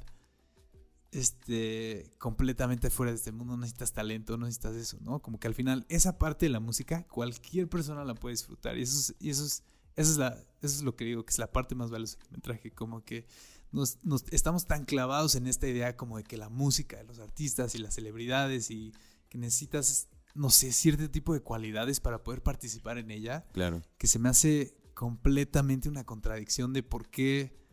este, 1.14 2.10
completamente 2.18 2.90
fuera 2.90 3.12
de 3.12 3.16
este 3.16 3.32
mundo, 3.32 3.54
no 3.54 3.60
necesitas 3.60 3.92
talento, 3.92 4.36
no 4.36 4.46
necesitas 4.46 4.74
eso, 4.76 4.98
¿no? 5.00 5.20
Como 5.20 5.38
que 5.38 5.46
al 5.46 5.54
final 5.54 5.86
esa 5.88 6.18
parte 6.18 6.46
de 6.46 6.50
la 6.50 6.60
música 6.60 7.06
cualquier 7.08 7.68
persona 7.68 8.04
la 8.04 8.14
puede 8.14 8.34
disfrutar 8.34 8.76
y 8.76 8.82
eso 8.82 8.98
es, 8.98 9.14
y 9.20 9.30
eso 9.30 9.44
es, 9.44 9.62
eso 9.96 10.10
es, 10.10 10.18
la, 10.18 10.30
eso 10.60 10.76
es 10.76 10.82
lo 10.82 10.96
que 10.96 11.04
digo, 11.04 11.24
que 11.24 11.30
es 11.30 11.38
la 11.38 11.52
parte 11.52 11.74
más 11.74 11.90
valiosa 11.90 12.18
que 12.18 12.28
me 12.30 12.38
traje, 12.38 12.72
como 12.72 13.04
que 13.04 13.26
nos, 13.70 13.98
nos 14.02 14.24
estamos 14.30 14.66
tan 14.66 14.84
clavados 14.84 15.34
en 15.34 15.46
esta 15.46 15.66
idea 15.68 15.96
como 15.96 16.16
de 16.16 16.24
que 16.24 16.36
la 16.36 16.48
música 16.48 16.96
de 16.96 17.04
los 17.04 17.18
artistas 17.18 17.74
y 17.74 17.78
las 17.78 17.94
celebridades 17.94 18.70
y 18.70 18.92
que 19.28 19.38
necesitas, 19.38 20.08
no 20.34 20.50
sé, 20.50 20.72
cierto 20.72 21.10
tipo 21.10 21.32
de 21.32 21.40
cualidades 21.40 22.00
para 22.00 22.22
poder 22.22 22.42
participar 22.42 22.98
en 22.98 23.10
ella 23.10 23.46
Claro. 23.52 23.82
que 23.98 24.06
se 24.06 24.18
me 24.18 24.28
hace 24.28 24.76
completamente 24.94 25.88
una 25.88 26.04
contradicción 26.04 26.72
de 26.72 26.82
por 26.82 27.08
qué, 27.08 27.63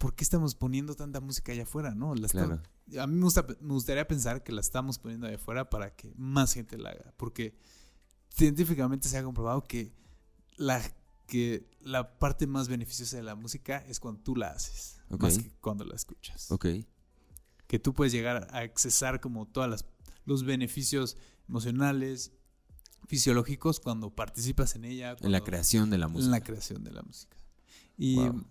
por 0.00 0.14
qué 0.14 0.24
estamos 0.24 0.54
poniendo 0.54 0.94
tanta 0.96 1.20
música 1.20 1.52
allá 1.52 1.64
afuera, 1.64 1.94
¿no? 1.94 2.14
La 2.14 2.26
Claro. 2.26 2.62
A 2.98 3.06
mí 3.06 3.14
me, 3.16 3.22
gusta- 3.22 3.46
me 3.60 3.74
gustaría 3.74 4.08
pensar 4.08 4.42
que 4.42 4.50
la 4.50 4.62
estamos 4.62 4.98
poniendo 4.98 5.26
allá 5.26 5.36
afuera 5.36 5.68
para 5.68 5.94
que 5.94 6.12
más 6.16 6.54
gente 6.54 6.78
la 6.78 6.90
haga, 6.90 7.12
porque 7.18 7.54
científicamente 8.34 9.08
se 9.08 9.18
ha 9.18 9.22
comprobado 9.22 9.62
que 9.64 9.92
la, 10.56 10.80
que 11.26 11.68
la 11.82 12.18
parte 12.18 12.46
más 12.46 12.68
beneficiosa 12.68 13.16
de 13.18 13.22
la 13.22 13.34
música 13.34 13.78
es 13.86 14.00
cuando 14.00 14.22
tú 14.22 14.34
la 14.36 14.48
haces, 14.50 15.00
más 15.18 15.38
que 15.38 15.50
cuando 15.60 15.84
la 15.84 15.94
escuchas. 15.94 16.50
Ok. 16.50 16.66
Que 17.66 17.78
tú 17.78 17.92
puedes 17.94 18.12
llegar 18.12 18.48
a 18.50 18.58
accesar 18.60 19.20
como 19.20 19.46
todos 19.46 19.84
los 20.24 20.44
beneficios 20.44 21.16
emocionales, 21.48 22.32
fisiológicos 23.06 23.80
cuando 23.80 24.14
participas 24.14 24.74
en 24.76 24.84
ella. 24.86 25.16
En 25.20 25.32
la 25.32 25.40
creación 25.42 25.90
de 25.90 25.98
la 25.98 26.08
música. 26.08 26.24
en 26.26 26.30
la 26.32 26.40
creación 26.40 26.84
de 26.84 26.90
la 26.92 27.02
música. 27.02 27.36
Y 27.96 28.16
Wow. 28.16 28.44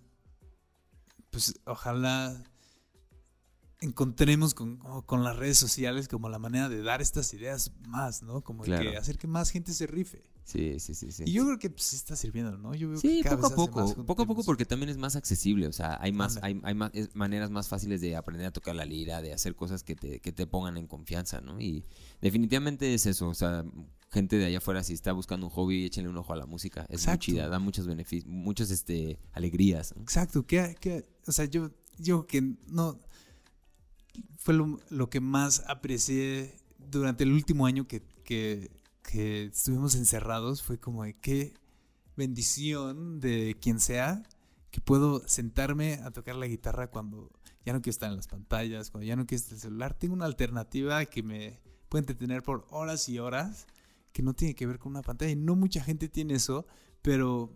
Pues 1.31 1.53
ojalá 1.65 2.43
encontremos 3.81 4.53
con, 4.53 4.77
con 5.05 5.23
las 5.23 5.37
redes 5.37 5.57
sociales 5.57 6.09
como 6.09 6.27
la 6.27 6.37
manera 6.37 6.67
de 6.67 6.81
dar 6.81 7.01
estas 7.01 7.33
ideas 7.33 7.71
más, 7.87 8.23
¿no? 8.23 8.41
Como 8.41 8.63
de 8.63 8.71
Claro. 8.71 8.91
que 8.91 8.97
hacer 8.97 9.17
que 9.17 9.27
más 9.27 9.51
gente 9.51 9.73
se 9.73 9.87
rife. 9.87 10.21
Sí, 10.43 10.79
sí, 10.79 10.95
sí, 10.95 11.11
sí. 11.11 11.23
Y 11.25 11.31
yo 11.31 11.45
creo 11.45 11.59
que 11.59 11.69
pues, 11.69 11.83
sí 11.83 11.95
está 11.95 12.15
sirviendo, 12.15 12.57
¿no? 12.57 12.73
Yo 12.75 12.89
veo 12.89 12.97
Sí, 12.99 13.21
que 13.23 13.29
poco 13.29 13.45
a 13.47 13.49
poco, 13.55 13.95
poco 14.05 14.21
a 14.23 14.25
poco 14.25 14.43
porque 14.43 14.65
también 14.65 14.89
es 14.89 14.97
más 14.97 15.15
accesible, 15.15 15.67
o 15.67 15.71
sea, 15.71 15.97
hay 16.01 16.11
más, 16.11 16.39
hay, 16.41 16.59
hay 16.63 16.73
más 16.73 16.91
es- 16.93 17.15
maneras 17.15 17.51
más 17.51 17.67
fáciles 17.69 18.01
de 18.01 18.15
aprender 18.17 18.47
a 18.47 18.51
tocar 18.51 18.75
la 18.75 18.83
lira, 18.83 19.21
de 19.21 19.31
hacer 19.31 19.55
cosas 19.55 19.83
que 19.83 19.95
te, 19.95 20.19
que 20.19 20.31
te 20.33 20.45
pongan 20.47 20.75
en 20.75 20.87
confianza, 20.87 21.39
¿no? 21.39 21.61
Y 21.61 21.85
definitivamente 22.19 22.93
es 22.93 23.05
eso, 23.05 23.29
o 23.29 23.33
sea, 23.35 23.63
gente 24.11 24.37
de 24.37 24.45
allá 24.45 24.57
afuera 24.59 24.83
si 24.83 24.93
está 24.93 25.11
buscando 25.11 25.45
un 25.47 25.51
hobby, 25.51 25.85
échenle 25.85 26.09
un 26.09 26.17
ojo 26.17 26.33
a 26.33 26.35
la 26.35 26.45
música, 26.45 26.81
es 26.83 26.89
muy 26.89 26.95
Exacto. 26.95 27.25
chida, 27.25 27.47
da 27.47 27.59
muchos 27.59 27.85
beneficios, 27.87 28.31
muchas 28.31 28.71
este, 28.71 29.19
alegrías, 29.33 29.93
¿no? 29.95 30.01
Exacto, 30.01 30.45
que, 30.45 30.75
que- 30.79 31.05
o 31.27 31.31
sea, 31.31 31.45
yo, 31.45 31.71
yo 31.99 32.25
que 32.25 32.41
no 32.67 32.99
fue 34.37 34.53
lo, 34.55 34.79
lo 34.89 35.09
que 35.09 35.19
más 35.19 35.63
aprecié 35.67 36.55
durante 36.77 37.23
el 37.23 37.31
último 37.31 37.65
año 37.65 37.87
que, 37.87 38.01
que, 38.23 38.71
que 39.03 39.45
estuvimos 39.45 39.95
encerrados, 39.95 40.63
fue 40.63 40.79
como 40.79 41.03
de 41.03 41.13
qué 41.13 41.53
bendición 42.15 43.19
de 43.19 43.57
quien 43.61 43.79
sea 43.79 44.23
que 44.71 44.81
puedo 44.81 45.27
sentarme 45.27 45.95
a 46.03 46.11
tocar 46.11 46.35
la 46.35 46.47
guitarra 46.47 46.87
cuando 46.91 47.31
ya 47.65 47.73
no 47.73 47.81
quiero 47.81 47.91
estar 47.91 48.09
en 48.09 48.17
las 48.17 48.27
pantallas, 48.27 48.91
cuando 48.91 49.07
ya 49.07 49.15
no 49.15 49.25
quiero 49.25 49.37
estar 49.39 49.51
en 49.53 49.55
el 49.57 49.61
celular. 49.61 49.93
Tengo 49.97 50.13
una 50.13 50.25
alternativa 50.25 51.05
que 51.05 51.23
me 51.23 51.59
puede 51.89 52.01
entretener 52.03 52.43
por 52.43 52.67
horas 52.69 53.07
y 53.09 53.19
horas, 53.19 53.65
que 54.11 54.21
no 54.23 54.33
tiene 54.33 54.55
que 54.55 54.65
ver 54.67 54.79
con 54.79 54.91
una 54.91 55.01
pantalla. 55.01 55.31
Y 55.31 55.35
no 55.35 55.55
mucha 55.55 55.83
gente 55.83 56.09
tiene 56.09 56.35
eso, 56.35 56.65
pero 57.01 57.55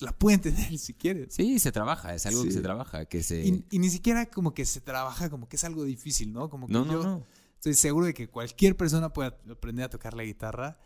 la 0.00 0.12
pueden 0.12 0.40
tener 0.40 0.78
si 0.78 0.94
quieren. 0.94 1.30
Sí, 1.30 1.58
se 1.58 1.72
trabaja, 1.72 2.14
es 2.14 2.26
algo 2.26 2.42
que 2.44 2.50
se 2.52 2.60
trabaja, 2.60 3.04
que 3.06 3.22
se... 3.22 3.44
Y, 3.44 3.64
y 3.70 3.78
ni 3.78 3.90
siquiera 3.90 4.26
como 4.26 4.54
que 4.54 4.64
se 4.64 4.80
trabaja 4.80 5.30
como 5.30 5.48
que 5.48 5.56
es 5.56 5.64
algo 5.64 5.84
difícil, 5.84 6.32
¿no? 6.32 6.50
Como 6.50 6.66
que 6.66 6.72
no, 6.72 6.84
no, 6.84 6.92
yo 6.92 7.02
no. 7.02 7.26
estoy 7.54 7.74
seguro 7.74 8.06
de 8.06 8.14
que 8.14 8.28
cualquier 8.28 8.76
persona 8.76 9.12
puede 9.12 9.34
aprender 9.50 9.84
a 9.84 9.90
tocar 9.90 10.14
la 10.14 10.24
guitarra, 10.24 10.78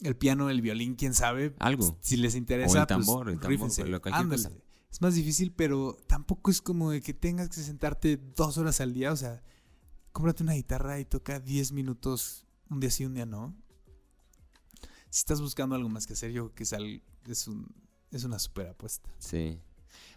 el 0.00 0.16
piano, 0.16 0.50
el 0.50 0.60
violín, 0.60 0.94
quién 0.94 1.14
sabe. 1.14 1.54
Algo. 1.58 1.98
Si 2.02 2.16
les 2.16 2.34
interesa, 2.34 2.72
O 2.72 2.76
el 2.76 2.86
pues, 2.86 2.88
tambor, 2.88 3.28
el 3.30 3.36
tambor, 3.36 3.50
rífense, 3.50 3.86
lo- 3.86 4.00
cosa. 4.00 4.50
Es 4.90 5.00
más 5.02 5.14
difícil, 5.14 5.52
pero 5.52 5.96
tampoco 6.06 6.50
es 6.50 6.62
como 6.62 6.90
de 6.90 7.02
que 7.02 7.12
tengas 7.12 7.48
que 7.48 7.60
sentarte 7.60 8.16
dos 8.16 8.56
horas 8.56 8.80
al 8.80 8.94
día. 8.94 9.12
O 9.12 9.16
sea, 9.16 9.42
cómprate 10.12 10.42
una 10.42 10.54
guitarra 10.54 10.98
y 11.00 11.04
toca 11.04 11.38
10 11.40 11.72
minutos 11.72 12.46
un 12.70 12.80
día 12.80 12.90
sí, 12.90 13.04
un 13.04 13.14
día 13.14 13.26
no. 13.26 13.54
Si 15.10 15.20
estás 15.20 15.40
buscando 15.40 15.74
algo 15.74 15.88
más 15.88 16.06
que 16.06 16.12
hacer, 16.12 16.32
yo 16.32 16.52
creo 16.52 16.54
que 16.54 16.62
es, 16.64 16.72
es, 17.28 17.48
un, 17.48 17.66
es 18.10 18.24
una 18.24 18.38
super 18.38 18.68
apuesta. 18.68 19.08
Sí. 19.18 19.58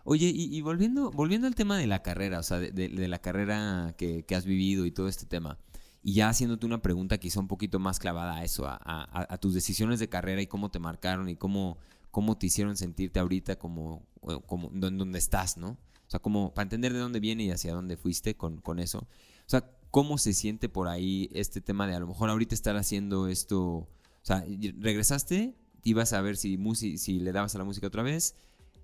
Oye, 0.04 0.32
y, 0.34 0.62
volviendo, 0.62 1.12
volviendo 1.12 1.48
al 1.48 1.56
tema 1.56 1.78
de 1.78 1.88
la 1.88 2.02
carrera, 2.02 2.40
o 2.40 2.44
sea, 2.44 2.60
de, 2.60 3.08
la 3.08 3.20
carrera 3.20 3.94
que, 3.98 4.26
has 4.36 4.46
vivido 4.46 4.86
y 4.86 4.92
todo 4.92 5.08
este 5.08 5.26
tema, 5.26 5.58
y 6.02 6.14
ya 6.14 6.30
haciéndote 6.30 6.66
una 6.66 6.82
pregunta 6.82 7.18
quizá 7.18 7.40
un 7.40 7.48
poquito 7.48 7.80
más 7.80 8.00
clavada 8.00 8.38
a 8.38 8.44
eso, 8.44 8.66
a, 8.68 9.38
tus 9.40 9.54
decisiones 9.54 10.00
de 10.00 10.10
carrera 10.10 10.42
y 10.42 10.48
cómo 10.48 10.72
te 10.72 10.80
marcaron 10.80 11.30
y 11.30 11.36
cómo, 11.36 11.78
cómo 12.12 12.38
te 12.38 12.48
hicieron 12.48 12.78
sentirte 12.78 13.20
ahorita 13.20 13.58
como, 13.58 14.06
como 14.48 14.70
donde 14.74 15.20
estás, 15.20 15.58
¿no? 15.58 15.72
O 15.72 16.10
sea, 16.10 16.20
como 16.20 16.54
para 16.54 16.64
entender 16.64 16.92
de 16.94 17.00
dónde 17.00 17.20
viene 17.20 17.44
y 17.44 17.52
hacia 17.52 17.74
dónde 17.74 17.96
fuiste 17.96 18.36
con, 18.36 18.62
con 18.62 18.80
eso. 18.80 19.00
O 19.00 19.50
sea, 19.50 19.70
¿cómo 19.92 20.18
se 20.18 20.34
siente 20.34 20.70
por 20.70 20.88
ahí 20.88 21.30
este 21.34 21.62
tema 21.62 21.86
de 21.86 21.94
a 21.94 22.00
lo 22.00 22.08
mejor 22.08 22.32
ahorita 22.32 22.56
estar 22.56 22.76
haciendo 22.78 23.28
esto? 23.28 23.88
O 24.30 24.32
sea, 24.32 24.46
regresaste, 24.80 25.56
ibas 25.84 26.14
a 26.14 26.22
ver 26.22 26.38
si, 26.38 26.58
si 26.98 27.20
le 27.20 27.32
dabas 27.32 27.56
a 27.56 27.58
la 27.58 27.64
música 27.64 27.88
otra 27.88 28.04
vez, 28.04 28.36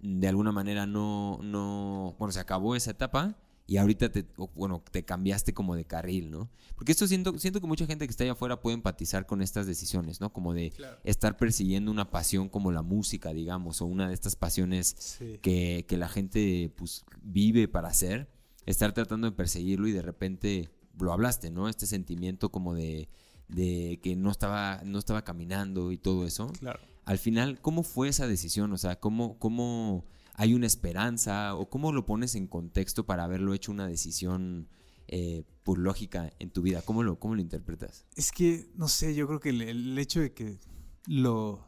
de 0.02 0.28
alguna 0.28 0.52
manera 0.52 0.88
no, 0.88 1.40
no, 1.44 2.16
bueno, 2.18 2.32
se 2.32 2.40
acabó 2.40 2.76
esa 2.76 2.92
etapa 2.92 3.38
y 3.68 3.78
ahorita 3.78 4.12
te, 4.12 4.26
bueno, 4.56 4.84
te 4.92 5.04
cambiaste 5.06 5.54
como 5.54 5.76
de 5.76 5.86
carril, 5.86 6.30
¿no? 6.32 6.50
Porque 6.76 6.92
esto 6.92 7.08
siento, 7.08 7.38
siento 7.40 7.62
que 7.62 7.68
mucha 7.68 7.86
gente 7.86 8.06
que 8.08 8.12
está 8.12 8.24
allá 8.24 8.34
afuera 8.34 8.60
puede 8.60 8.76
empatizar 8.76 9.26
con 9.26 9.42
estas 9.42 9.66
decisiones, 9.68 10.20
¿no? 10.22 10.32
Como 10.34 10.54
de 10.54 10.72
Claro. 10.72 10.98
estar 11.04 11.38
persiguiendo 11.38 11.92
una 11.92 12.10
pasión 12.12 12.50
como 12.50 12.72
la 12.72 12.82
música, 12.84 13.34
digamos, 13.34 13.82
o 13.82 13.86
una 13.86 14.08
de 14.08 14.14
estas 14.14 14.36
pasiones 14.36 14.96
Sí. 14.98 15.40
que, 15.42 15.86
que 15.88 15.98
la 15.98 16.10
gente 16.10 16.72
pues 16.76 17.06
vive 17.24 17.68
para 17.68 17.88
hacer, 17.90 18.30
estar 18.66 18.94
tratando 18.94 19.30
de 19.30 19.36
perseguirlo 19.36 19.88
y 19.88 19.92
de 19.92 20.02
repente 20.02 20.70
lo 21.00 21.12
hablaste, 21.14 21.50
¿no? 21.52 21.68
Este 21.70 21.86
sentimiento 21.88 22.52
como 22.52 22.74
de, 22.76 23.10
de 23.48 24.00
que 24.02 24.16
no 24.16 24.32
estaba, 24.32 24.82
no 24.86 24.98
estaba 25.00 25.24
caminando 25.24 25.92
y 25.92 25.98
todo 25.98 26.26
eso. 26.26 26.48
Claro. 26.60 26.80
Al 27.06 27.18
final, 27.20 27.62
¿cómo 27.62 27.84
fue 27.84 28.08
esa 28.10 28.28
decisión? 28.28 28.72
O 28.74 28.78
sea, 28.78 29.00
¿cómo, 29.00 29.38
cómo 29.38 30.06
hay 30.34 30.54
una 30.54 30.66
esperanza 30.68 31.56
o 31.56 31.70
cómo 31.70 31.92
lo 31.92 32.06
pones 32.06 32.36
en 32.36 32.48
contexto 32.48 33.06
para 33.06 33.24
haberlo 33.24 33.54
hecho 33.54 33.72
una 33.72 33.88
decisión 33.88 34.68
eh, 35.08 35.44
pues, 35.64 35.78
lógica 35.80 36.32
en 36.40 36.50
tu 36.50 36.62
vida? 36.64 36.82
¿Cómo 36.82 37.04
lo, 37.04 37.20
cómo 37.20 37.36
lo 37.36 37.42
interpretas? 37.42 38.06
Es 38.16 38.32
que, 38.32 38.68
no 38.76 38.88
sé, 38.88 39.14
yo 39.14 39.28
creo 39.28 39.40
que 39.40 39.50
el, 39.50 39.62
el 39.62 39.98
hecho 40.00 40.20
de 40.20 40.34
que 40.34 40.58
lo, 41.06 41.64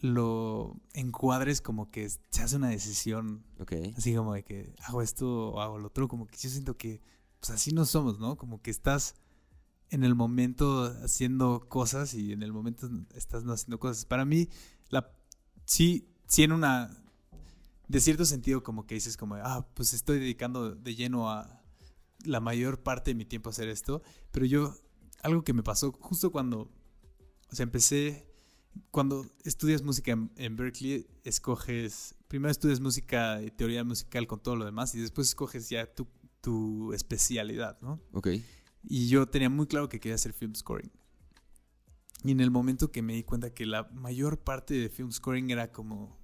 lo 0.00 0.76
encuadres 0.94 1.60
como 1.60 1.90
que 1.90 2.08
se 2.08 2.42
hace 2.42 2.56
una 2.56 2.68
decisión, 2.68 3.44
Ok. 3.60 3.72
así 3.96 4.14
como 4.14 4.34
de 4.34 4.42
que 4.44 4.74
hago 4.84 5.02
esto 5.02 5.50
o 5.52 5.60
hago 5.60 5.78
lo 5.78 5.88
otro, 5.88 6.08
como 6.08 6.26
que 6.26 6.36
yo 6.38 6.48
siento 6.48 6.76
que 6.76 7.00
pues 7.40 7.50
así 7.50 7.72
no 7.72 7.84
somos, 7.86 8.18
¿no? 8.20 8.36
Como 8.36 8.62
que 8.62 8.70
estás 8.70 9.14
en 9.92 10.04
el 10.04 10.14
momento 10.14 10.84
haciendo 11.04 11.68
cosas 11.68 12.14
y 12.14 12.32
en 12.32 12.42
el 12.42 12.50
momento 12.50 12.88
estás 13.14 13.44
no 13.44 13.52
haciendo 13.52 13.78
cosas. 13.78 14.06
Para 14.06 14.24
mí, 14.24 14.48
la, 14.88 15.12
sí, 15.66 16.08
en 16.38 16.52
una, 16.52 16.90
de 17.88 18.00
cierto 18.00 18.24
sentido 18.24 18.62
como 18.62 18.86
que 18.86 18.94
dices 18.94 19.18
como, 19.18 19.34
ah, 19.34 19.68
pues 19.74 19.92
estoy 19.92 20.18
dedicando 20.18 20.74
de 20.74 20.94
lleno 20.94 21.30
a 21.30 21.62
la 22.24 22.40
mayor 22.40 22.82
parte 22.82 23.10
de 23.10 23.16
mi 23.16 23.26
tiempo 23.26 23.50
a 23.50 23.52
hacer 23.52 23.68
esto, 23.68 24.02
pero 24.30 24.46
yo, 24.46 24.74
algo 25.22 25.44
que 25.44 25.52
me 25.52 25.62
pasó 25.62 25.92
justo 25.92 26.32
cuando, 26.32 26.70
o 27.50 27.54
sea, 27.54 27.64
empecé, 27.64 28.26
cuando 28.90 29.26
estudias 29.44 29.82
música 29.82 30.12
en, 30.12 30.32
en 30.36 30.56
Berkeley, 30.56 31.06
escoges, 31.22 32.14
primero 32.28 32.50
estudias 32.50 32.80
música 32.80 33.42
y 33.42 33.50
teoría 33.50 33.84
musical 33.84 34.26
con 34.26 34.40
todo 34.42 34.56
lo 34.56 34.64
demás 34.64 34.94
y 34.94 35.00
después 35.00 35.28
escoges 35.28 35.68
ya 35.68 35.84
tu, 35.84 36.08
tu 36.40 36.94
especialidad, 36.94 37.78
¿no? 37.82 38.00
Ok. 38.12 38.28
Y 38.84 39.08
yo 39.08 39.26
tenía 39.26 39.48
muy 39.50 39.66
claro 39.66 39.88
que 39.88 40.00
quería 40.00 40.14
hacer 40.16 40.32
film 40.32 40.54
scoring. 40.54 40.90
Y 42.24 42.30
en 42.32 42.40
el 42.40 42.50
momento 42.50 42.90
que 42.92 43.02
me 43.02 43.14
di 43.14 43.22
cuenta 43.24 43.52
que 43.52 43.66
la 43.66 43.84
mayor 43.94 44.38
parte 44.40 44.74
de 44.74 44.88
film 44.88 45.10
scoring 45.12 45.50
era 45.50 45.72
como... 45.72 46.20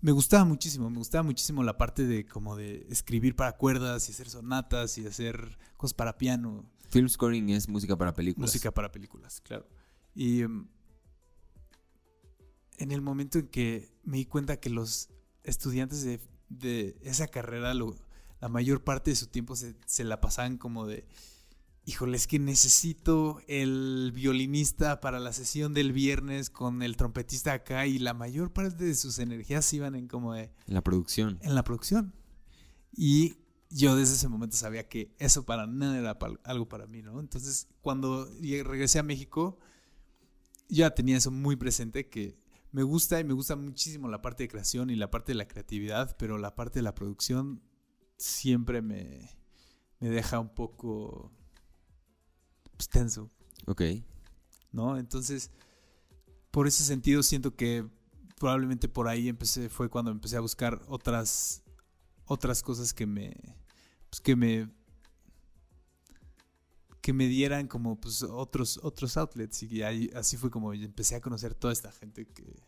Me 0.00 0.12
gustaba 0.12 0.44
muchísimo, 0.44 0.90
me 0.90 0.98
gustaba 0.98 1.22
muchísimo 1.22 1.62
la 1.64 1.78
parte 1.78 2.06
de 2.06 2.26
como 2.26 2.54
de 2.56 2.86
escribir 2.90 3.34
para 3.34 3.56
cuerdas 3.56 4.08
y 4.08 4.12
hacer 4.12 4.28
sonatas 4.28 4.98
y 4.98 5.06
hacer 5.06 5.58
cosas 5.76 5.94
para 5.94 6.18
piano, 6.18 6.64
Film 6.90 7.08
scoring 7.08 7.48
es 7.50 7.68
música 7.68 7.96
para 7.96 8.14
películas. 8.14 8.48
música 8.50 8.70
para 8.72 8.92
películas, 8.92 9.40
claro. 9.40 9.66
Y 10.14 10.42
em, 10.42 10.68
en 12.78 12.92
el 12.92 13.00
momento 13.02 13.38
en 13.38 13.48
que 13.48 13.90
me 14.04 14.18
di 14.18 14.26
cuenta 14.26 14.58
que 14.60 14.70
los 14.70 15.08
estudiantes 15.42 16.02
de, 16.04 16.20
de 16.48 16.96
esa 17.02 17.26
carrera, 17.28 17.74
lo- 17.74 17.96
la 18.40 18.48
mayor 18.48 18.84
parte 18.84 19.10
de 19.10 19.16
su 19.16 19.26
tiempo 19.26 19.56
se, 19.56 19.74
se 19.86 20.04
la 20.04 20.20
pasaban 20.20 20.58
como 20.58 20.86
de, 20.86 21.06
híjole, 21.86 22.16
es 22.16 22.26
que 22.26 22.40
necesito 22.40 23.40
el 23.46 24.10
violinista 24.12 25.00
para 25.00 25.20
la 25.20 25.32
sesión 25.32 25.72
del 25.72 25.92
viernes 25.92 26.50
con 26.50 26.82
el 26.82 26.96
trompetista 26.96 27.52
acá 27.52 27.86
y 27.86 28.00
la 28.00 28.12
mayor 28.12 28.52
parte 28.52 28.84
de 28.84 28.94
sus 28.96 29.20
energías 29.20 29.72
iban 29.72 29.94
en 29.94 30.08
como 30.08 30.34
de, 30.34 30.50
En 30.66 30.74
la 30.74 30.82
producción. 30.82 31.38
en 31.42 31.54
la 31.54 31.62
producción. 31.62 32.12
Y 32.92 33.36
yo 33.70 33.94
desde 33.94 34.14
ese 34.14 34.28
momento 34.28 34.56
sabía 34.56 34.88
que 34.88 35.14
eso 35.18 35.46
para 35.46 35.68
nada 35.68 35.96
era 35.96 36.18
algo 36.42 36.68
para 36.68 36.88
mí, 36.88 37.02
¿no? 37.02 37.20
Entonces, 37.20 37.68
cuando 37.82 38.28
regresé 38.40 38.98
a 38.98 39.04
México, 39.04 39.60
ya 40.68 40.90
tenía 40.90 41.16
eso 41.16 41.30
muy 41.30 41.54
presente, 41.54 42.08
que 42.08 42.36
me 42.72 42.82
gusta 42.82 43.20
y 43.20 43.24
me 43.24 43.32
gusta 43.32 43.54
muchísimo 43.54 44.08
la 44.08 44.22
parte 44.22 44.42
de 44.42 44.48
creación 44.48 44.90
y 44.90 44.96
la 44.96 45.10
parte 45.12 45.32
de 45.32 45.36
la 45.36 45.46
creatividad, 45.46 46.16
pero 46.18 46.36
la 46.36 46.56
parte 46.56 46.80
de 46.80 46.82
la 46.82 46.96
producción 46.96 47.62
siempre 48.16 48.82
me, 48.82 49.30
me 50.00 50.08
deja 50.08 50.40
un 50.40 50.52
poco 50.52 51.32
pues, 52.76 52.88
tenso. 52.88 53.30
Ok. 53.66 53.82
¿no? 54.76 54.98
Entonces, 54.98 55.50
por 56.50 56.68
ese 56.68 56.84
sentido 56.84 57.22
siento 57.22 57.56
que 57.56 57.88
probablemente 58.38 58.88
por 58.88 59.08
ahí 59.08 59.28
empecé, 59.28 59.68
fue 59.68 59.88
cuando 59.88 60.10
empecé 60.10 60.36
a 60.36 60.40
buscar 60.40 60.82
otras, 60.86 61.62
otras 62.26 62.62
cosas 62.62 62.92
que 62.92 63.06
me, 63.06 63.34
pues 64.10 64.20
que 64.20 64.36
me, 64.36 64.70
que 67.00 67.12
me 67.12 67.26
dieran 67.26 67.66
como 67.66 67.98
pues 67.98 68.22
otros, 68.22 68.78
otros 68.82 69.16
outlets 69.16 69.62
y 69.62 69.82
ahí, 69.82 70.10
así 70.14 70.36
fue 70.36 70.50
como 70.50 70.72
empecé 70.74 71.16
a 71.16 71.20
conocer 71.20 71.54
toda 71.54 71.72
esta 71.72 71.90
gente 71.90 72.26
que, 72.26 72.62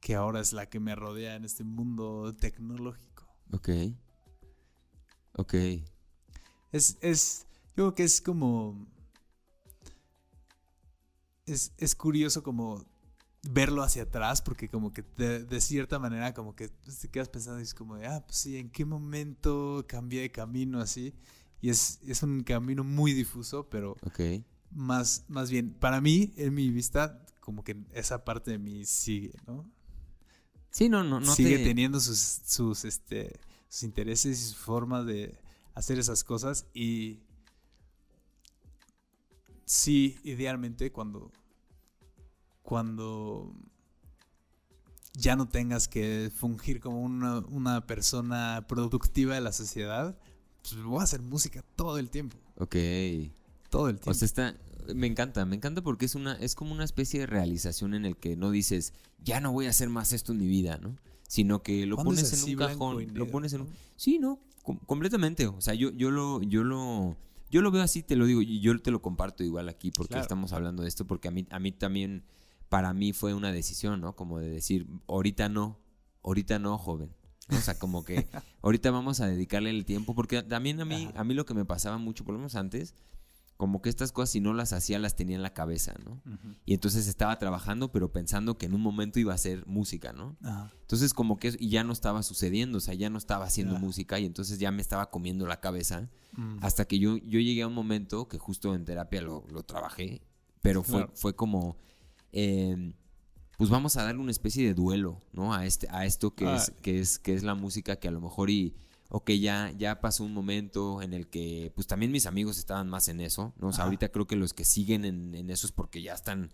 que 0.00 0.14
ahora 0.14 0.40
es 0.40 0.52
la 0.52 0.70
que 0.70 0.78
me 0.78 0.94
rodea 0.94 1.34
en 1.34 1.44
este 1.44 1.64
mundo 1.64 2.34
tecnológico. 2.36 3.26
Ok. 3.50 3.68
Ok. 5.36 5.54
Es, 6.70 6.96
es, 7.00 7.46
yo 7.68 7.74
creo 7.74 7.94
que 7.94 8.04
es 8.04 8.20
como, 8.20 8.86
es, 11.46 11.72
es 11.78 11.94
curioso 11.94 12.42
como 12.42 12.84
verlo 13.42 13.82
hacia 13.82 14.04
atrás, 14.04 14.40
porque 14.40 14.68
como 14.68 14.92
que 14.92 15.04
de, 15.16 15.44
de 15.44 15.60
cierta 15.60 15.98
manera 15.98 16.32
como 16.32 16.56
que 16.56 16.68
te 16.68 17.08
quedas 17.08 17.28
pensando 17.28 17.60
y 17.60 17.64
es 17.64 17.74
como, 17.74 17.96
de, 17.96 18.06
ah, 18.06 18.24
pues 18.26 18.38
sí, 18.38 18.56
¿en 18.56 18.70
qué 18.70 18.84
momento 18.84 19.84
cambié 19.86 20.22
de 20.22 20.30
camino 20.32 20.80
así? 20.80 21.12
Y 21.60 21.70
es, 21.70 22.00
es 22.06 22.22
un 22.22 22.42
camino 22.42 22.84
muy 22.84 23.12
difuso, 23.12 23.68
pero 23.68 23.96
más, 24.70 25.24
más 25.28 25.50
bien, 25.50 25.74
para 25.74 26.00
mí, 26.00 26.32
en 26.36 26.54
mi 26.54 26.70
vista, 26.70 27.24
como 27.40 27.62
que 27.64 27.76
esa 27.92 28.24
parte 28.24 28.50
de 28.52 28.58
mí 28.58 28.84
sigue, 28.86 29.32
¿no? 29.46 29.70
Sí, 30.70 30.88
no, 30.88 31.04
no, 31.04 31.20
no 31.20 31.34
sigue 31.34 31.58
te- 31.58 31.64
teniendo 31.64 32.00
sus, 32.00 32.18
sus, 32.18 32.84
este, 32.84 33.38
sus 33.68 33.84
intereses 33.84 34.40
y 34.40 34.44
su 34.50 34.56
forma 34.56 35.04
de 35.04 35.38
hacer 35.74 35.98
esas 35.98 36.24
cosas. 36.24 36.66
Y 36.74 37.20
sí, 39.64 40.18
idealmente, 40.24 40.92
cuando, 40.92 41.30
cuando 42.62 43.54
ya 45.14 45.36
no 45.36 45.48
tengas 45.48 45.88
que 45.88 46.30
fungir 46.34 46.80
como 46.80 47.00
una, 47.00 47.38
una 47.40 47.86
persona 47.86 48.64
productiva 48.68 49.34
de 49.34 49.40
la 49.40 49.52
sociedad, 49.52 50.18
pues 50.62 50.82
voy 50.82 51.00
a 51.00 51.04
hacer 51.04 51.22
música 51.22 51.62
todo 51.76 51.98
el 51.98 52.10
tiempo. 52.10 52.36
Ok. 52.56 52.76
Todo 53.70 53.88
el 53.88 53.96
tiempo. 53.96 54.10
O 54.10 54.14
sea, 54.14 54.26
está, 54.26 54.56
me 54.94 55.06
encanta, 55.06 55.44
me 55.44 55.56
encanta 55.56 55.82
porque 55.82 56.06
es 56.06 56.14
una, 56.14 56.34
es 56.34 56.54
como 56.54 56.72
una 56.72 56.84
especie 56.84 57.20
de 57.20 57.26
realización 57.26 57.94
en 57.94 58.04
el 58.06 58.16
que 58.16 58.36
no 58.36 58.50
dices, 58.50 58.92
ya 59.22 59.40
no 59.40 59.52
voy 59.52 59.66
a 59.66 59.70
hacer 59.70 59.88
más 59.88 60.12
esto 60.12 60.32
en 60.32 60.38
mi 60.38 60.46
vida, 60.46 60.78
¿no? 60.78 60.96
Sino 61.28 61.62
que 61.62 61.86
lo 61.86 61.96
pones 61.96 62.32
en 62.32 62.50
un 62.50 62.56
cajón, 62.56 63.14
lo 63.14 63.28
pones 63.28 63.52
en 63.54 63.62
un, 63.62 63.68
sí, 63.96 64.18
no, 64.18 64.38
com- 64.62 64.78
completamente. 64.86 65.46
O 65.46 65.60
sea, 65.60 65.74
yo, 65.74 65.90
yo 65.90 66.10
lo, 66.10 66.42
yo 66.42 66.64
lo, 66.64 67.16
yo 67.50 67.62
lo 67.62 67.70
veo 67.70 67.82
así, 67.82 68.02
te 68.02 68.16
lo 68.16 68.26
digo, 68.26 68.42
y 68.42 68.60
yo 68.60 68.78
te 68.80 68.90
lo 68.90 69.00
comparto 69.02 69.44
igual 69.44 69.68
aquí 69.68 69.90
porque 69.90 70.10
Claro. 70.10 70.22
estamos 70.22 70.52
hablando 70.52 70.82
de 70.82 70.88
esto, 70.88 71.06
porque 71.06 71.28
a 71.28 71.30
mí, 71.30 71.46
a 71.50 71.58
mí 71.58 71.72
también, 71.72 72.24
para 72.68 72.92
mí 72.92 73.12
fue 73.12 73.34
una 73.34 73.52
decisión, 73.52 74.00
¿no? 74.00 74.16
Como 74.16 74.38
de 74.38 74.48
decir, 74.50 74.86
ahorita 75.06 75.48
no, 75.48 75.78
ahorita 76.22 76.58
no, 76.58 76.76
joven. 76.78 77.10
O 77.50 77.56
sea, 77.56 77.78
como 77.78 78.04
que 78.04 78.26
ahorita 78.62 78.90
vamos 78.90 79.20
a 79.20 79.26
dedicarle 79.26 79.70
el 79.70 79.84
tiempo, 79.84 80.14
porque 80.14 80.42
también 80.42 80.80
a 80.80 80.84
mí, 80.84 81.08
Ajá. 81.10 81.20
a 81.20 81.24
mí 81.24 81.34
lo 81.34 81.44
que 81.46 81.54
me 81.54 81.64
pasaba 81.64 81.98
mucho, 81.98 82.24
por 82.24 82.32
lo 82.32 82.38
menos 82.38 82.54
antes, 82.56 82.94
como 83.56 83.80
que 83.82 83.88
estas 83.88 84.10
cosas 84.12 84.30
si 84.30 84.40
no 84.40 84.52
las 84.52 84.72
hacía 84.72 84.98
las 84.98 85.14
tenía 85.16 85.36
en 85.36 85.42
la 85.42 85.54
cabeza, 85.54 85.94
¿no? 86.04 86.20
Y 86.66 86.74
entonces 86.74 87.06
estaba 87.06 87.38
trabajando, 87.38 87.92
pero 87.92 88.12
pensando 88.12 88.58
que 88.58 88.66
en 88.66 88.74
un 88.74 88.80
momento 88.80 89.20
iba 89.20 89.32
a 89.32 89.36
hacer 89.36 89.64
música, 89.66 90.12
¿no? 90.12 90.36
Entonces 90.80 91.14
como 91.14 91.38
que 91.38 91.54
y 91.58 91.68
ya 91.70 91.84
no 91.84 91.92
estaba 91.92 92.22
sucediendo, 92.22 92.78
o 92.78 92.80
sea, 92.80 92.94
ya 92.94 93.10
no 93.10 93.18
estaba 93.18 93.44
haciendo 93.46 93.78
música 93.78 94.18
y 94.18 94.26
entonces 94.26 94.58
ya 94.58 94.70
me 94.72 94.82
estaba 94.82 95.10
comiendo 95.10 95.46
la 95.46 95.60
cabeza 95.60 96.08
Mm. 96.36 96.58
hasta 96.62 96.84
que 96.84 96.98
yo, 96.98 97.16
yo 97.18 97.38
llegué 97.38 97.62
a 97.62 97.68
un 97.68 97.74
momento 97.74 98.26
que 98.26 98.38
justo 98.38 98.74
en 98.74 98.84
terapia 98.84 99.22
lo, 99.22 99.46
lo 99.52 99.62
trabajé, 99.62 100.20
pero 100.62 100.82
fue, 100.82 101.02
Claro. 101.02 101.12
fue 101.14 101.36
como, 101.36 101.76
eh, 102.32 102.92
pues 103.56 103.70
vamos 103.70 103.96
a 103.96 104.02
darle 104.02 104.20
una 104.20 104.32
especie 104.32 104.66
de 104.66 104.74
duelo, 104.74 105.22
¿no? 105.32 105.54
A, 105.54 105.64
este, 105.64 105.86
a 105.90 106.04
esto 106.06 106.34
que, 106.34 106.46
Ah. 106.48 106.56
es, 106.56 106.72
que, 106.82 106.98
es, 106.98 107.20
que 107.20 107.34
es 107.34 107.44
la 107.44 107.54
música 107.54 107.94
que 107.96 108.08
a 108.08 108.10
lo 108.10 108.20
mejor 108.20 108.50
y, 108.50 108.74
ok, 109.10 109.30
ya, 109.32 109.72
ya 109.76 110.00
pasó 110.00 110.24
un 110.24 110.32
momento 110.34 111.02
en 111.02 111.12
el 111.14 111.26
que, 111.28 111.70
pues 111.74 111.86
también 111.86 112.10
mis 112.12 112.26
amigos 112.26 112.58
estaban 112.58 112.88
más 112.88 113.08
en 113.08 113.20
eso, 113.20 113.52
¿no? 113.58 113.68
O 113.68 113.72
sea, 113.72 113.80
Ajá. 113.82 113.84
ahorita 113.84 114.08
creo 114.10 114.26
que 114.26 114.36
los 114.36 114.52
que 114.54 114.64
siguen 114.64 115.04
en, 115.04 115.34
en 115.34 115.50
eso 115.50 115.66
es 115.66 115.72
porque 115.72 116.02
ya 116.02 116.14
están 116.14 116.50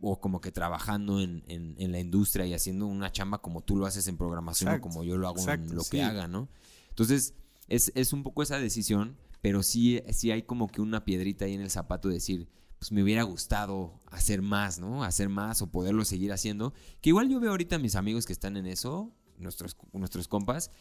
o 0.00 0.20
como 0.20 0.40
que 0.40 0.50
trabajando 0.50 1.20
en, 1.20 1.44
en- 1.46 1.76
en 1.78 1.92
la 1.92 2.00
industria 2.00 2.44
y 2.44 2.54
haciendo 2.54 2.86
una 2.86 3.12
chamba 3.12 3.38
como 3.38 3.60
tú 3.60 3.76
lo 3.76 3.86
haces 3.86 4.08
en 4.08 4.16
programación 4.16 4.70
Exacto, 4.70 4.88
o 4.88 4.90
como 4.90 5.04
yo 5.04 5.16
lo 5.16 5.28
hago 5.28 5.38
exacto, 5.38 5.70
en 5.70 5.76
lo 5.76 5.82
sí. 5.84 5.90
que 5.90 6.02
haga, 6.02 6.26
¿no? 6.26 6.48
Entonces, 6.88 7.34
es, 7.68 7.92
es 7.94 8.12
un 8.12 8.24
poco 8.24 8.42
esa 8.42 8.58
decisión, 8.58 9.16
pero 9.40 9.62
sí, 9.62 10.02
sí 10.10 10.32
hay 10.32 10.42
como 10.42 10.66
que 10.68 10.80
una 10.80 11.04
piedrita 11.04 11.44
ahí 11.44 11.54
en 11.54 11.60
el 11.60 11.70
zapato 11.70 12.08
de 12.08 12.14
decir, 12.14 12.48
pues 12.80 12.90
me 12.90 13.00
hubiera 13.04 13.22
gustado 13.22 14.00
hacer 14.10 14.42
más, 14.42 14.80
¿no? 14.80 15.04
Hacer 15.04 15.28
más 15.28 15.62
o 15.62 15.68
poderlo 15.70 16.04
seguir 16.04 16.32
haciendo. 16.32 16.74
Que 17.00 17.10
igual 17.10 17.28
yo 17.28 17.38
veo 17.38 17.50
ahorita 17.52 17.76
a 17.76 17.78
mis 17.78 17.94
amigos 17.94 18.26
que 18.26 18.32
están 18.32 18.56
en 18.56 18.66
eso, 18.66 19.12
nuestros, 19.38 19.76
nuestros 19.92 20.26
compas, 20.26 20.72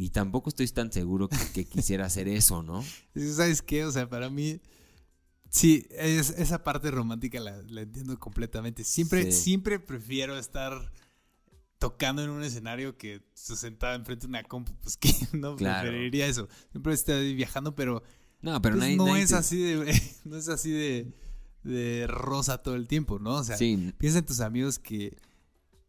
y 0.00 0.10
tampoco 0.10 0.48
estoy 0.48 0.68
tan 0.68 0.92
seguro 0.92 1.28
que, 1.28 1.36
que 1.52 1.64
quisiera 1.64 2.06
hacer 2.06 2.28
eso, 2.28 2.62
¿no? 2.62 2.84
¿Sabes 3.34 3.62
qué? 3.62 3.84
O 3.84 3.90
sea, 3.90 4.08
para 4.08 4.30
mí, 4.30 4.60
sí, 5.50 5.86
es- 5.90 6.30
esa 6.30 6.62
parte 6.62 6.90
romántica 6.92 7.40
la, 7.40 7.60
la 7.68 7.80
entiendo 7.82 8.16
completamente. 8.18 8.84
Siempre, 8.84 9.32
Sí. 9.32 9.42
siempre 9.42 9.80
prefiero 9.80 10.38
estar 10.38 10.92
tocando 11.80 12.22
en 12.22 12.30
un 12.30 12.42
escenario 12.44 12.96
que 12.96 13.22
sentada 13.34 13.94
enfrente 13.96 14.26
de 14.26 14.30
una 14.30 14.42
compu. 14.44 14.72
Pues 14.82 14.96
que 15.00 15.12
no 15.32 15.56
Claro. 15.56 15.88
preferiría 15.88 16.26
eso. 16.28 16.48
Siempre 16.70 16.94
estoy 16.94 17.34
viajando, 17.34 17.74
pero, 17.74 18.02
No, 18.40 18.60
pero 18.62 18.74
pues, 18.76 18.84
nadie, 18.84 18.96
no, 18.96 19.06
nadie 19.06 19.22
es 19.22 19.30
te- 19.30 19.36
así 19.36 19.58
de, 19.60 20.00
no 20.24 20.36
es 20.36 20.48
así 20.48 20.70
de, 20.70 21.12
de 21.64 22.06
rosa 22.06 22.58
todo 22.58 22.76
el 22.76 22.86
tiempo, 22.86 23.18
¿no? 23.18 23.34
O 23.36 23.44
sea, 23.44 23.56
Sí, 23.56 23.92
piensa 23.98 24.20
en 24.20 24.26
tus 24.26 24.38
amigos 24.40 24.78
que 24.78 25.16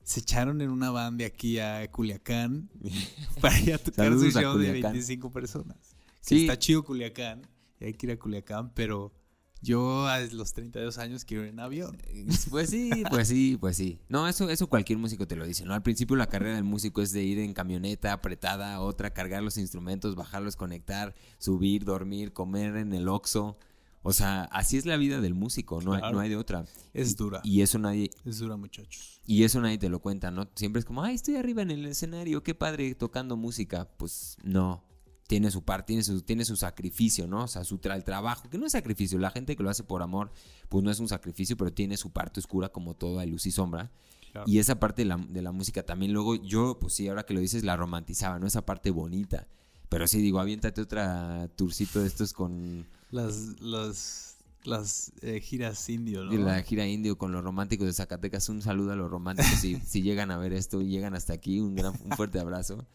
se 0.09 0.21
echaron 0.21 0.59
en 0.59 0.71
una 0.71 0.89
van 0.89 1.17
de 1.17 1.25
aquí 1.25 1.59
a 1.59 1.87
Culiacán 1.91 2.67
para 3.41 3.59
ir 3.59 3.75
a 3.75 3.77
tocar 3.77 4.11
su 4.13 4.31
show 4.31 4.57
de 4.57 4.69
Culiacán. 4.69 4.93
25 4.93 5.31
personas. 5.31 5.77
Sí. 6.19 6.35
Sí. 6.35 6.41
Está 6.41 6.57
chido 6.57 6.83
Culiacán 6.83 7.47
y 7.79 7.85
hay 7.85 7.93
que 7.93 8.07
ir 8.07 8.13
a 8.13 8.17
Culiacán, 8.17 8.73
pero 8.73 9.13
yo 9.61 10.07
a 10.07 10.19
los 10.21 10.53
32 10.53 10.97
años 10.97 11.25
quiero 11.25 11.43
ir 11.43 11.49
en 11.49 11.59
avión. 11.59 12.01
Pues 12.49 12.71
sí, 12.71 12.89
pues 13.11 13.27
sí, 13.27 13.55
pues 13.61 13.77
sí. 13.77 13.99
No, 14.09 14.27
eso, 14.27 14.49
eso 14.49 14.65
cualquier 14.65 14.97
músico 14.97 15.27
te 15.27 15.35
lo 15.35 15.45
dice, 15.45 15.63
¿no? 15.63 15.75
Al 15.75 15.83
principio 15.83 16.15
la 16.15 16.25
carrera 16.25 16.55
del 16.55 16.63
músico 16.63 17.03
es 17.03 17.11
de 17.11 17.21
ir 17.21 17.37
en 17.37 17.53
camioneta 17.53 18.11
apretada, 18.11 18.79
otra, 18.81 19.13
cargar 19.13 19.43
los 19.43 19.59
instrumentos, 19.59 20.15
bajarlos, 20.15 20.55
conectar, 20.55 21.13
subir, 21.37 21.85
dormir, 21.85 22.33
comer 22.33 22.77
en 22.77 22.93
el 22.93 23.07
Oxxo. 23.09 23.59
O 24.01 24.13
sea, 24.13 24.43
así 24.45 24.77
es 24.77 24.85
la 24.85 24.95
vida 24.97 25.19
del 25.19 25.33
músico, 25.33 25.81
no, 25.81 25.93
hay, 25.93 26.01
no 26.11 26.19
hay 26.19 26.29
de 26.29 26.37
otra. 26.37 26.63
Es 26.93 27.17
dura. 27.17 27.41
Y 27.43 27.61
eso 27.61 27.77
nadie, 27.79 28.09
Es 28.25 28.39
dura, 28.39 28.55
muchachos. 28.55 29.19
y 29.25 29.43
eso 29.43 29.59
nadie 29.59 29.77
te 29.77 29.89
lo 29.89 29.99
cuenta, 29.99 30.31
¿no? 30.31 30.47
Siempre 30.55 30.79
es 30.79 30.85
como, 30.85 31.03
ay, 31.03 31.15
estoy 31.15 31.35
arriba 31.35 31.61
en 31.61 31.71
el 31.71 31.85
escenario, 31.85 32.41
qué 32.41 32.55
padre 32.55 32.95
tocando 32.95 33.35
música. 33.35 33.89
Pues 33.97 34.37
no, 34.43 34.83
tiene 35.27 35.51
su 35.51 35.63
parte, 35.63 35.87
tiene 35.87 36.03
su, 36.03 36.21
tiene 36.21 36.45
su 36.45 36.55
sacrificio, 36.55 37.27
¿no? 37.27 37.43
O 37.43 37.47
sea, 37.47 37.65
su 37.65 37.77
tra- 37.77 37.95
el 37.95 38.05
trabajo, 38.05 38.49
que 38.49 38.57
no 38.57 38.65
es 38.65 38.71
sacrificio, 38.71 39.19
la 39.19 39.31
gente 39.31 39.55
que 39.57 39.63
lo 39.63 39.69
hace 39.69 39.83
por 39.83 40.01
amor, 40.01 40.31
pues 40.69 40.81
no 40.83 40.89
es 40.91 40.99
un 40.99 41.09
sacrificio, 41.09 41.57
pero 41.57 41.73
tiene 41.73 41.97
su 41.97 42.11
parte 42.11 42.39
oscura 42.39 42.69
como 42.69 42.93
todo, 42.95 43.19
hay 43.19 43.29
luz 43.29 43.45
y 43.47 43.51
sombra. 43.51 43.91
Claro. 44.31 44.45
Y 44.49 44.59
esa 44.59 44.79
parte 44.79 45.01
de 45.01 45.07
la, 45.07 45.17
de 45.17 45.41
la 45.41 45.51
música 45.51 45.83
también 45.83 46.13
luego, 46.13 46.35
yo, 46.35 46.79
pues 46.79 46.93
sí, 46.93 47.07
ahora 47.09 47.23
que 47.25 47.33
lo 47.33 47.41
dices, 47.41 47.63
la 47.65 47.75
romantizaba, 47.75 48.39
¿no? 48.39 48.47
Esa 48.47 48.65
parte 48.65 48.91
bonita. 48.91 49.47
Pero 49.89 50.07
sí, 50.07 50.21
digo, 50.21 50.39
aviéntate 50.39 50.81
otra 50.81 51.49
tourcito 51.55 51.99
de 51.99 52.07
estos 52.07 52.31
con 52.31 52.87
Las, 53.11 53.59
las, 53.61 54.37
las 54.63 55.11
eh, 55.21 55.39
giras 55.41 55.89
indio, 55.89 56.23
¿no? 56.25 56.31
de 56.31 56.37
la 56.37 56.61
gira 56.61 56.85
indio 56.87 57.17
con 57.17 57.31
los 57.31 57.43
románticos 57.43 57.87
de 57.87 57.93
Zacatecas. 57.93 58.47
Un 58.49 58.61
saludo 58.61 58.91
a 58.91 58.95
los 58.95 59.09
románticos 59.09 59.51
si, 59.59 59.75
si 59.85 60.01
llegan 60.01 60.31
a 60.31 60.37
ver 60.37 60.53
esto 60.53 60.81
y 60.81 60.89
llegan 60.89 61.15
hasta 61.15 61.33
aquí. 61.33 61.59
Un, 61.59 61.75
gran, 61.75 61.93
un 62.03 62.11
fuerte 62.15 62.39
abrazo. 62.39 62.85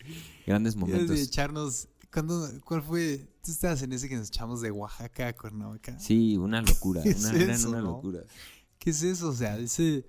Grandes 0.47 0.75
Y 0.75 0.79
es 0.79 0.87
de 0.87 0.93
momentos. 0.95 1.19
echarnos... 1.21 1.89
¿cuándo- 2.13 2.49
¿Cuál 2.65 2.83
fue? 2.83 3.27
Tú 3.45 3.51
estabas 3.51 3.83
en 3.83 3.93
ese 3.93 4.09
que 4.09 4.17
nos 4.17 4.29
echamos 4.29 4.61
de 4.61 4.71
Oaxaca 4.71 5.29
a 5.29 5.33
Cuernavaca. 5.33 5.99
Sí, 5.99 6.37
una 6.37 6.63
locura. 6.63 7.03
¿Qué 7.05 7.11
es 7.11 7.25
Una, 7.25 7.37
eran 7.39 7.51
eso, 7.51 7.69
una 7.71 7.79
no? 7.81 7.87
locura. 7.93 8.21
¿Qué 8.79 8.91
es 8.91 9.03
eso? 9.03 9.29
O 9.31 9.35
sea, 9.35 9.59
ese, 9.59 10.07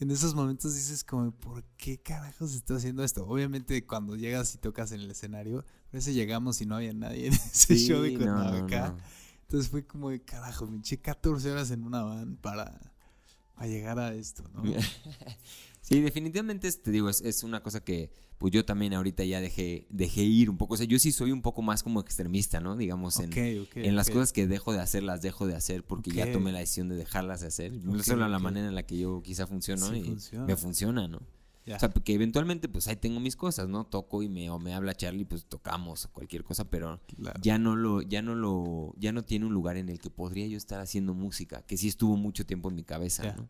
en 0.00 0.10
esos 0.10 0.34
momentos 0.34 0.74
dices 0.74 1.04
como, 1.04 1.30
¿por 1.32 1.64
qué 1.76 1.98
carajos 2.00 2.54
está 2.54 2.76
haciendo 2.76 3.04
esto? 3.04 3.26
Obviamente 3.26 3.86
cuando 3.86 4.16
llegas 4.16 4.54
y 4.54 4.58
tocas 4.58 4.92
en 4.92 5.00
el 5.00 5.10
escenario, 5.10 5.60
a 5.60 5.92
veces 5.92 6.14
llegamos 6.14 6.60
y 6.60 6.66
no 6.66 6.76
había 6.76 6.92
nadie 6.92 7.28
en 7.28 7.32
ese 7.34 7.76
Sí, 7.76 7.88
show 7.88 8.02
de 8.02 8.14
Cuernavaca. 8.16 8.88
no, 8.88 8.96
no. 8.96 9.02
Entonces 9.42 9.70
fue 9.70 9.86
como, 9.86 10.10
de, 10.10 10.22
carajo, 10.22 10.66
me 10.66 10.78
eché 10.78 11.00
14 11.00 11.50
horas 11.52 11.70
en 11.70 11.84
una 11.84 12.02
van 12.02 12.36
para, 12.36 12.92
para 13.54 13.66
llegar 13.68 13.98
a 13.98 14.14
esto, 14.14 14.42
¿no? 14.52 14.62
Sí, 15.84 16.00
definitivamente 16.00 16.72
te 16.72 16.90
digo, 16.90 17.10
es, 17.10 17.20
es 17.20 17.42
una 17.42 17.62
cosa 17.62 17.84
que 17.84 18.10
pues 18.38 18.52
yo 18.52 18.64
también 18.64 18.94
ahorita 18.94 19.22
ya 19.24 19.42
dejé, 19.42 19.86
dejé 19.90 20.22
ir 20.22 20.48
un 20.48 20.56
poco. 20.56 20.74
O 20.74 20.76
sea, 20.78 20.86
yo 20.86 20.98
sí 20.98 21.12
soy 21.12 21.30
un 21.30 21.42
poco 21.42 21.60
más 21.60 21.82
como 21.82 22.00
extremista, 22.00 22.58
¿no? 22.58 22.74
Digamos, 22.74 23.20
en, 23.20 23.94
las 23.94 24.08
cosas 24.08 24.32
que 24.32 24.46
dejo 24.46 24.72
de 24.72 24.80
hacer, 24.80 25.02
las 25.02 25.20
dejo 25.20 25.46
de 25.46 25.54
hacer 25.54 25.84
porque 25.84 26.10
ya 26.10 26.32
tomé 26.32 26.52
la 26.52 26.60
decisión 26.60 26.88
de 26.88 26.96
dejarlas 26.96 27.42
de 27.42 27.48
hacer. 27.48 27.74
Esa 27.98 28.12
es 28.14 28.18
la 28.18 28.38
manera 28.38 28.66
en 28.66 28.74
la 28.74 28.84
que 28.84 28.96
yo 28.96 29.22
quizá 29.22 29.46
funciono 29.46 29.86
Sí 29.90 29.98
y 29.98 30.04
funciona. 30.04 30.46
me 30.46 30.56
funciona, 30.56 31.06
¿no? 31.06 31.18
O 31.18 31.78
sea, 31.78 31.90
porque 31.90 32.14
eventualmente 32.14 32.68
pues 32.68 32.88
ahí 32.88 32.96
tengo 32.96 33.20
mis 33.20 33.36
cosas, 33.36 33.68
¿no? 33.68 33.84
Toco 33.84 34.22
y 34.22 34.28
me, 34.30 34.48
o 34.48 34.58
me 34.58 34.72
habla 34.72 34.94
Charlie, 34.94 35.26
pues 35.26 35.44
tocamos 35.44 36.06
o 36.06 36.12
cualquier 36.12 36.44
cosa, 36.44 36.64
pero 36.64 37.00
Claro. 37.16 37.40
ya 37.42 37.58
no 37.58 37.76
lo, 37.76 38.00
ya 38.00 38.22
no 38.22 38.34
lo, 38.34 38.94
ya 38.98 39.12
no 39.12 39.22
tiene 39.22 39.46
un 39.46 39.52
lugar 39.52 39.76
en 39.76 39.90
el 39.90 39.98
que 39.98 40.08
podría 40.10 40.46
yo 40.46 40.56
estar 40.56 40.80
haciendo 40.80 41.12
música, 41.14 41.62
que 41.62 41.76
sí 41.76 41.88
estuvo 41.88 42.16
mucho 42.16 42.46
tiempo 42.46 42.68
en 42.70 42.74
mi 42.74 42.84
cabeza. 42.84 43.34
¿no? 43.36 43.48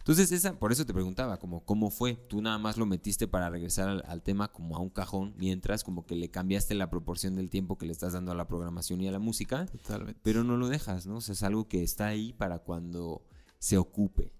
Entonces, 0.00 0.32
esa, 0.32 0.58
por 0.58 0.72
eso 0.72 0.84
te 0.84 0.92
preguntaba, 0.92 1.38
como, 1.38 1.64
¿cómo 1.64 1.90
fue? 1.90 2.14
Tú 2.14 2.42
nada 2.42 2.58
más 2.58 2.76
lo 2.76 2.86
metiste 2.86 3.28
para 3.28 3.48
regresar 3.48 3.88
al, 3.88 4.02
al 4.06 4.22
tema 4.22 4.50
como 4.50 4.76
a 4.76 4.80
un 4.80 4.90
cajón, 4.90 5.34
mientras 5.38 5.84
como 5.84 6.06
que 6.06 6.16
le 6.16 6.30
cambiaste 6.30 6.74
la 6.74 6.90
proporción 6.90 7.36
del 7.36 7.50
tiempo 7.50 7.78
que 7.78 7.86
le 7.86 7.92
estás 7.92 8.14
dando 8.14 8.32
a 8.32 8.34
la 8.34 8.48
programación 8.48 9.00
y 9.02 9.08
a 9.08 9.12
la 9.12 9.18
música, 9.18 9.66
Totalmente. 9.66 10.18
pero 10.24 10.42
no 10.42 10.56
lo 10.56 10.68
dejas, 10.68 11.06
¿no? 11.06 11.16
O 11.16 11.20
sea, 11.20 11.34
es 11.34 11.42
algo 11.42 11.68
que 11.68 11.82
está 11.82 12.06
ahí 12.06 12.32
para 12.32 12.60
cuando 12.60 13.22
se 13.58 13.76
ocupe. 13.78 14.32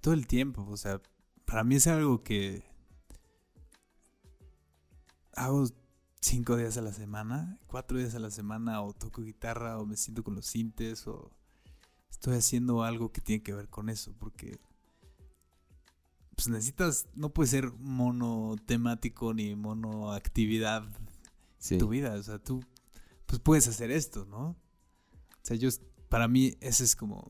Todo 0.00 0.14
el 0.14 0.26
tiempo, 0.26 0.64
o 0.68 0.76
sea, 0.76 1.02
para 1.44 1.64
mí 1.64 1.74
es 1.74 1.86
algo 1.88 2.22
que 2.22 2.64
hago 5.34 5.66
cinco 6.20 6.56
días 6.56 6.76
a 6.76 6.82
la 6.82 6.92
semana, 6.92 7.58
cuatro 7.66 7.98
días 7.98 8.14
a 8.14 8.18
la 8.18 8.30
semana, 8.30 8.82
o 8.82 8.92
toco 8.92 9.22
guitarra, 9.22 9.78
o 9.78 9.86
me 9.86 9.96
siento 9.96 10.24
con 10.24 10.34
los 10.34 10.46
sintes, 10.46 11.06
o 11.06 11.30
estoy 12.10 12.36
haciendo 12.36 12.82
algo 12.82 13.12
que 13.12 13.20
tiene 13.20 13.42
que 13.42 13.52
ver 13.52 13.68
con 13.68 13.88
eso, 13.88 14.14
porque 14.18 14.58
pues 16.36 16.48
necesitas, 16.48 17.06
no 17.14 17.30
puede 17.32 17.48
ser 17.48 17.72
monotemático 17.78 19.34
ni 19.34 19.54
monoactividad 19.56 20.84
Sí. 21.58 21.78
tu 21.78 21.88
vida, 21.88 22.14
o 22.14 22.22
sea, 22.22 22.38
tú 22.38 22.62
pues 23.24 23.40
puedes 23.40 23.66
hacer 23.66 23.90
esto, 23.90 24.24
¿no? 24.26 24.50
O 24.50 24.56
sea, 25.42 25.56
yo, 25.56 25.68
para 26.08 26.28
mí, 26.28 26.54
esa 26.60 26.84
es 26.84 26.94
como, 26.94 27.28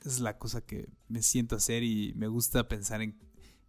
esa 0.00 0.08
es 0.10 0.20
la 0.20 0.38
cosa 0.38 0.60
que 0.60 0.88
me 1.08 1.22
siento 1.22 1.56
hacer 1.56 1.82
y 1.82 2.12
me 2.14 2.28
gusta 2.28 2.68
pensar 2.68 3.02
en, 3.02 3.18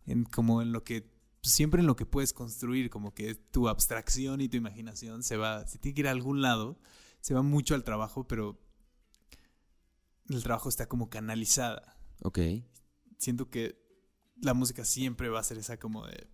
en 0.05 0.23
como 0.25 0.61
en 0.61 0.71
lo 0.71 0.83
que, 0.83 1.09
siempre 1.41 1.81
en 1.81 1.87
lo 1.87 1.95
que 1.95 2.05
puedes 2.05 2.33
construir, 2.33 2.89
como 2.91 3.13
que 3.13 3.33
tu 3.33 3.69
abstracción 3.69 4.41
y 4.41 4.49
tu 4.49 4.57
imaginación 4.57 5.23
se 5.23 5.37
va, 5.37 5.65
se 5.65 5.79
tiene 5.79 5.95
que 5.95 6.01
ir 6.01 6.07
a 6.09 6.11
algún 6.11 6.41
lado, 6.41 6.77
se 7.21 7.33
va 7.33 7.41
mucho 7.41 7.73
al 7.73 7.83
trabajo, 7.83 8.27
pero 8.27 8.59
el 10.29 10.43
trabajo 10.43 10.69
está 10.69 10.87
como 10.87 11.09
canalizada. 11.09 11.97
Ok. 12.21 12.39
Siento 13.17 13.49
que 13.49 13.79
la 14.41 14.53
música 14.53 14.85
siempre 14.85 15.29
va 15.29 15.39
a 15.39 15.43
ser 15.43 15.57
esa 15.57 15.77
como 15.77 16.05
de, 16.05 16.27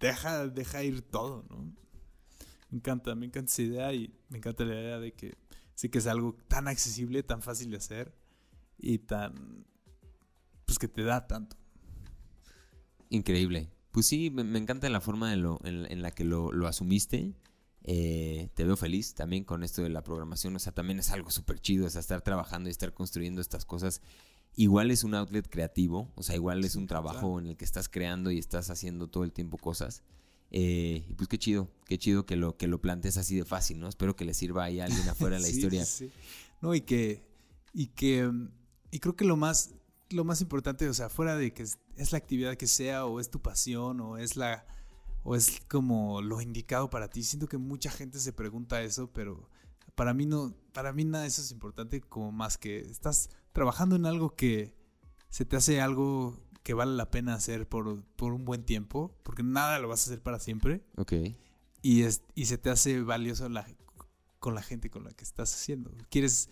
deja, 0.00 0.46
deja 0.48 0.82
ir 0.82 1.02
todo, 1.02 1.44
¿no? 1.48 1.74
Me 2.70 2.78
encanta, 2.78 3.14
me 3.14 3.26
encanta 3.26 3.52
esa 3.52 3.62
idea 3.62 3.92
y 3.92 4.14
me 4.30 4.38
encanta 4.38 4.64
la 4.64 4.74
idea 4.74 4.98
de 4.98 5.12
que 5.12 5.36
sí 5.74 5.88
que 5.88 5.98
es 5.98 6.06
algo 6.06 6.36
tan 6.48 6.68
accesible, 6.68 7.22
tan 7.22 7.42
fácil 7.42 7.70
de 7.70 7.76
hacer 7.76 8.14
y 8.78 8.98
tan, 8.98 9.66
pues 10.64 10.78
que 10.78 10.88
te 10.88 11.02
da 11.02 11.26
tanto. 11.26 11.56
Increíble. 13.10 13.70
Pues 13.90 14.06
sí, 14.06 14.30
me, 14.30 14.58
encanta 14.58 14.88
la 14.88 15.02
forma 15.02 15.30
de 15.30 15.36
lo, 15.36 15.60
en, 15.64 15.84
en 15.90 16.00
la 16.00 16.12
que 16.12 16.24
lo, 16.24 16.50
lo 16.50 16.66
asumiste. 16.66 17.34
Eh, 17.84 18.48
te 18.54 18.64
veo 18.64 18.76
feliz 18.76 19.14
también 19.14 19.44
con 19.44 19.62
esto 19.62 19.82
de 19.82 19.90
la 19.90 20.02
programación. 20.02 20.56
O 20.56 20.58
sea, 20.58 20.72
también 20.72 20.98
es 20.98 21.10
algo 21.10 21.30
súper 21.30 21.60
chido. 21.60 21.86
O 21.86 21.90
sea, 21.90 22.00
estar 22.00 22.22
trabajando 22.22 22.70
y 22.70 22.72
estar 22.72 22.94
construyendo 22.94 23.40
estas 23.40 23.66
cosas. 23.66 24.00
Igual 24.54 24.90
es 24.90 25.02
un 25.04 25.14
outlet 25.14 25.48
creativo. 25.48 26.10
O 26.14 26.22
sea, 26.22 26.34
igual 26.36 26.64
es 26.64 26.72
Sí, 26.72 26.78
un 26.78 26.86
trabajo 26.86 27.20
claro. 27.20 27.38
en 27.40 27.46
el 27.48 27.56
que 27.56 27.64
estás 27.64 27.88
creando 27.88 28.30
y 28.30 28.38
estás 28.38 28.68
haciendo 28.70 29.08
todo 29.08 29.24
el 29.24 29.32
tiempo 29.32 29.56
cosas. 29.58 30.02
Eh, 30.50 31.06
y 31.08 31.14
pues 31.14 31.28
qué 31.28 31.38
chido, 31.38 31.70
qué 31.86 31.96
chido 31.98 32.26
que 32.26 32.36
lo, 32.36 32.56
que 32.58 32.66
lo 32.66 32.80
plantees 32.82 33.16
así 33.16 33.36
de 33.36 33.44
fácil, 33.46 33.80
¿no? 33.80 33.88
Espero 33.88 34.14
que 34.14 34.26
le 34.26 34.34
sirva 34.34 34.64
ahí 34.64 34.80
a 34.80 34.84
alguien 34.84 35.08
afuera 35.08 35.36
de 35.36 35.42
la 35.42 35.48
Sí, 35.50 35.54
historia. 35.56 35.84
sí. 35.86 36.10
No, 36.60 36.74
y 36.74 36.82
que, 36.82 37.26
y 37.72 37.86
que, 37.86 38.30
y 38.90 38.98
creo 38.98 39.16
que 39.16 39.24
lo 39.24 39.36
más, 39.38 39.74
lo 40.10 40.24
más 40.24 40.42
importante, 40.42 40.86
o 40.88 40.94
sea, 40.94 41.08
fuera 41.08 41.36
de 41.36 41.54
que 41.54 41.62
es, 41.62 41.78
es 41.96 42.12
la 42.12 42.18
actividad 42.18 42.56
que 42.56 42.66
sea, 42.66 43.06
o 43.06 43.18
es 43.20 43.30
tu 43.30 43.40
pasión, 43.40 44.00
o 44.02 44.18
es 44.18 44.36
la, 44.36 44.66
o 45.24 45.34
es 45.36 45.60
como 45.68 46.20
lo 46.20 46.42
indicado 46.42 46.90
para 46.90 47.08
ti. 47.08 47.22
Siento 47.22 47.48
que 47.48 47.56
mucha 47.56 47.90
gente 47.90 48.20
se 48.20 48.34
pregunta 48.34 48.82
eso, 48.82 49.10
pero 49.10 49.48
para 49.94 50.14
mí 50.14 50.26
no, 50.26 50.54
para 50.72 50.92
mí 50.92 51.04
nada 51.04 51.22
de 51.22 51.28
eso 51.28 51.42
es 51.42 51.50
importante 51.52 52.00
como 52.00 52.32
más 52.32 52.58
que 52.58 52.78
estás 52.80 53.28
trabajando 53.52 53.96
en 53.96 54.06
algo 54.06 54.34
que 54.34 54.74
se 55.28 55.44
te 55.44 55.56
hace 55.56 55.80
algo 55.80 56.40
que 56.62 56.74
vale 56.74 56.94
la 56.94 57.10
pena 57.10 57.34
hacer 57.34 57.68
por, 57.68 58.02
por 58.16 58.32
un 58.32 58.44
buen 58.44 58.64
tiempo, 58.64 59.14
porque 59.22 59.42
nada 59.42 59.78
lo 59.78 59.88
vas 59.88 60.02
a 60.02 60.10
hacer 60.10 60.22
para 60.22 60.38
siempre 60.38 60.84
Ok. 60.96 61.12
y, 61.82 62.02
es, 62.02 62.22
y 62.34 62.46
se 62.46 62.56
te 62.58 62.70
hace 62.70 63.00
valioso 63.02 63.48
la- 63.48 63.66
con 64.38 64.54
la 64.54 64.62
gente 64.62 64.90
con 64.90 65.04
la 65.04 65.10
que 65.12 65.24
estás 65.24 65.54
haciendo. 65.54 65.92
Quieres 66.10 66.50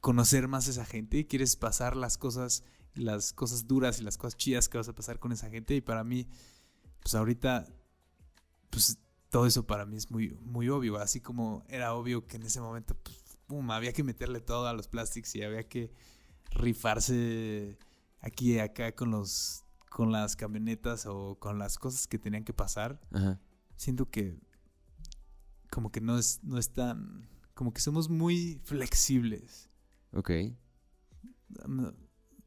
conocer 0.00 0.46
más 0.48 0.68
a 0.68 0.70
esa 0.70 0.84
gente, 0.84 1.26
quieres 1.26 1.56
pasar 1.56 1.96
las 1.96 2.16
cosas, 2.18 2.62
las 2.94 3.32
cosas 3.32 3.66
duras 3.66 4.00
y 4.00 4.04
las 4.04 4.16
cosas 4.18 4.36
chidas 4.36 4.68
que 4.68 4.78
vas 4.78 4.88
a 4.88 4.94
pasar 4.94 5.18
con 5.18 5.32
esa 5.32 5.50
gente. 5.50 5.74
Y 5.74 5.80
para 5.80 6.02
mí, 6.04 6.26
pues 7.02 7.14
ahorita, 7.14 7.66
pues 8.70 8.98
todo 9.30 9.46
eso 9.46 9.66
para 9.66 9.84
mí 9.86 9.96
es 9.96 10.10
muy, 10.10 10.30
muy 10.42 10.68
obvio. 10.68 10.96
Así 10.98 11.20
como 11.20 11.64
era 11.68 11.94
obvio 11.94 12.26
que 12.26 12.36
en 12.36 12.44
ese 12.44 12.60
momento, 12.60 12.96
pues, 13.02 13.38
pum, 13.46 13.70
había 13.70 13.92
que 13.92 14.02
meterle 14.04 14.40
todo 14.40 14.66
a 14.66 14.72
los 14.72 14.88
plastics 14.88 15.34
y 15.36 15.42
había 15.42 15.68
que 15.68 15.92
rifarse 16.50 17.78
aquí 18.20 18.54
y 18.54 18.58
acá 18.58 18.92
con 18.94 19.10
los 19.10 19.62
con 19.90 20.12
las 20.12 20.36
camionetas 20.36 21.06
o 21.06 21.38
con 21.38 21.58
las 21.58 21.78
cosas 21.78 22.06
que 22.06 22.18
tenían 22.18 22.44
que 22.44 22.52
pasar 22.52 23.00
Ajá. 23.12 23.40
siento 23.76 24.10
que 24.10 24.38
como 25.70 25.90
que 25.90 26.00
no 26.00 26.18
es, 26.18 26.40
no 26.42 26.58
es 26.58 26.70
tan, 26.72 27.28
como 27.54 27.72
que 27.72 27.80
somos 27.80 28.08
muy 28.08 28.60
flexibles. 28.64 29.68
Ok. 30.12 30.30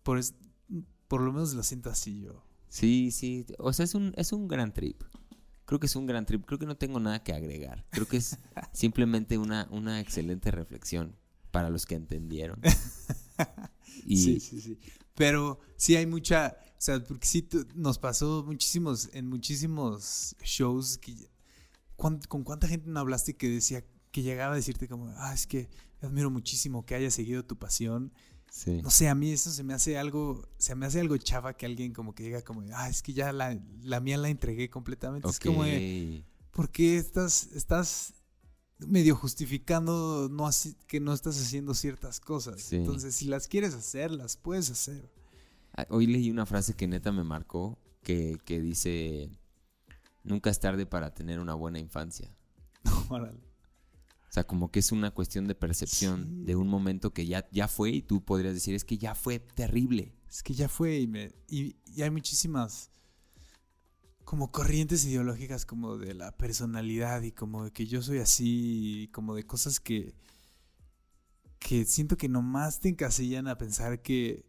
Por, 0.03 0.17
es- 0.19 0.35
por 1.07 1.21
lo 1.21 1.31
menos 1.33 1.53
lo 1.53 1.63
siento 1.63 1.89
así 1.89 2.21
yo. 2.21 2.43
Sí, 2.69 3.11
sí. 3.11 3.45
O 3.57 3.73
sea, 3.73 3.85
es 3.85 3.95
un, 3.95 4.13
es 4.15 4.31
un 4.31 4.47
gran 4.47 4.73
trip. 4.73 5.03
Creo 5.69 5.79
que 5.79 5.85
es 5.85 5.95
un 5.95 6.07
gran 6.07 6.25
trip. 6.25 6.43
Creo 6.47 6.57
que 6.57 6.65
no 6.65 6.75
tengo 6.77 6.99
nada 6.99 7.21
que 7.23 7.31
agregar. 7.31 7.85
Creo 7.91 8.07
que 8.07 8.17
es 8.17 8.39
simplemente 8.73 9.37
una, 9.37 9.67
una 9.69 9.99
excelente 9.99 10.49
reflexión 10.49 11.15
para 11.51 11.69
los 11.69 11.85
que 11.85 11.93
entendieron. 11.93 12.59
Y 14.05 14.17
Sí, 14.17 14.39
sí, 14.39 14.59
sí. 14.61 14.79
Pero 15.13 15.59
sí 15.75 15.95
hay 15.95 16.07
mucha, 16.07 16.57
o 16.71 16.81
sea, 16.81 17.03
porque 17.03 17.27
sí 17.27 17.47
nos 17.75 17.99
pasó 17.99 18.43
muchísimos, 18.45 19.09
en 19.13 19.27
muchísimos 19.27 20.35
shows 20.43 20.97
que, 20.97 21.13
¿cuán- 21.95 22.19
¿con 22.27 22.43
cuánta 22.43 22.67
gente 22.67 22.89
no 22.89 22.99
hablaste 22.99 23.35
que 23.35 23.47
decía, 23.49 23.83
que 24.11 24.23
llegaba 24.23 24.53
a 24.53 24.55
decirte 24.55 24.87
como, 24.87 25.09
ah, 25.17 25.33
es 25.33 25.45
que 25.45 25.69
admiro 26.01 26.31
muchísimo 26.31 26.85
que 26.85 26.95
hayas 26.95 27.13
seguido 27.13 27.45
tu 27.45 27.57
pasión 27.59 28.11
sí. 28.51 28.81
No 28.81 28.89
sé, 28.89 29.07
a 29.09 29.15
mí 29.15 29.31
eso 29.31 29.51
se 29.51 29.63
me 29.63 29.73
hace 29.73 29.97
algo, 29.97 30.47
se 30.57 30.75
me 30.75 30.85
hace 30.85 30.99
algo 30.99 31.17
chafa 31.17 31.53
que 31.53 31.65
alguien 31.65 31.93
como 31.93 32.13
que 32.15 32.23
diga 32.23 32.41
como, 32.41 32.63
ah, 32.73 32.89
es 32.89 33.01
que 33.01 33.13
ya 33.13 33.31
la, 33.31 33.57
la 33.81 33.99
mía 33.99 34.17
la 34.17 34.29
entregué 34.29 34.69
completamente. 34.69 35.27
Es 35.29 35.39
como, 35.39 35.63
de. 35.63 36.23
¿por 36.51 36.69
qué 36.69 36.97
estás, 36.97 37.47
estás 37.53 38.13
medio 38.79 39.15
justificando 39.15 40.29
no 40.31 40.47
así- 40.47 40.75
que 40.87 40.99
no 40.99 41.13
estás 41.13 41.39
haciendo 41.41 41.73
ciertas 41.73 42.19
cosas? 42.19 42.61
Sí. 42.61 42.77
Entonces, 42.77 43.15
si 43.15 43.25
las 43.25 43.47
quieres 43.47 43.73
hacer, 43.73 44.11
las 44.11 44.37
puedes 44.37 44.69
hacer. 44.69 45.09
Ah, 45.75 45.85
Hoy 45.89 46.07
leí 46.07 46.29
una 46.31 46.45
frase 46.45 46.73
que 46.73 46.87
neta 46.87 47.11
me 47.11 47.23
marcó 47.23 47.77
que, 48.03 48.37
que 48.45 48.59
dice, 48.61 49.29
nunca 50.23 50.49
es 50.49 50.59
tarde 50.59 50.85
para 50.85 51.13
tener 51.13 51.39
una 51.39 51.53
buena 51.53 51.79
infancia. 51.79 52.35
Órale. 53.09 53.39
O 54.29 54.31
sea, 54.31 54.45
como 54.45 54.69
que 54.71 54.79
es 54.79 54.91
una 54.91 55.09
cuestión 55.11 55.47
de 55.47 55.55
percepción 55.55 56.25
Sí. 56.27 56.43
de 56.45 56.55
un 56.55 56.67
momento 56.67 57.11
que 57.13 57.25
ya, 57.25 57.47
ya 57.51 57.67
fue 57.67 57.89
y 57.89 58.01
tú 58.03 58.23
podrías 58.23 58.53
decir, 58.53 58.75
es 58.75 58.85
que 58.85 58.97
ya 58.99 59.15
fue 59.15 59.39
terrible. 59.39 60.13
Es 60.29 60.43
que 60.43 60.53
ya 60.53 60.69
fue 60.69 60.99
y, 60.99 61.07
me, 61.07 61.31
y, 61.47 61.75
y 61.87 62.03
hay 62.03 62.11
muchísimas 62.11 62.91
como 64.25 64.51
corrientes 64.51 65.03
ideológicas 65.05 65.65
como 65.65 65.97
de 65.97 66.13
la 66.13 66.37
personalidad 66.37 67.23
y 67.23 67.31
como 67.31 67.63
de 67.65 67.71
que 67.71 67.87
yo 67.87 68.03
soy 68.03 68.19
así 68.19 69.03
y 69.03 69.07
como 69.07 69.33
de 69.35 69.45
cosas 69.47 69.79
que 69.79 70.13
que 71.57 71.83
siento 71.85 72.15
que 72.15 72.29
nomás 72.29 72.79
te 72.79 72.89
encasillan 72.89 73.47
a 73.47 73.57
pensar 73.57 74.01
que 74.01 74.45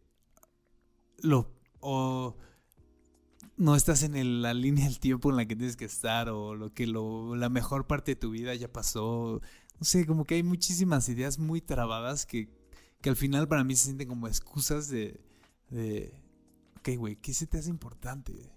lo 1.22 1.50
o 1.80 2.36
no 3.56 3.74
estás 3.74 4.02
en 4.04 4.14
el- 4.16 4.42
la 4.42 4.54
línea 4.54 4.84
del 4.84 5.00
tiempo 5.00 5.30
en 5.30 5.36
la 5.36 5.46
que 5.46 5.56
tienes 5.56 5.76
que 5.76 5.84
estar 5.86 6.28
o 6.30 6.54
lo 6.54 6.72
que 6.72 6.86
lo, 6.86 7.34
la 7.36 7.48
mejor 7.48 7.86
parte 7.86 8.12
de 8.12 8.16
tu 8.16 8.30
vida 8.30 8.54
ya 8.54 8.72
pasó. 8.72 9.40
No 9.80 9.84
sé, 9.84 10.06
como 10.06 10.24
que 10.24 10.34
hay 10.34 10.42
muchísimas 10.42 11.08
ideas 11.08 11.38
muy 11.38 11.60
trabadas 11.60 12.26
que, 12.26 12.48
que 13.00 13.08
al 13.08 13.16
final 13.16 13.48
para 13.48 13.64
mí 13.64 13.74
se 13.74 13.86
sienten 13.86 14.08
como 14.08 14.28
excusas 14.28 14.88
de, 14.88 15.18
de 15.70 16.12
ok, 16.78 16.90
güey, 16.98 17.16
¿qué 17.16 17.32
se 17.32 17.46
te 17.46 17.58
hace 17.58 17.70
importante? 17.70 18.52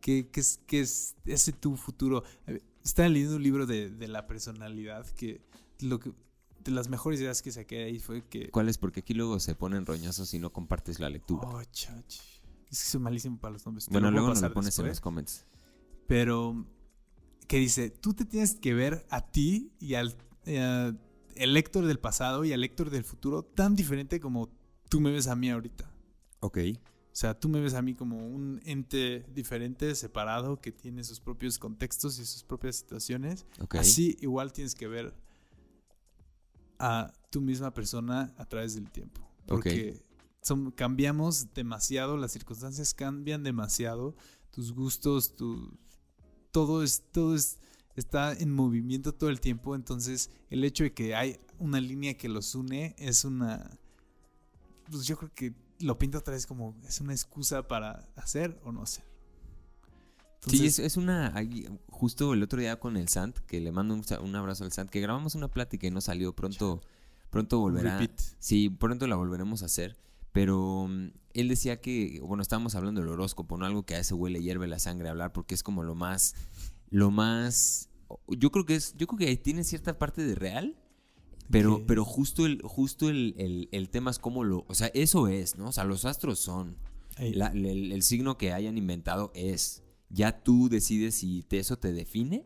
¿Qué, 0.00 0.28
qué 0.30 0.40
es, 0.40 0.60
qué 0.66 0.80
es 0.80 1.14
ese 1.26 1.52
tu 1.52 1.76
futuro? 1.76 2.24
Estaba 2.82 3.08
leyendo 3.08 3.36
un 3.36 3.42
libro 3.42 3.66
de, 3.66 3.90
de 3.90 4.08
la 4.08 4.26
personalidad 4.26 5.06
que 5.10 5.42
lo 5.80 6.00
que 6.00 6.12
de 6.64 6.72
las 6.72 6.88
mejores 6.88 7.20
ideas 7.20 7.42
que 7.42 7.52
saqué 7.52 7.84
ahí 7.84 7.98
fue 7.98 8.22
que 8.26 8.50
¿Cuál 8.50 8.68
es? 8.68 8.78
Porque 8.78 9.00
aquí 9.00 9.14
luego 9.14 9.38
se 9.40 9.54
ponen 9.54 9.86
roñosos 9.86 10.28
si 10.28 10.38
no 10.38 10.52
compartes 10.52 10.98
la 11.00 11.08
lectura. 11.08 11.46
Oh, 11.48 11.62
chach. 11.64 12.18
Es 12.70 12.82
que 12.82 12.90
soy 12.90 13.00
malísimo 13.00 13.38
para 13.38 13.52
los 13.52 13.64
nombres. 13.64 13.88
Bueno, 13.88 14.10
luego 14.10 14.28
nos 14.28 14.42
lo 14.42 14.52
pones 14.52 14.78
en 14.78 14.88
los 14.88 15.00
comments. 15.00 15.44
Pero 16.08 16.66
que 17.46 17.58
dice, 17.58 17.90
tú 17.90 18.14
te 18.14 18.24
tienes 18.24 18.54
que 18.56 18.74
ver 18.74 19.06
a 19.10 19.30
ti 19.30 19.72
y 19.78 19.94
al 19.94 20.16
eh, 20.46 20.92
el 21.34 21.56
Héctor 21.56 21.84
del 21.86 21.98
pasado 21.98 22.44
y 22.44 22.52
al 22.52 22.64
Héctor 22.64 22.90
del 22.90 23.04
futuro 23.04 23.42
tan 23.42 23.74
diferente 23.76 24.20
como 24.20 24.48
tú 24.88 25.00
me 25.00 25.10
ves 25.10 25.26
a 25.26 25.36
mí 25.36 25.50
ahorita. 25.50 25.90
Ok. 26.40 26.58
O 26.78 27.18
sea, 27.18 27.38
tú 27.38 27.48
me 27.48 27.60
ves 27.60 27.74
a 27.74 27.80
mí 27.82 27.94
como 27.94 28.18
un 28.26 28.60
ente 28.64 29.24
diferente, 29.34 29.94
separado, 29.94 30.60
que 30.60 30.70
tiene 30.70 31.02
sus 31.02 31.18
propios 31.20 31.58
contextos 31.58 32.18
y 32.18 32.26
sus 32.26 32.42
propias 32.44 32.76
situaciones. 32.76 33.46
Ok. 33.60 33.76
Así 33.76 34.16
igual 34.20 34.52
tienes 34.52 34.74
que 34.74 34.86
ver 34.86 35.14
a 36.78 37.12
tu 37.30 37.40
misma 37.40 37.72
persona 37.72 38.34
a 38.36 38.44
través 38.44 38.74
del 38.74 38.90
tiempo. 38.90 39.20
Porque 39.46 40.02
son- 40.42 40.70
cambiamos 40.72 41.54
demasiado, 41.54 42.16
las 42.16 42.32
circunstancias 42.32 42.92
cambian 42.94 43.42
demasiado, 43.42 44.14
tus 44.50 44.72
gustos, 44.72 45.36
tu, 45.36 45.70
todo 46.50 46.82
es, 46.82 47.02
todo 47.12 47.34
es, 47.34 47.58
está 47.96 48.32
en 48.32 48.52
movimiento 48.52 49.12
todo 49.12 49.30
el 49.30 49.40
tiempo. 49.40 49.74
Entonces, 49.74 50.30
el 50.50 50.64
hecho 50.64 50.84
de 50.84 50.92
que 50.92 51.14
hay 51.14 51.38
una 51.58 51.80
línea 51.80 52.16
que 52.16 52.28
los 52.28 52.54
une 52.54 52.94
es 52.98 53.24
una. 53.24 53.70
Pues 54.90 55.06
yo 55.06 55.16
creo 55.16 55.32
que 55.34 55.54
lo 55.80 55.98
pinto 55.98 56.18
otra 56.18 56.34
vez 56.34 56.46
como 56.46 56.74
es 56.86 57.00
una 57.00 57.12
excusa 57.12 57.66
para 57.66 58.08
hacer 58.16 58.58
o 58.64 58.72
no 58.72 58.82
hacer. 58.82 59.04
Sí, 60.46 60.66
es, 60.66 60.78
es 60.78 60.96
una. 60.96 61.34
Justo 61.88 62.34
el 62.34 62.42
otro 62.42 62.60
día 62.60 62.78
con 62.78 62.96
el 62.96 63.08
Sant, 63.08 63.38
que 63.38 63.60
le 63.60 63.72
mando 63.72 63.94
un, 63.94 64.04
un 64.22 64.36
abrazo 64.36 64.64
al 64.64 64.72
Sant, 64.72 64.90
que 64.90 65.00
grabamos 65.00 65.34
una 65.34 65.48
plática 65.48 65.86
y 65.86 65.90
no 65.90 66.00
salió. 66.00 66.34
Pronto, 66.34 66.82
pronto 67.30 67.58
volverá. 67.58 67.98
repeat. 67.98 68.20
Sí, 68.38 68.70
pronto 68.70 69.06
la 69.06 69.16
volveremos 69.16 69.62
a 69.62 69.66
hacer. 69.66 69.96
Pero 70.32 70.86
mm, 70.88 71.08
él 71.32 71.48
decía 71.48 71.80
que, 71.80 72.20
bueno, 72.22 72.42
estábamos 72.42 72.74
hablando 72.74 73.00
del 73.00 73.10
horóscopo, 73.10 73.56
¿no? 73.56 73.66
Algo 73.66 73.84
que 73.84 73.94
a 73.94 73.98
ese 73.98 74.14
güey 74.14 74.32
le 74.32 74.42
hierve 74.42 74.66
la 74.66 74.78
sangre 74.78 75.08
hablar, 75.08 75.32
porque 75.32 75.54
es 75.54 75.62
como 75.62 75.82
lo 75.82 75.94
más. 75.94 76.34
Lo 76.90 77.10
más. 77.10 77.88
Yo 78.28 78.50
creo 78.50 78.64
que 78.66 78.74
es. 78.76 78.94
Yo 78.96 79.06
creo 79.06 79.18
que 79.18 79.36
tiene 79.36 79.64
cierta 79.64 79.98
parte 79.98 80.24
de 80.24 80.34
real. 80.34 80.76
Pero, 81.48 81.86
pero 81.86 82.04
justo, 82.04 82.44
el, 82.44 82.60
justo 82.62 83.08
el, 83.08 83.34
el- 83.38 83.68
el 83.70 83.88
tema 83.88 84.10
es 84.10 84.18
cómo 84.18 84.42
lo... 84.42 84.64
O 84.66 84.74
sea, 84.74 84.88
eso 84.94 85.28
es, 85.28 85.56
¿no? 85.56 85.68
O 85.68 85.72
sea, 85.72 85.84
los 85.84 86.04
astros 86.04 86.40
son. 86.40 86.76
La- 87.34 87.46
el, 87.48 87.92
el 87.92 88.02
signo 88.02 88.36
que 88.36 88.52
hayan 88.52 88.76
inventado 88.76 89.30
es. 89.34 89.84
Ya 90.10 90.42
tú 90.42 90.68
decides 90.68 91.14
si 91.16 91.42
te- 91.44 91.58
eso 91.60 91.78
te 91.78 91.92
define 91.92 92.44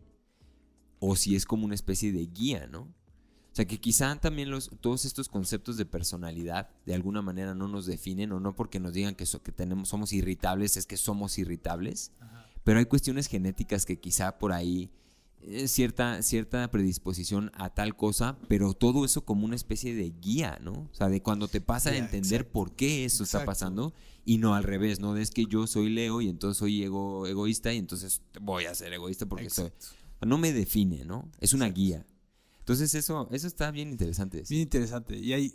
o 0.98 1.16
si 1.16 1.34
es 1.34 1.46
como 1.46 1.64
una 1.64 1.74
especie 1.74 2.12
de 2.12 2.26
guía, 2.26 2.66
¿no? 2.66 2.80
O 2.82 3.54
sea, 3.54 3.64
que 3.66 3.80
quizá 3.80 4.14
también 4.20 4.50
los, 4.50 4.70
todos 4.80 5.04
estos 5.06 5.28
conceptos 5.28 5.76
de 5.78 5.84
personalidad 5.86 6.68
de 6.86 6.94
alguna 6.94 7.20
manera 7.22 7.54
no 7.54 7.68
nos 7.68 7.84
definen 7.86 8.32
o 8.32 8.38
no 8.40 8.54
porque 8.54 8.80
nos 8.80 8.92
digan 8.92 9.14
que, 9.14 9.24
so- 9.26 9.42
que 9.42 9.50
tenemos, 9.52 9.88
somos 9.88 10.12
irritables, 10.12 10.76
es 10.76 10.84
que 10.86 10.96
somos 10.98 11.38
irritables. 11.38 12.12
Pero 12.64 12.78
hay 12.78 12.84
cuestiones 12.86 13.26
genéticas 13.26 13.86
que 13.86 13.98
quizá 13.98 14.38
por 14.38 14.52
ahí 14.52 14.90
eh, 15.42 15.68
cierta, 15.68 16.22
cierta 16.22 16.70
predisposición 16.70 17.50
a 17.54 17.70
tal 17.72 17.96
cosa, 17.96 18.38
pero 18.48 18.74
todo 18.74 19.04
eso 19.06 19.24
como 19.24 19.46
una 19.46 19.56
especie 19.56 19.94
de 19.94 20.10
guía, 20.20 20.58
¿no? 20.60 20.72
O 20.72 20.90
sea, 20.94 21.08
de 21.08 21.22
cuando 21.22 21.48
te 21.48 21.62
pasa 21.62 21.90
a 21.90 21.92
Ya, 21.92 21.98
entender 21.98 22.42
exacto. 22.42 22.52
por 22.52 22.76
qué 22.76 23.06
eso 23.06 23.24
está 23.24 23.44
pasando 23.46 23.94
y 24.26 24.36
no 24.36 24.54
al 24.54 24.64
revés, 24.64 25.00
¿no? 25.00 25.16
Es 25.16 25.30
que 25.30 25.46
yo 25.46 25.66
soy 25.66 25.88
Leo 25.88 26.20
y 26.20 26.28
entonces 26.28 26.58
soy 26.58 26.82
ego, 26.82 27.26
egoísta 27.26 27.72
y 27.72 27.78
entonces 27.78 28.20
voy 28.40 28.66
a 28.66 28.74
ser 28.74 28.92
egoísta 28.92 29.24
porque 29.26 29.48
soy... 29.48 29.70
No 30.26 30.36
me 30.36 30.52
define, 30.52 31.06
¿no? 31.06 31.30
Es 31.40 31.54
una 31.54 31.68
guía. 31.70 32.06
Entonces 32.58 32.94
eso, 32.94 33.26
eso 33.32 33.46
está 33.46 33.70
bien 33.70 33.88
interesante. 33.88 34.44
Bien 34.46 34.60
interesante. 34.60 35.16
Y 35.16 35.32
hay, 35.32 35.54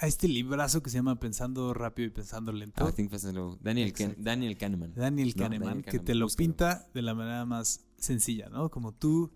hay 0.00 0.08
este 0.08 0.28
librazo 0.28 0.82
que 0.82 0.90
se 0.90 0.96
llama 0.98 1.18
Pensando 1.18 1.74
rápido 1.74 2.06
y 2.06 2.10
pensando 2.10 2.52
lento. 2.52 2.84
Ah, 2.86 2.90
I 2.90 2.92
think 2.92 3.12
and 3.12 3.20
slow. 3.20 3.58
Daniel, 3.60 3.88
Exacto. 3.88 4.14
Daniel 4.22 4.56
Kahneman. 4.56 4.94
Daniel 4.94 5.28
No, 5.34 5.42
Kahneman, 5.42 5.68
Daniel 5.68 5.84
que 5.84 5.90
Kahneman, 5.90 6.04
te 6.06 6.14
lo 6.14 6.26
búscalo. 6.26 6.46
pinta 6.46 6.88
de 6.94 7.02
la 7.02 7.14
manera 7.14 7.44
más 7.46 7.84
sencilla, 7.98 8.48
¿no? 8.48 8.70
Como 8.70 8.92
tú, 8.94 9.32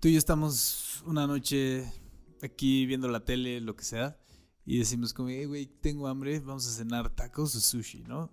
tú 0.00 0.08
y 0.08 0.12
yo 0.12 0.18
estamos 0.18 1.02
una 1.06 1.26
noche 1.26 1.84
aquí 2.42 2.86
viendo 2.86 3.08
la 3.08 3.24
tele, 3.24 3.60
lo 3.60 3.76
que 3.76 3.84
sea, 3.84 4.16
y 4.64 4.78
decimos 4.78 5.12
como, 5.12 5.28
hey, 5.28 5.44
güey, 5.44 5.66
tengo 5.66 6.08
hambre, 6.08 6.40
vamos 6.40 6.66
a 6.66 6.70
cenar 6.72 7.10
tacos 7.10 7.54
o 7.54 7.60
sushi, 7.60 8.04
¿no? 8.04 8.30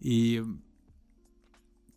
Y 0.00 0.38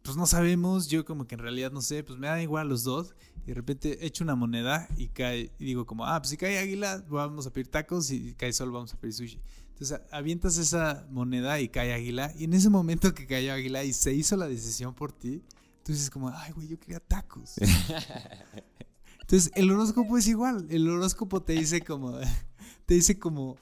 pues 0.03 0.18
no 0.18 0.27
sabemos, 0.27 0.88
yo 0.88 1.06
como 1.06 1.26
que 1.26 1.35
en 1.35 1.40
realidad 1.41 1.72
no 1.72 1.81
sé, 1.81 2.03
pues 2.03 2.19
me 2.19 2.27
da 2.27 2.41
igual 2.44 2.68
los 2.69 2.84
dos, 2.84 3.15
y 3.44 3.48
de 3.48 3.53
repente 3.53 4.06
echo 4.06 4.24
una 4.24 4.36
moneda 4.36 4.88
y 4.98 5.10
cae, 5.10 5.52
y 5.60 5.65
digo 5.65 5.86
como, 5.86 6.06
ah, 6.06 6.20
pues 6.22 6.30
si 6.30 6.38
cae 6.38 6.57
águila, 6.60 7.03
vamos 7.10 7.45
a 7.45 7.52
pedir 7.52 7.68
tacos, 7.68 8.10
y 8.11 8.30
si 8.30 8.34
cae 8.36 8.53
sol, 8.53 8.72
vamos 8.72 8.94
a 8.94 8.98
pedir 8.98 9.14
sushi. 9.14 9.41
Entonces 9.70 9.99
avientas 10.11 10.57
esa 10.57 11.06
moneda 11.10 11.60
y 11.60 11.68
cae 11.68 11.94
águila, 11.94 12.32
y 12.38 12.45
en 12.45 12.53
ese 12.53 12.70
momento 12.70 13.14
que 13.14 13.28
cayó 13.28 13.53
águila 13.53 13.84
y 13.84 13.91
se 13.91 14.14
hizo 14.14 14.38
la 14.38 14.48
decisión 14.48 14.94
por 14.94 15.11
ti, 15.11 15.44
tú 15.84 15.91
dices 15.91 16.10
como, 16.10 16.30
ay, 16.30 16.52
güey, 16.53 16.68
yo 16.70 16.80
quería 16.80 16.99
tacos. 16.99 17.56
Entonces 19.22 19.52
el 19.56 19.72
horóscopo 19.72 20.18
es 20.18 20.28
igual, 20.28 20.68
el 20.70 20.88
horóscopo 20.90 21.41
te 21.41 21.53
dice 21.53 21.82
como, 21.82 22.18
te 22.86 22.94
dice 22.94 23.20
como, 23.20 23.57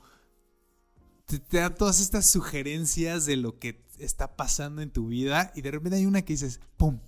te, 1.26 1.40
te 1.40 1.58
da 1.58 1.74
todas 1.74 2.00
estas 2.00 2.30
sugerencias 2.30 3.26
de 3.26 3.38
lo 3.38 3.58
que 3.58 3.84
está 3.98 4.36
pasando 4.36 4.82
en 4.82 4.92
tu 4.92 5.08
vida 5.08 5.52
y 5.56 5.62
de 5.62 5.72
repente 5.72 5.98
hay 5.98 6.06
una 6.06 6.22
que 6.22 6.34
dices, 6.34 6.60
¡pum! 6.78 7.00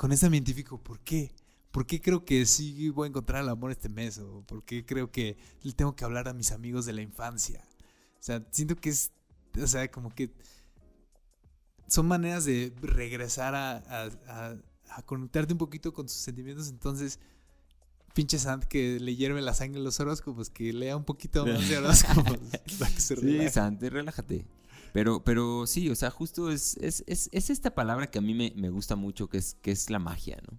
Con 0.00 0.12
esta 0.12 0.30
me 0.30 0.38
identifico, 0.38 0.78
¿por 0.82 0.98
qué? 1.00 1.30
¿Por 1.70 1.84
qué 1.84 2.00
creo 2.00 2.24
que 2.24 2.46
sí 2.46 2.88
voy 2.88 3.04
a 3.04 3.08
encontrar 3.10 3.42
el 3.42 3.50
amor 3.50 3.70
este 3.70 3.90
mes? 3.90 4.16
¿O 4.16 4.40
por 4.46 4.64
qué 4.64 4.86
creo 4.86 5.10
que 5.12 5.36
le 5.62 5.72
tengo 5.74 5.94
que 5.94 6.06
hablar 6.06 6.26
a 6.26 6.32
mis 6.32 6.52
amigos 6.52 6.86
de 6.86 6.94
la 6.94 7.02
infancia? 7.02 7.62
O 8.18 8.22
sea, 8.22 8.42
siento 8.50 8.76
que 8.76 8.88
es, 8.88 9.10
o 9.62 9.66
sea, 9.66 9.90
como 9.90 10.08
que 10.14 10.30
son 11.86 12.06
maneras 12.08 12.46
de 12.46 12.72
regresar 12.80 13.54
a, 13.54 13.72
a- 13.76 14.10
a- 14.26 14.56
a 14.96 15.02
conectarte 15.02 15.52
un 15.52 15.58
poquito 15.58 15.92
con 15.92 16.06
tus 16.06 16.14
sentimientos. 16.16 16.70
Entonces, 16.70 17.18
pinche 18.14 18.38
Sant 18.38 18.64
que 18.64 18.98
le 19.00 19.16
hierve 19.16 19.42
la 19.42 19.52
sangre 19.52 19.80
en 19.80 19.84
los 19.84 20.00
horóscopos, 20.00 20.48
que 20.48 20.72
lea 20.72 20.96
un 20.96 21.04
poquito 21.04 21.44
más 21.44 21.68
de 21.68 21.76
horóscopos. 21.76 22.38
Sí. 23.20 23.50
Santi, 23.50 23.90
relájate. 23.90 24.46
Pero, 24.92 25.22
pero 25.24 25.66
sí, 25.66 25.88
o 25.88 25.94
sea, 25.94 26.10
justo 26.10 26.50
es, 26.50 26.76
es, 26.78 27.04
es, 27.06 27.28
es 27.32 27.50
esta 27.50 27.74
palabra 27.74 28.10
que 28.10 28.18
a 28.18 28.22
mí 28.22 28.34
me, 28.34 28.52
me 28.56 28.70
gusta 28.70 28.96
mucho, 28.96 29.28
que 29.28 29.38
es, 29.38 29.54
que 29.62 29.70
es 29.70 29.90
la 29.90 29.98
magia, 29.98 30.40
¿no? 30.50 30.58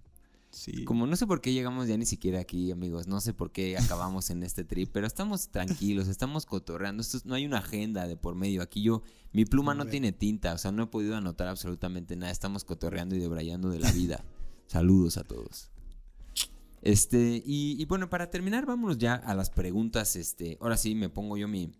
Sí. 0.50 0.84
Como 0.84 1.06
no 1.06 1.16
sé 1.16 1.26
por 1.26 1.40
qué 1.40 1.54
llegamos 1.54 1.88
ya 1.88 1.96
ni 1.96 2.04
siquiera 2.04 2.38
aquí, 2.40 2.70
amigos, 2.72 3.06
no 3.06 3.22
sé 3.22 3.32
por 3.32 3.52
qué 3.52 3.78
acabamos 3.78 4.28
en 4.28 4.42
este 4.42 4.64
trip, 4.64 4.90
pero 4.92 5.06
estamos 5.06 5.48
tranquilos, 5.48 6.08
estamos 6.08 6.44
cotorreando, 6.44 7.00
esto 7.00 7.16
es- 7.16 7.24
no 7.24 7.34
hay 7.34 7.46
una 7.46 7.58
agenda 7.58 8.06
de 8.06 8.16
por 8.16 8.34
medio. 8.34 8.60
Aquí 8.60 8.82
yo, 8.82 9.02
mi 9.32 9.46
pluma 9.46 9.74
no 9.74 9.86
tiene 9.86 10.12
tinta, 10.12 10.52
o 10.52 10.58
sea, 10.58 10.70
no 10.70 10.82
he 10.82 10.86
podido 10.88 11.16
anotar 11.16 11.48
absolutamente 11.48 12.16
nada, 12.16 12.30
estamos 12.30 12.64
cotorreando 12.64 13.16
y 13.16 13.18
debrayando 13.18 13.70
de 13.70 13.78
la 13.80 13.90
vida. 13.92 14.22
Saludos 14.66 15.16
a 15.16 15.24
todos. 15.24 15.70
Este, 16.82 17.42
y, 17.46 17.80
y 17.80 17.84
bueno, 17.86 18.10
para 18.10 18.28
terminar, 18.30 18.66
vámonos 18.66 18.98
ya 18.98 19.14
a 19.14 19.34
las 19.34 19.50
preguntas. 19.50 20.16
Este, 20.16 20.58
ahora 20.60 20.76
sí 20.76 20.94
me 20.94 21.08
pongo 21.08 21.36
yo 21.36 21.46
mi, 21.48 21.70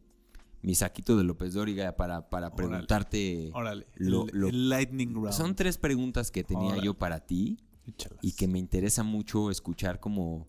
mi 0.62 0.74
saquito 0.74 1.16
de 1.16 1.24
López 1.24 1.55
Dóriga 1.55 1.97
para, 1.97 2.30
para 2.30 2.47
Órale. 2.48 2.56
preguntarte. 2.68 3.51
Órale. 3.52 3.86
lo- 3.97 4.26
el, 4.28 4.39
lo- 4.39 4.48
el 4.48 4.68
lightning 4.68 5.12
round. 5.14 5.32
Son 5.32 5.55
tres 5.55 5.76
preguntas 5.78 6.30
que 6.30 6.44
tenía 6.44 6.68
Órale. 6.68 6.84
yo 6.84 6.94
para 6.94 7.20
ti 7.26 7.59
Échalas. 7.86 8.18
y 8.22 8.32
que 8.32 8.47
me 8.48 8.59
interesa 8.59 9.02
mucho 9.02 9.51
escuchar 9.51 9.98
como 10.01 10.47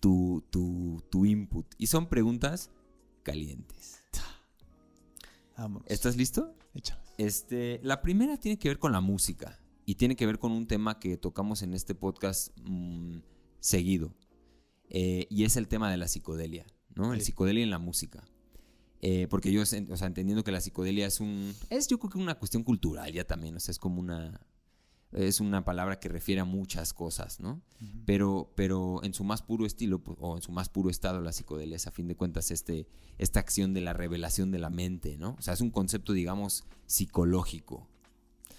tu, 0.00 0.44
tu, 0.50 1.02
tu 1.10 1.24
input. 1.26 1.66
Y 1.78 1.88
son 1.88 2.06
preguntas 2.08 2.70
calientes. 3.22 3.98
Vámonos. 5.56 5.86
¿Estás 5.90 6.16
listo? 6.16 6.54
Échalas. 6.74 7.04
Este, 7.18 7.80
la 7.82 8.00
primera 8.00 8.38
tiene 8.38 8.58
que 8.58 8.68
ver 8.68 8.78
con 8.78 8.92
la 8.92 9.00
música 9.00 9.58
y 9.84 9.96
tiene 9.96 10.16
que 10.16 10.24
ver 10.26 10.38
con 10.38 10.52
un 10.52 10.66
tema 10.66 10.98
que 10.98 11.16
tocamos 11.18 11.62
en 11.62 11.74
este 11.74 11.94
podcast 11.94 12.56
mm, 12.64 13.18
seguido. 13.58 14.14
Eh, 14.88 15.26
y 15.28 15.44
es 15.44 15.56
el 15.56 15.68
tema 15.68 15.90
de 15.90 15.96
la 15.98 16.08
psicodelia, 16.08 16.64
¿no? 16.94 17.12
El 17.12 17.20
psicodelia 17.20 17.62
en 17.62 17.70
la 17.70 17.78
música. 17.78 18.24
Eh, 19.02 19.26
porque 19.30 19.50
yo, 19.50 19.62
o 19.62 19.66
sea, 19.66 20.06
entendiendo 20.06 20.44
que 20.44 20.52
la 20.52 20.60
psicodelia 20.60 21.06
es 21.06 21.20
un... 21.20 21.54
Es 21.70 21.88
yo 21.88 21.98
creo 21.98 22.10
que 22.10 22.18
una 22.18 22.34
cuestión 22.38 22.62
cultural 22.64 23.10
ya 23.12 23.24
también, 23.26 23.56
o 23.56 23.60
sea, 23.60 23.72
es 23.72 23.78
como 23.78 24.00
una... 24.00 24.40
Es 25.12 25.40
una 25.40 25.64
palabra 25.64 25.98
que 25.98 26.08
refiere 26.08 26.40
a 26.40 26.44
muchas 26.44 26.92
cosas, 26.92 27.40
¿no? 27.40 27.60
Pero, 28.06 28.52
pero 28.54 29.02
en 29.02 29.12
su 29.12 29.24
más 29.24 29.42
puro 29.42 29.66
estilo, 29.66 29.98
pues, 30.04 30.16
o 30.20 30.36
en 30.36 30.42
su 30.42 30.52
más 30.52 30.68
puro 30.68 30.88
estado, 30.88 31.20
la 31.20 31.32
psicodelia 31.32 31.74
es 31.74 31.88
a 31.88 31.90
fin 31.90 32.06
de 32.06 32.14
cuentas 32.14 32.52
este, 32.52 32.86
esta 33.18 33.40
acción 33.40 33.74
de 33.74 33.80
la 33.80 33.92
revelación 33.92 34.52
de 34.52 34.60
la 34.60 34.70
mente, 34.70 35.16
¿no? 35.18 35.34
O 35.36 35.42
sea, 35.42 35.54
es 35.54 35.60
un 35.62 35.70
concepto, 35.70 36.12
digamos, 36.12 36.64
psicológico. 36.86 37.88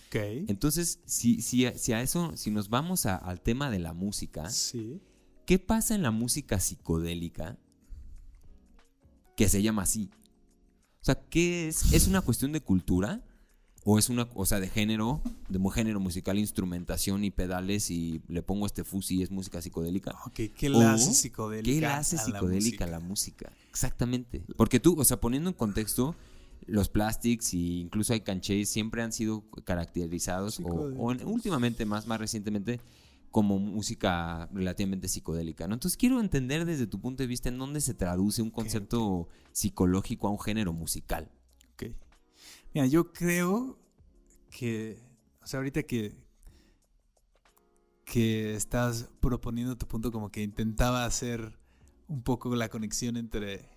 Ok. 0.07 0.15
Entonces, 0.49 0.99
si, 1.05 1.41
si, 1.41 1.67
a- 1.67 1.77
si 1.77 1.93
a 1.93 2.01
eso, 2.01 2.35
si 2.35 2.51
nos 2.51 2.67
vamos 2.67 3.05
a- 3.05 3.15
al 3.15 3.39
tema 3.39 3.69
de 3.71 3.79
la 3.79 3.93
música, 3.93 4.49
Sí. 4.49 4.99
¿qué 5.45 5.57
pasa 5.57 5.95
en 5.95 6.01
la 6.01 6.11
música 6.11 6.59
psicodélica 6.59 7.57
que 9.37 9.47
se 9.47 9.61
llama 9.61 9.83
así? 9.83 10.09
O 11.01 11.03
sea, 11.03 11.15
¿qué 11.15 11.67
es? 11.67 11.93
¿Es 11.93 12.07
una 12.07 12.21
cuestión 12.21 12.51
de 12.51 12.61
cultura? 12.61 13.23
¿O 13.83 13.97
es 13.97 14.09
una, 14.09 14.29
o 14.35 14.45
sea, 14.45 14.59
de 14.59 14.69
género, 14.69 15.19
de 15.49 15.59
género 15.71 15.99
musical, 15.99 16.37
instrumentación 16.37 17.23
y 17.23 17.31
pedales 17.31 17.89
y 17.89 18.21
le 18.27 18.43
pongo 18.43 18.67
este 18.67 18.83
fusi 18.83 19.17
y 19.17 19.23
es 19.23 19.31
música 19.31 19.59
psicodélica? 19.59 20.15
Ok, 20.27 20.53
¿qué 20.55 20.69
la 20.69 20.93
hace 20.93 21.11
psicodélica? 21.15 21.73
¿Qué 21.73 21.81
la 21.81 21.97
hace 21.97 22.17
a 22.17 22.19
psicodélica 22.19 22.85
a 22.85 22.87
música? 22.87 22.87
la 22.87 22.99
música? 22.99 23.51
Exactamente. 23.71 24.43
Porque 24.55 24.79
tú, 24.79 24.99
o 24.99 25.03
sea, 25.03 25.19
poniendo 25.19 25.49
en 25.49 25.55
contexto, 25.55 26.15
los 26.67 26.89
plastics 26.89 27.55
y 27.55 27.79
incluso 27.79 28.13
hay 28.13 28.21
canchés 28.21 28.69
siempre 28.69 29.01
han 29.01 29.11
sido 29.11 29.43
caracterizados, 29.63 30.59
o, 30.59 30.67
o 30.67 31.15
últimamente, 31.25 31.83
más, 31.85 32.05
más 32.05 32.19
recientemente, 32.19 32.79
como 33.31 33.57
música 33.59 34.49
relativamente 34.53 35.07
psicodélica. 35.07 35.67
¿no? 35.67 35.73
Entonces 35.73 35.97
quiero 35.97 36.19
entender 36.19 36.65
desde 36.65 36.85
tu 36.85 36.99
punto 36.99 37.23
de 37.23 37.27
vista 37.27 37.49
en 37.49 37.57
dónde 37.57 37.81
se 37.81 37.93
traduce 37.93 38.41
un 38.41 38.51
concepto 38.51 39.29
psicológico 39.53 40.27
a 40.27 40.31
un 40.31 40.39
género 40.39 40.73
musical. 40.73 41.31
Ok. 41.73 41.95
Mira, 42.73 42.87
yo 42.87 43.11
creo 43.11 43.79
que, 44.49 44.99
o 45.41 45.47
sea, 45.47 45.59
ahorita 45.59 45.83
que, 45.83 46.13
que 48.05 48.53
estás 48.53 49.09
proponiendo 49.21 49.77
tu 49.77 49.87
punto, 49.87 50.11
como 50.11 50.29
que 50.29 50.43
intentaba 50.43 51.05
hacer 51.05 51.57
un 52.07 52.23
poco 52.23 52.53
la 52.55 52.69
conexión 52.69 53.15
entre 53.15 53.69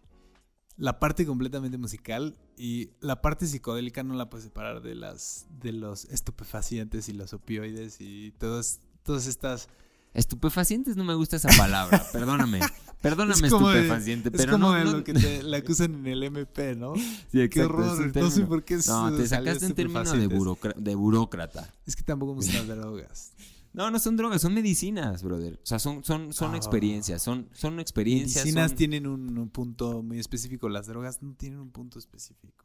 la 0.77 0.99
parte 0.99 1.25
completamente 1.25 1.79
musical 1.79 2.37
y 2.57 2.91
la 3.01 3.23
parte 3.23 3.47
psicodélica 3.47 4.03
no 4.03 4.15
la 4.15 4.29
puedes 4.29 4.45
separar 4.45 4.83
de 4.83 4.97
las 4.97 5.47
de 5.61 5.73
los 5.73 6.05
estupefacientes 6.07 7.09
y 7.09 7.13
los 7.13 7.33
opioides 7.33 8.01
y 8.01 8.33
todas 8.33 8.81
todas 9.05 9.27
estas 9.27 9.69
Estupefacientes 10.15 10.97
no 10.97 11.03
me 11.03 11.15
gusta 11.15 11.35
esa 11.37 11.49
palabra, 11.57 12.05
perdóname. 12.13 12.61
Perdóname, 13.01 13.35
Es 13.35 13.41
de- 13.41 13.47
estupefaciente, 13.49 14.29
es 14.29 14.35
pero 14.37 14.53
como 14.53 14.69
no, 14.69 14.73
de 14.75 14.85
no- 14.85 14.93
lo 14.93 15.05
que 15.05 15.13
te, 15.13 15.43
le 15.43 15.57
acusan 15.57 15.93
en 15.95 16.07
el 16.07 16.23
MP, 16.23 16.77
¿no? 16.77 16.95
Sí, 16.95 17.41
exacto, 17.41 17.61
es 17.61 17.67
horror, 17.67 17.87
no 17.99 18.05
sé 18.07 18.11
término. 18.13 18.49
por 18.49 18.65
qué 18.65 18.77
No, 18.77 18.83
salió 18.83 19.17
te 19.19 19.27
sacaste 19.27 19.67
un 19.67 19.75
término 19.75 20.05
de, 20.13 20.95
burócrata. 20.95 21.75
Es 21.85 21.97
que 21.97 22.05
tampoco 22.05 22.33
me 22.35 22.37
gustan 22.37 22.69
las 22.69 22.79
drogas. 22.79 23.33
No, 23.73 23.91
no 23.91 23.99
son 23.99 24.17
drogas, 24.17 24.41
son 24.41 24.55
medicinas, 24.55 25.25
brother. 25.25 25.59
O 25.61 25.67
sea, 25.67 25.81
son, 25.81 26.05
son, 26.05 26.33
son 26.33 26.55
Ah. 26.55 26.57
experiencias, 26.57 27.21
son, 27.21 27.49
son 27.53 27.81
experiencias. 27.81 28.45
Medicinas 28.45 28.71
son- 28.71 28.79
tienen 28.79 29.09
un, 29.09 29.37
un 29.37 29.49
punto 29.51 30.01
muy 30.05 30.21
específico, 30.21 30.69
las 30.69 30.87
drogas 30.87 31.21
no 31.23 31.35
tienen 31.35 31.59
un 31.59 31.73
punto 31.73 31.99
específico. 31.99 32.65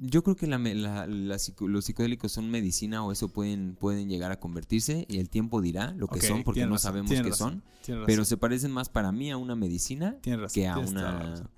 Yo 0.00 0.22
creo 0.22 0.36
que 0.36 0.46
la, 0.46 0.58
la- 0.58 1.06
los 1.08 1.84
psicodélicos 1.84 2.30
son 2.32 2.50
medicina 2.50 3.04
o 3.04 3.12
eso 3.12 3.28
pueden, 3.28 3.74
pueden 3.74 4.08
llegar 4.08 4.30
a 4.32 4.38
convertirse 4.40 5.06
y 5.08 5.18
el 5.18 5.28
tiempo 5.28 5.60
dirá 5.60 5.92
lo 5.92 6.06
que 6.08 6.20
son 6.20 6.44
porque 6.44 6.60
no 6.66 6.72
razón, 6.72 6.78
sabemos 6.78 7.10
qué 7.10 7.22
razón, 7.22 7.62
son, 7.82 8.04
pero 8.06 8.24
se 8.24 8.36
parecen 8.36 8.70
más 8.70 8.88
para 8.88 9.10
mí 9.12 9.30
a 9.30 9.36
una 9.36 9.56
medicina 9.56 10.16
razón, 10.24 10.48
que 10.54 10.68
a 10.68 10.78
una 10.78 11.50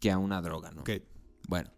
que 0.00 0.10
a 0.10 0.18
una 0.18 0.42
droga, 0.42 0.70
¿no? 0.72 0.80
Ok, 0.82 0.90
Bueno, 1.48 1.70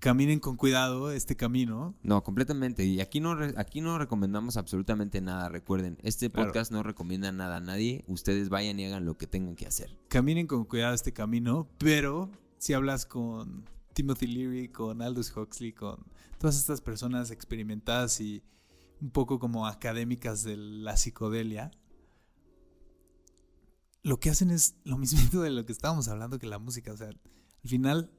caminen 0.00 0.40
con 0.40 0.56
cuidado 0.56 1.12
este 1.12 1.36
camino. 1.36 1.94
no, 2.02 2.22
completamente. 2.24 2.84
Y 2.84 3.00
aquí 3.00 3.20
no, 3.20 3.34
re- 3.36 3.54
aquí 3.56 3.80
no 3.80 3.98
recomendamos 3.98 4.56
absolutamente 4.56 5.20
nada. 5.20 5.48
Recuerden, 5.48 5.98
este 6.02 6.30
Claro. 6.30 6.48
podcast 6.48 6.72
no 6.72 6.82
recomienda 6.82 7.30
nada 7.30 7.56
a 7.58 7.60
nadie. 7.60 8.04
Ustedes 8.08 8.48
vayan 8.48 8.80
y 8.80 8.86
hagan 8.86 9.04
lo 9.04 9.16
que 9.16 9.26
tengan 9.28 9.54
que 9.54 9.66
hacer. 9.66 9.96
Caminen 10.08 10.46
con 10.48 10.64
cuidado 10.64 10.94
este 10.94 11.12
camino, 11.12 11.68
pero 11.78 12.30
si 12.58 12.72
hablas 12.72 13.06
con 13.06 13.64
Timothy 13.92 14.26
Leary, 14.26 14.68
con 14.68 15.02
Aldous 15.02 15.34
Huxley, 15.36 15.72
con 15.72 16.04
todas 16.38 16.58
estas 16.58 16.80
personas 16.80 17.30
experimentadas 17.30 18.20
y 18.20 18.42
un 19.00 19.10
poco 19.10 19.38
como 19.38 19.66
académicas 19.66 20.42
de 20.44 20.56
la 20.56 20.96
psicodelia, 20.96 21.70
lo 24.02 24.18
que 24.18 24.30
hacen 24.30 24.50
es 24.50 24.74
lo 24.84 24.98
mismo 24.98 25.42
de 25.42 25.50
lo 25.50 25.64
que 25.64 25.72
estábamos 25.72 26.08
hablando 26.08 26.38
que 26.38 26.46
la 26.46 26.58
música. 26.58 26.92
O 26.92 26.96
sea, 26.96 27.08
al 27.08 27.18
final, 27.64 28.10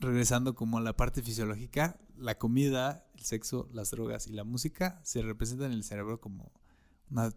regresando 0.00 0.54
como 0.54 0.78
a 0.78 0.82
la 0.82 0.96
parte 0.96 1.22
fisiológica, 1.22 1.98
la 2.16 2.38
comida, 2.38 3.06
el 3.14 3.24
sexo, 3.24 3.68
las 3.72 3.90
drogas 3.90 4.26
y 4.26 4.32
la 4.32 4.44
música 4.44 5.00
se 5.04 5.22
representan 5.22 5.72
en 5.72 5.78
el 5.78 5.84
cerebro 5.84 6.20
como 6.20 6.52
una 7.10 7.30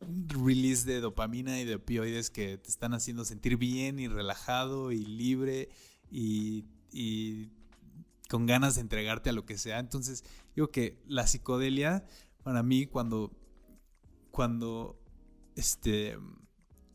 un 0.00 0.28
release 0.28 0.84
de 0.84 1.00
dopamina 1.00 1.60
y 1.60 1.64
de 1.64 1.76
opioides 1.76 2.30
que 2.30 2.58
te 2.58 2.68
están 2.68 2.94
haciendo 2.94 3.24
sentir 3.24 3.56
bien 3.56 3.98
y 3.98 4.08
relajado 4.08 4.92
y 4.92 5.04
libre 5.04 5.70
y, 6.10 6.64
y 6.92 7.50
con 8.28 8.46
ganas 8.46 8.76
de 8.76 8.80
entregarte 8.80 9.30
a 9.30 9.32
lo 9.32 9.44
que 9.44 9.58
sea. 9.58 9.78
Entonces, 9.78 10.24
digo 10.54 10.68
que 10.68 11.02
la 11.06 11.26
psicodelia, 11.26 12.06
para 12.42 12.62
mí, 12.62 12.86
cuando, 12.86 13.32
cuando, 14.30 15.00
este, 15.56 16.18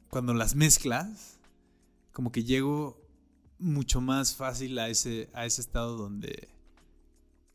cuando 0.09 0.33
las 0.33 0.55
mezclas, 0.55 1.39
como 2.11 2.31
que 2.31 2.43
llego 2.43 3.01
mucho 3.59 4.01
más 4.01 4.35
fácil 4.35 4.79
a 4.79 4.89
ese, 4.89 5.29
a 5.33 5.45
ese 5.45 5.61
estado 5.61 5.97
donde 5.97 6.49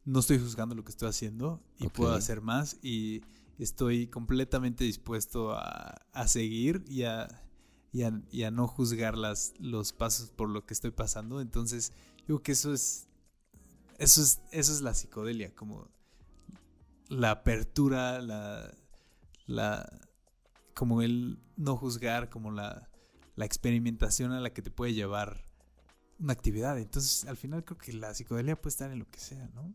no 0.05 0.21
estoy 0.21 0.39
juzgando 0.39 0.75
lo 0.75 0.85
que 0.85 0.91
estoy 0.91 1.09
haciendo 1.09 1.63
y 1.79 1.89
puedo 1.89 2.13
hacer 2.13 2.43
más 2.43 2.79
y 2.83 3.23
estoy 3.59 4.07
completamente 4.07 4.85
dispuesto 4.85 5.53
a, 5.53 5.95
a 6.13 6.29
seguir 6.29 6.85
y 6.87 7.05
a, 7.05 7.44
y 7.95 8.43
a, 8.43 8.51
no 8.51 8.67
juzgar 8.67 9.17
las, 9.17 9.55
los 9.61 9.93
pasos 9.93 10.31
por 10.31 10.49
lo 10.49 10.67
que 10.67 10.75
estoy 10.75 10.91
pasando. 10.91 11.41
Entonces, 11.41 11.93
digo 12.27 12.43
que 12.43 12.51
eso 12.51 12.73
es, 12.75 13.07
eso 13.99 14.21
es, 14.21 14.41
eso 14.51 14.73
es 14.73 14.81
la 14.81 14.95
psicodelia, 14.95 15.55
como 15.55 15.89
la 17.09 17.31
apertura, 17.31 18.21
la, 18.21 18.75
la, 19.47 19.89
como 20.75 21.03
el 21.03 21.39
no 21.57 21.77
juzgar, 21.77 22.31
como 22.31 22.51
la, 22.51 22.91
la 23.37 23.45
experimentación 23.45 24.33
a 24.33 24.41
la 24.41 24.53
que 24.53 24.63
te 24.63 24.73
puede 24.73 24.93
llevar 24.93 25.47
una 26.19 26.33
actividad. 26.33 26.77
Entonces, 26.81 27.25
al 27.27 27.37
final 27.37 27.65
creo 27.65 27.79
que 27.79 27.93
la 27.93 28.13
psicodelia 28.13 28.61
puede 28.61 28.73
estar 28.73 28.91
en 28.91 28.99
lo 28.99 29.09
que 29.09 29.21
sea, 29.21 29.49
¿no? 29.55 29.73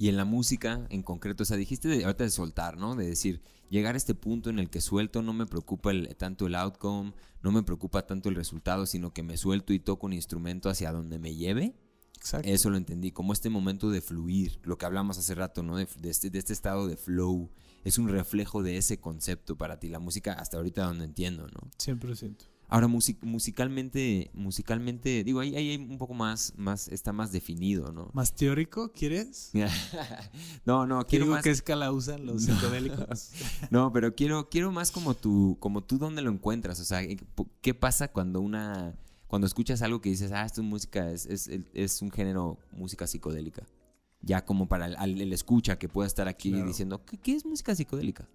Y 0.00 0.08
en 0.08 0.16
la 0.16 0.24
música 0.24 0.86
en 0.90 1.02
concreto, 1.02 1.42
o 1.42 1.46
sea, 1.46 1.56
dijiste 1.56 1.88
de, 1.88 2.04
ahorita 2.04 2.22
de 2.24 2.30
soltar, 2.30 2.76
¿no? 2.78 2.94
De 2.94 3.06
decir, 3.08 3.42
llegar 3.68 3.94
a 3.94 3.98
este 3.98 4.14
punto 4.14 4.48
en 4.48 4.60
el 4.60 4.70
que 4.70 4.80
suelto, 4.80 5.22
no 5.22 5.32
me 5.32 5.44
preocupa 5.46 5.90
el- 5.90 6.14
tanto 6.16 6.46
el 6.46 6.54
outcome, 6.54 7.12
no 7.42 7.50
me 7.50 7.64
preocupa 7.64 8.06
tanto 8.06 8.28
el 8.28 8.36
resultado, 8.36 8.86
sino 8.86 9.12
que 9.12 9.24
me 9.24 9.36
suelto 9.36 9.72
y 9.72 9.80
toco 9.80 10.06
un 10.06 10.12
instrumento 10.12 10.70
hacia 10.70 10.92
donde 10.92 11.18
me 11.18 11.34
lleve. 11.34 11.74
Exacto. 12.16 12.48
Eso 12.48 12.70
lo 12.70 12.76
entendí, 12.76 13.10
como 13.12 13.32
este 13.32 13.50
momento 13.50 13.90
de 13.90 14.00
fluir, 14.00 14.60
lo 14.62 14.78
que 14.78 14.86
hablamos 14.86 15.18
hace 15.18 15.34
rato, 15.34 15.62
¿no? 15.64 15.76
De, 15.76 15.88
de 16.00 16.10
este, 16.10 16.30
de 16.30 16.38
este 16.38 16.52
estado 16.52 16.86
de 16.86 16.96
flow. 16.96 17.50
Es 17.84 17.98
un 17.98 18.08
reflejo 18.08 18.62
de 18.62 18.76
ese 18.76 19.00
concepto 19.00 19.56
para 19.56 19.78
ti, 19.80 19.88
la 19.88 19.98
música 20.00 20.32
hasta 20.32 20.56
ahorita 20.58 20.84
donde 20.84 21.04
entiendo, 21.04 21.46
¿no? 21.48 21.70
100%. 21.78 22.36
Ahora, 22.70 22.86
music- 22.86 23.22
musicalmente, 23.22 24.30
musicalmente, 24.34 25.24
digo, 25.24 25.40
ahí, 25.40 25.56
ahí 25.56 25.70
hay 25.70 25.76
un 25.78 25.96
poco 25.96 26.12
más, 26.12 26.52
más, 26.56 26.88
está 26.88 27.12
más 27.14 27.32
definido, 27.32 27.92
¿no? 27.92 28.10
¿Más 28.12 28.34
teórico 28.34 28.92
quieres? 28.92 29.50
no, 30.66 30.86
no, 30.86 31.00
¿Qué 31.04 31.10
quiero 31.10 31.24
digo 31.24 31.34
más. 31.36 31.44
qué 31.44 31.50
escala 31.50 31.90
usan 31.92 32.26
los 32.26 32.42
psicodélicos? 32.44 33.30
No, 33.70 33.92
pero 33.92 34.14
quiero, 34.14 34.48
quiero 34.50 34.70
más 34.72 34.90
como 34.90 35.14
tú, 35.14 35.56
como 35.60 35.82
tú 35.82 35.98
dónde 35.98 36.22
lo 36.22 36.30
encuentras. 36.30 36.78
O 36.80 36.84
sea, 36.84 37.00
¿qué 37.62 37.74
pasa 37.74 38.08
cuando 38.08 38.40
una, 38.40 38.94
cuando 39.28 39.46
escuchas 39.46 39.80
algo 39.82 40.00
que 40.00 40.10
dices, 40.10 40.30
ah, 40.32 40.44
esto 40.44 40.60
es 40.60 40.66
música, 40.66 41.10
es, 41.10 41.26
es, 41.26 41.48
es 41.72 42.02
un 42.02 42.10
género 42.10 42.58
música 42.72 43.06
psicodélica? 43.06 43.62
Ya 44.20 44.44
como 44.44 44.68
para 44.68 44.86
el, 45.04 45.32
escucha 45.32 45.78
que 45.78 45.88
pueda 45.88 46.06
estar 46.06 46.28
aquí 46.28 46.50
Claro. 46.50 46.66
diciendo, 46.66 47.04
¿qué, 47.04 47.16
qué 47.18 47.34
es 47.34 47.44
música 47.46 47.74
psicodélica? 47.74 48.28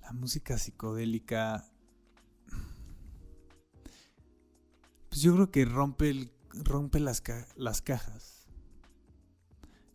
La 0.00 0.12
música 0.12 0.58
psicodélica. 0.58 1.64
Pues 5.12 5.20
yo 5.20 5.34
creo 5.34 5.50
que 5.50 5.66
rompe, 5.66 6.08
el, 6.08 6.30
rompe 6.54 6.98
las, 6.98 7.20
ca- 7.20 7.46
las 7.54 7.82
cajas. 7.82 8.46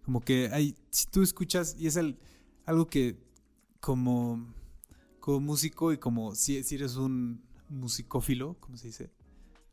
Como 0.06 0.22
que 0.22 0.52
hay. 0.54 0.76
Si 0.92 1.08
tú 1.08 1.24
escuchas, 1.24 1.76
y 1.80 1.88
es 1.88 1.96
el- 1.96 2.20
algo 2.68 2.86
que 2.86 3.18
como, 3.80 4.54
como 5.20 5.40
músico 5.40 5.92
y 5.92 5.98
como 5.98 6.36
si, 6.36 6.64
si 6.64 6.76
eres 6.76 6.98
un 6.98 7.42
musicófilo, 7.68 8.58
¿cómo 8.60 8.78
se 8.78 8.88
dice? 8.90 9.12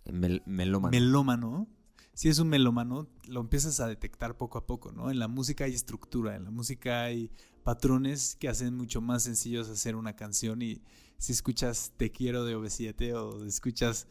Mel- 0.06 0.42
melómano. 0.46 0.90
melómano. 0.92 1.68
Si 2.14 2.30
es 2.30 2.38
un 2.38 2.48
melómano, 2.48 3.06
lo 3.28 3.40
empiezas 3.42 3.80
a 3.80 3.86
detectar 3.86 4.38
poco 4.38 4.56
a 4.56 4.66
poco, 4.66 4.92
¿no? 4.92 5.10
En 5.10 5.18
la 5.18 5.28
música 5.28 5.64
hay 5.64 5.74
estructura, 5.74 6.36
en 6.36 6.44
la 6.44 6.50
música 6.50 7.02
hay 7.02 7.30
patrones 7.64 8.34
que 8.36 8.48
hacen 8.48 8.74
mucho 8.74 9.02
más 9.02 9.24
sencillos 9.24 9.68
hacer 9.68 9.94
una 9.94 10.16
canción 10.16 10.62
y 10.62 10.80
si 11.18 11.32
escuchas 11.32 11.92
Te 11.98 12.12
quiero 12.12 12.46
de 12.46 12.56
OV7 12.56 13.12
o 13.14 13.44
escuchas, 13.44 14.06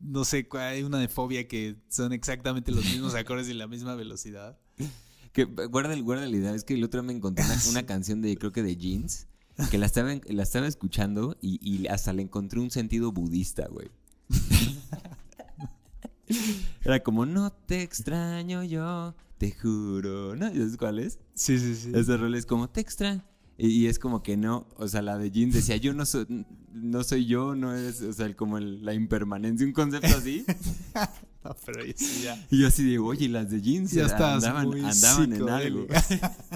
no 0.00 0.24
sé, 0.24 0.48
cuál- 0.48 0.62
hay 0.64 0.82
una 0.82 0.98
de 0.98 1.08
Fobia 1.08 1.46
que 1.46 1.76
son 1.88 2.12
exactamente 2.12 2.72
los 2.72 2.84
mismos 2.84 3.14
acordes 3.14 3.48
y 3.48 3.54
la 3.54 3.66
misma 3.66 3.94
velocidad. 3.94 4.58
Que, 5.32 5.44
guarda, 5.44 5.92
el- 5.94 6.02
guarda 6.02 6.26
la 6.26 6.36
idea, 6.36 6.54
es 6.54 6.64
que 6.64 6.74
el 6.74 6.82
otro 6.84 7.00
día 7.02 7.06
me 7.08 7.12
encontré 7.16 7.44
una, 7.44 7.56
una 7.70 7.86
canción 7.86 8.20
de, 8.20 8.36
creo 8.36 8.50
que 8.52 8.62
de 8.62 8.76
Jeans, 8.76 9.26
que 9.70 9.78
la 9.78 9.86
estaba, 9.86 10.12
la 10.26 10.42
estaba 10.42 10.66
escuchando 10.66 11.36
y, 11.40 11.58
y 11.62 11.86
hasta 11.88 12.12
le 12.12 12.22
encontré 12.22 12.60
un 12.60 12.70
sentido 12.70 13.12
budista, 13.12 13.68
güey. 13.68 13.88
Era 16.84 17.00
como, 17.02 17.26
no 17.26 17.50
te 17.52 17.82
extraño 17.82 18.62
yo, 18.64 19.14
te 19.38 19.50
juro. 19.52 20.34
¿No? 20.36 20.48
¿Sabes 20.48 20.76
cuál 20.76 20.98
es? 21.00 21.18
Sí, 21.34 21.58
sí, 21.58 21.74
sí. 21.74 21.92
Ese 21.94 22.16
rol 22.16 22.34
es 22.34 22.46
como, 22.46 22.70
te 22.70 22.80
extraño. 22.80 23.22
Y, 23.60 23.68
y 23.68 23.86
es 23.88 23.98
como 23.98 24.22
que 24.22 24.36
no, 24.36 24.66
o 24.76 24.88
sea, 24.88 25.02
la 25.02 25.18
de 25.18 25.30
Jeans 25.30 25.54
decía, 25.54 25.76
yo 25.76 25.92
no 25.94 26.06
soy, 26.06 26.26
no 26.72 27.04
soy 27.04 27.26
yo, 27.26 27.54
no 27.54 27.74
es, 27.74 28.00
o 28.00 28.12
sea, 28.12 28.26
el- 28.26 28.34
como 28.36 28.56
el- 28.58 28.84
la 28.84 28.94
impermanencia, 28.94 29.66
un 29.66 29.72
concepto 29.72 30.08
así. 30.16 30.44
No, 31.42 31.56
pero 31.64 31.82
ya- 31.86 31.94
sí, 31.96 32.20
ya. 32.22 32.46
Y 32.50 32.60
yo 32.60 32.66
así 32.68 32.84
de, 32.84 32.98
oye, 32.98 33.26
las 33.26 33.50
de 33.50 33.62
Jeans 33.62 33.92
Ya 33.92 34.04
estás 34.04 34.44
andaban, 34.44 34.66
muy 34.68 34.84
andaban 34.84 35.32
en 35.32 35.48
algo. 35.48 35.86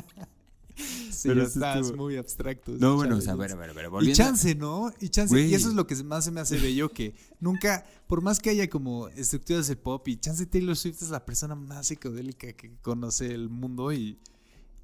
sí, 1.11 1.29
Pero 1.29 1.43
estás 1.45 1.79
estuvo- 1.87 1.97
muy 1.97 2.17
abstracto. 2.17 2.73
No, 2.79 2.97
bueno, 2.97 3.17
o 3.17 3.21
sea, 3.23 3.33
a 3.33 3.37
ya 3.37 3.41
ver, 3.41 3.53
a 3.53 3.55
ver, 3.57 3.71
a 3.71 3.73
ver, 3.73 3.87
Y 3.87 3.89
volviendo 3.89 4.23
a- 4.23 4.27
chance, 4.27 4.55
¿no? 4.55 4.93
Y 5.01 5.09
chance. 5.09 5.41
Y 5.41 5.55
eso 5.55 5.69
es 5.69 5.75
lo 5.75 5.87
que 5.87 5.95
más 6.05 6.25
se 6.27 6.31
me 6.33 6.41
hace 6.41 6.59
bello, 6.59 6.91
que 6.91 7.15
nunca, 7.41 7.87
por 8.07 8.21
más 8.21 8.41
que 8.41 8.51
haya 8.51 8.69
como 8.69 9.09
estructuras 9.09 9.69
de 9.69 9.77
pop, 9.77 10.07
y 10.09 10.17
chance 10.17 10.45
Taylor 10.45 10.77
Swift 10.77 11.01
es 11.03 11.11
la 11.11 11.25
persona 11.25 11.55
más 11.55 11.87
psicodélica 11.87 12.53
que 12.53 12.77
conoce 12.83 13.33
el 13.33 13.49
mundo 13.49 13.91
y, 13.93 14.19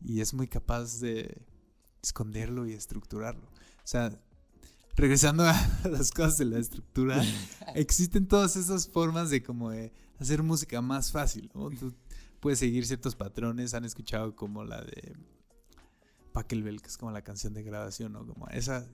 y 0.03 0.21
es 0.21 0.33
muy 0.33 0.47
capaz 0.49 1.01
de 1.01 1.37
esconderlo 2.03 2.67
y 2.67 2.73
estructurarlo. 2.73 3.47
O 3.47 3.87
sea, 3.91 4.11
regresando 4.97 5.45
a 5.45 5.55
las 5.91 6.11
cosas 6.11 6.39
de 6.39 6.45
la 6.47 6.59
estructura, 6.59 7.23
existen 7.75 8.27
todas 8.27 8.57
esas 8.57 8.89
formas 8.89 9.31
de 9.31 9.43
como 9.43 9.71
de 9.71 9.93
hacer 10.19 10.43
música 10.43 10.81
más 10.81 11.13
fácil, 11.13 11.51
¿no? 11.55 11.71
Tú 11.71 11.95
puedes 12.41 12.59
seguir 12.59 12.87
ciertos 12.87 13.17
patrones, 13.17 13.75
han 13.75 13.85
escuchado 13.85 14.35
como 14.35 14.65
la 14.65 14.83
de 14.83 15.15
Pachelbel, 16.33 16.81
que 16.81 16.89
es 16.89 16.97
como 16.97 17.13
la 17.13 17.23
canción 17.23 17.55
de 17.55 17.63
grabación, 17.63 18.13
¿no? 18.13 18.27
Como 18.27 18.47
esa, 18.49 18.87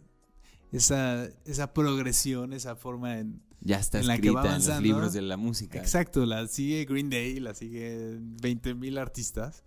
esa, 0.72 1.28
esa 1.44 1.72
progresión, 1.72 2.52
esa 2.52 2.76
forma 2.76 3.18
en... 3.18 3.42
Ya 3.60 3.78
está 3.78 3.98
en 3.98 4.06
la 4.06 4.18
que 4.18 4.30
va 4.30 4.44
en 4.54 4.64
los 4.64 4.80
libros 4.82 5.12
de 5.12 5.22
la 5.22 5.36
música. 5.36 5.78
Exacto, 5.78 6.24
la 6.26 6.46
sigue 6.46 6.84
Green 6.84 7.10
Day, 7.10 7.40
la 7.40 7.54
sigue 7.54 8.18
20.000 8.20 9.00
artistas. 9.00 9.64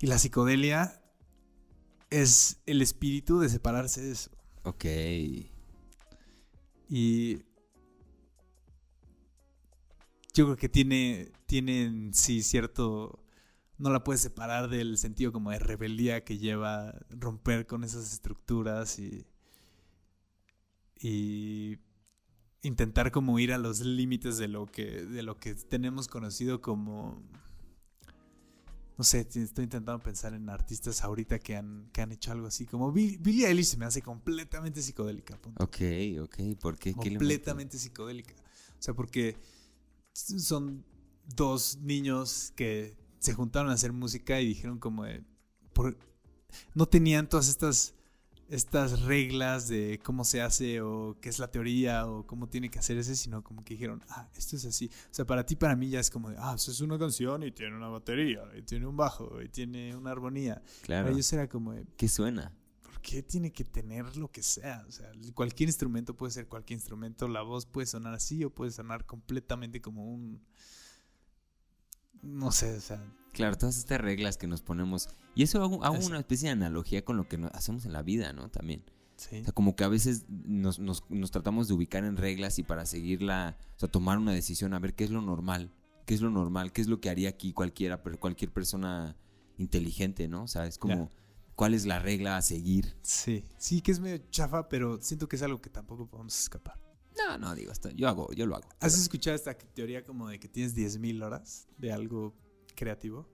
Y 0.00 0.06
la 0.06 0.18
psicodelia 0.18 1.01
es 2.12 2.60
el 2.66 2.82
espíritu 2.82 3.40
de 3.40 3.48
separarse 3.48 4.02
de 4.02 4.12
eso. 4.12 4.30
Ok. 4.64 4.84
Y 6.88 7.38
yo 10.34 10.44
creo 10.44 10.56
que 10.56 10.68
tiene, 10.68 11.32
tiene 11.46 11.84
en 11.84 12.14
sí 12.14 12.42
cierto... 12.42 13.18
No 13.78 13.90
la 13.90 14.04
puedes 14.04 14.20
separar 14.20 14.68
del 14.68 14.96
sentido 14.98 15.32
como 15.32 15.50
de 15.50 15.58
rebeldía 15.58 16.22
que 16.22 16.38
lleva 16.38 16.94
romper 17.10 17.66
con 17.66 17.82
esas 17.82 18.12
estructuras 18.12 18.98
y... 18.98 19.26
Y 21.00 21.78
intentar 22.60 23.10
como 23.10 23.38
ir 23.40 23.52
a 23.52 23.58
los 23.58 23.80
límites 23.80 24.38
de 24.38 24.46
lo 24.46 24.66
que, 24.66 25.04
de 25.04 25.22
lo 25.22 25.38
que 25.38 25.54
tenemos 25.54 26.06
conocido 26.06 26.60
como 26.60 27.20
no 28.98 29.04
sé, 29.04 29.20
estoy 29.20 29.64
intentando 29.64 29.98
pensar 30.02 30.34
en 30.34 30.48
artistas 30.50 31.02
ahorita 31.02 31.38
que 31.38 31.56
han, 31.56 31.88
que 31.92 32.02
han 32.02 32.12
hecho 32.12 32.32
algo 32.32 32.46
así. 32.46 32.66
Como 32.66 32.92
Bill- 32.92 33.18
Billie 33.20 33.46
Eilish 33.46 33.66
se 33.66 33.76
me 33.76 33.84
hace 33.86 34.02
completamente 34.02 34.82
psicodélica. 34.82 35.36
punto. 35.40 35.62
Ok, 35.64 35.76
ok. 36.22 36.36
¿Por 36.60 36.78
qué? 36.78 36.94
¿Qué 36.94 37.10
le 37.10 37.16
completamente 37.16 37.78
psicodélica. 37.78 38.34
O 38.78 38.82
sea, 38.82 38.94
porque 38.94 39.36
son 40.12 40.84
dos 41.34 41.78
niños 41.82 42.52
que 42.56 42.96
se 43.18 43.32
juntaron 43.34 43.70
a 43.70 43.74
hacer 43.74 43.92
música 43.92 44.40
y 44.40 44.46
dijeron 44.48 44.78
como 44.78 45.04
de, 45.04 45.22
por- 45.72 45.96
no 46.74 46.86
tenían 46.86 47.28
todas 47.28 47.48
estas 47.48 47.94
estas 48.52 49.00
reglas 49.00 49.66
de 49.66 49.98
cómo 50.04 50.24
se 50.24 50.42
hace 50.42 50.82
o 50.82 51.16
qué 51.22 51.30
es 51.30 51.38
la 51.38 51.50
teoría 51.50 52.06
o 52.06 52.26
cómo 52.26 52.50
tiene 52.50 52.70
que 52.70 52.78
hacerse, 52.78 53.16
sino 53.16 53.42
como 53.42 53.64
que 53.64 53.72
dijeron, 53.74 54.02
ah, 54.10 54.28
esto 54.36 54.56
es 54.56 54.66
así. 54.66 54.90
O 55.10 55.14
sea, 55.14 55.24
para 55.24 55.46
ti, 55.46 55.56
para 55.56 55.74
mí 55.74 55.88
ya 55.88 56.00
es 56.00 56.10
como 56.10 56.28
de, 56.28 56.36
ah, 56.38 56.52
eso 56.54 56.70
es 56.70 56.82
una 56.82 56.98
canción 56.98 57.42
y 57.44 57.50
tiene 57.50 57.74
una 57.74 57.88
batería 57.88 58.42
y 58.54 58.60
tiene 58.60 58.86
un 58.86 58.94
bajo 58.94 59.40
y 59.40 59.48
tiene 59.48 59.96
una 59.96 60.10
armonía. 60.10 60.62
Claro. 60.82 61.04
Para 61.04 61.14
ellos 61.14 61.32
era 61.32 61.48
como 61.48 61.72
de, 61.72 61.86
¿Qué 61.96 62.08
suena? 62.08 62.52
¿por 62.82 63.00
qué 63.00 63.22
tiene 63.22 63.50
que 63.52 63.64
tener 63.64 64.18
lo 64.18 64.30
que 64.30 64.42
sea? 64.42 64.84
O 64.86 64.92
sea, 64.92 65.10
cualquier 65.32 65.70
instrumento 65.70 66.14
puede 66.14 66.32
ser 66.32 66.46
cualquier 66.46 66.76
instrumento. 66.76 67.28
La 67.28 67.40
voz 67.40 67.64
puede 67.64 67.86
sonar 67.86 68.12
así 68.12 68.44
o 68.44 68.50
puede 68.50 68.70
sonar 68.70 69.06
completamente 69.06 69.80
como 69.80 70.04
un. 70.04 70.44
No 72.20 72.52
sé, 72.52 72.76
o 72.76 72.80
sea. 72.82 73.02
Claro, 73.32 73.56
todas 73.56 73.78
estas 73.78 74.00
reglas 74.00 74.36
que 74.36 74.46
nos 74.46 74.62
ponemos. 74.62 75.08
Y 75.34 75.42
eso 75.42 75.62
hago, 75.62 75.82
hago 75.84 76.04
una 76.04 76.18
especie 76.18 76.48
de 76.48 76.52
analogía 76.52 77.04
con 77.04 77.16
lo 77.16 77.26
que 77.28 77.38
hacemos 77.52 77.84
en 77.86 77.92
la 77.92 78.02
vida, 78.02 78.32
¿no? 78.32 78.50
También. 78.50 78.84
Sí. 79.16 79.40
O 79.40 79.44
sea, 79.44 79.52
como 79.52 79.74
que 79.76 79.84
a 79.84 79.88
veces 79.88 80.24
nos, 80.28 80.78
nos- 80.78 81.04
nos 81.10 81.30
tratamos 81.30 81.68
de 81.68 81.74
ubicar 81.74 82.04
en 82.04 82.16
reglas 82.16 82.58
y 82.58 82.62
para 82.62 82.84
seguirla, 82.86 83.56
o 83.76 83.78
sea, 83.80 83.88
tomar 83.90 84.18
una 84.18 84.32
decisión, 84.32 84.74
a 84.74 84.78
ver 84.78 84.94
qué 84.94 85.04
es 85.04 85.10
lo 85.10 85.22
normal, 85.22 85.70
qué 86.06 86.14
es 86.14 86.20
lo 86.20 86.30
normal, 86.30 86.72
qué 86.72 86.80
es 86.82 86.88
lo 86.88 87.00
que 87.00 87.08
haría 87.08 87.28
aquí 87.30 87.52
cualquiera, 87.52 88.02
pero 88.02 88.18
cualquier 88.18 88.50
persona 88.52 89.16
inteligente, 89.58 90.28
¿no? 90.28 90.42
O 90.44 90.48
sea, 90.48 90.66
es 90.66 90.76
como, 90.78 91.10
¿cuál 91.54 91.74
es 91.74 91.86
la 91.86 92.00
regla 92.00 92.36
a 92.36 92.42
seguir? 92.42 92.96
Sí, 93.02 93.44
sí 93.58 93.80
que 93.80 93.92
es 93.92 94.00
medio 94.00 94.18
chafa, 94.30 94.68
pero 94.68 95.00
siento 95.00 95.28
que 95.28 95.36
es 95.36 95.42
algo 95.42 95.60
que 95.60 95.70
tampoco 95.70 96.06
podemos 96.08 96.38
escapar. 96.38 96.80
No, 97.16 97.38
no, 97.38 97.54
digo, 97.54 97.70
esto- 97.72 97.90
yo 97.90 98.08
hago, 98.08 98.32
yo 98.32 98.46
lo 98.46 98.56
hago. 98.56 98.68
¿Has 98.80 98.98
escuchado 98.98 99.36
esta 99.36 99.56
teoría 99.56 100.04
como 100.04 100.28
de 100.28 100.40
que 100.40 100.48
tienes 100.48 100.74
10.000 100.74 101.22
horas 101.22 101.68
de 101.78 101.92
algo 101.92 102.34
creativo? 102.74 103.28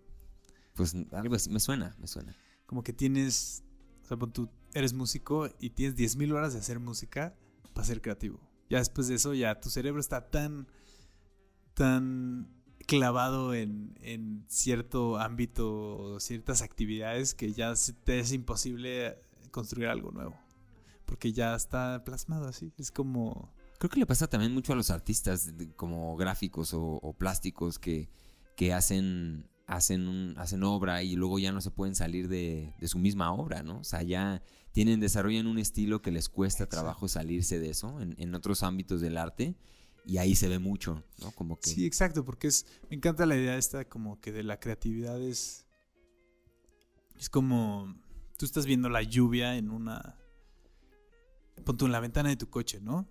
Pues 0.74 0.94
algo 1.12 1.36
me 1.50 1.60
suena, 1.60 1.96
me 1.98 2.06
suena. 2.06 2.36
Como 2.66 2.82
que 2.82 2.92
tienes, 2.92 3.64
o 4.04 4.06
sea, 4.06 4.16
tú 4.16 4.48
eres 4.74 4.92
músico 4.92 5.48
y 5.58 5.70
tienes 5.70 5.96
10.000 5.96 6.32
horas 6.32 6.52
de 6.52 6.60
hacer 6.60 6.78
música 6.78 7.34
para 7.74 7.86
ser 7.86 8.00
creativo. 8.00 8.40
Ya 8.70 8.78
después 8.78 9.08
de 9.08 9.14
eso, 9.14 9.34
ya 9.34 9.60
tu 9.60 9.70
cerebro 9.70 10.00
está 10.00 10.30
tan, 10.30 10.68
tan 11.74 12.48
clavado 12.86 13.54
en, 13.54 13.98
en 14.02 14.44
cierto 14.48 15.18
ámbito 15.18 15.96
o 15.96 16.20
ciertas 16.20 16.62
actividades 16.62 17.34
que 17.34 17.52
ya 17.52 17.74
se 17.76 17.92
te 17.92 18.20
es 18.20 18.32
imposible 18.32 19.18
construir 19.50 19.88
algo 19.88 20.10
nuevo. 20.10 20.36
Porque 21.06 21.32
ya 21.32 21.54
está 21.54 22.04
plasmado 22.04 22.46
así. 22.46 22.72
Es 22.78 22.90
como... 22.90 23.54
Creo 23.78 23.90
que 23.90 24.00
le 24.00 24.06
pasa 24.06 24.26
también 24.26 24.52
mucho 24.52 24.72
a 24.72 24.76
los 24.76 24.90
artistas 24.90 25.52
como 25.76 26.16
gráficos 26.16 26.74
o, 26.74 26.82
o 26.82 27.12
plásticos 27.12 27.78
que, 27.78 28.08
que 28.58 28.72
hacen, 28.72 29.48
hacen, 29.68 30.08
un- 30.08 30.34
hacen 30.36 30.64
obra 30.64 31.04
y 31.04 31.14
luego 31.14 31.38
ya 31.38 31.52
no 31.52 31.60
se 31.60 31.70
pueden 31.70 31.94
salir 31.94 32.26
de, 32.26 32.74
de 32.80 32.88
su 32.88 32.98
misma 32.98 33.32
obra, 33.32 33.62
¿no? 33.62 33.78
O 33.78 33.84
sea, 33.84 34.02
ya 34.02 34.42
tienen, 34.72 34.98
desarrollan 34.98 35.46
un 35.46 35.58
estilo 35.60 36.02
que 36.02 36.10
les 36.10 36.28
cuesta 36.28 36.64
Exacto. 36.64 36.74
trabajo 36.82 37.06
salirse 37.06 37.60
de 37.60 37.70
eso 37.70 38.00
en, 38.00 38.16
en 38.18 38.34
otros 38.34 38.64
ámbitos 38.64 39.00
del 39.00 39.16
arte 39.16 39.54
y 40.04 40.16
ahí 40.18 40.34
se 40.34 40.48
ve 40.48 40.58
mucho, 40.58 41.04
¿no? 41.20 41.30
Como 41.30 41.60
que... 41.60 41.70
Sí, 41.70 41.86
exacto, 41.86 42.24
porque 42.24 42.48
es, 42.48 42.66
me 42.90 42.96
encanta 42.96 43.26
la 43.26 43.36
idea 43.36 43.56
esta 43.56 43.84
como 43.84 44.20
que 44.20 44.32
de 44.32 44.42
la 44.42 44.58
creatividad 44.58 45.22
es, 45.22 45.64
es 47.16 47.30
como, 47.30 47.94
tú 48.38 48.44
estás 48.44 48.66
viendo 48.66 48.88
la 48.88 49.02
lluvia 49.04 49.56
en 49.56 49.70
una, 49.70 50.18
pon 51.64 51.76
tú 51.76 51.86
en 51.86 51.92
la 51.92 52.00
ventana 52.00 52.30
de 52.30 52.36
tu 52.36 52.50
coche, 52.50 52.80
¿no? 52.80 53.06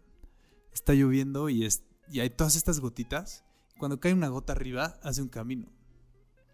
Está 0.73 0.93
lloviendo 0.93 1.47
y, 1.47 1.63
es, 1.63 1.83
y 2.11 2.19
hay 2.19 2.29
todas 2.31 2.57
estas 2.57 2.81
gotitas, 2.81 3.45
cuando 3.77 3.99
cae 3.99 4.13
una 4.13 4.29
gota 4.29 4.53
arriba 4.53 4.99
hace 5.03 5.21
un 5.21 5.29
camino, 5.29 5.71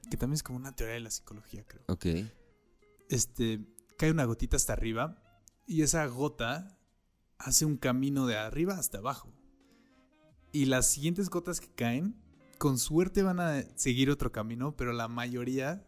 que 0.10 0.18
también 0.18 0.36
es 0.36 0.44
como 0.44 0.58
una 0.58 0.76
teoría 0.76 0.96
de 0.96 1.02
la 1.02 1.12
psicología, 1.12 1.66
creo. 1.66 1.84
Ok, 1.88 2.06
Este, 3.10 3.66
cae 3.98 4.12
una 4.12 4.26
gotita 4.26 4.56
hasta 4.58 4.74
arriba 4.74 5.22
y 5.66 5.82
esa 5.82 6.06
gota 6.08 6.78
hace 7.38 7.66
un 7.66 7.78
camino 7.78 8.26
de 8.28 8.38
arriba 8.38 8.76
hasta 8.76 8.98
abajo. 9.00 9.34
Y 10.52 10.66
las 10.66 10.88
siguientes 10.88 11.30
gotas 11.30 11.60
que 11.60 11.70
caen, 11.74 12.16
con 12.58 12.78
suerte 12.78 13.24
van 13.24 13.40
a 13.40 13.64
seguir 13.76 14.10
otro 14.12 14.32
camino, 14.32 14.76
pero 14.76 14.94
la 14.94 15.08
mayoría, 15.08 15.86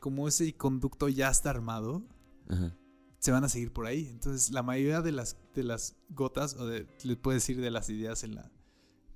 como 0.00 0.26
ese 0.28 0.54
conducto 0.56 1.08
ya 1.08 1.30
está 1.30 1.50
armado, 1.50 2.04
ajá. 2.48 2.76
se 3.20 3.30
van 3.30 3.44
a 3.44 3.48
seguir 3.48 3.72
por 3.72 3.86
ahí. 3.86 4.08
Entonces, 4.10 4.50
la 4.50 4.62
mayoría 4.62 5.00
de 5.00 5.12
las, 5.12 5.36
de 5.54 5.62
las 5.62 5.96
gotas, 6.10 6.56
o 6.56 6.66
de, 6.66 6.86
le 7.04 7.16
puedes 7.16 7.42
decir 7.42 7.60
de 7.60 7.70
las 7.70 7.88
ideas 7.88 8.24
en 8.24 8.34
la 8.34 8.50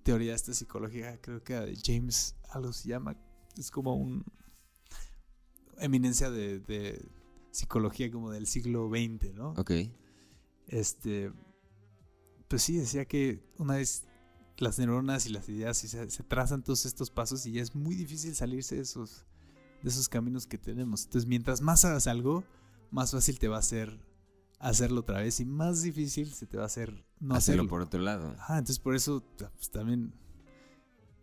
teoría 0.05 0.31
de 0.31 0.37
esta 0.37 0.55
psicología, 0.55 1.21
creo 1.21 1.43
que 1.43 1.55
de 1.55 1.77
James 1.83 2.37
algo 2.51 2.73
se 2.73 2.91
llama, 2.91 3.17
es 3.59 3.71
como 3.71 3.97
un 3.97 4.25
eminencia 5.79 6.31
de, 6.31 6.61
de 6.61 7.11
psicología 7.51 8.11
como 8.11 8.31
del 8.31 8.47
siglo 8.47 8.89
XX, 8.89 9.35
¿no? 9.35 9.51
ok. 9.57 9.73
Este, 10.69 11.33
pues 12.49 12.63
sí, 12.63 12.77
decía 12.77 13.05
que 13.07 13.43
una 13.59 13.75
vez 13.75 14.05
las 14.59 14.79
neuronas 14.79 15.27
y 15.27 15.31
las 15.31 15.49
ideas 15.49 15.83
y 15.85 15.89
se, 15.89 16.09
se 16.11 16.23
trazan 16.23 16.63
todos 16.63 16.87
estos 16.87 17.11
pasos 17.11 17.45
y 17.47 17.53
ya 17.53 17.63
es 17.63 17.75
muy 17.75 17.97
difícil 17.97 18.35
salirse 18.35 18.77
de 18.77 18.83
esos, 18.83 19.27
de 19.83 19.89
esos 19.89 20.09
caminos 20.09 20.47
que 20.47 20.59
tenemos. 20.59 21.05
Entonces, 21.05 21.29
mientras 21.29 21.61
más 21.61 21.85
hagas 21.85 22.07
algo, 22.07 22.45
más 22.91 23.11
fácil 23.11 23.39
te 23.39 23.49
va 23.49 23.59
a 23.59 23.63
ser 23.63 23.99
hacerlo 24.59 25.01
otra 25.01 25.21
vez 25.21 25.41
y 25.41 25.45
más 25.45 25.83
difícil 25.83 26.33
se 26.33 26.47
te 26.47 26.57
va 26.57 26.63
a 26.63 26.67
hacer 26.67 27.04
no 27.21 27.35
Hacerlo 27.35 27.63
hacerlo. 27.63 27.69
por 27.69 27.81
otro 27.83 28.01
lado. 28.01 28.35
Ajá, 28.39 28.55
entonces 28.59 28.79
por 28.79 28.95
eso 28.95 29.23
pues, 29.39 29.71
también 29.71 30.13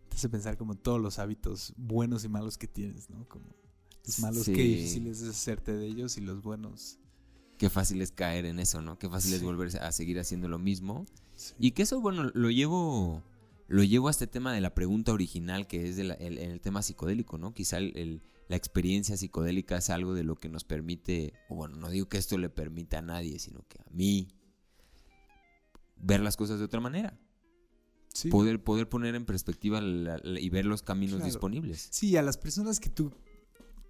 te 0.08 0.16
hace 0.16 0.28
pensar 0.28 0.56
como 0.56 0.74
todos 0.74 1.00
los 1.00 1.18
hábitos 1.18 1.72
buenos 1.76 2.24
y 2.24 2.28
malos 2.28 2.58
que 2.58 2.66
tienes, 2.68 3.08
¿no? 3.10 3.26
Como 3.28 3.46
los 4.04 4.18
malos, 4.20 4.44
Sí. 4.44 4.52
qué 4.52 4.62
difícil 4.62 5.06
es 5.06 5.20
deshacerte 5.20 5.72
de 5.72 5.86
ellos 5.86 6.16
y 6.18 6.20
los 6.22 6.42
buenos. 6.42 6.98
Qué 7.58 7.70
fácil 7.70 8.02
es 8.02 8.10
caer 8.10 8.44
en 8.46 8.58
eso, 8.58 8.82
¿no? 8.82 8.98
Qué 8.98 9.08
fácil 9.08 9.32
es 9.34 9.42
volver 9.42 9.76
a 9.80 9.92
seguir 9.92 10.18
haciendo 10.18 10.48
lo 10.48 10.58
mismo. 10.58 11.06
Sí. 11.36 11.54
Y 11.58 11.70
que 11.72 11.82
eso, 11.82 12.00
bueno, 12.00 12.24
lo 12.34 12.50
llevo, 12.50 13.22
lo 13.68 13.84
llevo 13.84 14.08
a 14.08 14.10
este 14.10 14.26
tema 14.26 14.52
de 14.52 14.60
la 14.60 14.74
pregunta 14.74 15.12
original 15.12 15.66
que 15.68 15.88
es 15.88 15.96
de 15.96 16.04
la- 16.04 16.14
el, 16.14 16.38
el 16.38 16.60
tema 16.60 16.82
psicodélico, 16.82 17.38
¿no? 17.38 17.54
Quizá 17.54 17.78
el- 17.78 17.96
el- 17.96 18.22
la 18.48 18.56
experiencia 18.56 19.16
psicodélica 19.16 19.76
es 19.78 19.88
algo 19.90 20.12
de 20.14 20.24
lo 20.24 20.34
que 20.40 20.48
nos 20.48 20.64
permite, 20.64 21.32
o 21.48 21.54
bueno, 21.54 21.76
no 21.76 21.88
digo 21.88 22.08
que 22.08 22.18
esto 22.18 22.36
le 22.36 22.50
permita 22.50 22.98
a 22.98 23.02
nadie, 23.02 23.38
sino 23.38 23.64
que 23.68 23.78
a 23.80 23.86
mí 23.92 24.28
ver 26.02 26.20
las 26.20 26.36
cosas 26.36 26.58
de 26.58 26.64
otra 26.66 26.80
manera. 26.80 27.18
Sí. 28.12 28.28
Poder, 28.28 28.62
poder 28.62 28.88
poner 28.88 29.14
en 29.14 29.24
perspectiva 29.24 29.80
la- 29.80 30.18
la- 30.22 30.38
y 30.40 30.50
ver 30.50 30.66
los 30.66 30.82
caminos 30.82 31.16
Claro. 31.16 31.26
disponibles. 31.26 31.88
Sí, 31.90 32.16
a 32.18 32.22
las 32.22 32.36
personas 32.36 32.78
que 32.78 32.90
tú 32.90 33.10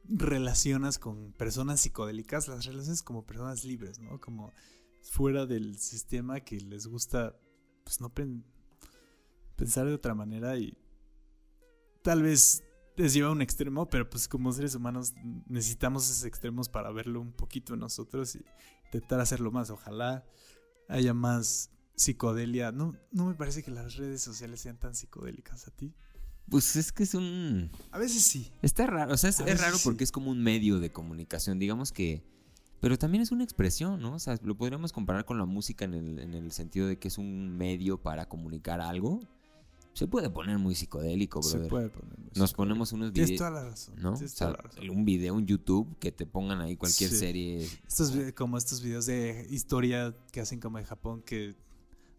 relacionas 0.09 0.98
con 0.98 1.32
personas 1.32 1.80
psicodélicas, 1.80 2.47
las 2.48 2.64
relacionas 2.66 3.02
como 3.02 3.24
personas 3.24 3.64
libres, 3.64 3.98
¿no? 3.98 4.20
Como 4.20 4.52
fuera 5.02 5.47
del 5.47 5.78
sistema 5.78 6.40
que 6.40 6.60
les 6.60 6.86
gusta, 6.86 7.36
pues 7.84 8.01
no 8.01 8.09
pen- 8.10 8.44
pensar 9.56 9.86
de 9.86 9.94
otra 9.94 10.14
manera 10.14 10.56
y 10.56 10.76
tal 12.02 12.22
vez 12.22 12.62
les 12.97 13.14
lleva 13.14 13.28
a 13.28 13.32
un 13.32 13.43
extremo, 13.43 13.89
pero 13.89 14.09
pues 14.09 14.28
como 14.28 14.52
seres 14.52 14.74
humanos 14.74 15.14
necesitamos 15.48 16.09
esos 16.10 16.24
extremos 16.24 16.68
para 16.68 16.90
verlo 16.93 17.20
un 17.20 17.32
poquito 17.32 17.74
en 17.74 17.80
nosotros 17.80 18.34
y 18.36 18.44
intentar 18.86 19.18
hacerlo 19.20 19.51
más. 19.51 19.70
Ojalá 19.70 20.24
haya 20.89 21.14
más 21.14 21.70
psicodelia. 22.02 22.72
No, 22.72 22.94
no 23.10 23.26
me 23.26 23.34
parece 23.34 23.62
que 23.62 23.70
las 23.70 23.96
redes 23.96 24.22
sociales 24.22 24.60
sean 24.60 24.78
tan 24.78 24.94
psicodélicas 24.94 25.66
a 25.66 25.70
ti. 25.70 25.92
Pues 26.48 26.76
es 26.76 26.92
que 26.92 27.04
es 27.04 27.14
un... 27.14 27.70
A 27.92 27.98
veces 27.98 28.22
sí. 28.24 28.50
Está 28.62 28.86
raro, 28.86 29.14
o 29.14 29.16
sea, 29.16 29.30
es, 29.30 29.38
raro 29.60 29.76
sí. 29.78 29.82
porque 29.84 30.04
es 30.04 30.12
como 30.12 30.30
un 30.30 30.42
medio 30.42 30.80
de 30.80 30.90
comunicación, 30.92 31.58
digamos 31.58 31.92
que... 31.92 32.22
Pero 32.80 32.98
también 32.98 33.22
es 33.22 33.30
una 33.30 33.44
expresión, 33.44 34.00
¿no? 34.02 34.14
O 34.14 34.18
sea, 34.18 34.36
lo 34.42 34.56
podríamos 34.56 34.92
comparar 34.92 35.24
con 35.24 35.38
la 35.38 35.44
música 35.46 35.84
en 35.84 35.94
el, 35.94 36.18
en 36.18 36.34
el 36.34 36.50
sentido 36.50 36.88
de 36.88 36.98
que 36.98 37.06
es 37.08 37.16
un 37.16 37.56
medio 37.56 37.96
para 38.02 38.28
comunicar 38.28 38.80
algo. 38.80 39.20
Se 39.94 40.08
puede 40.08 40.30
poner 40.30 40.58
muy 40.58 40.74
psicodélico, 40.74 41.42
Se 41.44 41.58
brother. 41.58 41.70
puede 41.70 41.88
poner. 41.90 42.18
muy 42.18 42.30
Nos 42.34 42.52
ponemos 42.54 42.90
unos 42.92 43.12
Tienes 43.12 43.30
videos, 43.30 43.38
toda 43.38 43.50
la 43.62 43.68
razón. 43.70 43.94
¿no? 43.98 44.10
O 44.10 44.14
Tienes 44.14 44.32
sea, 44.32 44.48
la 44.50 44.56
razón. 44.56 44.90
un 44.90 45.04
video 45.04 45.38
en 45.38 45.46
YouTube 45.46 45.96
que 46.00 46.10
te 46.10 46.26
pongan 46.26 46.60
ahí 46.60 46.76
cualquier 46.76 47.10
Sí. 47.10 47.16
serie. 47.16 47.68
Estos, 47.86 48.12
como 48.34 48.58
estos 48.58 48.82
videos 48.82 49.06
de 49.06 49.46
historia 49.48 50.16
que 50.32 50.40
hacen 50.40 50.58
como 50.58 50.78
de 50.78 50.84
Japón 50.84 51.22
que 51.22 51.54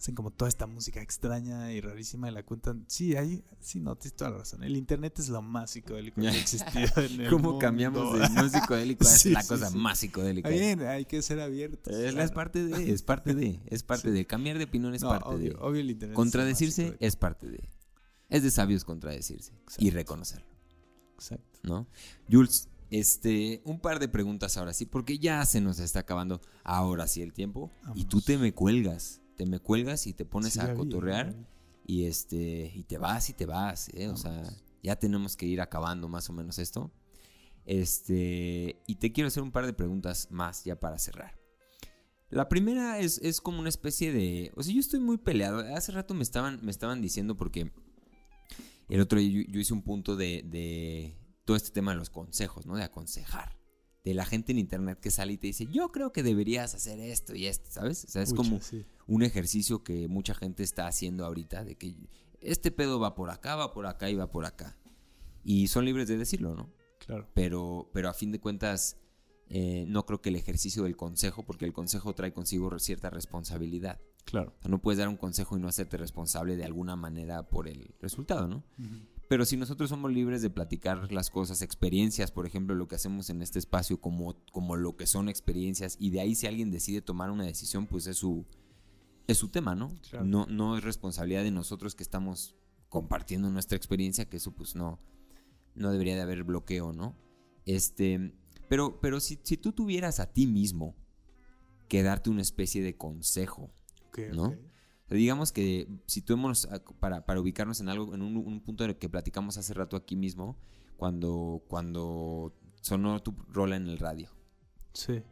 hacen 0.04 0.16
como 0.16 0.32
toda 0.32 0.50
esta 0.50 0.68
música 0.68 1.02
extraña 1.02 1.72
y 1.72 1.80
rarísima 1.80 2.30
y 2.30 2.34
la 2.34 2.44
cuentan. 2.44 2.84
Sí, 2.90 3.16
ahí, 3.16 3.42
sí, 3.62 3.80
no, 3.80 3.96
tienes 3.96 4.18
toda 4.18 4.32
la 4.32 4.38
razón. 4.40 4.62
El 4.62 4.76
internet 4.76 5.18
es 5.20 5.30
lo 5.30 5.42
más 5.42 5.72
psicodélico 5.72 6.20
que 6.20 6.28
ha 6.28 6.36
existido 6.38 6.92
en 6.98 7.22
el 7.22 7.30
¿Cómo 7.30 7.44
mundo. 7.52 7.60
cambiamos 7.60 8.20
de 8.20 8.30
no 8.36 8.50
psicodélico 8.50 9.06
a 9.06 9.08
Sí, 9.08 9.30
la 9.32 9.42
sí, 9.42 9.48
cosa 9.48 9.70
sí. 9.70 9.78
más 9.78 10.00
psicodélica? 10.00 10.50
Bien, 10.50 10.82
hay 10.82 11.06
que 11.06 11.22
ser 11.22 11.40
abiertos. 11.40 11.94
Es, 11.94 12.12
claro. 12.14 12.34
parte 12.34 12.66
de, 12.66 12.92
es 12.92 13.02
parte 13.02 13.34
de, 13.34 13.62
es 13.68 13.84
parte 13.84 14.12
de. 14.12 14.28
Cambiar 14.28 14.58
de 14.58 14.66
opinión 14.66 14.94
es 14.94 15.04
No, 15.04 15.08
parte 15.10 15.30
obvio, 15.30 15.54
de. 15.54 15.60
obvio 15.62 15.80
el 15.80 15.90
internet 15.92 16.16
Contradecirse 16.18 16.98
es 17.00 17.16
parte 17.16 17.48
de. 17.50 17.70
Es 18.28 18.44
de 18.44 18.52
sabios 18.52 18.84
contradecirse 18.84 19.54
y 19.78 19.90
reconocerlo, 19.92 20.48
Exacto. 21.16 21.60
¿no? 21.64 21.88
Jules, 22.30 22.68
Este, 22.90 23.62
un 23.64 23.80
par 23.80 24.00
de 24.00 24.10
preguntas 24.10 24.58
ahora 24.58 24.74
sí, 24.74 24.86
porque 24.86 25.18
ya 25.18 25.46
se 25.46 25.62
nos 25.62 25.80
está 25.80 26.00
acabando 26.00 26.42
ahora 26.66 27.08
sí 27.08 27.22
el 27.22 27.32
tiempo. 27.32 27.72
Y 27.96 28.04
tú 28.06 28.20
te 28.22 28.38
me 28.38 28.54
cuelgas, 28.54 29.22
te 29.36 29.46
me 29.46 29.60
cuelgas 29.60 30.08
y 30.08 30.14
te 30.14 30.26
pones 30.26 30.54
Sí, 30.54 30.60
a 30.60 30.68
vi, 30.68 30.78
cotorrear 30.78 31.36
y 31.86 32.06
este, 32.06 32.72
y 32.74 32.84
te 32.84 32.98
vas 32.98 33.30
y 33.30 33.34
te 33.34 33.46
vas, 33.46 33.90
¿eh? 33.94 34.08
O 34.10 34.18
sea, 34.18 34.44
ya 34.82 34.96
tenemos 34.98 35.36
que 35.36 35.46
ir 35.46 35.62
acabando 35.62 36.08
más 36.08 36.30
o 36.30 36.34
menos 36.34 36.60
esto. 36.60 36.92
Este, 37.66 38.82
y 38.88 38.96
te 38.96 39.12
quiero 39.12 39.28
hacer 39.28 39.44
un 39.44 39.52
par 39.52 39.66
de 39.66 39.74
preguntas 39.74 40.30
más 40.32 40.64
ya 40.64 40.80
para 40.80 41.00
cerrar. 41.00 41.40
La 42.30 42.50
primera 42.50 43.00
es, 43.00 43.20
es 43.20 43.42
como 43.42 43.60
una 43.60 43.70
especie 43.70 44.12
de. 44.12 44.52
O 44.56 44.64
sea, 44.64 44.74
yo 44.74 44.80
estoy 44.80 45.00
muy 45.00 45.18
peleado. 45.18 45.60
Hace 45.76 45.92
rato 45.92 46.14
me 46.14 46.24
estaban, 46.24 46.60
me 46.64 46.72
estaban 46.72 47.02
diciendo 47.02 47.38
porque 47.38 47.72
el 48.90 49.02
otro 49.02 49.20
día 49.20 49.44
yo, 49.44 49.52
yo 49.52 49.60
hice 49.60 49.74
un 49.74 49.84
punto 49.84 50.16
de, 50.16 50.44
de 50.44 51.16
todo 51.46 51.56
este 51.56 51.72
tema 51.72 51.92
de 51.92 51.98
los 51.98 52.10
consejos, 52.10 52.66
¿no? 52.66 52.76
De 52.76 52.84
aconsejar. 52.84 53.63
De 54.04 54.14
la 54.14 54.26
gente 54.26 54.52
en 54.52 54.60
internet 54.60 55.00
que 55.00 55.12
sale 55.12 55.34
y 55.34 55.38
te 55.38 55.48
dice, 55.48 55.68
yo 55.72 55.92
creo 55.92 56.12
que 56.12 56.24
deberías 56.24 56.76
hacer 56.76 57.00
esto 57.00 57.36
y 57.36 57.48
esto, 57.48 57.72
¿sabes? 57.72 58.04
O 58.04 58.08
sea, 58.10 58.22
es 58.22 58.34
como 58.34 58.60
sí. 58.60 58.86
un 59.08 59.24
ejercicio 59.24 59.84
que 59.84 60.10
mucha 60.10 60.34
gente 60.34 60.62
está 60.64 60.88
haciendo 60.88 61.26
ahorita, 61.26 61.64
de 61.64 61.76
que 61.76 61.96
este 62.42 62.72
pedo 62.72 63.00
va 63.00 63.16
por 63.16 63.30
acá, 63.30 63.56
va 63.56 63.72
por 63.72 63.88
acá 63.88 64.10
y 64.10 64.16
va 64.16 64.30
por 64.30 64.46
acá. 64.46 64.78
Y 65.46 65.68
son 65.68 65.86
libres 65.86 66.08
de 66.08 66.18
decirlo, 66.18 66.54
¿no? 66.56 66.74
Claro. 67.06 67.28
pero, 67.34 67.90
pero 67.94 68.08
a 68.08 68.14
fin 68.14 68.32
de 68.32 68.40
cuentas 68.40 68.96
eh, 69.50 69.86
no 69.88 70.06
creo 70.06 70.22
que 70.22 70.30
el 70.30 70.36
ejercicio 70.36 70.84
del 70.84 70.96
consejo, 70.96 71.44
porque 71.44 71.66
el 71.66 71.74
consejo 71.74 72.14
trae 72.16 72.34
consigo 72.34 72.78
cierta 72.80 73.10
responsabilidad. 73.10 74.00
Claro. 74.26 74.54
O 74.58 74.62
sea, 74.62 74.72
no 74.72 74.82
puedes 74.82 74.98
dar 74.98 75.10
un 75.10 75.18
consejo 75.18 75.58
y 75.58 75.60
no 75.60 75.68
hacerte 75.68 75.98
responsable 75.98 76.56
de 76.56 76.66
alguna 76.66 76.96
manera 76.96 77.44
por 77.44 77.68
el 77.68 77.94
resultado, 78.00 78.48
¿no? 78.48 78.64
Pero 79.34 79.46
si 79.46 79.58
nosotros 79.58 79.90
somos 79.90 80.14
libres 80.14 80.44
de 80.44 80.52
platicar 80.52 81.12
las 81.12 81.32
cosas, 81.32 81.64
experiencias, 81.64 82.30
por 82.30 82.46
ejemplo, 82.46 82.76
lo 82.76 82.88
que 82.88 82.94
hacemos 82.94 83.32
en 83.32 83.42
este 83.42 83.58
espacio 83.58 84.00
como, 84.00 84.36
como 84.52 84.76
lo 84.76 84.96
que 84.96 85.08
son 85.08 85.28
experiencias, 85.28 85.98
y 86.00 86.12
de 86.12 86.22
ahí 86.22 86.36
si 86.36 86.46
alguien 86.46 86.70
decide 86.70 87.02
tomar 87.02 87.32
una 87.32 87.44
decisión, 87.44 87.88
pues 87.88 88.06
es 88.06 88.18
su, 88.18 88.46
es 89.26 89.40
su 89.40 89.48
tema, 89.48 89.74
¿no? 89.74 89.92
Claro. 90.08 90.24
No, 90.24 90.46
no 90.46 90.78
es 90.78 90.84
responsabilidad 90.84 91.42
de 91.42 91.50
nosotros 91.50 91.96
que 91.96 92.04
estamos 92.04 92.56
compartiendo 92.90 93.50
nuestra 93.50 93.76
experiencia, 93.76 94.30
que 94.30 94.38
eso 94.38 94.52
pues 94.52 94.76
no, 94.76 95.00
no 95.74 95.92
debería 95.92 96.16
de 96.16 96.22
haber 96.22 96.44
bloqueo, 96.44 96.94
¿no? 96.94 97.18
Este, 97.66 98.36
pero, 98.70 99.02
pero 99.02 99.20
si, 99.20 99.40
si 99.42 99.58
tú 99.58 99.72
tuvieras 99.72 100.20
a 100.20 100.32
ti 100.32 100.46
mismo 100.46 100.96
que 101.90 102.04
darte 102.04 102.30
una 102.30 102.44
especie 102.44 102.84
de 102.84 102.98
consejo, 102.98 103.72
¿no? 104.32 104.56
O 105.06 105.10
sea, 105.10 105.18
digamos 105.18 105.52
que 105.52 105.88
si 106.06 106.22
tuviéramos, 106.22 106.68
ah, 106.72 106.82
para, 107.00 107.26
para 107.26 107.42
ubicarnos 107.42 107.82
en 107.82 107.90
algo, 107.90 108.14
en 108.16 108.22
un, 108.22 108.38
un 108.38 108.62
punto 108.62 108.84
en 108.84 108.92
el 108.92 108.98
que 108.98 109.10
platicamos 109.10 109.58
hace 109.58 109.74
rato 109.74 109.96
aquí 109.98 110.16
mismo, 110.16 110.58
cuando, 110.96 111.64
cuando 111.68 112.56
sonó 112.82 113.22
tu 113.22 113.34
rola 113.50 113.76
en 113.76 113.88
el 113.88 113.98
radio. 113.98 114.30
Sí. 114.94 115.24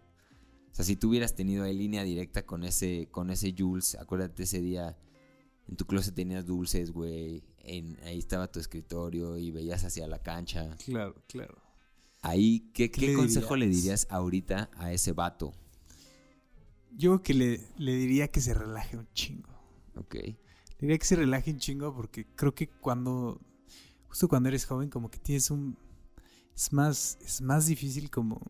O 0.71 0.73
sea, 0.75 0.85
si 0.85 0.95
tú 0.95 1.09
hubieras 1.09 1.35
tenido 1.35 1.63
ahí 1.63 1.77
línea 1.77 2.03
directa 2.03 2.45
con 2.45 2.63
ese, 2.63 3.09
con 3.11 3.29
ese 3.29 3.53
Jules, 3.57 3.95
acuérdate 3.95 4.43
ese 4.43 4.61
día, 4.61 4.97
en 5.67 5.75
tu 5.75 5.85
closet 5.85 6.15
tenías 6.15 6.45
dulces, 6.45 6.91
güey, 6.91 7.43
ahí 8.03 8.17
estaba 8.17 8.51
tu 8.51 8.59
escritorio 8.59 9.37
y 9.37 9.51
veías 9.51 9.83
hacia 9.83 10.07
la 10.07 10.19
cancha. 10.19 10.75
Claro, 10.85 11.15
claro. 11.27 11.61
Ahí, 12.21 12.71
¿qué, 12.73 12.91
¿Qué 12.91 13.01
qué 13.01 13.07
le 13.07 13.13
consejo 13.15 13.55
le 13.55 13.67
dirías? 13.67 14.07
ahorita 14.09 14.69
a 14.75 14.93
ese 14.93 15.11
vato? 15.11 15.53
Yo 16.91 17.21
que 17.21 17.33
le, 17.33 17.67
le 17.77 17.95
diría 17.95 18.29
que 18.29 18.41
se 18.41 18.53
relaje 18.53 18.97
un 18.97 19.07
chingo. 19.13 19.50
Ok. 19.95 20.15
Diría 20.79 20.97
que 20.97 21.05
se 21.05 21.15
relaje 21.15 21.51
un 21.51 21.59
chingo 21.59 21.93
porque 21.95 22.25
creo 22.35 22.55
que 22.55 22.67
cuando, 22.67 23.39
justo 24.07 24.27
cuando 24.27 24.49
eres 24.49 24.65
joven, 24.65 24.89
como 24.89 25.11
que 25.11 25.19
tienes 25.19 25.51
un, 25.51 25.77
es 26.55 26.73
más, 26.73 27.17
es 27.21 27.41
más 27.41 27.67
difícil 27.67 28.09
como 28.09 28.41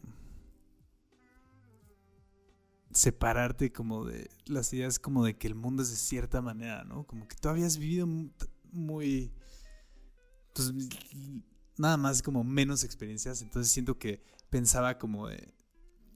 separarte 2.93 3.71
como 3.71 4.05
de 4.05 4.29
las 4.45 4.71
ideas 4.73 4.99
como 4.99 5.25
de 5.25 5.37
que 5.37 5.47
el 5.47 5.55
mundo 5.55 5.83
es 5.83 5.89
de 5.89 5.95
cierta 5.95 6.41
manera, 6.41 6.83
¿no? 6.83 7.05
Como 7.05 7.27
que 7.27 7.35
tú 7.35 7.49
habías 7.49 7.77
vivido 7.77 8.07
muy, 8.71 9.33
pues 10.53 10.73
nada 11.77 11.97
más 11.97 12.21
como 12.21 12.43
menos 12.43 12.83
experiencias, 12.83 13.41
entonces 13.41 13.71
siento 13.71 13.97
que 13.97 14.23
pensaba 14.49 14.97
como 14.97 15.27
de 15.27 15.53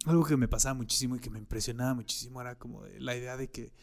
algo 0.06 0.24
que 0.26 0.38
me 0.38 0.48
pasaba 0.48 0.76
muchísimo 0.76 1.16
y 1.16 1.20
que 1.20 1.30
me 1.30 1.40
impresionaba 1.40 1.94
muchísimo 1.94 2.42
era 2.42 2.58
como 2.58 2.84
de 2.84 3.00
la 3.00 3.16
idea 3.16 3.38
de 3.38 3.50
que 3.50 3.74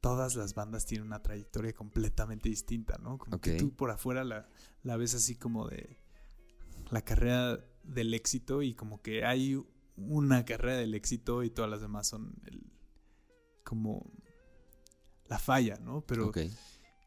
todas 0.00 0.36
las 0.36 0.54
bandas 0.54 0.86
tienen 0.86 1.06
una 1.06 1.22
trayectoria 1.22 1.72
completamente 1.72 2.48
distinta, 2.48 2.98
¿no? 2.98 3.18
Como 3.18 3.40
que 3.40 3.56
tú 3.56 3.74
por 3.74 3.90
afuera 3.90 4.24
la, 4.24 4.48
la 4.82 4.96
ves 4.96 5.14
así 5.14 5.34
como 5.36 5.68
de 5.68 5.98
la 6.90 7.02
carrera 7.02 7.58
del 7.82 8.14
éxito 8.14 8.62
y 8.62 8.74
como 8.74 9.02
que 9.02 9.24
hay 9.24 9.60
una 9.96 10.44
carrera 10.44 10.76
del 10.76 10.94
éxito 10.94 11.42
y 11.42 11.50
todas 11.50 11.70
las 11.70 11.80
demás 11.80 12.06
son 12.06 12.34
el, 12.46 12.62
como 13.64 14.10
la 15.26 15.38
falla, 15.38 15.78
¿no? 15.80 16.02
Pero 16.02 16.32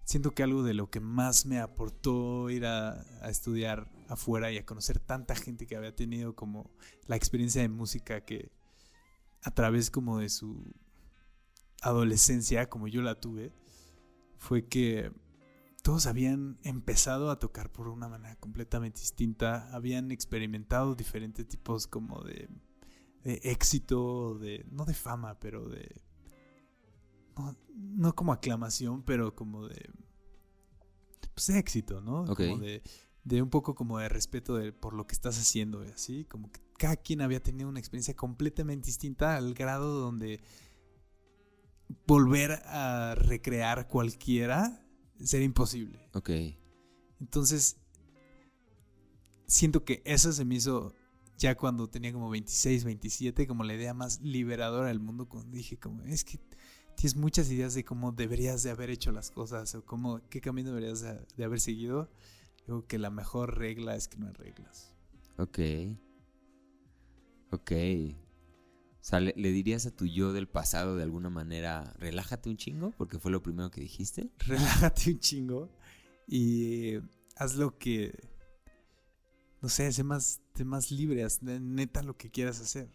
siento 0.03 0.31
que 0.31 0.43
algo 0.43 0.63
de 0.63 0.73
lo 0.73 0.89
que 0.89 0.99
más 0.99 1.45
me 1.45 1.59
aportó 1.59 2.49
ir 2.49 2.65
a, 2.65 3.01
a 3.21 3.29
estudiar 3.29 3.89
afuera 4.09 4.51
y 4.51 4.57
a 4.57 4.65
conocer 4.65 4.99
tanta 4.99 5.35
gente 5.35 5.65
que 5.65 5.77
había 5.77 5.95
tenido 5.95 6.35
como 6.35 6.69
la 7.07 7.15
experiencia 7.15 7.61
de 7.61 7.69
música 7.69 8.25
que 8.25 8.51
a 9.43 9.51
través 9.51 9.89
como 9.89 10.19
de 10.19 10.29
su 10.29 10.71
adolescencia, 11.81 12.69
como 12.69 12.87
yo 12.87 13.01
la 13.01 13.19
tuve, 13.19 13.53
fue 14.37 14.67
que 14.67 15.11
todos 15.83 16.05
habían 16.05 16.59
empezado 16.63 17.31
a 17.31 17.39
tocar 17.39 17.71
por 17.71 17.87
una 17.87 18.07
manera 18.07 18.35
completamente 18.35 18.99
distinta, 18.99 19.73
habían 19.75 20.11
experimentado 20.11 20.95
diferentes 20.95 21.47
tipos 21.47 21.87
como 21.87 22.21
de, 22.21 22.49
de 23.23 23.41
éxito, 23.43 24.37
de 24.37 24.65
no 24.71 24.85
de 24.85 24.93
fama, 24.93 25.39
pero 25.39 25.67
de 25.67 26.01
no, 27.37 27.57
no 27.75 28.15
como 28.15 28.33
aclamación, 28.33 29.03
pero 29.03 29.35
como 29.35 29.67
de 29.67 29.89
pues 31.33 31.47
de 31.47 31.59
éxito, 31.59 32.01
¿no? 32.01 32.25
Como 32.25 32.57
de, 32.57 32.83
de 33.23 33.41
un 33.41 33.49
poco 33.49 33.73
como 33.73 33.99
de 33.99 34.09
respeto 34.09 34.55
de, 34.55 34.73
por 34.73 34.93
lo 34.93 35.07
que 35.07 35.13
estás 35.13 35.39
haciendo 35.39 35.81
así, 35.81 36.25
como 36.25 36.51
que 36.51 36.61
cada 36.77 36.95
quien 36.95 37.21
había 37.21 37.41
tenido 37.41 37.69
una 37.69 37.79
experiencia 37.79 38.15
completamente 38.15 38.87
distinta 38.87 39.37
al 39.37 39.53
grado 39.53 39.99
donde 39.99 40.41
volver 42.07 42.61
a 42.65 43.15
recrear 43.15 43.87
cualquiera 43.87 44.85
sería 45.19 45.45
imposible. 45.45 45.99
Ok. 46.13 46.29
Entonces, 47.19 47.77
siento 49.45 49.83
que 49.83 50.01
eso 50.05 50.31
se 50.31 50.45
me 50.45 50.55
hizo 50.55 50.95
ya 51.37 51.55
cuando 51.55 51.89
tenía 51.89 52.13
como 52.13 52.29
26, 52.29 52.83
27, 52.83 53.47
como 53.47 53.63
la 53.63 53.73
idea 53.73 53.93
más 53.93 54.21
liberadora 54.21 54.87
del 54.87 54.99
mundo, 54.99 55.27
cuando 55.27 55.55
dije 55.57 55.77
como, 55.77 56.03
es 56.03 56.23
que 56.23 56.39
tienes 56.95 57.15
muchas 57.15 57.49
ideas 57.49 57.73
de 57.73 57.83
cómo 57.83 58.11
deberías 58.11 58.63
de 58.63 58.69
haber 58.69 58.89
hecho 58.89 59.11
las 59.11 59.31
cosas 59.31 59.73
o 59.75 59.83
cómo, 59.83 60.21
qué 60.29 60.39
camino 60.41 60.69
deberías 60.69 61.01
de, 61.01 61.19
de 61.35 61.43
haber 61.43 61.59
seguido. 61.59 62.11
Digo 62.67 62.85
que 62.85 62.99
la 62.99 63.09
mejor 63.09 63.57
regla 63.57 63.95
es 63.95 64.07
que 64.07 64.17
no 64.17 64.27
hay 64.27 64.33
reglas. 64.33 64.93
Ok. 65.37 65.59
Ok. 67.51 67.71
O 69.01 69.03
sea, 69.03 69.19
¿le, 69.19 69.33
le 69.35 69.51
dirías 69.51 69.85
a 69.87 69.91
tu 69.95 70.05
yo 70.05 70.31
del 70.31 70.47
pasado 70.47 70.95
de 70.95 71.03
alguna 71.03 71.29
manera, 71.29 71.93
relájate 71.97 72.49
un 72.49 72.57
chingo? 72.57 72.91
Porque 72.91 73.17
fue 73.19 73.31
lo 73.31 73.41
primero 73.41 73.71
que 73.71 73.81
dijiste. 73.81 74.29
Relájate 74.39 75.11
un 75.11 75.19
chingo 75.19 75.69
y 76.27 76.97
haz 77.35 77.55
lo 77.55 77.77
que, 77.79 78.13
no 79.61 79.69
sé, 79.69 79.91
sé 79.91 80.03
más, 80.03 80.41
sé 80.55 80.65
más 80.65 80.91
libre, 80.91 81.23
haz 81.23 81.41
neta 81.41 82.03
lo 82.03 82.15
que 82.15 82.29
quieras 82.29 82.59
hacer. 82.61 82.89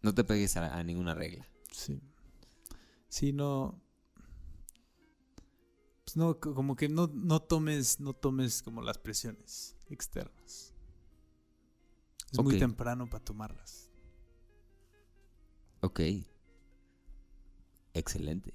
No 0.00 0.14
te 0.14 0.24
pegues 0.24 0.56
a, 0.56 0.76
a 0.78 0.82
ninguna 0.82 1.14
regla. 1.14 1.46
Sí. 1.70 2.00
Sí, 3.08 3.32
no. 3.32 3.80
Pues 6.04 6.16
no, 6.16 6.40
co- 6.40 6.54
como 6.54 6.74
que 6.74 6.88
no, 6.88 7.08
no 7.14 7.40
tomes, 7.40 8.00
no 8.00 8.14
tomes 8.14 8.62
como 8.62 8.82
las 8.82 8.98
presiones 8.98 9.76
externas. 9.88 10.72
Es 12.32 12.38
muy 12.42 12.58
temprano 12.58 13.08
para 13.08 13.22
tomarlas. 13.24 13.90
Ok. 15.82 16.00
Excelente. 17.94 18.54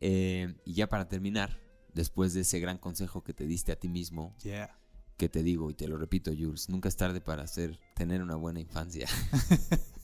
Eh, 0.00 0.54
y 0.64 0.74
ya 0.74 0.88
para 0.88 1.08
terminar, 1.08 1.60
después 1.94 2.34
de 2.34 2.40
ese 2.40 2.60
gran 2.60 2.78
consejo 2.78 3.22
que 3.22 3.32
te 3.32 3.46
diste 3.46 3.72
a 3.72 3.76
ti 3.78 3.88
mismo, 3.88 4.36
Yeah. 4.42 4.76
que 5.16 5.28
te 5.28 5.42
digo 5.42 5.70
y 5.70 5.74
te 5.74 5.88
lo 5.88 5.96
repito, 5.96 6.30
Jules, 6.36 6.68
nunca 6.68 6.88
es 6.88 6.96
tarde 6.96 7.20
para 7.20 7.44
hacer, 7.44 7.78
tener 7.94 8.22
una 8.22 8.36
buena 8.36 8.60
infancia. 8.60 9.06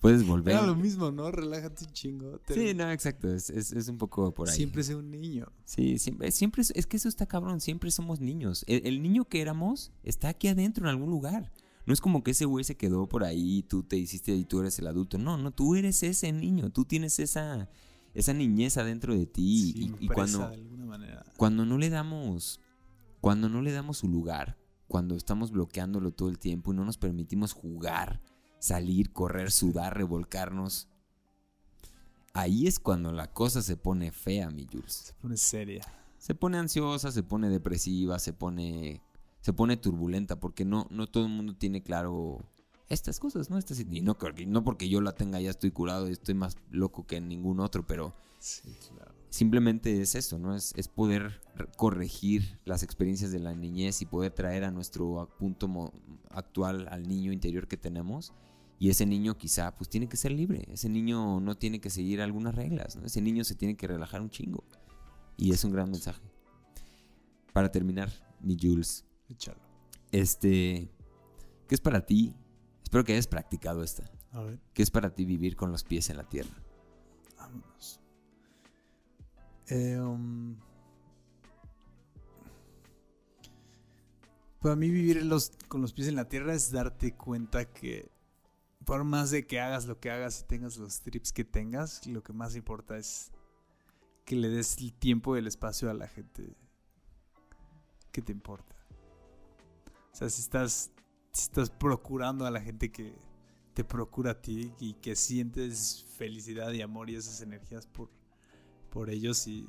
Puedes 0.00 0.26
volver. 0.26 0.54
Era 0.54 0.66
lo 0.66 0.74
mismo, 0.76 1.10
¿no? 1.10 1.30
Relájate 1.30 1.84
un 1.84 1.92
chingo. 1.92 2.38
te- 2.38 2.54
Sí, 2.54 2.74
no, 2.74 2.90
exacto, 2.90 3.32
es, 3.34 3.50
es- 3.50 3.72
es 3.72 3.88
un 3.88 3.98
poco 3.98 4.32
por 4.32 4.48
ahí. 4.48 4.56
Siempre 4.56 4.82
sé 4.82 4.94
un 4.94 5.10
niño. 5.10 5.52
Sí, 5.64 5.98
siempre, 5.98 6.30
siempre 6.30 6.62
es, 6.62 6.72
es 6.74 6.86
que 6.86 6.96
eso 6.96 7.08
está 7.08 7.26
cabrón, 7.26 7.60
siempre 7.60 7.90
somos 7.90 8.18
niños. 8.20 8.64
El, 8.66 8.86
el 8.86 9.02
niño 9.02 9.26
que 9.26 9.42
éramos 9.42 9.92
está 10.02 10.28
aquí 10.30 10.48
adentro 10.48 10.84
en 10.84 10.90
algún 10.90 11.10
lugar. 11.10 11.52
No 11.90 11.94
es 11.94 12.00
como 12.00 12.22
que 12.22 12.30
ese 12.30 12.44
güey 12.44 12.62
se 12.62 12.76
quedó 12.76 13.08
por 13.08 13.24
ahí 13.24 13.58
y 13.58 13.62
tú 13.64 13.82
te 13.82 13.96
hiciste 13.96 14.32
y 14.32 14.44
tú 14.44 14.60
eres 14.60 14.78
el 14.78 14.86
adulto. 14.86 15.18
No, 15.18 15.36
no, 15.36 15.50
tú 15.50 15.74
eres 15.74 16.04
ese 16.04 16.30
niño, 16.30 16.70
tú 16.70 16.84
tienes 16.84 17.18
esa, 17.18 17.68
esa 18.14 18.32
niñez 18.32 18.76
adentro 18.76 19.12
de 19.12 19.26
ti. 19.26 19.72
Sí, 19.72 19.94
y, 19.98 20.06
cuando, 20.06 20.38
de 20.50 20.54
alguna 20.54 20.86
manera. 20.86 21.24
cuando 21.36 21.66
no 21.66 21.78
le 21.78 21.90
damos, 21.90 22.60
cuando 23.20 23.48
no 23.48 23.60
le 23.60 23.72
damos 23.72 23.98
su 23.98 24.08
lugar, 24.08 24.56
cuando 24.86 25.16
estamos 25.16 25.50
bloqueándolo 25.50 26.12
todo 26.12 26.28
el 26.28 26.38
tiempo 26.38 26.72
y 26.72 26.76
no 26.76 26.84
nos 26.84 26.96
permitimos 26.96 27.54
jugar, 27.54 28.22
salir, 28.60 29.12
correr, 29.12 29.50
sudar, 29.50 29.96
revolcarnos. 29.96 30.86
Ahí 32.34 32.68
es 32.68 32.78
cuando 32.78 33.10
la 33.10 33.32
cosa 33.32 33.62
se 33.62 33.76
pone 33.76 34.12
fea, 34.12 34.48
mi 34.50 34.64
Jules. 34.70 34.92
Se 34.92 35.14
pone 35.14 35.36
seria. 35.36 35.84
Se 36.18 36.36
pone 36.36 36.56
ansiosa, 36.56 37.10
se 37.10 37.24
pone 37.24 37.48
depresiva, 37.48 38.20
se 38.20 38.32
pone 38.32 39.02
se 39.40 39.52
pone 39.52 39.76
turbulenta 39.76 40.38
porque 40.40 40.64
no 40.64 40.86
no 40.90 41.06
todo 41.06 41.24
el 41.26 41.32
mundo 41.32 41.54
tiene 41.56 41.82
claro 41.82 42.38
estas 42.88 43.20
cosas, 43.20 43.50
¿no? 43.50 43.56
Estas, 43.58 43.78
y 43.80 44.00
no, 44.00 44.16
no 44.46 44.64
porque 44.64 44.88
yo 44.88 45.00
la 45.00 45.12
tenga 45.14 45.40
ya 45.40 45.50
estoy 45.50 45.70
curado 45.70 46.08
y 46.08 46.12
estoy 46.12 46.34
más 46.34 46.56
loco 46.70 47.06
que 47.06 47.20
ningún 47.20 47.60
otro, 47.60 47.86
pero 47.86 48.14
Sí, 48.40 48.74
claro. 48.94 49.12
simplemente 49.28 50.00
es 50.02 50.14
eso, 50.16 50.38
¿no? 50.38 50.56
Es, 50.56 50.72
es 50.76 50.88
poder 50.88 51.40
re- 51.54 51.68
corregir 51.76 52.58
las 52.64 52.82
experiencias 52.82 53.30
de 53.30 53.38
la 53.38 53.54
niñez 53.54 54.02
y 54.02 54.06
poder 54.06 54.32
traer 54.32 54.64
a 54.64 54.70
nuestro 54.72 55.28
punto 55.38 55.92
actual 56.30 56.88
al 56.90 57.06
niño 57.06 57.32
interior 57.32 57.68
que 57.68 57.76
tenemos. 57.76 58.32
Y 58.80 58.88
ese 58.88 59.04
niño 59.06 59.36
quizá 59.36 59.76
pues 59.76 59.88
tiene 59.90 60.08
que 60.08 60.16
ser 60.16 60.32
libre. 60.32 60.66
Ese 60.72 60.88
niño 60.88 61.38
no 61.38 61.54
tiene 61.56 61.80
que 61.80 61.90
seguir 61.90 62.22
algunas 62.22 62.54
reglas, 62.54 62.96
¿no? 62.96 63.04
Ese 63.04 63.20
niño 63.20 63.44
se 63.44 63.54
tiene 63.54 63.76
que 63.76 63.86
relajar 63.86 64.20
un 64.22 64.30
chingo. 64.30 64.64
Y 65.36 65.52
es 65.52 65.62
un 65.64 65.72
gran 65.72 65.90
mensaje. 65.90 66.22
Para 67.52 67.70
terminar, 67.70 68.10
mi 68.40 68.56
Jules, 68.60 69.04
Échalo. 69.30 69.60
este, 70.12 70.90
¿qué 71.68 71.74
es 71.74 71.80
para 71.80 72.04
ti? 72.04 72.34
Espero 72.82 73.04
que 73.04 73.12
hayas 73.12 73.26
practicado 73.28 73.82
esta. 73.84 74.10
A 74.32 74.42
ver, 74.42 74.58
¿Qué 74.74 74.82
es 74.82 74.90
para 74.90 75.14
ti 75.14 75.24
vivir 75.24 75.56
con 75.56 75.70
los 75.72 75.84
pies 75.84 76.10
en 76.10 76.16
la 76.16 76.24
tierra? 76.28 76.50
vámonos. 77.38 78.00
Eh, 79.68 79.98
um, 80.00 80.56
para 84.60 84.76
mí 84.76 84.90
vivir 84.90 85.24
los- 85.24 85.52
con 85.68 85.80
los 85.80 85.92
pies 85.92 86.08
en 86.08 86.16
la 86.16 86.28
tierra 86.28 86.54
es 86.54 86.70
darte 86.70 87.14
cuenta 87.14 87.64
que 87.72 88.10
por 88.84 89.04
más 89.04 89.30
de 89.30 89.46
que 89.46 89.60
hagas 89.60 89.86
lo 89.86 89.98
que 90.00 90.10
hagas 90.10 90.40
y 90.40 90.44
tengas 90.44 90.76
los 90.76 91.00
trips 91.00 91.32
que 91.32 91.44
tengas, 91.44 92.06
lo 92.06 92.22
que 92.22 92.32
más 92.32 92.56
importa 92.56 92.96
es 92.98 93.30
que 94.24 94.36
le 94.36 94.48
des 94.48 94.76
el 94.78 94.92
tiempo 94.92 95.36
y 95.36 95.38
el 95.38 95.46
espacio 95.46 95.88
a 95.90 95.94
la 95.94 96.08
gente 96.08 96.56
que 98.12 98.22
te 98.22 98.32
importa. 98.32 98.74
O 100.12 100.16
sea, 100.16 100.28
si 100.28 100.40
estás, 100.40 100.90
si 101.32 101.42
estás 101.42 101.70
procurando 101.70 102.46
a 102.46 102.50
la 102.50 102.60
gente 102.60 102.90
que 102.90 103.14
te 103.74 103.84
procura 103.84 104.32
a 104.32 104.40
ti 104.40 104.72
y 104.80 104.94
que 104.94 105.16
sientes 105.16 106.04
felicidad 106.16 106.72
y 106.72 106.82
amor 106.82 107.08
y 107.10 107.14
esas 107.14 107.40
energías 107.40 107.86
por, 107.86 108.10
por 108.90 109.10
ellos 109.10 109.46
y 109.46 109.68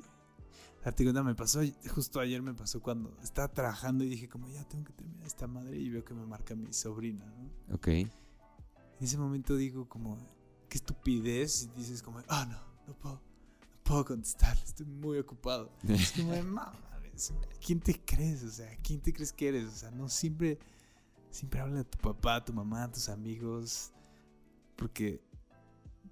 darte 0.84 1.04
cuenta 1.04 1.22
me 1.22 1.34
pasó 1.34 1.60
justo 1.88 2.18
ayer 2.20 2.42
me 2.42 2.54
pasó 2.54 2.82
cuando 2.82 3.16
estaba 3.22 3.48
trabajando 3.48 4.04
y 4.04 4.08
dije 4.08 4.28
como 4.28 4.48
ya 4.48 4.64
tengo 4.64 4.84
que 4.84 4.92
terminar 4.92 5.26
esta 5.26 5.46
madre 5.46 5.78
y 5.78 5.88
veo 5.88 6.04
que 6.04 6.14
me 6.14 6.26
marca 6.26 6.54
mi 6.54 6.72
sobrina 6.72 7.24
¿no? 7.24 7.74
Ok. 7.74 7.88
en 7.88 8.10
ese 9.00 9.16
momento 9.16 9.56
digo 9.56 9.88
como 9.88 10.18
qué 10.68 10.78
estupidez 10.78 11.62
y 11.62 11.78
dices 11.78 12.02
como 12.02 12.20
ah 12.28 12.46
no 12.46 12.58
no 12.88 12.98
puedo 12.98 13.14
no 13.14 13.82
puedo 13.84 14.04
contestar 14.04 14.56
estoy 14.58 14.86
muy 14.86 15.18
ocupado 15.18 15.70
es 15.88 16.12
como 16.12 16.32
de 16.32 16.42
mames, 16.42 16.80
¿quién 17.64 17.80
te 17.80 18.00
crees? 18.04 18.42
O 18.44 18.50
sea, 18.50 18.76
¿quién 18.82 19.00
te 19.00 19.12
crees 19.12 19.32
que 19.32 19.48
eres? 19.48 19.66
O 19.66 19.70
sea, 19.70 19.90
no 19.90 20.08
siempre, 20.08 20.58
siempre 21.30 21.60
habla 21.60 21.78
de 21.78 21.84
tu 21.84 21.98
papá, 21.98 22.44
tu 22.44 22.52
mamá, 22.52 22.90
tus 22.90 23.08
amigos, 23.08 23.92
porque 24.76 25.20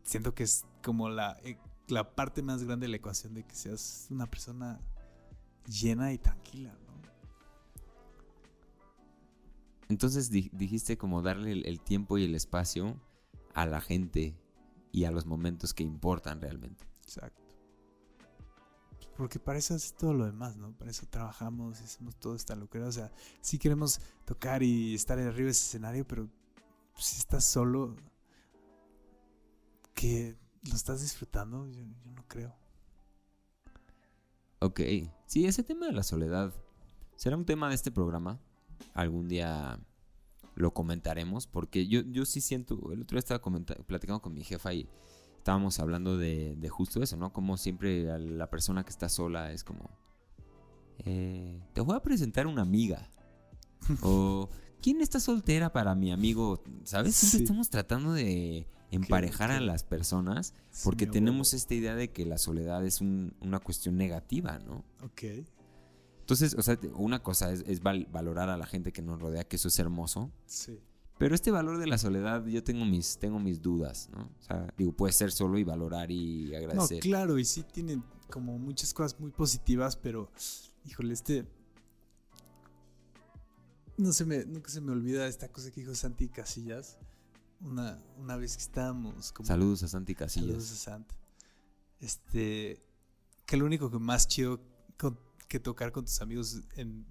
siento 0.03 0.35
que 0.35 0.45
es 0.45 0.65
como 0.83 1.09
la, 1.09 1.39
eh, 1.43 1.59
la 1.89 2.15
parte 2.15 2.43
más 2.43 2.63
grande 2.65 2.87
de 2.87 2.91
la 2.91 2.97
ecuación 2.97 3.35
de 3.35 3.45
que 3.45 3.55
seas 3.55 4.07
una 4.11 4.27
persona 4.31 4.81
llena 5.67 6.13
y 6.13 6.19
tranquila, 6.19 6.73
¿no? 6.73 6.91
Entonces 9.89 10.31
di- 10.31 10.51
dijiste 10.53 10.97
como 10.97 11.21
darle 11.21 11.53
el 11.53 11.81
tiempo 11.81 12.17
y 12.17 12.25
el 12.25 12.37
espacio 12.37 13.01
a 13.55 13.67
la 13.67 13.81
gente 13.81 14.37
y 14.93 15.05
a 15.05 15.11
los 15.11 15.27
momentos 15.27 15.75
que 15.75 15.83
importan 15.83 16.41
realmente. 16.41 16.87
Exacto. 17.03 17.40
Porque 19.21 19.39
para 19.39 19.59
eso 19.59 19.75
es 19.75 19.93
todo 19.93 20.15
lo 20.15 20.25
demás, 20.25 20.57
¿no? 20.57 20.73
Para 20.79 20.91
eso 20.91 21.05
trabajamos 21.11 21.79
y 21.79 21.85
hacemos 21.85 22.17
todo 22.17 22.35
esta 22.35 22.57
locura. 22.57 22.87
O 22.87 22.93
sea, 22.93 23.13
sí 23.43 23.59
queremos 23.59 24.01
tocar 24.25 24.63
y 24.63 24.95
estar 24.95 25.19
arriba 25.19 25.45
de 25.45 25.51
ese 25.51 25.67
escenario, 25.67 26.09
pero 26.09 26.27
si 26.97 27.19
estás 27.19 27.45
solo, 27.45 27.95
que 29.93 30.39
lo 30.67 30.75
estás 30.75 31.03
disfrutando, 31.03 31.69
yo, 31.69 31.85
no 31.85 32.25
creo. 32.29 32.57
Ok. 34.61 34.81
Sí, 35.27 35.45
ese 35.45 35.65
tema 35.65 35.85
de 35.85 35.93
la 35.93 36.03
soledad 36.03 36.55
será 37.15 37.37
un 37.37 37.45
tema 37.45 37.69
de 37.69 37.75
este 37.75 37.91
programa. 37.91 38.41
Algún 38.95 39.29
día 39.29 39.79
lo 40.55 40.73
comentaremos 40.73 41.47
porque 41.47 41.87
yo, 41.87 42.01
yo 42.07 42.25
sí 42.25 42.41
siento, 42.41 42.91
el 42.91 43.03
otro 43.03 43.17
día 43.17 43.19
estaba 43.19 43.43
platicando 43.87 44.23
con 44.23 44.33
mi 44.33 44.45
jefa 44.45 44.73
y 44.73 44.89
estábamos 45.41 45.81
hablando 45.81 46.17
de, 46.19 46.55
de 46.57 46.69
justo 46.69 47.03
eso, 47.03 47.17
¿no? 47.17 47.33
Como 47.33 47.57
siempre 47.57 48.11
a 48.11 48.19
la 48.19 48.49
persona 48.51 48.85
que 48.85 48.91
está 48.91 49.09
sola 49.09 49.53
es 49.53 49.65
como, 49.65 49.91
eh, 51.05 51.61
te 51.73 51.81
voy 51.81 51.97
a 51.97 52.01
presentar 52.01 52.47
una 52.47 52.63
amiga. 52.63 53.09
o, 54.03 54.49
¿quién 54.83 55.01
está 55.01 55.19
soltera 55.19 55.73
para 55.73 55.95
mi 55.95 56.13
amigo? 56.13 56.63
¿Sabes? 56.85 57.17
Siempre 57.17 57.39
Sí. 57.39 57.45
estamos 57.45 57.71
tratando 57.71 58.13
de 58.13 58.67
emparejar 58.91 59.51
a 59.51 59.61
las 59.61 59.85
personas 59.85 60.53
porque 60.85 61.07
tenemos 61.07 61.55
esta 61.55 61.75
idea 61.75 61.95
de 61.95 62.11
que 62.11 62.27
la 62.27 62.39
soledad 62.39 62.85
es 62.85 63.01
un- 63.01 63.35
una 63.41 63.61
cuestión 63.61 63.97
negativa, 63.97 64.59
¿no? 64.59 64.85
Ok. 65.03 65.23
Entonces, 66.21 66.55
o 66.59 66.63
sea, 66.63 66.79
una 66.95 67.23
cosa 67.23 67.51
es, 67.53 67.65
es 67.67 67.83
val- 67.83 68.07
valorar 68.13 68.51
a 68.51 68.57
la 68.57 68.67
gente 68.67 68.93
que 68.93 69.01
nos 69.03 69.21
rodea, 69.21 69.45
que 69.45 69.57
eso 69.57 69.69
es 69.69 69.79
hermoso. 69.79 70.31
Sí. 70.45 70.79
Pero 71.21 71.35
este 71.35 71.51
valor 71.51 71.77
de 71.79 71.87
la 71.87 71.99
soledad, 71.99 72.47
yo 72.47 72.65
tengo 72.65 72.85
mis, 72.87 73.19
tengo 73.19 73.39
mis 73.39 73.61
dudas, 73.61 74.09
¿no? 74.11 74.23
O 74.23 74.43
sea, 74.43 74.73
digo, 74.79 74.93
puedes 74.93 75.15
ser 75.17 75.31
solo 75.31 75.59
y 75.59 75.65
valorar 75.65 76.11
y 76.11 76.47
No, 76.51 76.57
agradecer. 76.57 77.01
claro, 77.01 77.39
y 77.39 77.45
sí 77.45 77.63
tienen 77.63 78.03
como 78.31 78.59
muchas 78.59 78.95
cosas 78.95 79.21
muy 79.21 79.31
positivas, 79.31 79.97
pero, 79.97 80.31
híjole, 80.87 81.13
este... 81.13 81.47
No 83.99 84.13
se 84.13 84.25
me, 84.25 84.47
nunca 84.47 84.71
se 84.71 84.81
me 84.81 84.93
olvida 84.93 85.27
esta 85.27 85.49
cosa 85.53 85.71
que 85.71 85.81
dijo 85.83 85.95
Santi 85.95 86.29
Casillas. 86.29 86.97
Una, 87.61 87.99
una 88.17 88.37
vez 88.37 88.57
que 88.57 88.63
estábamos 88.63 89.31
como... 89.33 89.47
Saludos 89.47 89.83
a 89.83 89.89
Santi 89.89 90.15
Casillas. 90.15 90.49
Saludos 90.49 90.73
a 90.73 90.77
Sant. 90.77 91.13
Este. 92.01 92.83
Que 93.45 93.59
lo 93.59 93.67
único 93.67 93.91
que 93.91 93.99
más 93.99 94.27
chido 94.27 94.59
con- 94.99 95.21
que 95.49 95.61
tocar 95.61 95.93
con 95.93 96.07
tus 96.07 96.23
amigos 96.23 96.63
en, 96.77 97.05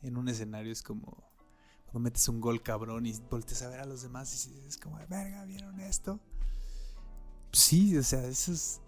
en 0.00 0.16
un 0.16 0.28
escenario 0.30 0.72
es 0.72 0.82
como. 0.82 1.30
Cuando 1.92 2.00
metes 2.08 2.26
un 2.28 2.40
gol 2.40 2.62
cabrón 2.62 3.06
y 3.06 3.12
volteas 3.30 3.62
a 3.62 3.68
ver 3.68 3.80
a 3.80 3.84
los 3.84 4.02
demás 4.02 4.46
y 4.48 4.66
es 4.66 4.78
como, 4.78 4.96
verga, 5.08 5.44
¿vieron 5.44 5.78
esto? 5.80 6.18
Sí, 7.52 7.96
o 7.96 8.02
sea, 8.02 8.24
eso 8.26 8.52
es. 8.52 8.80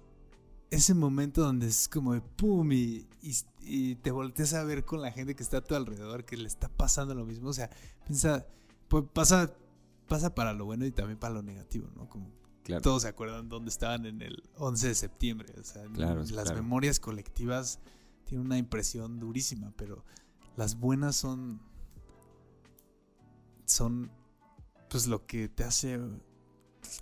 Ese 0.71 0.95
momento 0.95 1.43
donde 1.43 1.69
es 1.69 1.89
como 1.89 2.15
de 2.15 2.21
pum 2.21 2.73
y, 2.73 3.07
y, 3.23 3.37
y 3.61 3.95
te 3.97 4.11
volteas 4.11 4.55
a 4.55 4.65
ver 4.65 4.85
con 4.85 5.03
la 5.03 5.13
gente 5.13 5.37
que 5.37 5.43
está 5.45 5.59
a 5.59 5.61
tu 5.61 5.75
alrededor, 5.77 6.25
que 6.25 6.37
le 6.37 6.49
está 6.49 6.69
pasando 6.69 7.15
lo 7.15 7.25
mismo. 7.25 7.51
O 7.51 7.53
sea, 7.53 7.71
piensa, 8.07 8.45
pues 8.89 9.05
pasa, 9.13 9.53
pasa 10.09 10.35
para 10.35 10.53
lo 10.53 10.65
bueno 10.65 10.85
y 10.85 10.91
también 10.91 11.19
para 11.19 11.35
lo 11.35 11.43
negativo, 11.43 11.89
¿no? 11.95 12.09
Como 12.09 12.29
Claro. 12.65 12.81
todos 12.81 13.03
se 13.03 13.09
acuerdan 13.09 13.51
dónde 13.51 13.69
estaban 13.69 14.07
en 14.07 14.23
el 14.23 14.43
11 14.57 14.89
de 14.89 14.95
septiembre. 14.95 15.53
O 15.61 15.63
sea, 15.65 15.85
Claro, 15.93 16.21
las 16.21 16.31
claro. 16.33 16.55
memorias 16.55 16.99
colectivas 16.99 17.79
tienen 18.25 18.47
una 18.47 18.57
impresión 18.57 19.21
durísima, 19.21 19.73
pero 19.77 20.03
las 20.57 20.77
buenas 20.81 21.15
son. 21.15 21.61
Son. 23.67 24.11
pues 24.91 25.07
lo 25.07 25.27
que 25.27 25.49
te 25.49 25.65
hace 25.65 25.99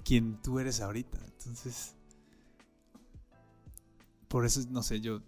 quien 0.04 0.40
tú 0.42 0.58
eres 0.58 0.80
ahorita. 0.80 1.18
Entonces. 1.24 1.94
Por 4.28 4.46
eso, 4.46 4.60
no 4.70 4.82
sé, 4.82 5.00
yo 5.00 5.20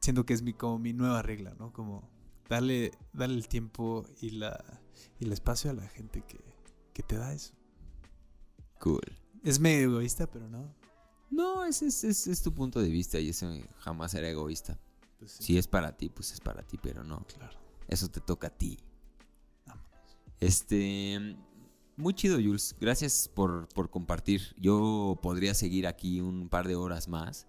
siento 0.00 0.26
que 0.26 0.34
es 0.34 0.42
mi, 0.42 0.52
como 0.52 0.78
mi 0.78 0.92
nueva 0.92 1.22
regla, 1.22 1.54
¿no? 1.58 1.72
Como 1.72 2.08
darle, 2.48 2.92
darle 3.12 3.36
el 3.36 3.48
tiempo 3.48 4.04
y 4.20 4.30
la 4.30 4.62
y 5.18 5.24
el 5.24 5.32
espacio 5.32 5.70
a 5.70 5.74
la 5.74 5.86
gente 5.88 6.22
que, 6.26 6.38
que 6.92 7.02
te 7.02 7.16
da 7.16 7.32
eso. 7.32 7.54
Cool. 8.80 9.00
Es 9.42 9.58
medio 9.60 9.88
egoísta, 9.90 10.26
pero 10.30 10.46
no. 10.48 10.74
No, 11.30 11.64
ese 11.64 11.86
es, 11.86 12.04
es- 12.04 12.26
es 12.26 12.42
tu 12.42 12.52
punto 12.52 12.80
de 12.80 12.88
vista 12.90 13.18
y 13.18 13.30
eso 13.30 13.50
jamás 13.78 14.10
será 14.12 14.28
egoísta. 14.28 14.78
Pues 15.18 15.32
sí, 15.32 15.42
Si 15.44 15.58
es 15.58 15.66
para 15.66 15.96
ti, 15.96 16.08
pues 16.10 16.32
es 16.32 16.40
para 16.40 16.62
ti, 16.62 16.78
pero 16.82 17.02
no. 17.04 17.24
claro. 17.24 17.58
Eso 17.88 18.08
te 18.08 18.20
toca 18.20 18.48
a 18.48 18.50
ti. 18.50 18.78
Este. 20.40 21.36
Muy 21.96 22.14
chido, 22.14 22.36
Jules. 22.36 22.74
Gracias 22.80 23.30
por, 23.32 23.68
por 23.68 23.90
compartir. 23.90 24.54
Yo 24.58 25.18
podría 25.22 25.52
seguir 25.54 25.86
aquí 25.86 26.20
un 26.20 26.48
par 26.48 26.66
de 26.66 26.74
horas 26.76 27.08
más, 27.08 27.46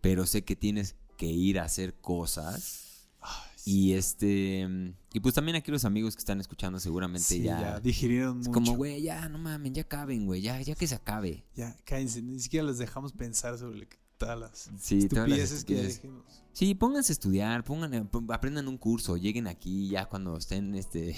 pero 0.00 0.26
sé 0.26 0.42
que 0.42 0.56
tienes 0.56 0.96
que 1.16 1.26
ir 1.26 1.60
a 1.60 1.64
hacer 1.64 1.94
cosas. 1.94 3.08
Ay, 3.20 3.50
Y 3.64 3.92
este. 3.92 4.68
Y 5.12 5.20
pues 5.20 5.34
también 5.36 5.56
aquí 5.56 5.70
los 5.70 5.84
amigos 5.84 6.16
que 6.16 6.20
están 6.20 6.40
escuchando 6.40 6.80
seguramente 6.80 7.24
sí, 7.26 7.42
ya. 7.42 7.60
ya 7.60 7.80
digirieron 7.80 8.40
es 8.40 8.48
mucho. 8.48 8.52
como, 8.52 8.76
güey, 8.76 9.02
ya 9.02 9.28
no 9.28 9.38
mamen, 9.38 9.72
ya 9.72 9.82
acaben, 9.82 10.26
güey, 10.26 10.40
ya, 10.42 10.60
ya 10.60 10.74
que 10.74 10.86
se 10.88 10.96
acabe. 10.96 11.44
Ya, 11.54 11.76
cállense, 11.84 12.22
ni 12.22 12.40
siquiera 12.40 12.66
les 12.66 12.78
dejamos 12.78 13.12
pensar 13.12 13.56
sobre 13.58 13.78
lo 13.78 13.88
que 13.88 13.96
todas 14.18 14.38
las 14.38 14.70
Sí, 14.80 15.06
todas 15.08 15.28
las 15.28 15.38
estupideces 15.38 15.64
que 15.64 15.74
estupideces. 15.74 16.02
dijimos. 16.02 16.24
Sí, 16.52 16.74
pónganse 16.74 17.12
a 17.12 17.14
estudiar, 17.14 17.62
pongan, 17.64 17.94
eh, 17.94 18.04
aprendan 18.30 18.66
un 18.68 18.78
curso, 18.78 19.16
lleguen 19.16 19.46
aquí 19.46 19.88
ya 19.90 20.06
cuando 20.06 20.36
estén, 20.36 20.74
este, 20.74 21.14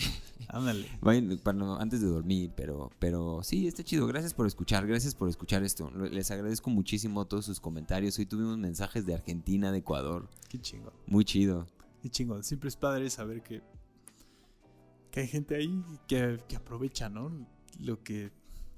Ándale. 0.48 0.88
vayan 1.00 1.36
cuando, 1.38 1.78
antes 1.80 2.00
de 2.00 2.06
dormir, 2.08 2.52
pero, 2.56 2.90
pero 2.98 3.42
sí, 3.42 3.66
está 3.66 3.82
chido. 3.84 4.06
Gracias 4.06 4.34
por 4.34 4.46
escuchar, 4.46 4.86
gracias 4.86 5.14
por 5.14 5.28
escuchar 5.28 5.62
esto. 5.62 5.90
Les 5.90 6.30
agradezco 6.30 6.70
muchísimo 6.70 7.24
todos 7.26 7.44
sus 7.44 7.60
comentarios. 7.60 8.18
Hoy 8.18 8.26
tuvimos 8.26 8.58
mensajes 8.58 9.06
de 9.06 9.14
Argentina, 9.14 9.72
de 9.72 9.78
Ecuador, 9.78 10.28
Qué 10.48 10.60
chingón. 10.60 10.92
muy 11.06 11.24
chido. 11.24 11.66
Qué 12.02 12.10
chingón. 12.10 12.44
Siempre 12.44 12.68
es 12.68 12.76
padre 12.76 13.08
saber 13.10 13.42
que, 13.42 13.62
que 15.10 15.20
hay 15.20 15.28
gente 15.28 15.54
ahí 15.56 15.82
que, 16.06 16.40
que 16.48 16.56
aprovecha, 16.56 17.08
¿no? 17.08 17.30
Lo 17.80 18.02
que, 18.02 18.30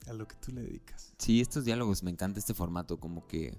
a 0.07 0.13
lo 0.13 0.27
que 0.29 0.37
tú 0.37 0.53
le 0.53 0.63
dedicas. 0.63 1.13
Sí, 1.19 1.41
estos 1.41 1.65
diálogos, 1.65 2.03
me 2.03 2.11
encanta 2.11 2.39
este 2.39 2.55
formato, 2.55 2.99
como 3.01 3.27
que 3.27 3.59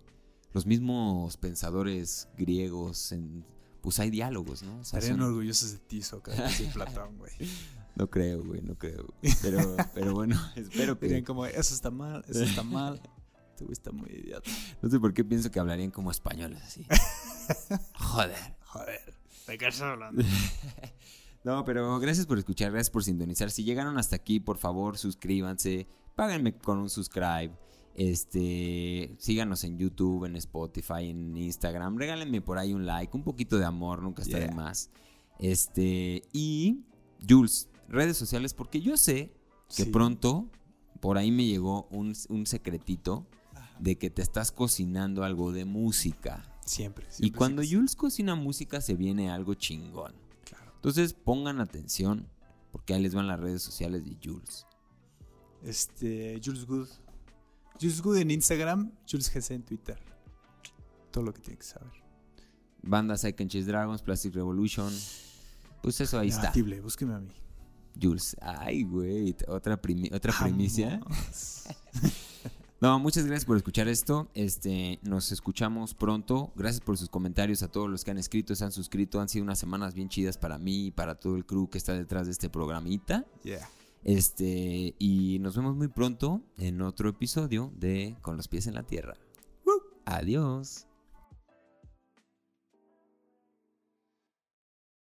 los 0.53 0.65
mismos 0.65 1.37
pensadores 1.37 2.29
griegos, 2.37 3.11
en, 3.11 3.45
pues 3.81 3.99
hay 3.99 4.09
diálogos, 4.09 4.63
¿no? 4.63 4.79
O 4.79 4.83
sea, 4.83 4.99
Estarían 4.99 5.19
son- 5.19 5.29
orgullosos 5.29 5.71
de 5.73 5.77
ti, 5.79 6.01
Sócrates 6.01 6.59
y 6.61 6.65
Platón, 6.65 7.17
güey. 7.17 7.31
no 7.97 8.09
creo, 8.09 8.43
güey, 8.43 8.61
no 8.61 8.77
creo. 8.77 9.07
Pero, 9.41 9.75
pero 9.93 10.13
bueno, 10.13 10.39
espero 10.55 10.95
Dirían 10.95 11.21
que... 11.21 11.25
como, 11.25 11.45
eso 11.45 11.73
está 11.73 11.89
mal, 11.89 12.23
eso 12.27 12.43
está 12.43 12.63
mal. 12.63 13.01
Este 13.57 13.65
güey 13.65 13.73
está 13.73 13.91
muy 13.91 14.11
idiota. 14.11 14.51
No 14.83 14.87
sé 14.87 14.99
por 14.99 15.15
qué 15.15 15.25
pienso 15.25 15.49
que 15.49 15.59
hablarían 15.59 15.89
como 15.89 16.11
españoles 16.11 16.61
así. 16.61 16.85
Joder. 17.95 18.37
Joder, 18.65 19.15
¿de 19.47 19.57
qué 19.57 19.67
estás 19.67 19.81
hablando? 19.81 20.23
No, 21.43 21.65
pero 21.65 21.99
gracias 21.99 22.27
por 22.27 22.37
escuchar, 22.37 22.71
gracias 22.71 22.91
por 22.91 23.03
sintonizar. 23.03 23.49
Si 23.49 23.63
llegaron 23.63 23.97
hasta 23.97 24.15
aquí, 24.15 24.39
por 24.39 24.59
favor, 24.59 24.99
suscríbanse, 24.99 25.87
páganme 26.15 26.55
con 26.55 26.77
un 26.77 26.87
subscribe. 26.91 27.51
Este, 27.95 29.15
síganos 29.17 29.63
en 29.63 29.79
YouTube, 29.79 30.25
en 30.25 30.35
Spotify, 30.35 31.09
en 31.09 31.35
Instagram. 31.35 31.97
Regálenme 31.97 32.41
por 32.41 32.59
ahí 32.59 32.75
un 32.75 32.85
like, 32.85 33.17
un 33.17 33.23
poquito 33.23 33.57
de 33.57 33.65
amor, 33.65 34.03
nunca 34.03 34.21
está 34.21 34.37
de 34.37 34.51
más. 34.51 34.91
Este, 35.39 36.21
y 36.31 36.83
Jules, 37.27 37.69
redes 37.87 38.17
sociales, 38.17 38.53
porque 38.53 38.81
yo 38.81 38.97
sé 38.97 39.33
que 39.75 39.83
Sí. 39.83 39.89
pronto 39.89 40.49
por 40.99 41.17
ahí 41.17 41.31
me 41.31 41.45
llegó 41.45 41.87
un, 41.91 42.13
un 42.29 42.45
secretito 42.45 43.27
de 43.79 43.97
que 43.97 44.09
te 44.09 44.21
estás 44.21 44.51
cocinando 44.51 45.23
algo 45.23 45.51
de 45.51 45.65
música. 45.65 46.43
Siempre. 46.65 47.05
Y 47.09 47.13
siempre, 47.13 47.37
cuando 47.37 47.61
siempre. 47.61 47.77
Jules 47.77 47.95
cocina 47.95 48.35
música 48.35 48.81
se 48.81 48.95
viene 48.95 49.29
algo 49.29 49.53
chingón. 49.53 50.13
Claro. 50.45 50.71
Entonces 50.75 51.13
pongan 51.13 51.61
atención, 51.61 52.27
porque 52.71 52.93
ahí 52.93 53.01
les 53.01 53.13
van 53.13 53.27
las 53.27 53.39
redes 53.39 53.61
sociales 53.61 54.03
de 54.05 54.17
Jules. 54.23 54.65
Este, 55.63 56.39
Jules 56.43 56.65
Good. 56.65 56.87
Jules 57.79 58.01
Good 58.01 58.17
en 58.17 58.31
Instagram, 58.31 58.91
Jules 59.09 59.31
GC 59.31 59.51
en 59.53 59.63
Twitter. 59.63 59.99
Todo 61.11 61.23
lo 61.23 61.33
que 61.33 61.41
tiene 61.41 61.57
que 61.59 61.65
saber. 61.65 61.91
Banda 62.81 63.17
Second 63.17 63.49
Chase 63.51 63.65
Dragons, 63.65 64.01
Plastic 64.01 64.33
Revolution. 64.33 64.91
Pues 65.83 66.01
eso 66.01 66.17
ahí 66.19 66.29
está. 66.29 66.41
Negatible, 66.43 66.81
búsqueme 66.81 67.13
a 67.13 67.19
mí. 67.19 67.29
Jules. 68.01 68.35
Ay, 68.41 68.83
güey. 68.83 69.35
Otra, 69.47 69.81
primi- 69.81 70.13
otra 70.13 70.33
primicia. 70.41 71.01
No, 72.79 72.99
muchas 72.99 73.25
gracias 73.25 73.45
por 73.45 73.57
escuchar 73.57 73.87
esto. 73.87 74.29
Este, 74.35 74.99
nos 75.01 75.31
escuchamos 75.31 75.95
pronto. 75.95 76.51
Gracias 76.55 76.79
por 76.79 76.95
sus 76.95 77.09
comentarios 77.09 77.63
a 77.63 77.69
todos 77.71 77.89
los 77.89 78.03
que 78.03 78.11
han 78.11 78.19
escrito, 78.19 78.53
se 78.53 78.63
han 78.65 78.71
suscrito. 78.71 79.19
Han 79.19 79.29
sido 79.29 79.43
unas 79.43 79.57
semanas 79.57 79.95
bien 79.95 80.09
chidas 80.09 80.37
para 80.37 80.59
mí 80.59 80.85
y 80.85 80.91
para 80.91 81.15
todo 81.15 81.37
el 81.37 81.45
crew 81.47 81.67
que 81.71 81.79
está 81.79 81.93
detrás 81.93 82.27
de 82.27 82.33
este 82.33 82.51
programita. 82.51 83.25
Yeah. 83.43 83.67
Este, 84.03 84.93
y 84.99 85.39
nos 85.39 85.55
vemos 85.55 85.75
muy 85.75 85.87
pronto 85.87 86.43
en 86.57 86.83
otro 86.83 87.09
episodio 87.09 87.73
de 87.75 88.15
Con 88.21 88.37
los 88.37 88.47
pies 88.47 88.67
en 88.67 88.75
la 88.75 88.83
tierra. 88.83 89.15
Adiós. 90.05 90.86